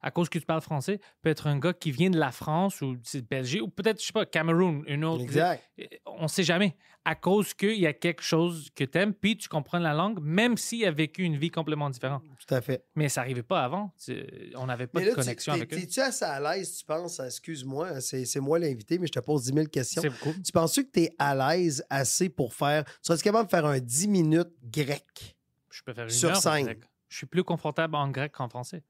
à 0.00 0.10
cause 0.10 0.28
que 0.28 0.38
tu 0.38 0.44
parles 0.46 0.60
français, 0.60 1.00
peut 1.22 1.30
être 1.30 1.46
un 1.46 1.58
gars 1.58 1.72
qui 1.72 1.90
vient 1.90 2.10
de 2.10 2.18
la 2.18 2.30
France 2.30 2.80
ou 2.82 2.96
de 2.96 3.20
Belgique 3.20 3.62
ou 3.62 3.68
peut-être, 3.68 4.00
je 4.00 4.06
sais 4.06 4.12
pas, 4.12 4.26
Cameroun, 4.26 4.82
une 4.86 5.04
autre. 5.04 5.22
Exact. 5.22 5.62
On 6.06 6.28
sait 6.28 6.42
jamais. 6.42 6.76
À 7.06 7.14
cause 7.14 7.52
qu'il 7.52 7.78
y 7.78 7.86
a 7.86 7.92
quelque 7.92 8.22
chose 8.22 8.70
que 8.74 8.82
tu 8.84 8.96
aimes, 8.98 9.12
puis 9.12 9.36
tu 9.36 9.46
comprends 9.48 9.78
la 9.78 9.92
langue, 9.92 10.20
même 10.22 10.56
s'il 10.56 10.86
a 10.86 10.90
vécu 10.90 11.22
une 11.22 11.36
vie 11.36 11.50
complètement 11.50 11.90
différente. 11.90 12.22
Tout 12.46 12.54
à 12.54 12.62
fait. 12.62 12.84
Mais 12.94 13.10
ça 13.10 13.20
n'arrivait 13.20 13.42
pas 13.42 13.62
avant. 13.62 13.92
Tu- 14.02 14.52
On 14.56 14.66
n'avait 14.66 14.86
pas 14.86 15.00
de 15.02 15.10
connexion 15.10 15.52
avec 15.52 15.70
eux. 15.72 15.76
T'es-tu 15.76 16.00
assez 16.00 16.24
à 16.24 16.40
l'aise, 16.40 16.78
tu 16.78 16.84
penses, 16.86 17.20
excuse-moi, 17.20 18.00
c'est 18.00 18.24
c'est 18.24 18.40
moi 18.40 18.58
l'invité, 18.58 18.98
mais 18.98 19.06
je 19.06 19.12
te 19.12 19.20
pose 19.20 19.42
10 19.44 19.52
000 19.52 19.66
questions. 19.66 20.00
C'est 20.02 20.18
cool. 20.20 20.40
Tu 20.42 20.50
penses-tu 20.52 20.84
que 20.86 20.90
tu 20.92 21.00
es 21.00 21.14
à 21.18 21.34
l'aise 21.34 21.84
assez 21.90 22.30
pour 22.30 22.54
faire. 22.54 22.84
Tu 22.84 22.92
serais 23.02 23.18
capable 23.18 23.46
de 23.46 23.50
faire 23.50 23.66
un 23.66 23.78
10 23.80 24.08
minutes 24.08 24.52
grec? 24.64 25.36
Je 25.70 25.82
peux 25.82 25.92
faire 25.92 26.04
une 26.04 26.10
Sur 26.10 26.30
heure 26.30 26.36
scène. 26.36 26.74
Je 27.08 27.16
suis 27.18 27.26
plus 27.26 27.44
confortable 27.44 27.96
en 27.96 28.08
grec 28.08 28.32
qu'en 28.32 28.48
français. 28.48 28.82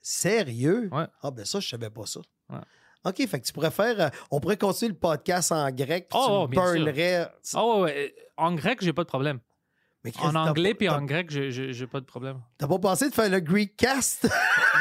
Sérieux? 0.00 0.88
Ouais. 0.92 1.06
Ah, 1.22 1.30
ben 1.30 1.44
ça, 1.44 1.60
je 1.60 1.68
savais 1.68 1.90
pas 1.90 2.06
ça. 2.06 2.20
Ouais. 2.50 2.58
OK, 3.04 3.16
fait 3.28 3.40
que 3.40 3.46
tu 3.46 3.52
pourrais 3.52 3.70
faire. 3.70 4.00
euh, 4.00 4.08
on 4.30 4.40
pourrait 4.40 4.56
continuer 4.56 4.90
le 4.92 4.98
podcast 4.98 5.52
en 5.52 5.70
grec, 5.70 6.08
puis 6.10 6.18
Oh, 6.20 6.26
tu 6.26 6.32
oh, 6.32 6.48
burnerais. 6.48 7.28
Ah 7.54 7.66
ouais, 7.66 7.80
ouais. 7.82 8.14
En 8.36 8.54
grec, 8.54 8.78
j'ai 8.82 8.92
pas 8.92 9.02
de 9.04 9.08
problème. 9.08 9.40
Mais 10.04 10.12
En 10.20 10.34
anglais 10.36 10.74
puis 10.74 10.88
en 10.88 11.02
grec, 11.02 11.28
j'ai 11.28 11.86
pas 11.88 11.98
de 12.00 12.04
problème. 12.04 12.40
T'as 12.56 12.68
pas 12.68 12.78
pensé 12.78 13.08
de 13.10 13.14
faire 13.14 13.28
le 13.28 13.40
Greek 13.40 13.76
cast? 13.76 14.28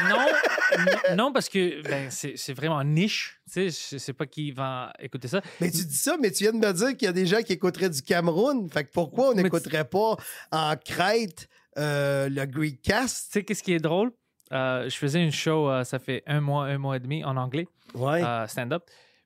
Non, 0.10 0.26
non 1.16 1.34
parce 1.34 1.50
que 1.50 1.82
ben, 1.82 2.10
c'est 2.12 2.54
vraiment 2.54 2.84
niche. 2.84 3.42
Tu 3.52 3.72
sais, 3.72 3.96
je 3.96 3.98
sais 3.98 4.14
pas 4.14 4.28
qui 4.28 4.52
va 4.52 4.94
écouter 5.00 5.28
ça. 5.28 5.42
mais 5.60 5.72
tu 5.72 5.84
dis 5.86 5.96
ça, 5.98 6.18
mais 6.22 6.30
tu 6.32 6.44
viens 6.44 6.54
de 6.54 6.60
me 6.60 6.72
dire 6.72 6.90
qu'il 6.96 7.08
y 7.08 7.10
a 7.10 7.14
des 7.14 7.26
gens 7.26 7.42
qui 7.42 7.54
écouteraient 7.54 7.90
du 7.90 8.04
Cameroun. 8.04 8.70
Fait 8.70 8.84
que 8.84 8.92
pourquoi 8.92 9.30
on 9.30 9.34
tu- 9.34 9.42
n'écouterait 9.42 9.90
pas 9.90 10.18
en 10.52 10.76
Crète 10.78 11.50
euh, 11.80 12.30
le 12.30 12.46
Greek 12.46 12.82
Tu 12.84 12.92
cast? 12.92 13.34
sais, 13.34 13.44
qu'est-ce 13.44 13.64
qui 13.64 13.74
est 13.74 13.80
drôle? 13.80 14.12
Euh, 14.52 14.90
je 14.90 14.96
faisais 14.98 15.24
une 15.24 15.32
show, 15.32 15.70
euh, 15.70 15.84
ça 15.84 16.00
fait 16.00 16.24
un 16.26 16.42
mois, 16.42 16.66
un 16.66 16.78
mois 16.78 16.96
et 16.98 17.00
demi 17.00 17.24
en 17.24 17.36
anglais, 17.38 17.68
Ouais. 17.94 18.24
euh, 18.24 18.48
stand-up. 18.48 18.84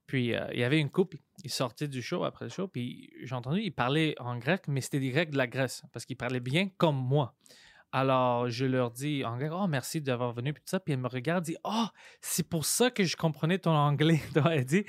Puis 0.07 0.33
il 0.51 0.59
y 0.59 0.63
avait 0.63 0.79
une 0.79 0.89
couple, 0.89 1.17
ils 1.43 1.49
sortaient 1.51 1.87
du 1.87 2.01
show 2.01 2.25
après 2.25 2.43
le 2.45 2.49
show, 2.49 2.67
puis 2.67 3.09
j'ai 3.23 3.33
entendu, 3.33 3.61
ils 3.61 3.71
parlaient 3.71 4.13
en 4.19 4.37
grec, 4.37 4.63
mais 4.67 4.81
c'était 4.81 4.99
des 4.99 5.09
grecs 5.11 5.29
de 5.29 5.37
la 5.37 5.47
Grèce, 5.47 5.83
parce 5.93 6.05
qu'ils 6.05 6.17
parlaient 6.17 6.41
bien 6.41 6.67
comme 6.77 6.97
moi. 6.97 7.33
Alors, 7.93 8.49
je 8.49 8.65
leur 8.65 8.91
dis 8.91 9.23
en 9.25 9.37
grec, 9.37 9.51
oh, 9.53 9.67
merci 9.67 10.01
d'avoir 10.01 10.31
venu, 10.33 10.53
puis 10.53 10.61
tout 10.63 10.69
ça. 10.69 10.79
Puis 10.79 10.93
elle 10.93 10.99
me 11.01 11.07
regarde, 11.09 11.43
dit, 11.43 11.57
oh, 11.65 11.85
c'est 12.21 12.47
pour 12.47 12.65
ça 12.65 12.89
que 12.89 13.03
je 13.03 13.15
comprenais 13.17 13.59
ton 13.59 13.71
anglais. 13.71 14.21
Elle 14.49 14.63
dit, 14.65 14.85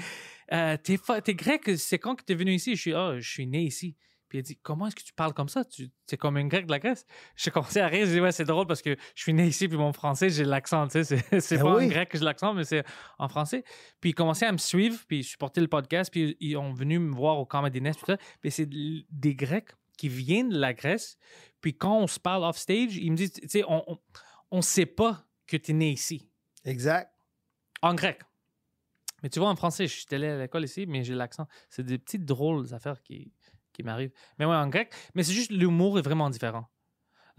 Euh, 0.53 0.77
t'es 0.77 1.35
grec, 1.35 1.69
c'est 1.79 1.99
quand 1.99 2.15
que 2.15 2.23
t'es 2.23 2.35
venu 2.37 2.53
ici? 2.55 2.77
Je 2.77 2.81
suis, 2.81 2.95
oh, 2.95 3.15
je 3.19 3.29
suis 3.29 3.47
né 3.47 3.63
ici. 3.63 3.97
Puis 4.33 4.39
elle 4.39 4.45
dit, 4.47 4.57
comment 4.57 4.87
est-ce 4.87 4.97
que 4.97 5.03
tu 5.03 5.13
parles 5.13 5.35
comme 5.35 5.51
ça? 5.51 5.63
Tu, 5.63 5.91
es 6.11 6.17
comme 6.17 6.39
un 6.39 6.47
grec 6.47 6.65
de 6.65 6.71
la 6.71 6.79
Grèce. 6.79 7.05
J'ai 7.37 7.51
commencé 7.51 7.81
à 7.81 7.87
rire, 7.87 8.07
j'ai 8.07 8.15
dit, 8.15 8.21
ouais, 8.23 8.33
c'est 8.33 8.47
drôle 8.47 8.67
parce 8.67 8.81
que 8.81 8.97
je 9.15 9.23
suis 9.23 9.35
né 9.35 9.47
ici, 9.47 9.69
puis 9.69 9.77
mon 9.77 9.93
français, 9.93 10.31
j'ai 10.31 10.45
l'accent, 10.45 10.89
tu 10.89 11.05
sais, 11.05 11.19
c'est, 11.19 11.41
c'est 11.43 11.59
Ben 11.59 11.65
pas 11.65 11.77
oui. 11.77 11.85
en 11.85 11.89
grec 11.89 12.09
que 12.09 12.17
j'ai 12.17 12.25
l'accent, 12.25 12.55
mais 12.55 12.65
c'est 12.65 12.83
en 13.19 13.29
français. 13.29 13.63
Puis 14.01 14.13
ils 14.13 14.15
commençaient 14.15 14.47
à 14.47 14.53
me 14.53 14.57
suivre, 14.57 14.99
puis 15.07 15.19
ils 15.19 15.23
supportaient 15.23 15.61
le 15.61 15.69
podcast, 15.69 16.11
puis 16.11 16.35
ils 16.41 16.57
ont 16.57 16.73
venu 16.73 16.99
me 16.99 17.15
voir 17.15 17.39
au 17.39 17.45
Comedy 17.45 17.83
Nest, 17.83 18.01
tout 18.01 18.07
ça. 18.07 18.17
Puis 18.41 18.51
c'est 18.51 18.71
des 18.71 19.35
Grecs 19.35 19.69
qui 19.99 20.09
viennent 20.09 20.49
de 20.49 20.59
la 20.59 20.73
Grèce, 20.73 21.19
puis 21.61 21.77
quand 21.77 21.99
on 21.99 22.07
se 22.07 22.19
parle 22.19 22.43
off 22.45 22.57
stage, 22.57 22.97
ils 22.97 23.11
me 23.11 23.17
disent, 23.19 23.35
tu 23.35 23.47
sais, 23.51 23.65
on, 23.69 23.85
on, 23.87 23.99
on 24.51 24.63
sait 24.63 24.87
pas 24.87 25.27
que 25.47 25.59
tu 25.59 25.73
es 25.73 25.75
né 25.75 25.91
ici, 25.91 26.27
Exact. 26.65 27.13
en 27.83 27.95
grec. 27.95 28.19
Mais 29.23 29.29
tu 29.29 29.41
vois, 29.41 29.51
en 29.51 29.57
français, 29.57 29.87
je 29.87 29.93
suis 29.95 30.07
allé 30.13 30.27
à 30.29 30.39
l'école 30.39 30.65
ici, 30.65 30.87
mais 30.87 31.05
j'ai 31.05 31.15
l'accent. 31.15 31.47
C'est 31.69 31.85
des 31.85 31.99
petites 31.99 32.25
drôles 32.25 32.73
affaires 32.75 33.03
qui, 33.03 33.31
qui 33.73 33.83
m'arrivent. 33.83 34.13
Mais 34.39 34.45
ouais, 34.45 34.55
en 34.57 34.69
grec, 34.69 34.93
mais 35.15 35.23
c'est 35.23 35.33
juste 35.33 35.51
l'humour 35.51 35.99
est 35.99 36.03
vraiment 36.03 36.31
différent. 36.31 36.69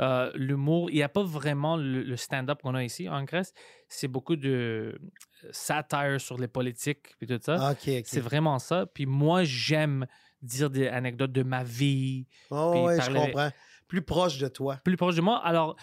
Euh, 0.02 0.32
l'humour, 0.34 0.90
il 0.90 0.96
n'y 0.96 1.04
a 1.04 1.10
pas 1.10 1.22
vraiment 1.24 1.78
le, 1.78 2.02
le 2.02 2.16
stand-up 2.18 2.62
qu'on 2.64 2.74
a 2.74 2.84
ici 2.84 3.08
en 3.08 3.24
Grèce. 3.24 3.54
C'est 3.88 4.08
beaucoup 4.08 4.36
de 4.36 4.50
euh, 4.50 5.52
satire 5.52 6.20
sur 6.20 6.38
les 6.40 6.48
politiques 6.48 7.16
et 7.22 7.28
tout 7.28 7.40
ça. 7.42 7.72
OK. 7.72 7.78
C'est 8.06 8.20
vraiment 8.20 8.58
ça. 8.60 8.86
Puis 8.88 9.06
moi, 9.06 9.44
j'aime 9.44 10.08
dire 10.42 10.70
des 10.72 10.88
anecdotes 10.88 11.32
de 11.32 11.44
ma 11.44 11.64
vie, 11.64 12.28
Oh, 12.50 12.72
ouais, 12.88 12.96
je 13.02 13.10
comprends. 13.28 13.50
Plus 13.88 14.02
proche 14.02 14.40
de 14.40 14.48
toi. 14.48 14.78
plus 14.84 14.98
proche 14.98 15.16
de 15.16 15.22
moi. 15.22 15.38
Alors, 15.46 15.76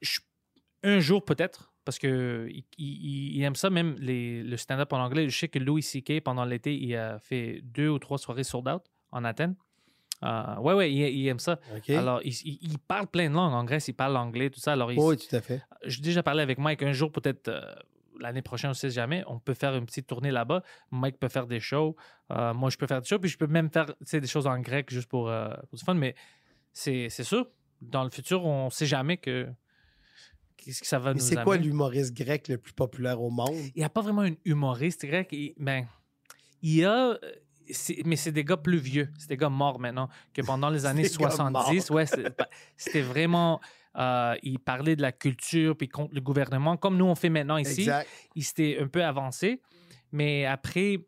je- 0.00 0.20
un 0.82 0.98
jour 1.00 1.22
peut-être, 1.24 1.74
parce 1.84 1.98
que 1.98 2.48
il, 2.50 2.64
il- 2.78 3.36
il 3.36 3.42
aime 3.42 3.54
ça, 3.54 3.68
même 3.68 3.96
les, 3.98 4.42
le 4.42 4.56
stand-up 4.56 4.92
en 4.94 4.98
anglais. 5.04 5.28
Je 5.28 5.36
sais 5.38 5.48
que 5.48 5.58
Louis 5.58 5.82
C.K., 5.82 6.20
pendant 6.22 6.46
l'été, 6.46 6.74
il 6.74 6.96
a 6.96 7.18
fait 7.18 7.60
deux 7.62 7.88
ou 7.90 7.98
trois 7.98 8.16
soirées 8.16 8.44
sold 8.44 8.66
out 8.68 8.82
en 9.10 9.24
Athènes. 9.24 9.56
Euh, 10.24 10.56
ouais, 10.56 10.74
ouais, 10.74 10.92
il, 10.92 10.98
il 11.00 11.26
aime 11.28 11.38
ça. 11.38 11.60
Alors, 11.96 12.20
il, 12.24 12.32
il- 12.44 12.58
il 12.62 12.78
parle 12.78 13.06
plein 13.06 13.28
de 13.30 13.34
langues. 13.34 13.52
En 13.54 13.64
Grèce, 13.64 13.88
il 13.88 13.92
parle 13.94 14.16
anglais, 14.16 14.50
tout 14.50 14.60
ça. 14.60 14.72
Alors, 14.72 14.88
oui, 14.88 15.16
tout 15.16 15.36
à 15.36 15.40
fait. 15.40 15.62
j'ai 15.84 16.00
déjà 16.02 16.22
parlé 16.22 16.42
avec 16.42 16.58
Mike 16.58 16.82
un 16.82 16.92
jour, 16.92 17.12
peut-être 17.12 17.48
euh, 17.48 17.60
l'année 18.18 18.42
prochaine, 18.42 18.68
on 18.68 18.72
ne 18.72 18.74
sait 18.76 18.90
jamais. 18.90 19.22
On 19.28 19.38
peut 19.38 19.54
faire 19.54 19.76
une 19.76 19.86
petite 19.86 20.06
tournée 20.08 20.32
là-bas. 20.32 20.62
Mike 20.90 21.18
peut 21.20 21.28
faire 21.28 21.46
des 21.46 21.60
shows. 21.60 21.94
Euh, 22.32 22.52
moi, 22.52 22.68
je 22.70 22.76
peux 22.76 22.86
faire 22.88 23.00
des 23.00 23.06
shows. 23.06 23.20
Puis 23.20 23.30
je 23.30 23.38
peux 23.38 23.46
même 23.46 23.70
faire 23.70 23.86
des 24.12 24.26
choses 24.26 24.46
en 24.48 24.58
grec 24.58 24.90
juste 24.90 25.08
pour, 25.08 25.28
euh, 25.28 25.50
pour 25.70 25.78
du 25.78 25.84
fun. 25.84 25.94
Mais 25.94 26.16
c'est 26.72 27.08
sûr, 27.10 27.46
dans 27.80 28.02
le 28.02 28.10
futur, 28.10 28.44
on 28.44 28.66
ne 28.66 28.70
sait 28.70 28.86
jamais 28.86 29.18
que 29.18 29.46
qu'est-ce 30.56 30.80
que 30.80 30.86
ça 30.88 30.98
va 30.98 31.10
Mais 31.14 31.20
nous 31.20 31.24
c'est 31.24 31.36
quoi 31.44 31.56
l'humoriste 31.56 32.12
grec 32.12 32.48
le 32.48 32.58
plus 32.58 32.72
populaire 32.72 33.20
au 33.22 33.30
monde? 33.30 33.54
Il 33.74 33.78
n'y 33.78 33.84
a 33.84 33.88
pas 33.88 34.00
vraiment 34.00 34.22
un 34.22 34.34
humoriste 34.44 35.06
grec. 35.06 35.28
Il, 35.30 35.54
ben, 35.58 35.86
il 36.62 36.74
y 36.74 36.84
a. 36.84 37.16
Mais 38.04 38.16
c'est 38.16 38.32
des 38.32 38.44
gars 38.44 38.56
plus 38.56 38.78
vieux. 38.78 39.08
C'est 39.18 39.28
des 39.28 39.36
gars 39.36 39.48
morts 39.48 39.78
maintenant. 39.78 40.08
Que 40.32 40.42
pendant 40.42 40.70
les 40.70 40.86
années 40.86 41.02
des 41.02 41.08
gars 41.16 41.30
70, 41.30 41.90
ouais, 41.90 42.06
c'était 42.76 43.00
vraiment. 43.02 43.60
euh, 43.96 44.34
ils 44.42 44.58
parlaient 44.58 44.96
de 44.96 45.02
la 45.02 45.12
culture 45.12 45.76
puis 45.76 45.88
contre 45.88 46.14
le 46.14 46.20
gouvernement, 46.20 46.76
comme 46.76 46.96
nous 46.96 47.04
on 47.06 47.14
fait 47.14 47.30
maintenant 47.30 47.56
ici. 47.56 47.80
Exact. 47.82 48.08
Il 48.34 48.44
s'était 48.44 48.78
un 48.80 48.86
peu 48.88 49.02
avancé. 49.04 49.60
Mais 50.12 50.46
après, 50.46 50.98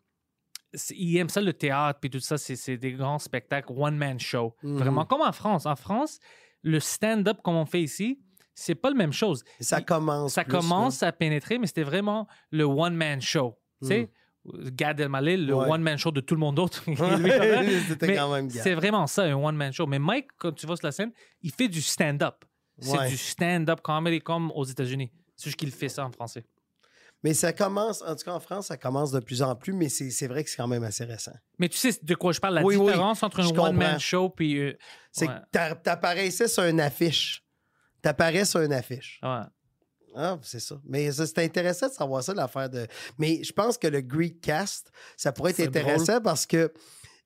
ils 0.90 1.16
aiment 1.16 1.28
ça 1.28 1.40
le 1.40 1.52
théâtre 1.52 1.98
puis 2.00 2.10
tout 2.10 2.20
ça. 2.20 2.36
C'est 2.38 2.76
des 2.76 2.92
grands 2.92 3.18
spectacles, 3.18 3.72
one-man 3.76 4.18
show. 4.20 4.54
Mhm. 4.62 4.76
Vraiment, 4.76 5.04
comme 5.04 5.22
en 5.22 5.32
France. 5.32 5.66
En 5.66 5.76
France, 5.76 6.18
le 6.62 6.80
stand-up 6.80 7.38
comme 7.42 7.56
on 7.56 7.64
fait 7.66 7.82
ici, 7.82 8.20
c'est 8.54 8.74
pas 8.74 8.90
la 8.90 8.96
même 8.96 9.12
chose 9.12 9.42
Ça 9.60 9.78
il- 9.78 9.84
commence. 9.86 10.34
ça 10.34 10.44
plus, 10.44 10.52
commence 10.52 11.02
à 11.02 11.12
pénétrer, 11.12 11.58
mais 11.58 11.66
c'était 11.66 11.82
vraiment 11.82 12.26
le 12.50 12.64
one-man 12.64 13.20
show. 13.22 13.56
Tu 13.80 13.88
sais, 13.88 14.10
Gad 14.44 14.98
Elmaleh, 15.00 15.36
le. 15.36 15.54
Ouais. 15.54 15.68
one-man 15.68 15.98
show 15.98 16.10
de 16.10 16.20
tout 16.20 16.34
le 16.34 16.40
monde 16.40 16.54
d'autre. 16.56 16.82
C'est 18.50 18.74
vraiment 18.74 19.06
ça, 19.06 19.24
un 19.24 19.34
one-man 19.34 19.72
show. 19.72 19.86
Mais 19.86 19.98
Mike, 19.98 20.28
quand 20.38 20.52
tu 20.52 20.66
vois 20.66 20.76
sur 20.76 20.86
la 20.86 20.92
scène, 20.92 21.12
il 21.42 21.52
fait 21.52 21.68
du 21.68 21.82
stand-up. 21.82 22.44
C'est 22.78 22.96
Ouais. 22.98 23.08
du 23.08 23.16
stand-up 23.16 23.80
comedy 23.82 24.20
comme 24.20 24.50
aux 24.52 24.64
États-Unis. 24.64 25.12
C'est 25.36 25.46
juste 25.46 25.58
qu'il 25.58 25.70
fait 25.70 25.88
ça 25.90 26.04
en 26.06 26.10
français. 26.10 26.44
Mais 27.22 27.34
ça 27.34 27.52
commence, 27.52 28.00
en 28.00 28.16
tout 28.16 28.24
cas 28.24 28.32
en 28.32 28.40
France, 28.40 28.68
ça 28.68 28.78
commence 28.78 29.10
de 29.10 29.20
plus 29.20 29.42
en 29.42 29.54
plus, 29.54 29.74
mais 29.74 29.90
c'est 29.90 30.26
vrai 30.26 30.42
que 30.42 30.48
c'est 30.48 30.56
quand 30.56 30.66
même 30.66 30.84
assez 30.84 31.04
récent. 31.04 31.34
Mais 31.58 31.68
tu 31.68 31.76
sais 31.76 31.90
de 32.02 32.14
quoi 32.14 32.32
je 32.32 32.40
parle, 32.40 32.54
la 32.54 32.62
Oui, 32.62 32.76
oui, 32.76 32.86
différence 32.86 33.22
entre 33.22 33.40
un 33.40 33.48
one-man 33.58 34.00
show 34.00 34.30
puis. 34.30 34.58
euh, 34.58 34.72
C'est 35.12 35.28
ouais, 35.28 35.34
que 35.34 35.40
t'a- 35.52 35.74
t'apparaissais 35.74 36.48
sur 36.48 36.62
une 36.64 36.80
affiche. 36.80 37.44
T'apparais 38.00 38.46
sur 38.46 38.60
une 38.62 38.72
affiche. 38.72 39.20
ouais. 39.22 39.40
Ah, 40.14 40.38
c'est 40.42 40.60
ça. 40.60 40.80
Mais 40.84 41.10
c'est 41.12 41.38
intéressant 41.38 41.88
de 41.88 41.92
savoir 41.92 42.22
ça, 42.22 42.34
l'affaire 42.34 42.68
de. 42.68 42.86
Mais 43.18 43.42
je 43.42 43.52
pense 43.52 43.78
que 43.78 43.86
le 43.86 44.00
Greek 44.00 44.40
cast, 44.40 44.90
ça 45.16 45.32
pourrait 45.32 45.50
être 45.52 45.60
intéressant 45.60 46.20
parce 46.20 46.46
que 46.46 46.72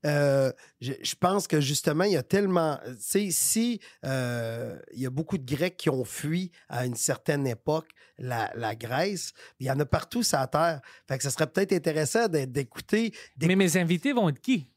euh, 0.04 0.52
je, 0.80 0.92
je 1.02 1.14
pense 1.14 1.46
que 1.46 1.60
justement, 1.60 2.04
il 2.04 2.12
y 2.12 2.16
a 2.16 2.22
tellement. 2.22 2.78
Tu 2.84 2.94
sais, 2.98 3.28
si 3.30 3.80
euh, 4.04 4.78
il 4.92 5.00
y 5.00 5.06
a 5.06 5.10
beaucoup 5.10 5.38
de 5.38 5.44
Grecs 5.44 5.76
qui 5.76 5.88
ont 5.88 6.04
fui 6.04 6.50
à 6.68 6.84
une 6.84 6.96
certaine 6.96 7.46
époque 7.46 7.88
la, 8.18 8.52
la 8.54 8.74
Grèce, 8.74 9.32
il 9.58 9.66
y 9.66 9.70
en 9.70 9.80
a 9.80 9.86
partout 9.86 10.22
sur 10.22 10.38
la 10.38 10.46
terre. 10.46 10.80
Fait 11.08 11.16
que 11.16 11.24
ça 11.24 11.30
serait 11.30 11.46
peut-être 11.46 11.72
intéressant 11.72 12.28
d'écouter 12.28 13.12
des 13.36 13.46
Mais 13.46 13.56
mes 13.56 13.76
invités 13.76 14.12
vont 14.12 14.28
être 14.28 14.40
qui? 14.40 14.70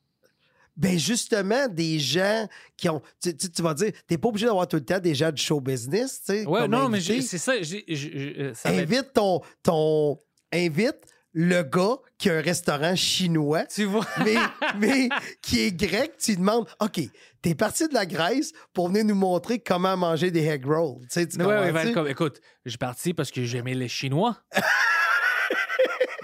Ben 0.78 0.98
justement, 0.98 1.68
des 1.68 2.00
gens 2.00 2.48
qui 2.78 2.88
ont. 2.88 3.02
Tu, 3.22 3.36
tu- 3.36 3.50
tu 3.52 3.62
vas 3.62 3.74
dire, 3.74 3.92
t'es 4.08 4.18
pas 4.18 4.30
obligé 4.30 4.46
d'avoir 4.46 4.68
tout 4.68 4.78
le 4.78 4.86
temps 4.86 5.00
des 5.00 5.16
gens 5.16 5.32
du 5.32 5.42
show 5.42 5.60
business, 5.60 6.22
tu 6.26 6.34
sais. 6.34 6.46
Ouais, 6.46 6.68
non, 6.68 6.88
mais 6.88 7.00
invité. 7.00 7.22
c'est 7.22 7.38
ça. 7.40 7.58
être- 7.58 8.66
Invite 8.66 9.14
ton, 9.14 9.42
ton. 9.64 10.20
Invite 10.54 10.96
le 11.34 11.62
gars 11.62 11.98
qui 12.18 12.30
a 12.30 12.38
un 12.38 12.42
restaurant 12.42 12.96
chinois, 12.96 13.66
Tu 13.66 13.84
vois? 13.86 14.06
mais, 14.26 14.36
mais 14.80 15.10
qui 15.42 15.60
est 15.60 15.72
grec. 15.72 16.14
Tu 16.20 16.36
demandes 16.36 16.68
OK, 16.80 17.00
t'es 17.42 17.54
parti 17.54 17.88
de 17.88 17.94
la 17.94 18.06
Grèce 18.06 18.54
pour 18.74 18.88
venir 18.88 19.06
nous 19.06 19.14
montrer 19.16 19.60
comment 19.60 19.96
manger 19.98 20.32
des 20.32 20.46
egg 20.48 20.66
rolls. 20.66 21.02
Tu 21.02 21.08
sais, 21.10 21.28
tu 21.28 21.38
Ouais, 21.44 21.72
ouais, 21.72 21.92
comme, 21.94 22.08
écoute, 22.08 22.40
je 22.66 22.72
suis 22.72 22.78
parti 22.78 23.14
parce 23.14 23.30
que 23.30 23.44
j'aimais 23.44 23.74
les 23.76 23.88
Chinois. 23.90 24.38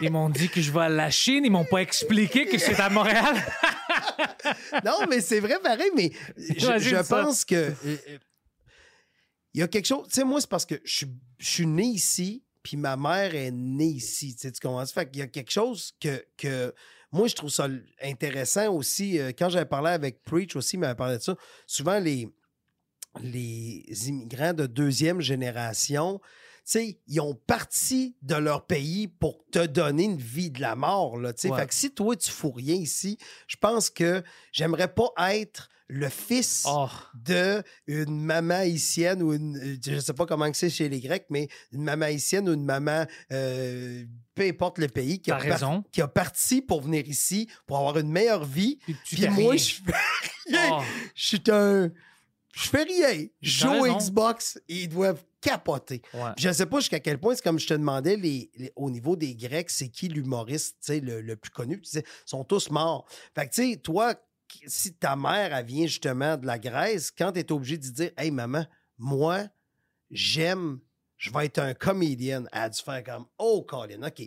Ils 0.02 0.12
m'ont 0.12 0.30
dit 0.30 0.50
que 0.50 0.60
je 0.62 0.72
vais 0.72 0.82
à 0.82 0.90
la 0.90 1.10
Chine, 1.12 1.44
ils 1.46 1.52
m'ont 1.52 1.64
pas 1.64 1.78
expliqué 1.78 2.46
que 2.46 2.58
c'est 2.58 2.80
à 2.80 2.90
Montréal. 2.90 3.36
Non, 4.86 5.06
mais 5.10 5.22
c'est 5.22 5.40
vrai 5.40 5.60
pareil, 5.62 5.92
mais 5.96 6.12
je, 6.38 6.66
Imagine 6.66 6.90
je 6.98 7.04
ça. 7.04 7.24
pense 7.24 7.46
que. 7.46 7.56
euh, 7.56 7.98
Il 9.54 9.60
y 9.60 9.64
a 9.64 9.68
quelque 9.68 9.86
chose. 9.86 10.08
Tu 10.08 10.16
sais, 10.16 10.24
moi, 10.24 10.42
c'est 10.42 10.50
parce 10.50 10.66
que 10.66 10.76
je, 10.84 10.96
suis- 10.98 11.14
je 11.38 11.48
suis 11.50 11.68
né 11.68 11.84
ici, 11.84 12.44
puis 12.64 12.78
ma 12.78 12.98
mère 12.98 13.36
est 13.36 13.52
née 13.52 13.86
ici. 13.88 14.34
Tu 14.36 14.42
sais, 14.42 14.52
tu 14.52 14.60
comprends? 14.60 14.86
Fait 14.86 15.10
qu'il 15.10 15.20
y 15.20 15.22
a 15.24 15.28
quelque 15.28 15.52
chose 15.52 15.94
que, 16.00 16.26
que. 16.38 16.74
Moi, 17.12 17.28
je 17.28 17.36
trouve 17.36 17.52
ça 17.52 17.68
intéressant 18.02 18.74
aussi. 18.74 19.20
euh, 19.20 19.32
Quand 19.38 19.50
j'avais 19.50 19.66
parlé 19.68 19.92
avec 19.92 20.24
Preach 20.24 20.56
aussi, 20.56 20.78
il 20.78 20.80
m'avait 20.80 20.96
parlé 20.96 21.18
de 21.18 21.22
ça. 21.22 21.36
Souvent, 21.68 22.00
les, 22.00 22.28
les 23.22 23.86
immigrants 24.10 24.54
de 24.54 24.66
deuxième 24.66 25.22
génération, 25.22 26.20
sais, 26.66 27.00
ils 27.08 27.20
ont 27.22 27.36
parti 27.36 28.16
de 28.22 28.36
leur 28.36 28.66
pays 28.66 29.08
pour 29.08 29.44
te 29.52 29.66
donner 29.66 30.04
une 30.06 30.18
vie 30.18 30.52
de 30.52 30.62
la 30.62 30.76
mort, 30.76 31.18
là, 31.18 31.34
tu 31.34 31.42
sais. 31.42 31.50
Ouais. 31.50 31.60
Fait 31.60 31.68
que 31.68 31.74
si 31.74 31.92
toi, 31.92 32.16
tu 32.16 32.32
fous 32.32 32.52
rien 32.52 32.76
ici, 32.76 33.18
je 33.48 33.56
pense 33.58 33.90
que 33.90 34.24
j'aimerais 34.52 34.94
pas 34.94 35.10
être 35.34 35.70
le 35.90 36.08
fils 36.10 36.64
Oh, 36.68 36.88
de 37.14 37.62
une 37.88 38.20
maman 38.24 38.56
haïtienne 38.56 39.22
ou 39.22 39.34
une, 39.34 39.78
je 39.86 40.00
sais 40.00 40.14
pas 40.14 40.26
comment 40.26 40.50
c'est 40.54 40.70
chez 40.70 40.88
les 40.90 41.00
Grecs, 41.02 41.26
mais 41.30 41.50
une 41.72 41.84
maman 41.84 42.06
haïtienne 42.06 42.48
ou 42.50 42.54
une 42.54 42.64
maman, 42.66 43.06
euh, 43.32 44.04
peu 44.34 44.44
importe 44.48 44.78
le 44.80 44.88
pays, 44.88 45.20
qui 45.20 45.30
a, 45.30 45.36
T'as 45.36 45.42
par- 45.44 45.52
raison. 45.54 45.84
qui 45.92 46.02
a 46.02 46.08
parti 46.08 46.62
pour 46.62 46.82
venir 46.82 47.08
ici, 47.08 47.48
pour 47.68 47.78
avoir 47.78 47.98
une 48.00 48.10
meilleure 48.10 48.46
vie. 48.46 48.80
puis 49.06 49.28
moi, 49.30 49.58
je 49.58 49.74
fais 49.86 49.92
rien. 50.48 50.70
Oh, 50.72 50.82
Je 51.14 51.26
suis 51.28 51.44
un. 51.52 51.92
Je 52.56 52.70
fais 52.70 52.84
rien. 52.84 53.28
Je 53.42 53.50
joue 53.52 53.82
raison. 53.82 53.98
Xbox 53.98 54.60
ils 54.68 54.88
doivent 54.88 55.24
capoter. 55.44 56.02
ouais. 56.14 56.32
Je 56.38 56.48
ne 56.48 56.54
sais 56.54 56.66
pas 56.66 56.80
jusqu'à 56.80 57.00
quel 57.00 57.20
point, 57.20 57.36
c'est 57.36 57.44
comme 57.44 57.60
je 57.60 57.68
te 57.68 57.74
demandais, 57.74 58.16
les, 58.16 58.50
les- 58.56 58.72
au 58.76 58.90
niveau 58.90 59.16
des 59.16 59.36
Grecs, 59.36 59.70
c'est 59.70 59.90
qui 59.90 60.08
l'humoriste 60.08 60.78
le, 60.90 61.22
le 61.22 61.36
plus 61.36 61.52
connu? 61.52 61.82
Tu 61.82 61.98
ils 62.00 62.04
sont 62.26 62.44
tous 62.44 62.70
morts. 62.72 63.06
Fait 63.36 63.48
que, 63.48 63.54
tu 63.54 63.72
sais, 63.74 63.78
toi, 63.78 64.16
si 64.68 64.94
ta 64.94 65.16
mère, 65.16 65.54
elle 65.54 65.66
vient 65.66 65.86
justement 65.86 66.38
de 66.38 66.46
la 66.46 66.58
Grèce, 66.58 67.12
quand 67.12 67.32
tu 67.34 67.40
es 67.40 67.52
obligé 67.52 67.78
de 67.78 67.88
dire, 67.88 68.12
hey, 68.18 68.32
maman, 68.32 68.66
moi, 68.98 69.44
j'aime, 70.10 70.80
je 71.24 71.32
vais 71.32 71.46
être 71.46 71.60
un 71.60 71.74
comédien, 71.74 72.44
elle 72.52 72.62
a 72.64 72.70
dû 72.70 72.82
faire 72.82 73.02
comme, 73.02 73.26
oh, 73.38 73.64
Colin, 73.66 74.06
OK. 74.06 74.24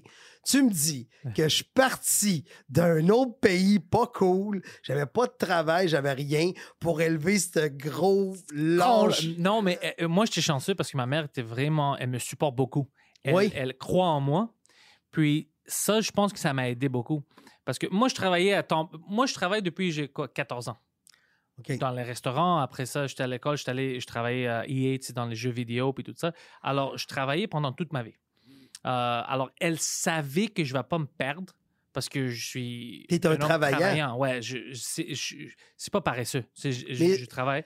Tu 0.46 0.62
me 0.62 0.70
dis 0.70 1.08
que 1.34 1.42
je 1.42 1.56
suis 1.56 1.64
parti 1.64 2.44
d'un 2.70 3.06
autre 3.10 3.38
pays 3.38 3.78
pas 3.80 4.06
cool, 4.06 4.62
j'avais 4.82 5.04
pas 5.04 5.26
de 5.26 5.34
travail, 5.38 5.88
j'avais 5.88 6.14
rien 6.14 6.52
pour 6.80 7.02
élever 7.02 7.38
ce 7.38 7.68
gros 7.68 8.34
lâche. 8.54 9.26
Non, 9.36 9.60
mais 9.60 9.78
euh, 10.00 10.08
moi, 10.08 10.24
j'étais 10.24 10.40
chanceux 10.40 10.74
parce 10.74 10.90
que 10.90 10.96
ma 10.96 11.04
mère 11.04 11.24
était 11.24 11.42
vraiment. 11.42 11.98
Elle 11.98 12.08
me 12.10 12.18
supporte 12.18 12.56
beaucoup. 12.56 12.88
Elle, 13.24 13.34
Oui. 13.34 13.52
elle 13.54 13.76
croit 13.76 14.06
en 14.06 14.20
moi. 14.20 14.54
Puis 15.10 15.50
ça, 15.66 16.00
je 16.00 16.10
pense 16.12 16.32
que 16.32 16.38
ça 16.38 16.54
m'a 16.54 16.70
aidé 16.70 16.88
beaucoup. 16.88 17.22
Parce 17.66 17.78
que 17.78 17.88
moi, 17.90 18.08
je 18.08 18.14
travaillais 18.14 18.54
à 18.54 18.62
temps. 18.62 18.90
Moi, 19.06 19.26
je 19.26 19.34
travaille 19.34 19.60
depuis 19.60 19.92
j'ai 19.92 20.08
quoi, 20.08 20.28
14 20.28 20.68
ans. 20.68 20.78
Dans 21.78 21.90
les 21.90 22.02
restaurants. 22.02 22.58
Après 22.58 22.84
ça, 22.86 23.06
j'étais 23.06 23.22
à 23.22 23.26
l'école. 23.26 23.56
J'étais 23.56 23.70
allé- 23.70 24.00
Je 24.00 24.06
travaillais 24.06 24.46
à 24.46 24.64
EA, 24.68 24.98
dans 25.14 25.24
les 25.26 25.36
jeux 25.36 25.50
vidéo 25.50 25.92
puis 25.92 26.04
tout 26.04 26.14
ça. 26.16 26.32
Alors, 26.62 26.96
je 26.98 27.06
travaillais 27.06 27.46
pendant 27.46 27.72
toute 27.72 27.92
ma 27.92 28.02
vie. 28.02 28.14
Euh, 28.84 29.22
alors, 29.26 29.50
elle 29.60 29.78
savait 29.80 30.48
que 30.48 30.62
je 30.64 30.74
ne 30.74 30.78
vais 30.78 30.84
pas 30.84 30.98
me 30.98 31.06
perdre 31.06 31.52
parce 31.92 32.08
que 32.08 32.28
je 32.28 32.46
suis. 32.46 33.06
T'es 33.08 33.26
un 33.26 33.30
homme 33.32 33.38
travaillant. 33.78 34.16
Ouais, 34.18 34.42
je, 34.42 34.58
je- 34.70 34.74
c'est 34.74 35.14
je- 35.14 35.48
c'est 35.76 35.92
pas 35.92 36.02
paresseux. 36.02 36.44
C'est- 36.54 36.72
Je, 36.72 36.92
je- 36.94 37.04
Mais- 37.04 37.16
je 37.18 37.24
travaille. 37.26 37.64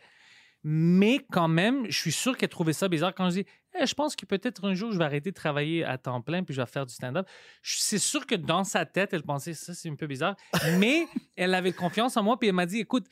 Mais 0.62 1.18
quand 1.32 1.48
même, 1.48 1.86
je 1.90 1.96
suis 1.98 2.12
sûr 2.12 2.36
qu'elle 2.36 2.48
trouvait 2.50 2.74
ça 2.74 2.86
bizarre 2.88 3.14
quand 3.14 3.28
je 3.30 3.36
dis 3.40 3.46
Eh, 3.80 3.86
Je 3.86 3.94
pense 3.94 4.14
que 4.16 4.26
peut-être 4.26 4.64
un 4.66 4.74
jour, 4.74 4.90
je 4.92 4.98
vais 4.98 5.04
arrêter 5.04 5.30
de 5.30 5.34
travailler 5.34 5.84
à 5.84 5.96
temps 5.96 6.20
plein 6.20 6.42
puis 6.42 6.52
je 6.54 6.60
vais 6.60 6.66
faire 6.66 6.84
du 6.86 6.92
stand-up. 6.94 7.26
C'est 7.62 7.98
sûr 7.98 8.26
que 8.26 8.34
dans 8.34 8.64
sa 8.64 8.84
tête, 8.84 9.12
elle 9.14 9.22
pensait 9.22 9.54
Ça, 9.54 9.74
c'est 9.74 9.88
un 9.88 9.94
peu 9.94 10.06
bizarre. 10.06 10.36
Mais 10.78 11.06
elle 11.36 11.54
avait 11.54 11.72
confiance 11.72 12.16
en 12.16 12.22
moi 12.22 12.38
puis 12.38 12.48
elle 12.48 12.54
m'a 12.54 12.66
dit 12.66 12.78
Écoute, 12.80 13.06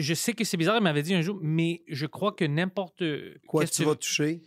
je 0.00 0.14
sais 0.14 0.32
que 0.32 0.44
c'est 0.44 0.56
bizarre. 0.56 0.76
Elle 0.76 0.82
m'avait 0.82 1.02
dit 1.02 1.14
un 1.14 1.22
jour, 1.22 1.38
mais 1.42 1.82
je 1.88 2.06
crois 2.06 2.32
que 2.32 2.44
n'importe 2.44 3.02
Quoi 3.46 3.66
tu 3.66 3.82
que 3.82 3.88
vas 3.88 3.94
toucher? 3.96 4.42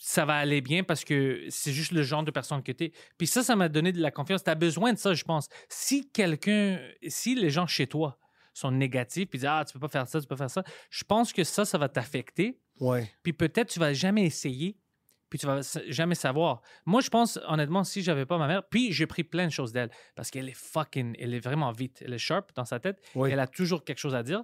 ça 0.00 0.24
va 0.24 0.36
aller 0.36 0.60
bien 0.60 0.84
parce 0.84 1.04
que 1.04 1.44
c'est 1.48 1.72
juste 1.72 1.92
le 1.92 2.02
genre 2.02 2.22
de 2.22 2.30
personne 2.30 2.62
que 2.62 2.72
tu 2.72 2.84
es. 2.84 2.92
Puis 3.18 3.26
ça, 3.26 3.42
ça 3.42 3.56
m'a 3.56 3.68
donné 3.68 3.92
de 3.92 4.00
la 4.00 4.10
confiance. 4.10 4.44
Tu 4.44 4.50
as 4.50 4.54
besoin 4.54 4.92
de 4.92 4.98
ça, 4.98 5.12
je 5.12 5.24
pense. 5.24 5.48
Si 5.68 6.10
quelqu'un, 6.10 6.78
si 7.08 7.34
les 7.34 7.50
gens 7.50 7.66
chez 7.66 7.86
toi 7.86 8.18
sont 8.54 8.70
négatifs, 8.70 9.28
puis 9.28 9.38
disent 9.38 9.48
Ah, 9.50 9.64
tu 9.66 9.72
peux 9.72 9.80
pas 9.80 9.88
faire 9.88 10.08
ça, 10.08 10.20
tu 10.20 10.26
peux 10.26 10.36
pas 10.36 10.48
faire 10.48 10.50
ça, 10.50 10.64
je 10.90 11.04
pense 11.04 11.32
que 11.32 11.44
ça, 11.44 11.64
ça 11.64 11.78
va 11.78 11.88
t'affecter. 11.88 12.58
Ouais. 12.80 13.10
Puis 13.22 13.32
peut-être 13.32 13.68
tu 13.68 13.80
vas 13.80 13.92
jamais 13.92 14.24
essayer, 14.24 14.76
puis 15.30 15.38
tu 15.38 15.46
vas 15.46 15.60
jamais 15.88 16.14
savoir. 16.14 16.62
Moi, 16.86 17.00
je 17.00 17.08
pense, 17.10 17.38
honnêtement, 17.46 17.84
si 17.84 18.02
j'avais 18.02 18.26
pas 18.26 18.38
ma 18.38 18.46
mère, 18.46 18.62
puis 18.68 18.92
j'ai 18.92 19.06
pris 19.06 19.24
plein 19.24 19.46
de 19.46 19.52
choses 19.52 19.72
d'elle 19.72 19.90
parce 20.14 20.30
qu'elle 20.30 20.48
est 20.48 20.56
fucking, 20.56 21.14
elle 21.18 21.34
est 21.34 21.40
vraiment 21.40 21.70
vite, 21.72 22.02
elle 22.04 22.14
est 22.14 22.18
sharp 22.18 22.50
dans 22.54 22.64
sa 22.64 22.78
tête, 22.80 23.00
Oui. 23.14 23.30
elle 23.32 23.40
a 23.40 23.46
toujours 23.46 23.84
quelque 23.84 23.98
chose 23.98 24.14
à 24.14 24.22
dire. 24.22 24.42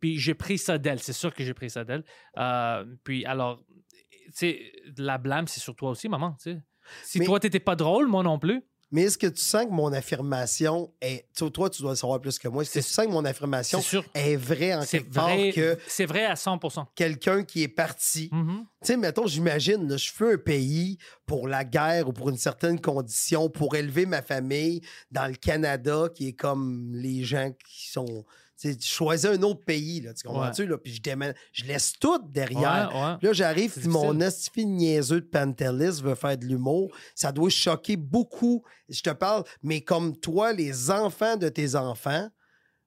Puis 0.00 0.18
j'ai 0.18 0.34
pris 0.34 0.56
ça 0.58 0.78
d'elle, 0.78 0.98
c'est 1.00 1.12
sûr 1.12 1.34
que 1.34 1.44
j'ai 1.44 1.52
pris 1.54 1.68
ça 1.70 1.84
d'elle. 1.84 2.04
Euh, 2.38 2.84
puis 3.04 3.24
alors, 3.26 3.62
tu 3.68 4.30
sais, 4.32 4.72
la 4.96 5.18
blâme, 5.18 5.46
c'est 5.48 5.60
sur 5.60 5.74
toi 5.76 5.90
aussi, 5.90 6.08
maman, 6.08 6.32
tu 6.42 6.52
sais. 6.52 6.58
Si 7.02 7.18
Mais- 7.18 7.24
toi, 7.26 7.38
t'étais 7.38 7.60
pas 7.60 7.76
drôle, 7.76 8.06
moi 8.08 8.22
non 8.22 8.38
plus. 8.38 8.62
Mais 8.92 9.02
est-ce 9.02 9.18
que 9.18 9.26
tu 9.26 9.40
sens 9.40 9.66
que 9.66 9.70
mon 9.70 9.92
affirmation 9.92 10.92
est. 11.00 11.26
tu 11.34 11.44
sais, 11.44 11.50
Toi, 11.50 11.70
tu 11.70 11.82
dois 11.82 11.92
le 11.92 11.96
savoir 11.96 12.20
plus 12.20 12.38
que 12.38 12.48
moi. 12.48 12.62
Est-ce 12.62 12.74
que 12.74 12.84
tu 12.84 12.92
sens 12.92 13.06
que 13.06 13.10
mon 13.10 13.24
affirmation 13.24 13.80
est 14.14 14.36
vraie 14.36 14.74
en 14.74 14.84
quelque 14.84 15.12
part 15.12 15.28
vrai, 15.28 15.52
que 15.52 15.78
c'est 15.86 16.06
vrai 16.06 16.24
à 16.24 16.34
100% 16.34 16.86
quelqu'un 16.94 17.44
qui 17.44 17.62
est 17.62 17.68
parti? 17.68 18.28
Mhm. 18.32 18.66
Tu 18.82 18.86
sais, 18.86 18.96
mettons, 18.96 19.26
j'imagine, 19.26 19.96
je 19.96 20.12
fais 20.12 20.34
un 20.34 20.38
pays 20.38 20.98
pour 21.26 21.46
la 21.46 21.64
guerre 21.64 22.08
ou 22.08 22.12
pour 22.12 22.30
une 22.30 22.36
certaine 22.36 22.80
condition, 22.80 23.48
pour 23.48 23.76
élever 23.76 24.06
ma 24.06 24.22
famille 24.22 24.80
dans 25.10 25.26
le 25.26 25.36
Canada, 25.36 26.08
qui 26.14 26.28
est 26.28 26.32
comme 26.32 26.90
les 26.94 27.22
gens 27.22 27.52
qui 27.64 27.90
sont. 27.90 28.24
Tu 28.60 28.68
sais, 28.72 28.76
tu 28.76 28.86
choisis 28.86 29.24
un 29.24 29.40
autre 29.42 29.64
pays, 29.64 30.02
là, 30.02 30.12
tu 30.12 30.26
comprends-tu? 30.28 30.66
Là, 30.66 30.76
puis 30.76 30.92
je, 30.92 31.00
démène- 31.00 31.34
je 31.50 31.64
laisse 31.64 31.94
tout 31.98 32.18
derrière. 32.28 32.90
Ouais, 32.94 33.02
ouais. 33.02 33.16
Puis 33.18 33.26
Là, 33.28 33.32
j'arrive, 33.32 33.72
C'est 33.72 33.80
puis 33.80 33.88
mon 33.88 34.20
estifi 34.20 34.66
niaiseux 34.66 35.22
de 35.22 35.26
Pantelis 35.26 36.02
veut 36.02 36.14
faire 36.14 36.36
de 36.36 36.44
l'humour. 36.44 36.94
Ça 37.14 37.32
doit 37.32 37.48
choquer 37.48 37.96
beaucoup. 37.96 38.62
Je 38.90 39.00
te 39.00 39.08
parle, 39.10 39.44
mais 39.62 39.80
comme 39.80 40.14
toi, 40.14 40.52
les 40.52 40.90
enfants 40.90 41.38
de 41.38 41.48
tes 41.48 41.74
enfants 41.74 42.28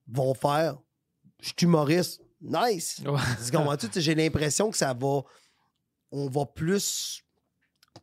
vont 0.07 0.35
faire 0.35 0.77
Je 1.41 1.47
suis 1.47 1.55
humoriste. 1.63 2.21
Nice. 2.39 3.01
Tu 3.45 3.51
comprends-tu? 3.51 3.87
J'ai 3.99 4.13
l'impression 4.15 4.69
que 4.69 4.77
ça 4.77 4.93
va. 4.93 5.21
On 6.11 6.29
va 6.29 6.45
plus 6.45 7.23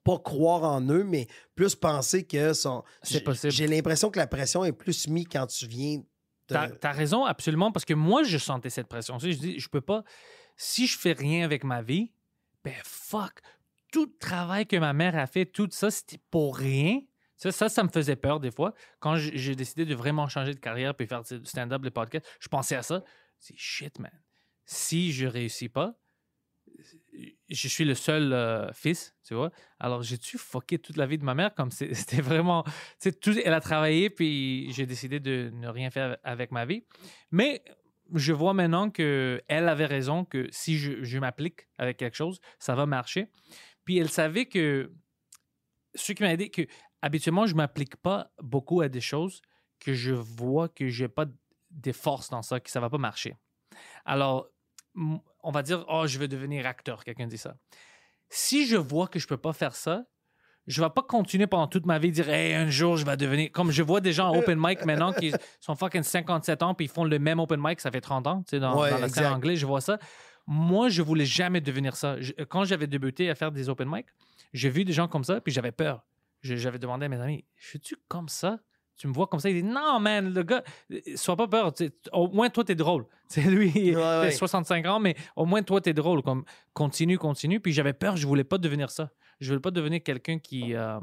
pas 0.03 0.18
croire 0.18 0.64
en 0.64 0.81
eux, 0.89 1.05
mais 1.05 1.27
plus 1.55 1.75
penser 1.75 2.25
que 2.25 2.53
son. 2.53 2.83
C'est 3.03 3.18
j'ai- 3.18 3.21
possible. 3.21 3.53
J'ai 3.53 3.66
l'impression 3.66 4.11
que 4.11 4.18
la 4.18 4.27
pression 4.27 4.64
est 4.64 4.73
plus 4.73 5.07
mise 5.09 5.27
quand 5.31 5.47
tu 5.47 5.66
viens. 5.66 6.03
T'as 6.51 6.68
as 6.82 6.92
raison, 6.92 7.24
absolument, 7.24 7.72
parce 7.72 7.84
que 7.84 7.94
moi, 7.94 8.22
je 8.22 8.38
sentais 8.38 8.70
cette 8.70 8.88
pression. 8.88 9.18
Je 9.18 9.28
dis, 9.30 9.59
je 9.59 9.68
peux 9.68 9.80
pas. 9.80 10.05
Si 10.57 10.86
je 10.86 10.98
fais 10.98 11.12
rien 11.12 11.44
avec 11.44 11.64
ma 11.64 11.82
vie, 11.82 12.12
ben 12.64 12.74
fuck. 12.84 13.40
Tout 13.92 14.07
le 14.07 14.18
travail 14.18 14.66
que 14.66 14.76
ma 14.76 14.92
mère 14.92 15.16
a 15.16 15.26
fait, 15.26 15.46
tout 15.46 15.68
ça, 15.70 15.90
c'était 15.90 16.20
pour 16.30 16.57
rien. 16.57 17.01
Ça, 17.36 17.51
ça, 17.51 17.68
ça 17.68 17.82
me 17.82 17.88
faisait 17.88 18.16
peur 18.16 18.38
des 18.38 18.51
fois. 18.51 18.74
Quand 18.98 19.16
j'ai 19.16 19.57
décidé 19.57 19.86
de 19.86 19.94
vraiment 19.94 20.28
changer 20.28 20.53
de 20.53 20.61
carrière 20.61 20.94
puis 20.94 21.07
faire 21.07 21.22
du 21.22 21.44
stand-up, 21.44 21.82
le 21.82 21.90
podcast, 21.90 22.26
je 22.38 22.48
pensais 22.48 22.76
à 22.76 22.82
ça. 22.82 23.03
C'est 23.38 23.57
shit, 23.57 23.98
man. 23.98 24.12
Si 24.66 25.12
je 25.12 25.26
réussis 25.26 25.70
pas, 25.70 25.98
je 27.48 27.68
suis 27.68 27.84
le 27.84 27.94
seul 27.94 28.32
euh, 28.32 28.72
fils, 28.72 29.14
tu 29.24 29.34
vois. 29.34 29.50
Alors, 29.78 30.02
j'ai-tu 30.02 30.38
fucké 30.38 30.78
toute 30.78 30.96
la 30.96 31.06
vie 31.06 31.18
de 31.18 31.24
ma 31.24 31.34
mère? 31.34 31.54
Comme 31.54 31.70
c'était 31.70 32.20
vraiment. 32.20 32.64
Elle 33.04 33.52
a 33.52 33.61
travaillé, 33.61 34.11
puis 34.11 34.72
j'ai 34.72 34.86
décidé 34.86 35.20
de 35.20 35.50
ne 35.52 35.68
rien 35.68 35.90
faire 35.90 36.16
avec 36.24 36.52
ma 36.52 36.64
vie. 36.64 36.84
Mais 37.30 37.62
je 38.14 38.32
vois 38.32 38.54
maintenant 38.54 38.90
que 38.90 39.42
elle 39.48 39.68
avait 39.68 39.86
raison, 39.86 40.24
que 40.24 40.48
si 40.50 40.78
je, 40.78 41.18
m'applique 41.18 41.68
avec 41.78 41.96
quelque 41.96 42.16
chose, 42.16 42.40
ça 42.58 42.74
va 42.74 42.86
marcher. 42.86 43.28
Puis 43.84 43.98
elle 43.98 44.11
savait 44.11 44.46
que. 44.46 44.92
Ce 45.96 46.12
qui 46.12 46.22
m'a 46.22 46.36
dit 46.36 46.50
que 46.50 46.62
habituellement, 47.02 47.46
je 47.46 47.52
ne 47.52 47.56
m'applique 47.56 47.96
pas 47.96 48.32
beaucoup 48.40 48.80
à 48.80 48.88
des 48.88 49.00
choses 49.00 49.42
que 49.80 49.92
je 49.92 50.12
vois 50.12 50.68
que 50.68 50.88
je 50.88 51.04
n'ai 51.04 51.08
pas 51.08 51.26
des 51.70 51.92
forces 51.92 52.30
dans 52.30 52.42
ça, 52.42 52.61
que 52.61 52.70
ça 52.70 52.78
ne 52.78 52.84
va 52.84 52.90
pas 52.90 52.98
marcher. 52.98 53.34
Alors, 54.04 54.48
on 55.43 55.51
va 55.51 55.62
dire, 55.62 55.84
oh, 55.88 56.07
je 56.07 56.18
veux 56.18 56.28
devenir 56.28 56.66
acteur, 56.66 57.05
quelqu'un 57.05 57.26
dit 57.26 57.38
ça. 57.38 57.55
Si 58.28 58.66
je 58.66 58.76
vois 58.76 59.09
que 59.09 59.18
je 59.18 59.26
peux 59.26 59.36
pas 59.36 59.53
faire 59.53 59.74
ça, 59.74 60.05
je 60.66 60.80
vais 60.82 60.91
pas 60.91 61.03
continuer 61.03 61.47
pendant 61.47 61.66
toute 61.66 61.86
ma 61.86 61.99
vie 61.99 62.09
à 62.09 62.12
dire, 62.12 62.28
hey, 62.28 62.55
un 62.55 62.68
jour, 62.70 62.97
je 62.97 63.05
vais 63.05 63.16
devenir. 63.16 63.51
Comme 63.51 63.70
je 63.72 63.82
vois 63.82 64.01
des 64.01 64.12
gens 64.12 64.28
en 64.30 64.36
open 64.36 64.59
mic 64.61 64.84
maintenant 64.84 65.12
qui 65.12 65.34
sont 65.59 65.74
fucking 65.74 66.03
57 66.03 66.62
ans 66.62 66.74
puis 66.74 66.86
ils 66.86 66.91
font 66.91 67.05
le 67.05 67.18
même 67.18 67.41
open 67.41 67.59
mic, 67.61 67.80
ça 67.80 67.91
fait 67.91 68.01
30 68.01 68.26
ans, 68.26 68.43
tu 68.43 68.51
sais, 68.51 68.61
dans, 68.61 68.78
Ouais, 68.80 68.91
dans 68.91 68.99
la 68.99 69.09
scène 69.09 69.24
anglaise, 69.32 69.59
je 69.59 69.66
vois 69.66 69.80
ça. 69.80 69.99
Moi, 70.47 70.88
je 70.88 71.03
voulais 71.03 71.24
jamais 71.26 71.61
devenir 71.61 71.97
ça. 71.97 72.20
Je- 72.20 72.32
quand 72.49 72.64
j'avais 72.64 72.86
débuté 72.86 73.30
à 73.30 73.34
faire 73.34 73.51
des 73.53 73.68
open 73.68 73.88
mic, 73.91 74.07
j'ai 74.53 74.68
vu 74.70 74.84
des 74.84 74.93
gens 74.93 75.09
comme 75.09 75.24
ça, 75.24 75.41
puis 75.41 75.53
j'avais 75.53 75.72
peur. 75.72 76.05
Je- 76.43 76.57
J'avais 76.57 76.78
demandé 76.78 77.07
à 77.07 77.09
mes 77.09 77.20
amis, 77.20 77.45
suis-tu 77.57 77.97
comme 78.09 78.28
ça? 78.28 78.61
Tu 79.01 79.07
me 79.09 79.14
vois 79.14 79.26
comme 79.28 79.40
ça? 79.40 79.48
Il 79.48 79.62
dit, 79.62 79.66
non, 79.66 79.98
man, 79.98 80.30
le 80.34 80.42
gars, 80.42 80.62
euh, 80.92 81.01
sois 81.16 81.34
pas 81.34 81.48
peur. 81.48 81.72
Au 82.12 82.28
moins, 82.28 82.51
toi, 82.51 82.64
t'es 82.64 82.74
drôle. 82.74 83.07
C'est 83.28 83.40
lui, 83.40 83.72
il 83.74 83.96
Ouais, 83.96 84.03
a 84.03 84.20
ouais. 84.22 84.30
65 84.30 84.84
ans, 84.86 85.01
mais 85.01 85.16
au 85.36 85.46
moins, 85.46 85.62
toi, 85.62 85.80
t'es 85.80 85.94
drôle. 85.94 86.22
Comme, 86.22 86.44
continue, 86.74 87.16
continue. 87.16 87.61
Puis 87.61 87.72
j'avais 87.72 87.94
peur, 87.94 88.18
je 88.18 88.26
voulais 88.26 88.44
pas 88.44 88.59
devenir 88.59 88.90
ça. 88.90 89.11
Je 89.40 89.48
voulais 89.48 89.61
pas 89.61 89.70
devenir 89.70 90.03
quelqu'un 90.03 90.38
qui. 90.38 90.74
euh, 90.74 90.98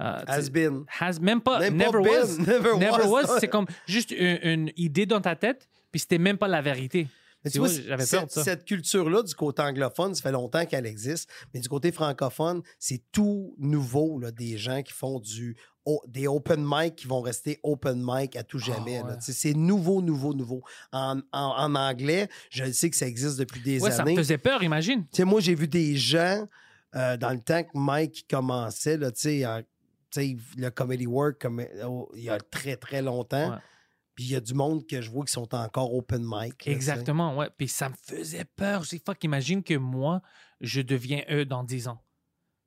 euh, 0.00 0.22
Has 0.26 0.48
been. 0.48 0.84
has- 1.00 1.20
même 1.20 1.42
pas, 1.42 1.58
Même 1.58 1.76
pas 1.76 1.84
never 1.90 2.02
been, 2.02 2.20
was. 2.22 2.38
never 2.46 2.78
Never 2.78 3.02
was. 3.08 3.26
was. 3.26 3.38
C'est 3.40 3.48
comme 3.48 3.66
juste 3.86 4.10
une, 4.12 4.38
une 4.42 4.72
idée 4.76 5.04
dans 5.04 5.20
ta 5.20 5.36
tête, 5.36 5.68
puis 5.90 6.00
c'était 6.00 6.16
même 6.18 6.38
pas 6.38 6.48
la 6.48 6.62
vérité. 6.62 7.08
Mais 7.44 7.50
Tu 7.52 7.58
vois, 7.60 7.68
j'avais 7.68 8.04
cette, 8.04 8.18
peur 8.20 8.26
de 8.26 8.32
ça. 8.32 8.42
cette 8.42 8.64
culture-là, 8.64 9.22
du 9.22 9.34
côté 9.34 9.62
anglophone, 9.62 10.12
ça 10.14 10.22
fait 10.22 10.32
longtemps 10.32 10.64
qu'elle 10.66 10.86
existe, 10.86 11.30
mais 11.54 11.60
du 11.60 11.68
côté 11.68 11.92
francophone, 11.92 12.62
c'est 12.80 13.02
tout 13.12 13.54
nouveau, 13.58 14.18
là, 14.18 14.32
des 14.32 14.56
gens 14.58 14.82
qui 14.82 14.92
font 14.92 15.20
du 15.20 15.56
des 16.06 16.26
open 16.28 16.64
mic 16.66 16.96
qui 16.96 17.06
vont 17.06 17.20
rester 17.20 17.58
open 17.62 18.00
mic 18.04 18.36
à 18.36 18.42
tout 18.42 18.58
jamais. 18.58 18.98
Ah, 19.04 19.06
ouais. 19.06 19.20
Sais, 19.20 19.32
C'est 19.32 19.54
nouveau, 19.54 20.02
nouveau, 20.02 20.34
nouveau. 20.34 20.62
En, 20.92 21.18
en- 21.32 21.54
en 21.56 21.74
anglais, 21.74 22.28
je 22.50 22.70
sais 22.72 22.90
que 22.90 22.96
ça 22.96 23.06
existe 23.06 23.38
depuis 23.38 23.60
des 23.60 23.80
Ouais, 23.80 23.90
ça 23.90 23.98
me 24.04 24.08
années. 24.08 24.16
faisait 24.16 24.38
peur, 24.38 24.62
imagine. 24.62 25.06
Moi, 25.20 25.40
j'ai 25.40 25.54
vu 25.54 25.68
des 25.68 25.96
gens 25.96 26.46
euh, 26.94 27.16
dans 27.16 27.30
le 27.30 27.40
temps 27.40 27.62
que 27.62 27.70
Mike 27.74 28.26
commençait, 28.30 28.96
là, 28.96 29.10
en- 29.46 29.60
le 30.56 30.68
comedy 30.70 31.06
work 31.06 31.40
comme, 31.40 31.60
euh, 31.60 32.02
il 32.16 32.24
y 32.24 32.30
a 32.30 32.38
très, 32.38 32.76
très 32.76 33.02
longtemps. 33.02 33.50
Ouais. 33.52 33.58
Puis 34.14 34.24
il 34.24 34.30
y 34.32 34.36
a 34.36 34.40
du 34.40 34.52
monde 34.54 34.84
que 34.86 35.00
je 35.00 35.10
vois 35.10 35.24
qui 35.24 35.32
sont 35.32 35.54
encore 35.54 35.94
open 35.94 36.22
mic. 36.24 36.64
là. 36.66 36.72
Exactement, 36.72 37.36
ouais. 37.36 37.48
Puis 37.56 37.68
ça 37.68 37.88
me 37.88 37.94
faisait 38.02 38.44
peur. 38.44 38.82
Dis, 38.82 39.00
fuck, 39.04 39.22
imagine 39.22 39.62
que 39.62 39.74
moi, 39.74 40.22
je 40.60 40.80
deviens 40.80 41.22
eux 41.30 41.44
dans 41.44 41.62
10 41.62 41.86
ans. 41.88 42.02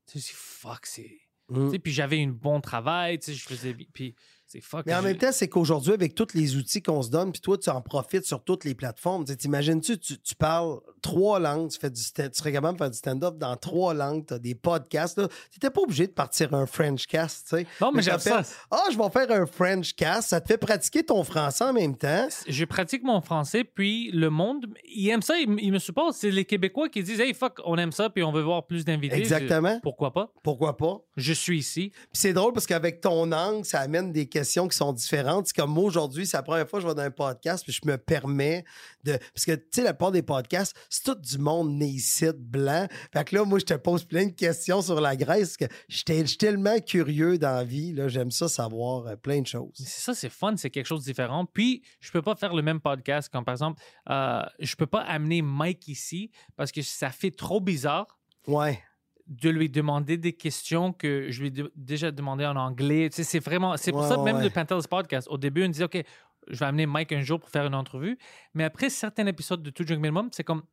Tu 0.07 0.19
sais, 0.19 0.27
c'est 0.29 0.35
fuck, 0.37 0.85
c'est. 0.85 1.19
Mm. 1.51 1.79
Puis 1.79 1.91
j'avais 1.91 2.23
un 2.23 2.29
bon 2.29 2.61
travail, 2.61 3.19
tu 3.19 3.27
sais, 3.27 3.33
je 3.33 3.45
faisais. 3.45 3.75
Puis 3.93 4.15
c'est 4.51 4.59
fuck. 4.59 4.85
Mais 4.85 4.93
en 4.93 5.01
même 5.01 5.17
temps, 5.17 5.31
c'est 5.31 5.47
qu'aujourd'hui, 5.47 5.93
avec 5.93 6.13
tous 6.13 6.33
les 6.33 6.57
outils 6.57 6.81
qu'on 6.81 7.01
se 7.01 7.09
donne, 7.09 7.31
puis 7.31 7.39
toi, 7.39 7.57
tu 7.57 7.69
en 7.69 7.81
profites 7.81 8.25
sur 8.25 8.43
toutes 8.43 8.65
les 8.65 8.75
plateformes. 8.75 9.23
T'imagines-tu, 9.23 9.97
tu, 9.97 10.19
tu 10.19 10.35
parles 10.35 10.79
trois 11.01 11.39
langues, 11.39 11.69
tu, 11.69 11.79
fais 11.79 11.89
du 11.89 12.01
tu 12.01 12.21
serais 12.33 12.51
capable 12.51 12.77
de 12.77 12.83
faire 12.83 12.91
du 12.91 12.97
stand-up 12.97 13.37
dans 13.37 13.55
trois 13.55 13.93
langues, 13.93 14.25
tu 14.25 14.33
as 14.33 14.39
des 14.39 14.53
podcasts. 14.53 15.15
Tu 15.15 15.57
n'étais 15.57 15.69
pas 15.69 15.81
obligé 15.81 16.05
de 16.07 16.11
partir 16.11 16.53
un 16.53 16.65
French 16.65 17.07
cast. 17.07 17.47
tu 17.47 17.57
sais. 17.57 17.67
Non, 17.79 17.93
mais 17.93 18.01
j'aime 18.01 18.17
t'appelles, 18.17 18.43
ça. 18.43 18.55
Ah, 18.69 18.83
je 18.91 18.97
vais 18.97 19.09
faire 19.09 19.31
un 19.31 19.45
French 19.45 19.93
cast. 19.93 20.29
Ça 20.29 20.41
te 20.41 20.47
fait 20.47 20.57
pratiquer 20.57 21.03
ton 21.03 21.23
français 21.23 21.63
en 21.63 21.73
même 21.73 21.95
temps. 21.95 22.27
Je 22.45 22.65
pratique 22.65 23.03
mon 23.03 23.21
français, 23.21 23.63
puis 23.63 24.11
le 24.11 24.29
monde, 24.29 24.65
il 24.93 25.07
aime 25.09 25.21
ça, 25.21 25.39
il, 25.39 25.71
me 25.71 25.79
supporte. 25.79 26.13
C'est 26.15 26.29
les 26.29 26.43
Québécois 26.43 26.89
qui 26.89 27.03
disent, 27.03 27.21
hey, 27.21 27.33
fuck, 27.33 27.61
on 27.63 27.77
aime 27.77 27.93
ça, 27.93 28.09
puis 28.09 28.21
on 28.21 28.33
veut 28.33 28.43
voir 28.43 28.67
plus 28.67 28.83
d'invités. 28.83 29.15
Exactement. 29.15 29.75
Je- 29.75 29.79
pourquoi 29.79 30.11
pas? 30.11 30.33
Pourquoi 30.43 30.75
pas? 30.75 30.97
Je 31.21 31.33
suis 31.33 31.59
ici. 31.59 31.89
Puis 31.91 32.09
c'est 32.13 32.33
drôle 32.33 32.53
parce 32.53 32.65
qu'avec 32.65 33.01
ton 33.01 33.31
angle, 33.31 33.65
ça 33.65 33.79
amène 33.79 34.11
des 34.11 34.27
questions 34.27 34.67
qui 34.67 34.75
sont 34.75 34.93
différentes. 34.93 35.47
C'est 35.47 35.55
comme 35.55 35.71
moi 35.71 35.83
aujourd'hui, 35.83 36.25
c'est 36.25 36.37
la 36.37 36.43
première 36.43 36.67
fois 36.67 36.79
que 36.79 36.83
je 36.83 36.87
vais 36.87 36.95
dans 36.95 37.03
un 37.03 37.11
podcast, 37.11 37.63
puis 37.63 37.73
je 37.73 37.87
me 37.89 37.97
permets 37.97 38.63
de. 39.03 39.17
Parce 39.33 39.45
que, 39.45 39.53
tu 39.53 39.61
sais, 39.71 39.83
la 39.83 39.93
part 39.93 40.11
des 40.11 40.21
podcasts, 40.21 40.75
c'est 40.89 41.03
tout 41.03 41.15
du 41.15 41.37
monde 41.37 41.71
né 41.73 41.87
ici, 41.87 42.27
blanc. 42.35 42.87
Fait 43.13 43.23
que 43.23 43.35
là, 43.35 43.45
moi, 43.45 43.59
je 43.59 43.65
te 43.65 43.73
pose 43.73 44.03
plein 44.03 44.25
de 44.25 44.31
questions 44.31 44.81
sur 44.81 44.99
la 44.99 45.15
Grèce, 45.15 45.57
parce 45.57 45.69
que 45.69 45.75
je 45.89 45.97
suis 45.97 46.37
tellement 46.37 46.79
curieux 46.79 47.37
dans 47.37 47.55
la 47.55 47.63
vie. 47.63 47.93
là, 47.93 48.07
J'aime 48.07 48.31
ça 48.31 48.47
savoir 48.47 49.07
euh, 49.07 49.15
plein 49.15 49.41
de 49.41 49.47
choses. 49.47 49.71
C'est 49.75 50.01
ça, 50.01 50.13
c'est 50.13 50.29
fun, 50.29 50.55
c'est 50.57 50.69
quelque 50.69 50.85
chose 50.87 51.01
de 51.01 51.05
différent. 51.05 51.45
Puis, 51.45 51.81
je 51.99 52.11
peux 52.11 52.21
pas 52.21 52.35
faire 52.35 52.53
le 52.53 52.61
même 52.61 52.79
podcast 52.79 53.29
comme, 53.29 53.45
par 53.45 53.53
exemple, 53.53 53.81
euh, 54.09 54.41
je 54.59 54.75
peux 54.75 54.87
pas 54.87 55.01
amener 55.01 55.41
Mike 55.41 55.87
ici 55.87 56.31
parce 56.55 56.71
que 56.71 56.81
ça 56.81 57.09
fait 57.09 57.31
trop 57.31 57.59
bizarre 57.59 58.19
Ouais. 58.47 58.81
De 59.27 59.49
lui 59.49 59.69
demander 59.69 60.17
des 60.17 60.33
questions 60.33 60.93
que 60.93 61.27
je 61.29 61.41
lui 61.41 61.47
ai 61.47 61.51
de- 61.51 61.71
déjà 61.75 62.11
demandé 62.11 62.45
en 62.45 62.55
anglais. 62.55 63.09
Tu 63.09 63.17
sais, 63.17 63.23
c'est 63.23 63.39
vraiment... 63.39 63.77
C'est 63.77 63.91
pour 63.91 64.01
Ouais, 64.01 64.07
ça, 64.09 64.17
même 64.17 64.37
ouais. 64.37 64.43
le 64.43 64.49
Pantelis 64.49 64.87
Podcast, 64.89 65.27
au 65.29 65.37
début, 65.37 65.63
on 65.65 65.69
disait, 65.69 65.83
OK, 65.85 66.03
je 66.47 66.57
vais 66.59 66.65
amener 66.65 66.85
Mike 66.85 67.11
un 67.13 67.21
jour 67.21 67.39
pour 67.39 67.49
faire 67.49 67.65
une 67.65 67.75
entrevue. 67.75 68.17
Mais 68.53 68.63
après 68.63 68.89
certains 68.89 69.25
épisodes 69.27 69.61
de 69.63 69.69
Two 69.69 69.83
Drink 69.85 70.01
Minimum, 70.01 70.29
c'est 70.31 70.43
comme... 70.43 70.63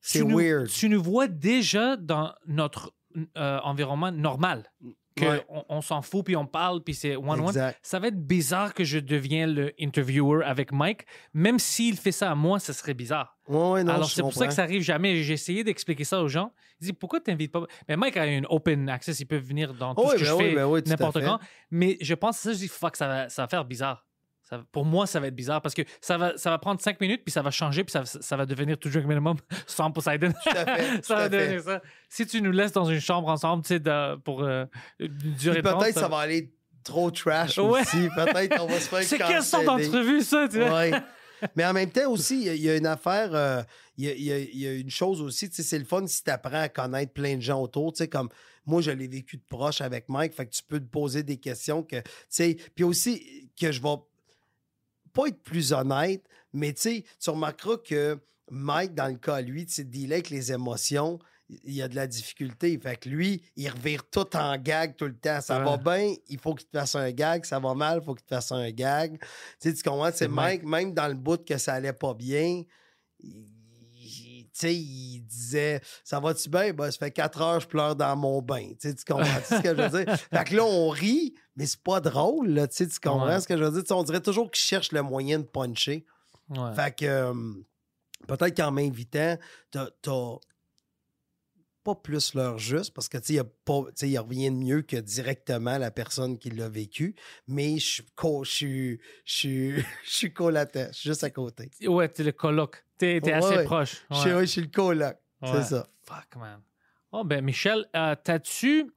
C'est 0.00 0.20
tu 0.20 0.26
nous- 0.26 0.38
weird. 0.38 0.68
tu 0.68 0.88
nous 0.88 1.02
vois 1.02 1.26
déjà 1.26 1.96
dans 1.96 2.32
notre 2.46 2.92
euh, 3.36 3.58
environnement 3.64 4.12
normal. 4.12 4.70
Ouais. 5.20 5.44
on, 5.68 5.80
s'en 5.80 6.02
fout, 6.02 6.24
puis 6.24 6.36
on 6.36 6.46
parle, 6.46 6.82
puis 6.82 6.94
c'est 6.94 7.16
one-one. 7.16 7.72
Ça 7.82 7.98
va 7.98 8.08
être 8.08 8.20
bizarre 8.20 8.74
que 8.74 8.84
je 8.84 8.98
devienne 8.98 9.54
le 9.54 9.74
interviewer 9.80 10.44
avec 10.44 10.72
Mike. 10.72 11.06
Même 11.34 11.58
s'il 11.58 11.96
fait 11.96 12.12
ça 12.12 12.30
à 12.30 12.34
moi, 12.34 12.58
ça 12.58 12.72
serait 12.72 12.94
bizarre. 12.94 13.36
Ouais, 13.48 13.70
ouais, 13.70 13.84
non, 13.84 13.94
Alors, 13.94 14.10
c'est 14.10 14.22
pour 14.22 14.34
ça 14.34 14.46
que 14.46 14.52
ça 14.52 14.62
arrive 14.62 14.82
jamais. 14.82 15.22
J'ai 15.22 15.34
essayé 15.34 15.64
d'expliquer 15.64 16.04
ça 16.04 16.20
aux 16.20 16.28
gens. 16.28 16.52
Ils 16.80 16.84
disent, 16.84 16.96
pourquoi 16.98 17.20
tu 17.20 17.30
n'invites 17.30 17.50
pas... 17.50 17.62
Mais 17.88 17.96
Mike 17.96 18.16
a 18.16 18.26
une 18.26 18.46
open 18.50 18.88
access. 18.88 19.18
Il 19.20 19.26
peut 19.26 19.38
venir 19.38 19.74
dans 19.74 19.94
tout 19.94 20.08
ce 20.10 20.14
que 20.14 20.18
ben 20.20 20.24
je 20.24 20.32
oui, 20.32 20.44
fais 20.44 20.54
ben 20.54 20.66
oui, 20.66 20.80
n'importe 20.86 21.20
quand. 21.20 21.38
Mais 21.70 21.96
je 22.00 22.14
pense 22.14 22.36
que 22.36 22.42
ça, 22.42 22.52
je 22.52 22.58
dis, 22.58 22.68
fuck, 22.68 22.96
ça 22.96 23.08
va, 23.08 23.28
ça 23.28 23.42
va 23.42 23.48
faire 23.48 23.64
bizarre. 23.64 24.07
Ça- 24.48 24.64
pour 24.72 24.84
moi, 24.84 25.06
ça 25.06 25.20
va 25.20 25.26
être 25.26 25.34
bizarre 25.34 25.60
parce 25.60 25.74
que 25.74 25.82
ça 26.00 26.16
va, 26.16 26.36
ça 26.38 26.48
va 26.50 26.58
prendre 26.58 26.80
cinq 26.80 27.00
minutes, 27.00 27.22
puis 27.24 27.32
ça 27.32 27.42
va 27.42 27.50
changer, 27.50 27.84
puis 27.84 27.92
ça, 27.92 28.04
ça 28.06 28.36
va 28.36 28.46
devenir 28.46 28.78
tout 28.78 28.88
drink 28.88 29.06
minimum 29.06 29.36
sans 29.66 29.90
Poseidon. 29.90 30.30
Tout 30.32 30.50
à 30.56 30.76
fait, 30.76 30.96
tout 31.00 31.04
ça 31.06 31.14
va 31.16 31.28
devenir 31.28 31.60
ça. 31.62 31.82
Si 32.08 32.26
tu 32.26 32.40
nous 32.40 32.52
laisses 32.52 32.72
dans 32.72 32.86
une 32.86 33.00
chambre 33.00 33.28
ensemble, 33.28 33.62
tu 33.62 33.68
sais, 33.68 33.80
de- 33.80 34.16
pour 34.16 34.42
euh, 34.42 34.64
une 34.98 35.08
durée 35.34 35.60
peut-être 35.62 35.98
ça 35.98 36.08
va 36.08 36.18
aller 36.20 36.50
trop 36.84 37.10
trash 37.10 37.58
Ouais. 37.58 37.82
aussi. 37.82 38.08
Peut-être 38.16 38.56
qu'on 38.56 38.66
va 38.66 38.80
se 38.80 38.88
faire 38.88 39.02
C'est 39.02 39.18
quelle 39.18 39.42
sorte 39.42 39.64
d'entrevue, 39.66 40.22
ça? 40.22 40.48
Tu 40.50 40.60
vois? 40.60 40.70
Ouais. 40.78 40.92
Mais 41.54 41.64
en 41.66 41.72
même 41.72 41.90
temps 41.90 42.10
aussi, 42.10 42.36
il 42.40 42.46
y 42.46 42.48
a- 42.48 42.54
il 42.54 42.62
y, 42.62 42.70
a 42.70 42.76
une 42.76 42.86
affaire, 42.86 43.34
euh, 43.34 43.62
il 43.96 44.06
y, 44.08 44.58
y 44.58 44.66
a 44.66 44.72
une 44.72 44.90
chose 44.90 45.20
aussi, 45.20 45.48
tu 45.50 45.56
sais, 45.56 45.62
c'est 45.62 45.78
le 45.78 45.84
fun 45.84 46.06
si 46.06 46.24
tu 46.24 46.30
apprends 46.30 46.62
à 46.62 46.68
connaître 46.68 47.12
plein 47.12 47.36
de 47.36 47.42
gens 47.42 47.60
autour, 47.60 47.92
tu 47.92 47.98
sais, 47.98 48.08
comme 48.08 48.28
moi, 48.66 48.82
je 48.82 48.90
l'ai 48.90 49.06
vécu 49.08 49.36
de 49.36 49.42
proche 49.48 49.80
avec 49.80 50.08
Mike, 50.08 50.34
fait 50.34 50.46
que 50.46 50.50
tu 50.50 50.62
peux 50.66 50.80
te 50.80 50.84
poser 50.90 51.22
des 51.22 51.36
questions 51.38 51.82
que, 51.82 51.96
tu 52.00 52.10
sais, 52.28 52.56
puis 52.74 52.84
aussi 52.84 53.50
que 53.58 53.70
je 53.72 53.80
vais 53.80 53.94
pas 55.18 55.26
être 55.26 55.42
plus 55.42 55.72
honnête, 55.72 56.22
mais 56.52 56.72
tu 56.72 56.80
sais, 56.80 57.04
tu 57.18 57.30
remarqueras 57.30 57.78
que 57.78 58.20
Mike, 58.52 58.94
dans 58.94 59.08
le 59.08 59.18
cas 59.18 59.40
lui, 59.40 59.66
tu 59.66 59.72
sais, 59.72 59.84
dealer 59.84 60.14
avec 60.14 60.30
les 60.30 60.52
émotions, 60.52 61.18
il 61.48 61.74
y 61.74 61.82
a 61.82 61.88
de 61.88 61.96
la 61.96 62.06
difficulté. 62.06 62.78
Fait 62.78 62.96
que 62.96 63.08
lui, 63.08 63.42
il 63.56 63.68
revire 63.68 64.08
tout 64.08 64.36
en 64.36 64.56
gag 64.58 64.94
tout 64.96 65.06
le 65.06 65.16
temps. 65.16 65.40
Ça 65.40 65.58
va 65.58 65.76
bien, 65.76 66.14
il 66.28 66.38
faut 66.38 66.54
qu'il 66.54 66.68
te 66.68 66.78
fasse 66.78 66.94
un 66.94 67.10
gag. 67.10 67.44
Ça 67.44 67.58
va 67.58 67.74
mal, 67.74 67.98
il 68.00 68.04
faut 68.04 68.14
qu'il 68.14 68.26
te 68.26 68.34
fasse 68.34 68.52
un 68.52 68.70
gag. 68.70 69.18
Tu 69.18 69.26
sais, 69.58 69.74
tu 69.74 69.82
comprends? 69.82 70.10
C'est 70.12 70.18
C'est 70.18 70.28
Mike, 70.28 70.62
même 70.62 70.94
dans 70.94 71.08
le 71.08 71.14
bout 71.14 71.44
que 71.44 71.58
ça 71.58 71.74
allait 71.74 71.92
pas 71.92 72.14
bien, 72.14 72.62
il, 73.18 73.46
sais, 74.58 74.74
il 74.74 75.20
disait 75.22 75.80
Ça 76.04 76.20
va-tu 76.20 76.48
bien? 76.48 76.72
Ben, 76.72 76.90
ça 76.90 76.98
fait 76.98 77.10
quatre 77.10 77.40
heures, 77.40 77.60
je 77.60 77.66
pleure 77.68 77.96
dans 77.96 78.16
mon 78.16 78.40
bain. 78.42 78.70
Tu 78.80 78.94
tu 78.94 79.04
comprends 79.04 79.40
ce 79.44 79.60
que 79.62 79.68
je 79.76 79.82
veux 79.82 80.04
dire? 80.04 80.16
Fait 80.32 80.44
que 80.44 80.56
là, 80.56 80.64
on 80.64 80.88
rit, 80.88 81.34
mais 81.56 81.66
c'est 81.66 81.82
pas 81.82 82.00
drôle. 82.00 82.48
Là, 82.48 82.68
tu 82.68 82.86
tu 82.88 83.00
comprends 83.00 83.26
Ouais. 83.26 83.40
ce 83.40 83.48
que 83.48 83.56
je 83.56 83.64
veux 83.64 83.72
dire? 83.72 83.84
Tu 83.84 83.92
on 83.92 84.02
dirait 84.02 84.20
toujours 84.20 84.50
qu'il 84.50 84.62
cherche 84.62 84.92
le 84.92 85.02
moyen 85.02 85.38
de 85.40 85.44
puncher. 85.44 86.04
Ouais. 86.50 86.74
Fait 86.74 86.96
que 86.96 87.04
euh, 87.04 87.34
peut-être 88.26 88.56
qu'en 88.56 88.70
m'invitant, 88.72 89.36
t'as 89.70 89.88
t'as 90.02 90.36
pas 91.84 91.94
plus 91.94 92.34
l'heure 92.34 92.58
juste 92.58 92.92
parce 92.92 93.08
que 93.08 93.16
tu 93.18 93.26
sais, 93.28 93.32
il 93.34 93.36
y 93.36 94.16
a 94.18 94.24
tu 94.24 94.28
rien 94.28 94.50
de 94.50 94.56
mieux 94.56 94.82
que 94.82 94.96
directement 94.96 95.78
la 95.78 95.90
personne 95.90 96.36
qui 96.38 96.50
l'a 96.50 96.68
vécu, 96.68 97.14
mais 97.46 97.78
je 97.78 97.84
suis 97.86 98.04
je 98.44 98.50
suis 99.24 99.76
je 100.04 100.10
suis 100.10 100.32
juste 101.02 101.24
à 101.24 101.30
côté. 101.30 101.70
Ouais, 101.86 102.08
t'es 102.08 102.24
le 102.24 102.32
coloc. 102.32 102.84
T'es 102.98 103.20
Ouais, 103.22 103.32
assez 103.32 103.56
ouais. 103.56 103.64
proche. 103.64 104.04
Je 104.10 104.16
suis 104.16 104.32
Ouais. 104.32 104.40
je 104.42 104.46
suis 104.46 104.60
le 104.60 104.66
coloc, 104.68 105.16
c'est 105.44 105.62
ça. 105.64 105.86
Fuck, 106.04 106.36
man. 106.36 106.60
Oh, 107.12 107.24
ben, 107.24 107.42
Michel, 107.44 107.86
euh, 107.96 108.14
t'as-tu, 108.22 108.90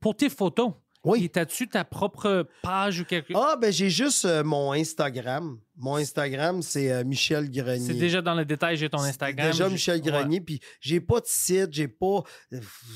pour 0.00 0.16
tes 0.16 0.28
photos, 0.28 0.72
Oui. 1.04 1.30
t'as-tu 1.30 1.68
ta 1.68 1.84
propre 1.84 2.46
page 2.62 3.00
ou 3.00 3.04
quelque 3.04 3.32
chose? 3.32 3.42
Ah 3.42 3.56
ben 3.56 3.72
j'ai 3.72 3.88
juste 3.88 4.24
euh, 4.24 4.42
mon 4.44 4.72
Instagram. 4.72 5.58
Mon 5.76 5.96
Instagram 5.96 6.60
c'est 6.62 6.90
euh, 6.90 7.04
Michel 7.04 7.50
Grenier. 7.50 7.86
C'est 7.86 7.94
déjà 7.94 8.20
dans 8.20 8.34
le 8.34 8.44
détail, 8.44 8.76
j'ai 8.76 8.90
ton 8.90 8.98
Instagram. 9.00 9.50
Déjà 9.52 9.68
Michel. 9.68 10.00
Grenier, 10.02 10.40
puis 10.40 10.60
j'ai 10.80 11.00
pas 11.00 11.20
de 11.20 11.26
site, 11.26 11.72
j'ai 11.72 11.88
pas. 11.88 12.22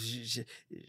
j'ai- 0.02 0.46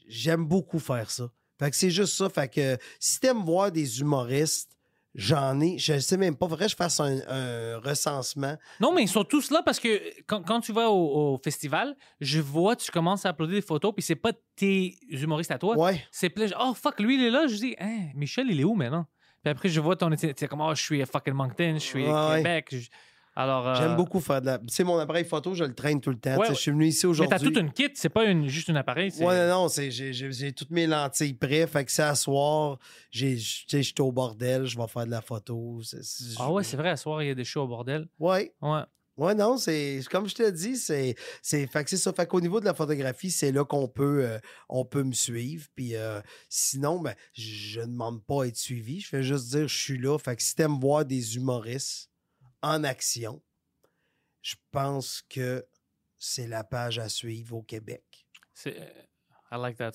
J'aime 0.08 0.46
beaucoup 0.46 0.80
faire 0.80 1.10
ça. 1.12 1.30
Fait 1.60 1.70
que 1.70 1.76
c'est 1.78 1.92
juste 1.92 2.16
ça. 2.16 2.28
Fait 2.30 2.48
que 2.50 2.78
si 3.00 3.20
t'aimes 3.20 3.44
voir 3.46 3.72
des 3.72 4.00
humoristes, 4.02 4.72
j'en 5.16 5.60
ai. 5.60 5.78
Je 5.78 6.00
sais 6.00 6.18
même 6.18 6.36
pas. 6.36 6.48
Faudrait 6.48 6.66
que 6.66 6.72
je 6.72 6.76
fasse 6.76 7.00
un, 7.00 7.20
un 7.28 7.78
recensement. 7.80 8.56
Non, 8.80 8.94
mais 8.94 9.04
ils 9.04 9.08
sont 9.10 9.24
tous 9.24 9.52
là 9.52 9.62
parce 9.66 9.80
que 9.80 10.02
quand, 10.28 10.42
quand 10.44 10.62
tu 10.62 10.72
vas 10.74 10.90
au, 10.90 11.34
au 11.34 11.40
festival, 11.44 11.96
je 12.20 12.40
vois, 12.40 12.76
tu 12.76 12.92
commences 12.92 13.26
à 13.26 13.30
uploader 13.32 13.56
des 13.56 13.62
photos, 13.62 13.94
puis 13.94 14.04
c'est 14.04 14.16
pas 14.16 14.32
tes 14.56 14.96
humoristes 15.10 15.52
à 15.52 15.58
toi. 15.58 15.78
Ouais. 15.78 16.04
C'est 16.12 16.30
plein. 16.30 16.48
Oh, 16.60 16.74
fuck, 16.74 17.00
lui, 17.00 17.16
il 17.16 17.24
est 17.26 17.30
là. 17.32 17.48
Je 17.48 17.56
dis, 17.56 17.76
Hein, 17.80 18.10
Michel, 18.16 18.48
il 18.50 18.60
est 18.60 18.64
où 18.64 18.74
maintenant? 18.76 19.06
Puis 19.44 19.50
après, 19.52 19.70
je 19.70 19.80
vois 19.82 19.96
ton. 19.96 20.10
Tu 20.16 20.48
comme, 20.48 20.62
oh, 20.62 20.76
je 20.76 20.82
suis 20.82 21.02
à 21.02 21.06
fucking 21.06 21.34
Moncton, 21.34 21.74
je 21.76 21.80
suis 21.80 22.06
à 22.06 22.30
Ouais. 22.30 22.38
Québec. 22.38 22.68
Je- 22.72 22.88
Alors. 23.36 23.68
euh, 23.68 23.76
J'aime 23.76 23.96
beaucoup 23.96 24.20
faire 24.20 24.42
de 24.42 24.48
la. 24.48 24.60
Sais, 24.68 24.84
mon 24.84 24.98
appareil 24.98 25.24
photo, 25.26 25.54
je 25.54 25.64
le 25.64 25.74
traîne 25.74 26.02
tout 26.02 26.10
le 26.10 26.20
temps. 26.20 26.32
Ouais, 26.38 26.48
ouais. 26.50 26.54
Je 26.56 26.60
suis 26.60 26.72
venu 26.72 26.88
ici 26.88 27.06
Mais 27.06 27.12
aujourd'hui. 27.12 27.38
t'as 27.38 27.44
toute 27.44 27.58
une 27.58 27.72
kit, 27.72 27.90
c'est 27.94 28.10
pas 28.10 28.26
une, 28.26 28.48
juste 28.48 28.70
un 28.70 28.76
appareil. 28.76 29.12
c'est- 29.12 29.24
Ouais, 29.26 29.48
non, 29.48 29.64
non, 29.64 29.68
c'est, 29.70 29.90
j'ai, 29.92 30.52
toutes 30.52 30.72
mes 30.72 30.88
lentilles 30.88 31.34
prêtes. 31.34 31.70
Fait 31.70 31.86
que 31.86 31.92
c'est 31.92 32.04
à 32.04 32.16
soir, 32.16 32.78
je 33.12 33.36
suis 33.38 33.94
au 34.00 34.12
bordel, 34.12 34.66
je 34.66 34.78
vais 34.78 34.88
faire 34.88 35.06
de 35.06 35.12
la 35.12 35.22
photo. 35.22 35.82
c'est- 35.84 36.04
c'est- 36.04 36.36
Ah 36.40 36.52
ouais, 36.52 36.64
c'est 36.64 36.78
vrai, 36.78 36.90
à 36.90 36.98
soir, 36.98 37.24
il 37.24 37.28
y 37.28 37.32
a 37.32 37.36
des 37.36 37.46
shows 37.46 37.62
au 37.64 37.68
bordel. 37.68 38.08
Ouais. 38.20 38.54
Ouais. 38.62 38.82
Ouais, 39.18 39.36
non, 39.36 39.58
c'est 39.58 40.00
comme 40.10 40.28
je 40.28 40.34
te 40.34 40.50
dis, 40.50 40.78
c'est 40.78 41.16
c'est 41.42 41.68
fait 41.68 41.84
que 41.84 41.90
c'est 41.90 41.98
ça. 41.98 42.12
Fait 42.14 42.26
qu'au 42.26 42.40
niveau 42.42 42.60
de 42.60 42.66
la 42.66 42.74
photographie, 42.74 43.30
c'est 43.30 43.52
là 43.52 43.64
qu'on 43.66 43.88
peut 43.88 44.24
euh, 44.26 44.40
on 44.70 44.84
peut 44.86 45.04
me 45.04 45.12
suivre. 45.14 45.68
Puis 45.76 45.96
euh, 45.96 46.22
sinon, 46.50 47.00
ben, 47.00 47.14
je 47.34 47.82
ne 47.82 47.86
demande 47.88 48.24
pas 48.24 48.44
à 48.44 48.48
être 48.48 48.58
suivi. 48.58 49.00
Je 49.02 49.10
fais 49.10 49.22
juste 49.22 49.50
dire 49.52 49.68
je 49.68 49.78
suis 49.78 49.98
là. 50.00 50.18
Fait 50.18 50.36
que 50.36 50.42
si 50.42 50.56
t'aimes 50.56 50.80
voir 50.80 51.06
des 51.06 51.36
humoristes 51.36 52.10
en 52.62 52.84
action, 52.84 53.42
je 54.42 54.56
pense 54.72 55.24
que 55.30 55.66
c'est 56.18 56.48
la 56.48 56.64
page 56.64 57.00
à 57.00 57.10
suivre 57.10 57.56
au 57.58 57.64
Québec. 57.64 58.04
C'est- 58.54 58.78
I 59.52 59.58
like 59.58 59.78
that. 59.78 59.94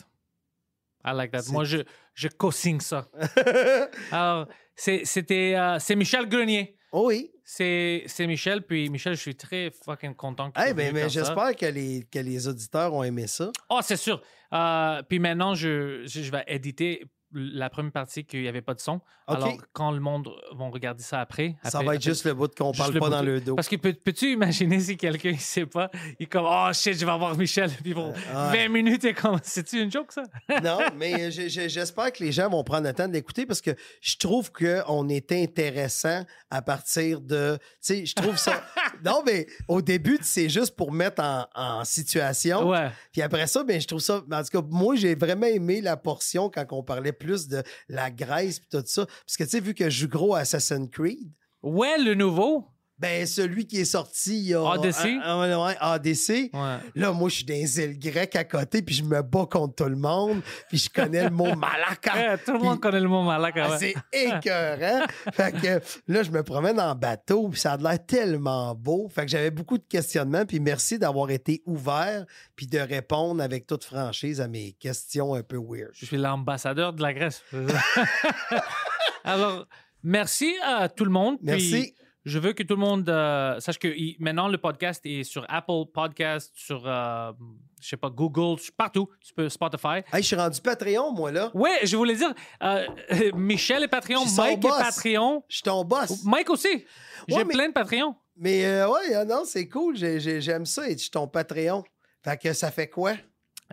I 1.05 1.13
like 1.15 1.31
that. 1.33 1.43
Moi, 1.51 1.65
je, 1.65 1.79
je 2.15 2.29
co-signe 2.29 2.81
ça. 2.81 3.09
Alors, 4.11 4.49
c'est- 4.75 5.05
c'était 5.05 5.55
euh, 5.57 5.79
c'est 5.79 5.95
Michel 5.97 6.29
Grenier. 6.29 6.77
Oh 6.93 7.09
oui. 7.09 7.33
C'est 7.45 8.03
c'est 8.07 8.27
Michel, 8.27 8.63
puis 8.67 8.89
Michel, 8.91 9.15
je 9.15 9.21
suis 9.21 9.37
très 9.37 9.71
fucking 9.71 10.15
content 10.17 10.51
que 10.51 10.61
Eh 10.69 10.75
ben, 10.75 10.93
mais 10.93 11.03
ça. 11.03 11.09
j'espère 11.09 11.55
que 11.55 11.67
les, 11.67 12.03
que 12.11 12.19
les 12.19 12.49
auditeurs 12.49 12.93
ont 12.93 13.05
aimé 13.05 13.29
ça. 13.29 13.53
Oh, 13.69 13.79
c'est 13.83 13.97
sûr. 13.97 14.21
Euh, 14.53 15.03
puis 15.05 15.21
maintenant, 15.21 15.55
je, 15.55 16.03
je, 16.07 16.23
je 16.23 16.31
vais 16.33 16.43
éditer 16.49 17.05
la 17.33 17.69
première 17.71 17.93
partie 17.93 18.25
qu'il 18.25 18.41
n'y 18.43 18.49
avait 18.49 18.63
pas 18.63 18.75
de 18.75 18.81
son. 18.81 19.01
Alors, 19.27 19.53
quand 19.73 19.91
le 19.91 19.99
monde 19.99 20.29
va 20.57 20.69
regarder 20.69 21.03
ça 21.03 21.21
après. 21.21 21.57
Ça 21.65 21.79
après- 21.79 21.85
va 21.87 21.95
être 21.95 22.01
après- 22.03 22.11
juste 22.11 22.25
le 22.25 22.35
bout 22.35 22.55
qu'on 22.55 22.71
parle 22.73 22.95
le 22.95 23.01
pas 23.01 23.07
bout 23.07 23.13
dans 23.13 23.23
le 23.23 23.41
dos. 23.41 23.57
Parce 23.57 23.69
que 23.69 23.75
peux- 23.77 23.93
peux-tu 23.93 24.33
imaginer 24.33 24.79
si 24.79 24.97
quelqu'un 24.97 25.33
ne 25.33 25.37
sait 25.37 25.67
pas, 25.67 25.91
il 26.21 26.23
est 26.23 26.27
comme 26.27 26.47
Oh 26.47 26.69
shit, 26.73 26.95
je 26.99 27.05
vais 27.05 27.11
avoir 27.11 27.37
Michel. 27.37 27.71
Puis 27.83 27.93
pour 27.93 28.05
Euh, 28.07 28.51
ouais. 28.53 28.69
20 28.69 28.69
minutes, 28.69 29.03
il 29.03 29.09
est 29.11 29.15
comme 29.15 29.39
C'est-tu 29.43 29.81
une 29.83 29.91
joke 29.91 30.13
ça? 30.13 30.23
non, 30.63 30.79
mais 30.97 31.31
j'ai- 31.33 31.49
j'espère 31.69 32.13
que 32.13 32.23
les 32.23 32.31
gens 32.31 32.49
vont 32.49 32.63
prendre 32.63 32.87
le 32.87 32.93
temps 32.93 33.09
de 33.09 33.13
l'écouter 33.15 33.47
parce 33.47 33.61
que 33.61 33.73
je 34.01 34.17
trouve 34.17 34.53
qu'on 34.53 35.09
est 35.09 35.33
intéressant 35.33 36.25
à 36.51 36.63
partir 36.63 37.21
de. 37.21 37.59
Tu 37.61 37.63
sais, 37.81 38.07
je 38.07 38.15
trouve 38.15 38.37
ça. 38.37 38.63
non, 39.05 39.23
mais 39.27 39.47
au 39.67 39.83
début, 39.83 40.19
c'est 40.23 40.49
juste 40.49 40.77
pour 40.77 40.93
mettre 40.93 41.23
en, 41.23 41.47
en 41.55 41.85
situation. 41.85 42.69
Ouais. 42.69 42.91
Puis 43.13 43.23
après 43.23 43.47
ça, 43.49 43.65
ben, 43.65 43.81
je 43.81 43.87
trouve 43.89 44.01
ça. 44.01 44.23
En 44.31 44.43
tout 44.45 44.61
cas, 44.63 44.67
moi, 44.71 44.95
j'ai 44.95 45.17
vraiment 45.17 45.47
aimé 45.47 45.81
la 45.81 45.97
portion 45.97 46.49
quand 46.49 46.65
on 46.71 46.83
parlait 46.85 47.13
plus 47.19 47.49
de 47.49 47.63
la 47.89 48.11
Grèce 48.11 48.59
et 48.59 48.63
tout 48.71 48.83
ça. 48.87 49.07
Parce 49.07 49.37
que, 49.37 49.45
tu 49.45 49.51
sais, 49.51 49.61
vu 49.61 49.75
que 49.75 49.91
je 49.91 50.01
joue 50.01 50.09
gros 50.09 50.35
à 50.35 50.41
Assassin's 50.41 50.89
Creed, 50.91 51.33
Ouais, 51.63 51.99
le 51.99 52.15
nouveau. 52.15 52.69
Ben, 52.99 53.27
celui 53.27 53.67
qui 53.67 53.81
est 53.81 53.85
sorti, 53.85 54.39
il 54.39 54.49
y 54.49 54.55
a. 54.55 54.63
Odyssey? 54.63 55.19
Ah, 55.23 55.39
ouais, 55.39 55.55
ouais, 55.55 55.77
ADC. 55.79 56.51
Ouais. 56.55 56.79
Là, 56.95 57.13
moi, 57.13 57.29
je 57.29 57.37
suis 57.37 57.45
dans 57.45 57.55
les 57.55 57.81
îles 57.81 57.99
grecques 57.99 58.37
à 58.37 58.45
côté, 58.45 58.81
puis 58.81 58.95
je 58.95 59.03
me 59.03 59.21
bats 59.21 59.47
contre 59.51 59.75
tout 59.75 59.91
le 59.91 59.97
monde, 59.97 60.41
puis 60.69 60.79
je 60.79 60.89
connais 60.89 61.25
le 61.25 61.31
mot 61.31 61.55
malaka. 61.55 62.15
Ouais, 62.17 62.39
tout 62.39 62.53
le 62.53 62.61
monde 62.61 62.81
connaît 62.81 63.01
le 63.01 63.09
mot 63.09 63.23
malak. 63.23 63.55
Ah, 63.59 63.71
ouais. 63.71 63.79
C'est 63.79 63.95
écœurant. 64.13 65.07
fait 65.33 65.53
que 65.53 65.81
là, 66.09 66.23
je 66.23 66.31
me 66.31 66.43
promène 66.43 66.81
en 66.81 66.95
bateau, 66.95 67.49
puis 67.49 67.61
ça 67.61 67.73
a 67.73 67.77
l'air 67.77 68.05
tellement 68.07 68.75
beau. 68.75 69.09
Fait 69.09 69.23
que 69.23 69.31
j'avais 69.31 69.51
beaucoup 69.51 69.77
de 69.77 69.85
questionnements, 69.87 70.47
puis 70.47 70.59
merci 70.59 70.99
d'avoir 70.99 71.31
été 71.31 71.63
ouvert, 71.67 72.25
puis 72.55 72.67
de 72.67 72.79
répondre 72.79 73.43
avec 73.43 73.67
toute 73.67 73.85
franchise 73.85 74.41
à 74.41 74.49
mes 74.49 74.73
questions 74.73 75.35
un 75.35 75.43
peu 75.43 75.59
weird. 75.59 75.91
Je 75.93 76.07
suis 76.07 76.17
l'ambassadeur 76.17 76.95
de 76.95 77.03
la 77.03 77.13
Grèce. 77.13 77.43
Alors, 79.25 79.67
merci 80.03 80.55
à 80.65 80.89
tout 80.89 81.05
le 81.05 81.11
monde. 81.11 81.37
Puis, 81.39 81.47
Merci. 81.47 81.95
Je 82.27 82.39
veux 82.39 82.53
que 82.53 82.63
tout 82.63 82.75
le 82.75 82.81
monde 82.81 83.09
euh, 83.09 83.59
sache 83.61 83.79
que 83.79 83.89
il- 83.89 84.17
maintenant 84.21 84.49
le 84.49 84.59
podcast 84.59 85.01
est 85.07 85.23
sur 85.25 85.47
Apple 85.49 85.85
Podcast, 85.95 86.53
sur 86.55 86.83
euh, 86.87 87.33
je 87.81 87.89
sais 87.89 87.97
pas 87.97 88.11
Google, 88.11 88.61
partout, 88.77 89.09
tu 89.25 89.33
peux 89.33 89.49
Spotify. 89.49 89.99
Hey, 90.13 90.21
je 90.23 90.27
suis 90.27 90.37
rendu 90.37 90.61
Patreon, 90.61 91.13
moi, 91.13 91.31
là. 91.33 91.51
Ouais, 91.55 91.79
je 91.85 91.97
voulais 91.97 92.17
dire 92.17 92.35
euh, 92.63 92.85
Michel 93.35 93.85
est 93.85 93.89
Patreon, 93.89 94.25
Mike 94.37 94.59
est 94.65 94.69
Patreon, 94.69 95.43
Je 95.49 95.55
suis 95.57 95.63
ton 95.63 95.85
boss. 95.85 96.25
Mike 96.25 96.51
aussi. 96.51 96.85
J'ai 97.29 97.37
Ouais, 97.37 97.45
mais- 97.45 97.55
plein 97.55 97.69
de 97.69 97.73
Patreons. 97.73 98.15
Mais 98.37 98.65
ouais, 98.85 99.15
euh, 99.17 99.25
non, 99.25 99.45
c'est 99.47 99.67
cool. 99.69 99.97
J'ai- 99.97 100.21
j'ai- 100.21 100.43
J'aime 100.43 100.67
ça, 100.67 100.87
et 100.89 100.93
je 100.93 100.99
suis 100.99 101.11
ton 101.11 101.27
Patreon. 101.27 101.83
Fait 102.23 102.37
que 102.37 102.53
ça 102.53 102.71
fait 102.71 102.89
quoi? 102.89 103.15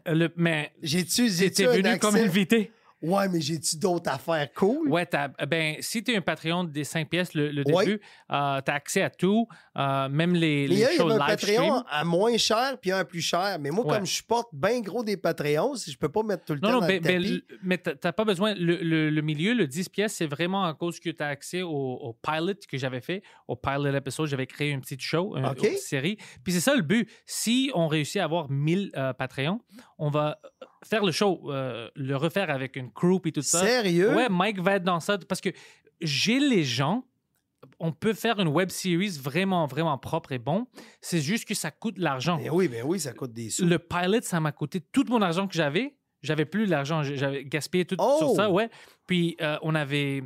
Le- 0.06 0.30
mais 0.38 0.72
J'ai-tu 0.82 1.28
venu 1.28 2.00
comme 2.00 2.16
invité. 2.16 2.72
Ouais, 3.04 3.28
mais 3.30 3.42
j'ai-tu 3.42 3.78
d'autres 3.78 4.10
affaires 4.10 4.52
cool? 4.54 4.90
Ouais, 4.90 5.06
t'as- 5.06 5.28
ben, 5.46 5.76
si 5.82 6.04
tu 6.04 6.12
es 6.14 6.16
un 6.18 6.22
Patreon 6.22 6.64
des 6.64 6.84
5 6.86 7.10
pièces 7.10 7.34
le, 7.34 7.52
le 7.52 7.64
Ouais. 7.68 7.86
début, 7.86 8.00
tu 8.00 8.06
as 8.30 8.62
accès 8.66 9.02
à 9.02 9.10
tout, 9.10 9.48
euh, 9.78 10.08
même 10.10 10.34
les, 10.34 10.68
Mais 10.70 10.74
il 10.76 10.80
y 10.80 10.86
a, 10.86 10.92
il 10.92 10.96
y 10.96 10.98
shows 10.98 11.10
avait 11.12 11.22
un 11.22 11.26
Patreon 11.26 11.64
stream. 11.80 11.84
à 11.90 12.04
moins 12.06 12.38
cher 12.38 12.78
puis 12.82 12.92
un 12.92 12.98
à 13.00 13.06
plus 13.06 13.22
cher. 13.22 13.58
Mais 13.60 13.70
moi, 13.72 13.86
Ouais. 13.86 13.96
comme 13.98 14.06
je 14.06 14.14
supporte 14.14 14.48
bien 14.54 14.80
gros 14.80 15.04
des 15.04 15.18
Patreons, 15.18 15.76
je 15.76 15.98
peux 15.98 16.08
pas 16.10 16.24
mettre 16.24 16.46
tout 16.46 16.54
le 16.54 16.60
Non, 16.62 16.68
temps 16.70 16.74
non, 16.76 16.80
dans 16.80 16.88
ben, 16.88 16.96
le 16.96 17.00
ben, 17.02 17.22
tapis. 17.22 17.44
mais 17.62 17.78
t'as 17.78 18.12
pas 18.14 18.24
besoin. 18.26 18.54
Le, 18.56 18.78
le- 18.78 19.10
le 19.10 19.22
milieu, 19.22 19.54
le 19.54 19.68
10 19.68 19.90
pièces, 19.90 20.14
c'est 20.14 20.26
vraiment 20.28 20.64
à 20.66 20.74
cause 20.74 21.00
que 21.02 21.10
tu 21.10 21.22
as 21.22 21.28
accès 21.28 21.62
au, 21.62 21.70
au 21.72 22.14
pilot 22.14 22.54
que 22.70 22.78
j'avais 22.78 23.02
fait. 23.02 23.22
Au 23.50 23.56
pilot 23.58 23.94
épisode, 23.96 24.28
j'avais 24.28 24.48
créé 24.48 24.70
une 24.70 24.80
petite 24.82 25.02
show, 25.02 25.36
une, 25.36 25.46
OK. 25.46 25.62
une 25.64 25.76
série. 25.78 26.18
Puis 26.44 26.54
c'est 26.54 26.62
ça 26.62 26.74
le 26.74 26.82
but. 26.84 27.10
Si 27.26 27.70
on 27.76 27.88
réussit 27.88 28.22
à 28.22 28.24
avoir 28.24 28.50
1000 28.50 28.92
euh, 28.96 29.12
Patreons, 29.12 29.60
on 29.98 30.10
va 30.10 30.40
faire 30.86 31.04
le 31.04 31.12
show, 31.12 31.42
euh, 31.52 31.90
le 31.96 32.16
refaire 32.16 32.50
avec 32.50 32.76
une 32.76 32.92
crew 32.92 33.20
et 33.26 33.32
tout 33.32 33.42
ça. 33.42 33.60
Sérieux? 33.66 34.14
Ouais, 34.16 34.30
Mike 34.30 34.60
va 34.60 34.76
être 34.76 34.84
dans 34.84 35.00
ça 35.00 35.18
parce 35.18 35.42
que 35.42 35.50
j'ai 36.02 36.40
les 36.40 36.64
gens. 36.64 37.06
On 37.80 37.92
peut 37.92 38.14
faire 38.14 38.40
une 38.40 38.50
web 38.50 38.70
series 38.70 39.18
vraiment, 39.22 39.66
vraiment 39.68 39.98
propre 39.98 40.34
et 40.34 40.40
bon. 40.40 40.68
C'est 41.02 41.22
juste 41.22 41.46
que 41.48 41.54
ça 41.54 41.72
coûte 41.72 41.96
de 41.96 42.02
l'argent. 42.04 42.38
Ben 42.38 42.50
oui, 42.52 42.68
ben 42.68 42.84
oui, 42.86 43.00
ça 43.00 43.14
coûte 43.14 43.34
des 43.34 43.50
sous. 43.50 43.66
Le 43.66 43.80
pilot, 43.80 44.22
ça 44.22 44.40
m'a 44.40 44.52
coûté 44.52 44.82
tout 44.82 45.06
mon 45.08 45.22
argent 45.22 45.48
que 45.48 45.54
j'avais. 45.56 45.96
J'avais 46.22 46.46
plus 46.46 46.66
l'argent, 46.66 47.04
j'avais 47.04 47.44
gaspillé 47.44 47.84
tout 47.86 47.98
Oh! 48.00 48.16
sur 48.18 48.30
ça, 48.36 48.50
ouais. 48.50 48.70
Puis 49.08 49.36
euh, 49.42 49.58
on 49.62 49.76
avait, 49.76 50.24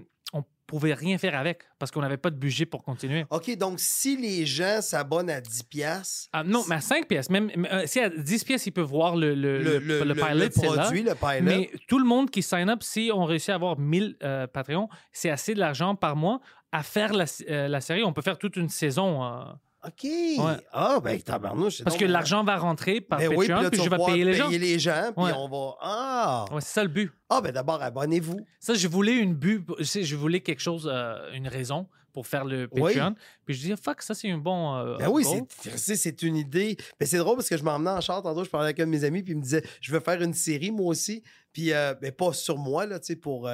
pouvait 0.67 0.93
rien 0.93 1.17
faire 1.17 1.35
avec 1.35 1.63
parce 1.79 1.89
qu'on 1.91 2.01
n'avait 2.01 2.17
pas 2.17 2.29
de 2.29 2.35
budget 2.35 2.65
pour 2.67 2.83
continuer. 2.83 3.25
OK, 3.31 3.57
donc 3.57 3.79
si 3.79 4.17
les 4.17 4.45
gens 4.45 4.81
s'abonnent 4.81 5.29
à 5.29 5.41
10 5.41 5.63
piastres, 5.63 6.27
Ah, 6.33 6.43
non, 6.43 6.63
mais 6.69 6.75
à 6.75 6.81
5 6.81 7.07
pièces, 7.07 7.29
même 7.29 7.49
euh, 7.71 7.83
si 7.87 7.99
à 7.99 8.09
10 8.09 8.43
pièces, 8.43 8.65
ils 8.67 8.71
peuvent 8.71 8.85
voir 8.85 9.15
le, 9.15 9.33
le, 9.33 9.59
le, 9.59 9.79
le- 9.79 10.13
pilot, 10.13 10.75
là. 10.75 10.83
produit, 10.83 11.01
le 11.03 11.15
pilot, 11.15 11.41
Mais 11.41 11.71
tout 11.87 11.97
le 11.97 12.05
monde 12.05 12.29
qui 12.29 12.43
sign 12.43 12.69
up, 12.69 12.83
si 12.83 13.09
on 13.13 13.23
réussit 13.25 13.49
à 13.49 13.55
avoir 13.55 13.79
1000 13.79 14.17
euh, 14.23 14.45
Patreons, 14.45 14.89
c'est 15.11 15.29
assez 15.29 15.53
de 15.53 15.59
l'argent 15.59 15.95
par 15.95 16.15
mois 16.15 16.39
à 16.71 16.83
faire 16.83 17.13
la, 17.13 17.25
euh, 17.49 17.67
la 17.69 17.79
série. 17.81 18.03
On 18.03 18.11
peut 18.13 18.21
faire 18.21 18.37
toute 18.37 18.57
une 18.57 18.69
saison. 18.69 19.23
OK. 19.85 20.07
Ah, 20.73 20.99
ben 21.03 21.21
tabarnouche. 21.21 21.83
parce 21.83 21.95
donc 21.95 21.99
que 21.99 22.05
bien- 22.05 22.13
l'argent 22.13 22.43
va 22.43 22.57
rentrer 22.57 22.99
par 22.99 23.19
Ben 23.19 23.29
oui, 23.29 23.37
puis 23.37 23.47
Patreon, 23.47 23.61
là, 23.63 23.69
puis 23.69 23.81
je 23.83 23.89
vais 23.89 23.97
payer 24.05 24.23
les 24.25 24.33
gens. 24.33 24.47
payer 24.47 24.59
les 24.59 24.79
gens, 24.79 25.11
puis 25.15 25.25
Ouais. 25.25 25.31
on 25.35 25.47
va... 25.47 25.75
Ah! 25.81 26.45
Ouais, 26.51 26.61
c'est 26.61 26.73
ça 26.73 26.83
le 26.83 26.89
but. 26.89 27.11
Ah, 27.29 27.41
ben 27.41 27.51
d'abord, 27.51 27.81
abonnez-vous. 27.81 28.39
Ça, 28.59 28.73
je 28.73 28.87
voulais 28.87 29.15
une 29.15 29.35
but, 29.35 29.63
je 29.79 30.15
voulais 30.15 30.41
quelque 30.41 30.61
chose, 30.61 30.89
euh, 30.91 31.31
une 31.33 31.47
raison 31.47 31.87
pour 32.11 32.25
faire 32.25 32.43
le 32.45 32.67
Oui. 32.71 32.95
Patreon. 32.95 33.15
Puis 33.45 33.53
je 33.55 33.67
dis, 33.67 33.81
fuck, 33.81 34.01
ça 34.01 34.15
c'est 34.15 34.31
un 34.31 34.39
bon. 34.39 34.75
euh, 34.75 34.97
Ben 34.97 35.07
oui, 35.09 35.23
c'est- 35.23 36.23
une 36.23 36.35
idée. 36.37 36.75
Mais 36.99 37.05
c'est 37.05 37.17
drôle 37.19 37.35
parce 37.35 37.47
que 37.49 37.57
je 37.57 37.63
m'emmenais 37.63 37.91
en 37.91 38.01
char 38.01 38.23
tantôt, 38.23 38.43
je 38.43 38.49
parlais 38.49 38.65
avec 38.67 38.79
un 38.79 38.85
de 38.85 38.91
mes 38.91 39.03
amis, 39.03 39.21
puis 39.21 39.33
il 39.33 39.37
me 39.37 39.43
disait 39.43 39.61
Je 39.79 39.91
veux 39.93 39.99
faire 39.99 40.19
une 40.23 40.33
série, 40.33 40.71
moi 40.71 40.87
aussi. 40.87 41.21
Puis, 41.53 41.71
euh, 41.73 41.93
ben, 42.01 42.11
pas 42.11 42.33
sur 42.33 42.57
moi, 42.57 42.85
là, 42.87 42.99
tu 42.99 43.07
sais, 43.07 43.15
pour. 43.15 43.47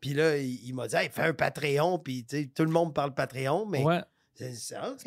puis 0.00 0.14
là, 0.14 0.36
il, 0.36 0.60
il 0.66 0.74
m'a 0.74 0.88
dit 0.88 0.96
Hey, 0.96 1.08
fais 1.12 1.22
un 1.22 1.32
Patreon, 1.34 1.98
puis, 2.00 2.24
tu 2.24 2.36
sais, 2.36 2.50
tout 2.52 2.64
le 2.64 2.70
monde 2.70 2.92
parle 2.92 3.14
Patreon, 3.14 3.64
mais. 3.66 3.84
Ouais. 3.84 4.00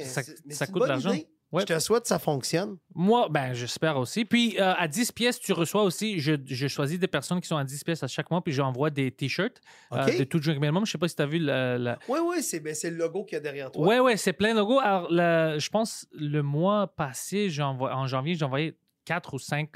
Ça- 0.05 0.21
mais 0.45 0.53
coûte 0.67 0.83
de 0.83 0.87
l'argent. 0.87 1.11
Ouais. 1.51 1.63
Je 1.67 1.73
te 1.73 1.79
souhaite 1.79 2.03
que 2.03 2.07
ça 2.07 2.17
fonctionne. 2.17 2.77
Moi, 2.95 3.27
ben, 3.29 3.51
j'espère 3.51 3.97
aussi. 3.97 4.23
Puis 4.23 4.55
euh, 4.57 4.73
à 4.73 4.87
10 4.87 5.11
pièces, 5.11 5.37
tu 5.37 5.51
reçois 5.51 5.83
aussi, 5.83 6.17
je, 6.19 6.35
je 6.45 6.67
choisis 6.69 6.97
des 6.97 7.09
personnes 7.09 7.41
qui 7.41 7.47
sont 7.49 7.57
à 7.57 7.65
10 7.65 7.83
pièces 7.83 8.03
à 8.03 8.07
chaque 8.07 8.31
mois, 8.31 8.41
puis 8.41 8.53
j'envoie 8.53 8.89
des 8.89 9.11
t-shirts 9.11 9.59
euh, 9.91 10.17
de 10.19 10.23
tout 10.23 10.39
Drink 10.39 10.61
Minimum. 10.61 10.85
Je 10.85 10.93
sais 10.93 10.97
pas 10.97 11.09
si 11.09 11.15
tu 11.17 11.21
as 11.21 11.25
vu 11.25 11.39
la. 11.39 11.77
la- 11.77 11.99
Oui, 12.07 12.19
oui, 12.23 12.41
c'est 12.41 12.61
ben, 12.61 12.73
le 12.81 12.89
logo 12.91 13.25
qu'il 13.25 13.35
y 13.35 13.37
a 13.37 13.41
derrière 13.41 13.69
toi. 13.69 13.85
Ouais, 13.85 13.99
ouais, 13.99 14.15
c'est 14.15 14.31
plein 14.31 14.53
de 14.53 14.59
logos. 14.59 14.79
Alors, 14.79 15.09
je 15.11 15.69
pense 15.69 16.07
le 16.13 16.41
mois 16.41 16.87
passé, 16.95 17.49
en 17.59 18.07
janvier, 18.07 18.35
j'ai 18.35 18.45
envoyé 18.45 18.77
4 19.05 19.33
ou 19.33 19.39
5. 19.39 19.69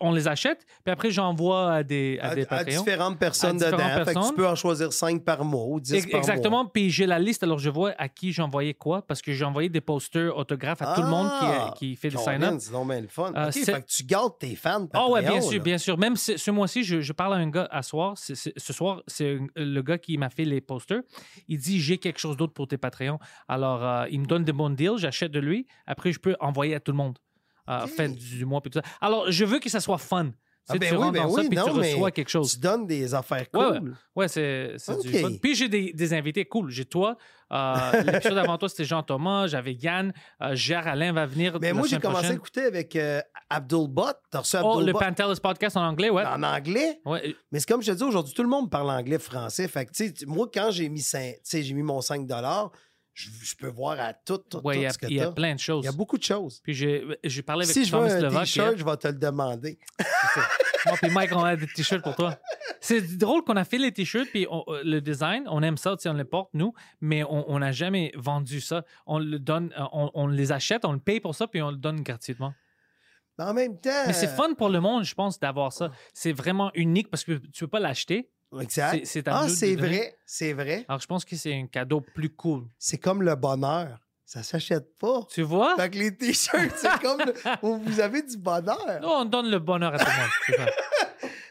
on 0.00 0.12
les 0.12 0.28
achète, 0.28 0.66
puis 0.84 0.92
après, 0.92 1.10
j'envoie 1.10 1.72
à 1.72 1.82
des, 1.82 2.18
à 2.20 2.28
À, 2.30 2.34
des 2.34 2.42
à 2.42 2.46
Patreons. 2.46 2.78
différentes 2.84 3.18
personnes 3.18 3.62
À 3.62 3.70
différentes 3.70 3.92
dedans. 3.92 4.04
Fait 4.04 4.14
que 4.14 4.28
tu 4.28 4.34
peux 4.34 4.46
en 4.46 4.54
choisir 4.54 4.92
5 4.92 5.24
par 5.24 5.44
mois 5.44 5.64
ou 5.66 5.80
10 5.80 5.94
Ex- 5.94 6.04
par 6.04 6.10
mois. 6.12 6.18
Exactement, 6.20 6.66
puis 6.66 6.90
j'ai 6.90 7.06
la 7.06 7.18
liste, 7.18 7.42
alors 7.42 7.58
je 7.58 7.70
vois 7.70 7.94
à 7.98 8.08
qui 8.08 8.32
j'ai 8.32 8.42
envoyé 8.42 8.74
quoi, 8.74 9.02
parce 9.06 9.22
que 9.22 9.32
j'ai 9.32 9.44
envoyé 9.44 9.68
des 9.70 9.80
posters 9.80 10.36
autographes 10.36 10.82
à 10.82 10.94
tout 10.94 11.02
le 11.02 11.08
monde 11.08 11.28
Ah! 11.30 11.72
qui, 11.76 11.90
qui 11.90 11.96
fait 11.96 12.10
des 12.10 12.18
sign-up. 12.18 12.54
C'est 12.58 12.72
le 13.00 13.08
fun. 13.08 13.32
Euh, 13.34 13.46
OK, 13.46 13.52
c'est- 13.52 13.64
fait 13.72 13.80
que 13.82 13.86
tu 13.86 14.04
gardes 14.04 14.38
tes 14.38 14.54
fans 14.54 14.86
Ah 14.92 15.08
ouais, 15.08 15.22
bien 15.22 15.40
sûr, 15.40 15.62
bien 15.62 15.78
sûr. 15.78 15.96
Même 15.98 16.16
ce, 16.16 16.36
ce 16.36 16.50
mois-ci, 16.50 16.84
je, 16.84 17.00
je 17.00 17.12
parle 17.12 17.34
à 17.34 17.36
un 17.36 17.48
gars 17.48 17.68
à 17.70 17.82
soir. 17.82 18.14
Ce 18.18 18.72
soir, 18.72 19.02
c'est 19.06 19.38
le 19.56 19.80
gars 19.82 19.98
qui 19.98 20.18
m'a 20.18 20.28
fait 20.30 20.44
les 20.44 20.60
posters. 20.60 21.00
Il 21.48 21.58
dit 21.58 21.80
j'ai 21.80 21.98
quelque 21.98 22.18
chose 22.20 22.36
d'autre 22.36 22.52
pour 22.52 22.68
tes 22.68 22.76
Patreons. 22.78 23.18
Alors, 23.48 23.82
euh, 23.84 24.04
il 24.10 24.20
me 24.20 24.26
donne 24.26 24.44
des 24.44 24.52
bons 24.52 24.70
deals, 24.70 24.98
j'achète 24.98 25.32
de 25.32 25.40
lui. 25.40 25.66
Après, 25.86 26.12
je 26.12 26.18
peux 26.20 26.36
envoyer 26.40 26.74
à 26.74 26.80
tout 26.80 26.92
le 26.92 26.96
monde. 26.98 27.18
Euh. 27.68 27.86
Fin 27.86 28.08
du 28.08 28.44
mois, 28.44 28.60
puis 28.60 28.70
tout 28.70 28.80
ça. 28.80 28.88
Alors, 29.00 29.30
je 29.30 29.44
veux 29.44 29.58
que 29.58 29.68
ça 29.70 29.80
soit 29.80 29.98
fun. 29.98 30.30
Ah 30.70 30.76
ben 30.76 30.90
tu 30.90 30.96
oui, 30.96 31.10
ben 31.12 31.22
dans 31.22 31.30
ça, 31.30 31.40
oui, 31.40 31.48
puis 31.48 31.56
non, 31.56 31.64
tu 31.64 31.70
reçois 31.70 32.10
quelque 32.10 32.28
chose. 32.28 32.52
Tu 32.52 32.58
donnes 32.60 32.86
des 32.86 33.14
affaires 33.14 33.46
Ouais, 33.54 33.78
cool. 33.80 33.96
Ouais, 34.14 34.28
c'est 34.28 34.74
c'est 34.76 34.92
Ok. 34.92 35.00
du 35.06 35.14
fun. 35.18 35.30
Puis 35.40 35.54
j'ai 35.54 35.66
des, 35.66 35.94
des 35.94 36.12
invités 36.12 36.44
cool. 36.44 36.68
J'ai 36.70 36.84
toi. 36.84 37.16
euh, 37.54 38.02
L'épisode 38.02 38.36
avant 38.36 38.58
toi, 38.58 38.68
c'était 38.68 38.84
Jean-Thomas. 38.84 39.46
J'avais 39.46 39.72
Yann. 39.72 40.12
Euh, 40.42 40.54
Gérard 40.54 40.88
Alain 40.88 41.12
va 41.14 41.24
venir. 41.24 41.56
Mais 41.58 41.72
moi, 41.72 41.86
j'ai 41.88 41.98
commencé 41.98 42.26
à 42.26 42.32
écouter 42.34 42.64
avec 42.64 42.94
euh, 42.96 43.22
Abdul 43.48 43.88
Bot. 43.88 44.12
T'as 44.30 44.40
reçu 44.40 44.58
Oh, 44.62 44.72
Abdul 44.72 44.86
le 44.88 44.92
Bot? 44.92 44.98
Pantelis 44.98 45.40
podcast 45.42 45.74
en 45.78 45.86
anglais, 45.88 46.10
ouais. 46.10 46.26
en 46.26 46.42
anglais? 46.42 47.00
ouais. 47.06 47.34
Mais 47.50 47.60
c'est 47.60 47.66
comme 47.68 47.80
je 47.80 47.90
te 47.90 47.96
dis, 47.96 48.04
aujourd'hui, 48.04 48.34
tout 48.34 48.42
le 48.42 48.50
monde 48.50 48.70
parle 48.70 48.90
anglais, 48.90 49.18
français. 49.18 49.68
Fait 49.68 49.86
que, 49.86 49.92
tu 49.92 50.08
sais, 50.08 50.26
moi, 50.26 50.50
quand 50.52 50.70
j'ai 50.70 50.90
mis, 50.90 51.02
j'ai 51.50 51.72
mis 51.72 51.82
mon 51.82 52.02
5 52.02 52.26
je, 53.18 53.30
je 53.42 53.56
peux 53.56 53.66
voir 53.68 53.98
à 53.98 54.12
tout, 54.14 54.38
tout, 54.38 54.58
Ouais, 54.64 54.74
tout 54.74 54.80
il 54.80 54.82
y 54.82 54.86
a- 54.86 54.90
ce 54.92 54.98
que 54.98 55.06
il 55.06 55.14
y 55.16 55.20
a 55.20 55.32
plein 55.32 55.54
de 55.54 55.60
choses. 55.60 55.84
Il 55.84 55.86
y 55.86 55.88
a 55.88 55.96
beaucoup 55.96 56.18
de 56.18 56.22
choses. 56.22 56.60
Puis 56.62 56.74
j'ai 56.74 57.42
parlé 57.42 57.64
avec 57.64 57.74
Si 57.74 57.84
je 57.84 57.96
veux 57.96 58.02
un 58.02 58.30
t-shirt, 58.40 58.76
je 58.76 58.84
vais 58.84 58.96
te 58.96 59.08
le 59.08 59.14
demander. 59.14 59.78
Moi 60.86 60.96
puis 61.02 61.10
Mike, 61.10 61.32
on 61.34 61.42
a 61.42 61.56
des 61.56 61.66
t-shirts 61.66 62.02
pour 62.02 62.14
toi. 62.14 62.38
C'est 62.80 63.00
drôle 63.18 63.42
qu'on 63.42 63.56
a 63.56 63.64
fait 63.64 63.78
les 63.78 63.92
t-shirts, 63.92 64.28
puis 64.30 64.46
on- 64.48 64.64
euh, 64.68 64.82
le 64.84 65.00
design, 65.00 65.44
on 65.48 65.62
aime 65.62 65.76
ça, 65.76 65.96
on 66.06 66.12
les 66.12 66.24
porte, 66.24 66.50
nous, 66.54 66.72
mais 67.00 67.24
on 67.28 67.58
n'a 67.58 67.72
jamais 67.72 68.12
vendu 68.16 68.60
ça. 68.60 68.84
On 69.06 69.18
le 69.18 69.38
donne, 69.40 69.72
euh, 69.76 69.82
on, 69.92 70.10
on 70.14 70.26
les 70.28 70.52
achète, 70.52 70.84
on 70.84 70.92
le 70.92 71.00
paye 71.00 71.18
pour 71.20 71.34
ça, 71.34 71.48
puis 71.48 71.60
on 71.60 71.70
le 71.72 71.76
donne 71.76 72.02
gratuitement. 72.02 72.54
Mais 73.38 73.44
en 73.44 73.54
même 73.54 73.80
temps. 73.80 74.04
Mais 74.06 74.12
c'est 74.12 74.28
fun 74.28 74.54
pour 74.54 74.68
le 74.68 74.80
monde, 74.80 75.04
je 75.04 75.14
pense, 75.14 75.38
d'avoir 75.40 75.72
ça. 75.72 75.90
C'est 76.14 76.32
vraiment 76.32 76.70
unique 76.74 77.10
parce 77.10 77.24
que 77.24 77.32
tu 77.32 77.64
peux 77.64 77.68
pas 77.68 77.80
l'acheter. 77.80 78.30
Exact. 78.60 79.04
C'est- 79.04 79.28
ah, 79.28 79.46
c'est 79.48 79.74
vrai. 79.76 80.16
C'est 80.24 80.52
vrai. 80.52 80.84
Alors, 80.88 81.00
je 81.00 81.06
pense 81.06 81.24
que 81.24 81.36
c'est 81.36 81.54
un 81.54 81.66
cadeau 81.66 82.00
plus 82.00 82.30
cool. 82.30 82.64
C'est 82.78 82.98
comme 82.98 83.22
le 83.22 83.34
bonheur. 83.34 83.98
Ça 84.24 84.42
s'achète 84.42 84.98
pas. 84.98 85.26
Tu 85.32 85.40
vois? 85.42 85.74
Fait 85.76 85.88
que 85.90 85.96
les 85.98 86.14
t-shirts, 86.14 86.74
c'est 86.76 86.88
comme 87.02 87.18
le- 87.20 87.34
où 87.62 87.78
vous 87.78 88.00
avez 88.00 88.22
du 88.22 88.36
bonheur. 88.36 88.98
Nous, 89.00 89.08
on 89.08 89.24
donne 89.24 89.50
le 89.50 89.58
bonheur 89.58 89.94
à 89.94 89.98
tout 89.98 90.04
le 90.52 90.58
monde. 90.58 90.68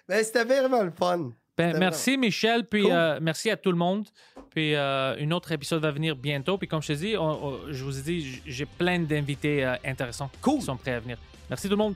Ben, 0.10 0.24
c'était 0.24 0.46
vraiment 0.46 0.84
le 0.84 0.92
fun. 0.92 1.32
Ben, 1.58 1.78
merci 1.78 2.18
Michel, 2.18 2.66
puis 2.66 2.84
Cool. 2.84 2.92
euh, 2.94 3.20
merci 3.22 3.50
à 3.50 3.58
tout 3.58 3.72
le 3.72 3.78
monde. 3.78 4.08
Puis 4.52 4.74
euh, 4.74 5.18
un 5.20 5.32
autre 5.32 5.52
épisode 5.52 5.82
va 5.82 5.92
venir 5.92 6.16
bientôt. 6.16 6.58
Puis 6.58 6.68
comme 6.68 6.82
je 6.82 6.88
te 6.88 6.94
dis, 6.94 7.18
on- 7.18 7.46
on- 7.46 7.60
je 7.74 7.84
vous 7.84 7.98
ai 8.00 8.02
dit, 8.04 8.42
j'ai 8.46 8.66
plein 8.66 9.00
d'invités 9.00 9.66
euh, 9.66 9.76
intéressants 9.84 10.30
Cool. 10.42 10.60
qui 10.60 10.66
sont 10.66 10.78
prêts 10.78 10.94
à 10.94 11.00
venir. 11.02 11.18
Merci 11.50 11.66
tout 11.68 11.72
le 11.74 11.78
monde. 11.78 11.96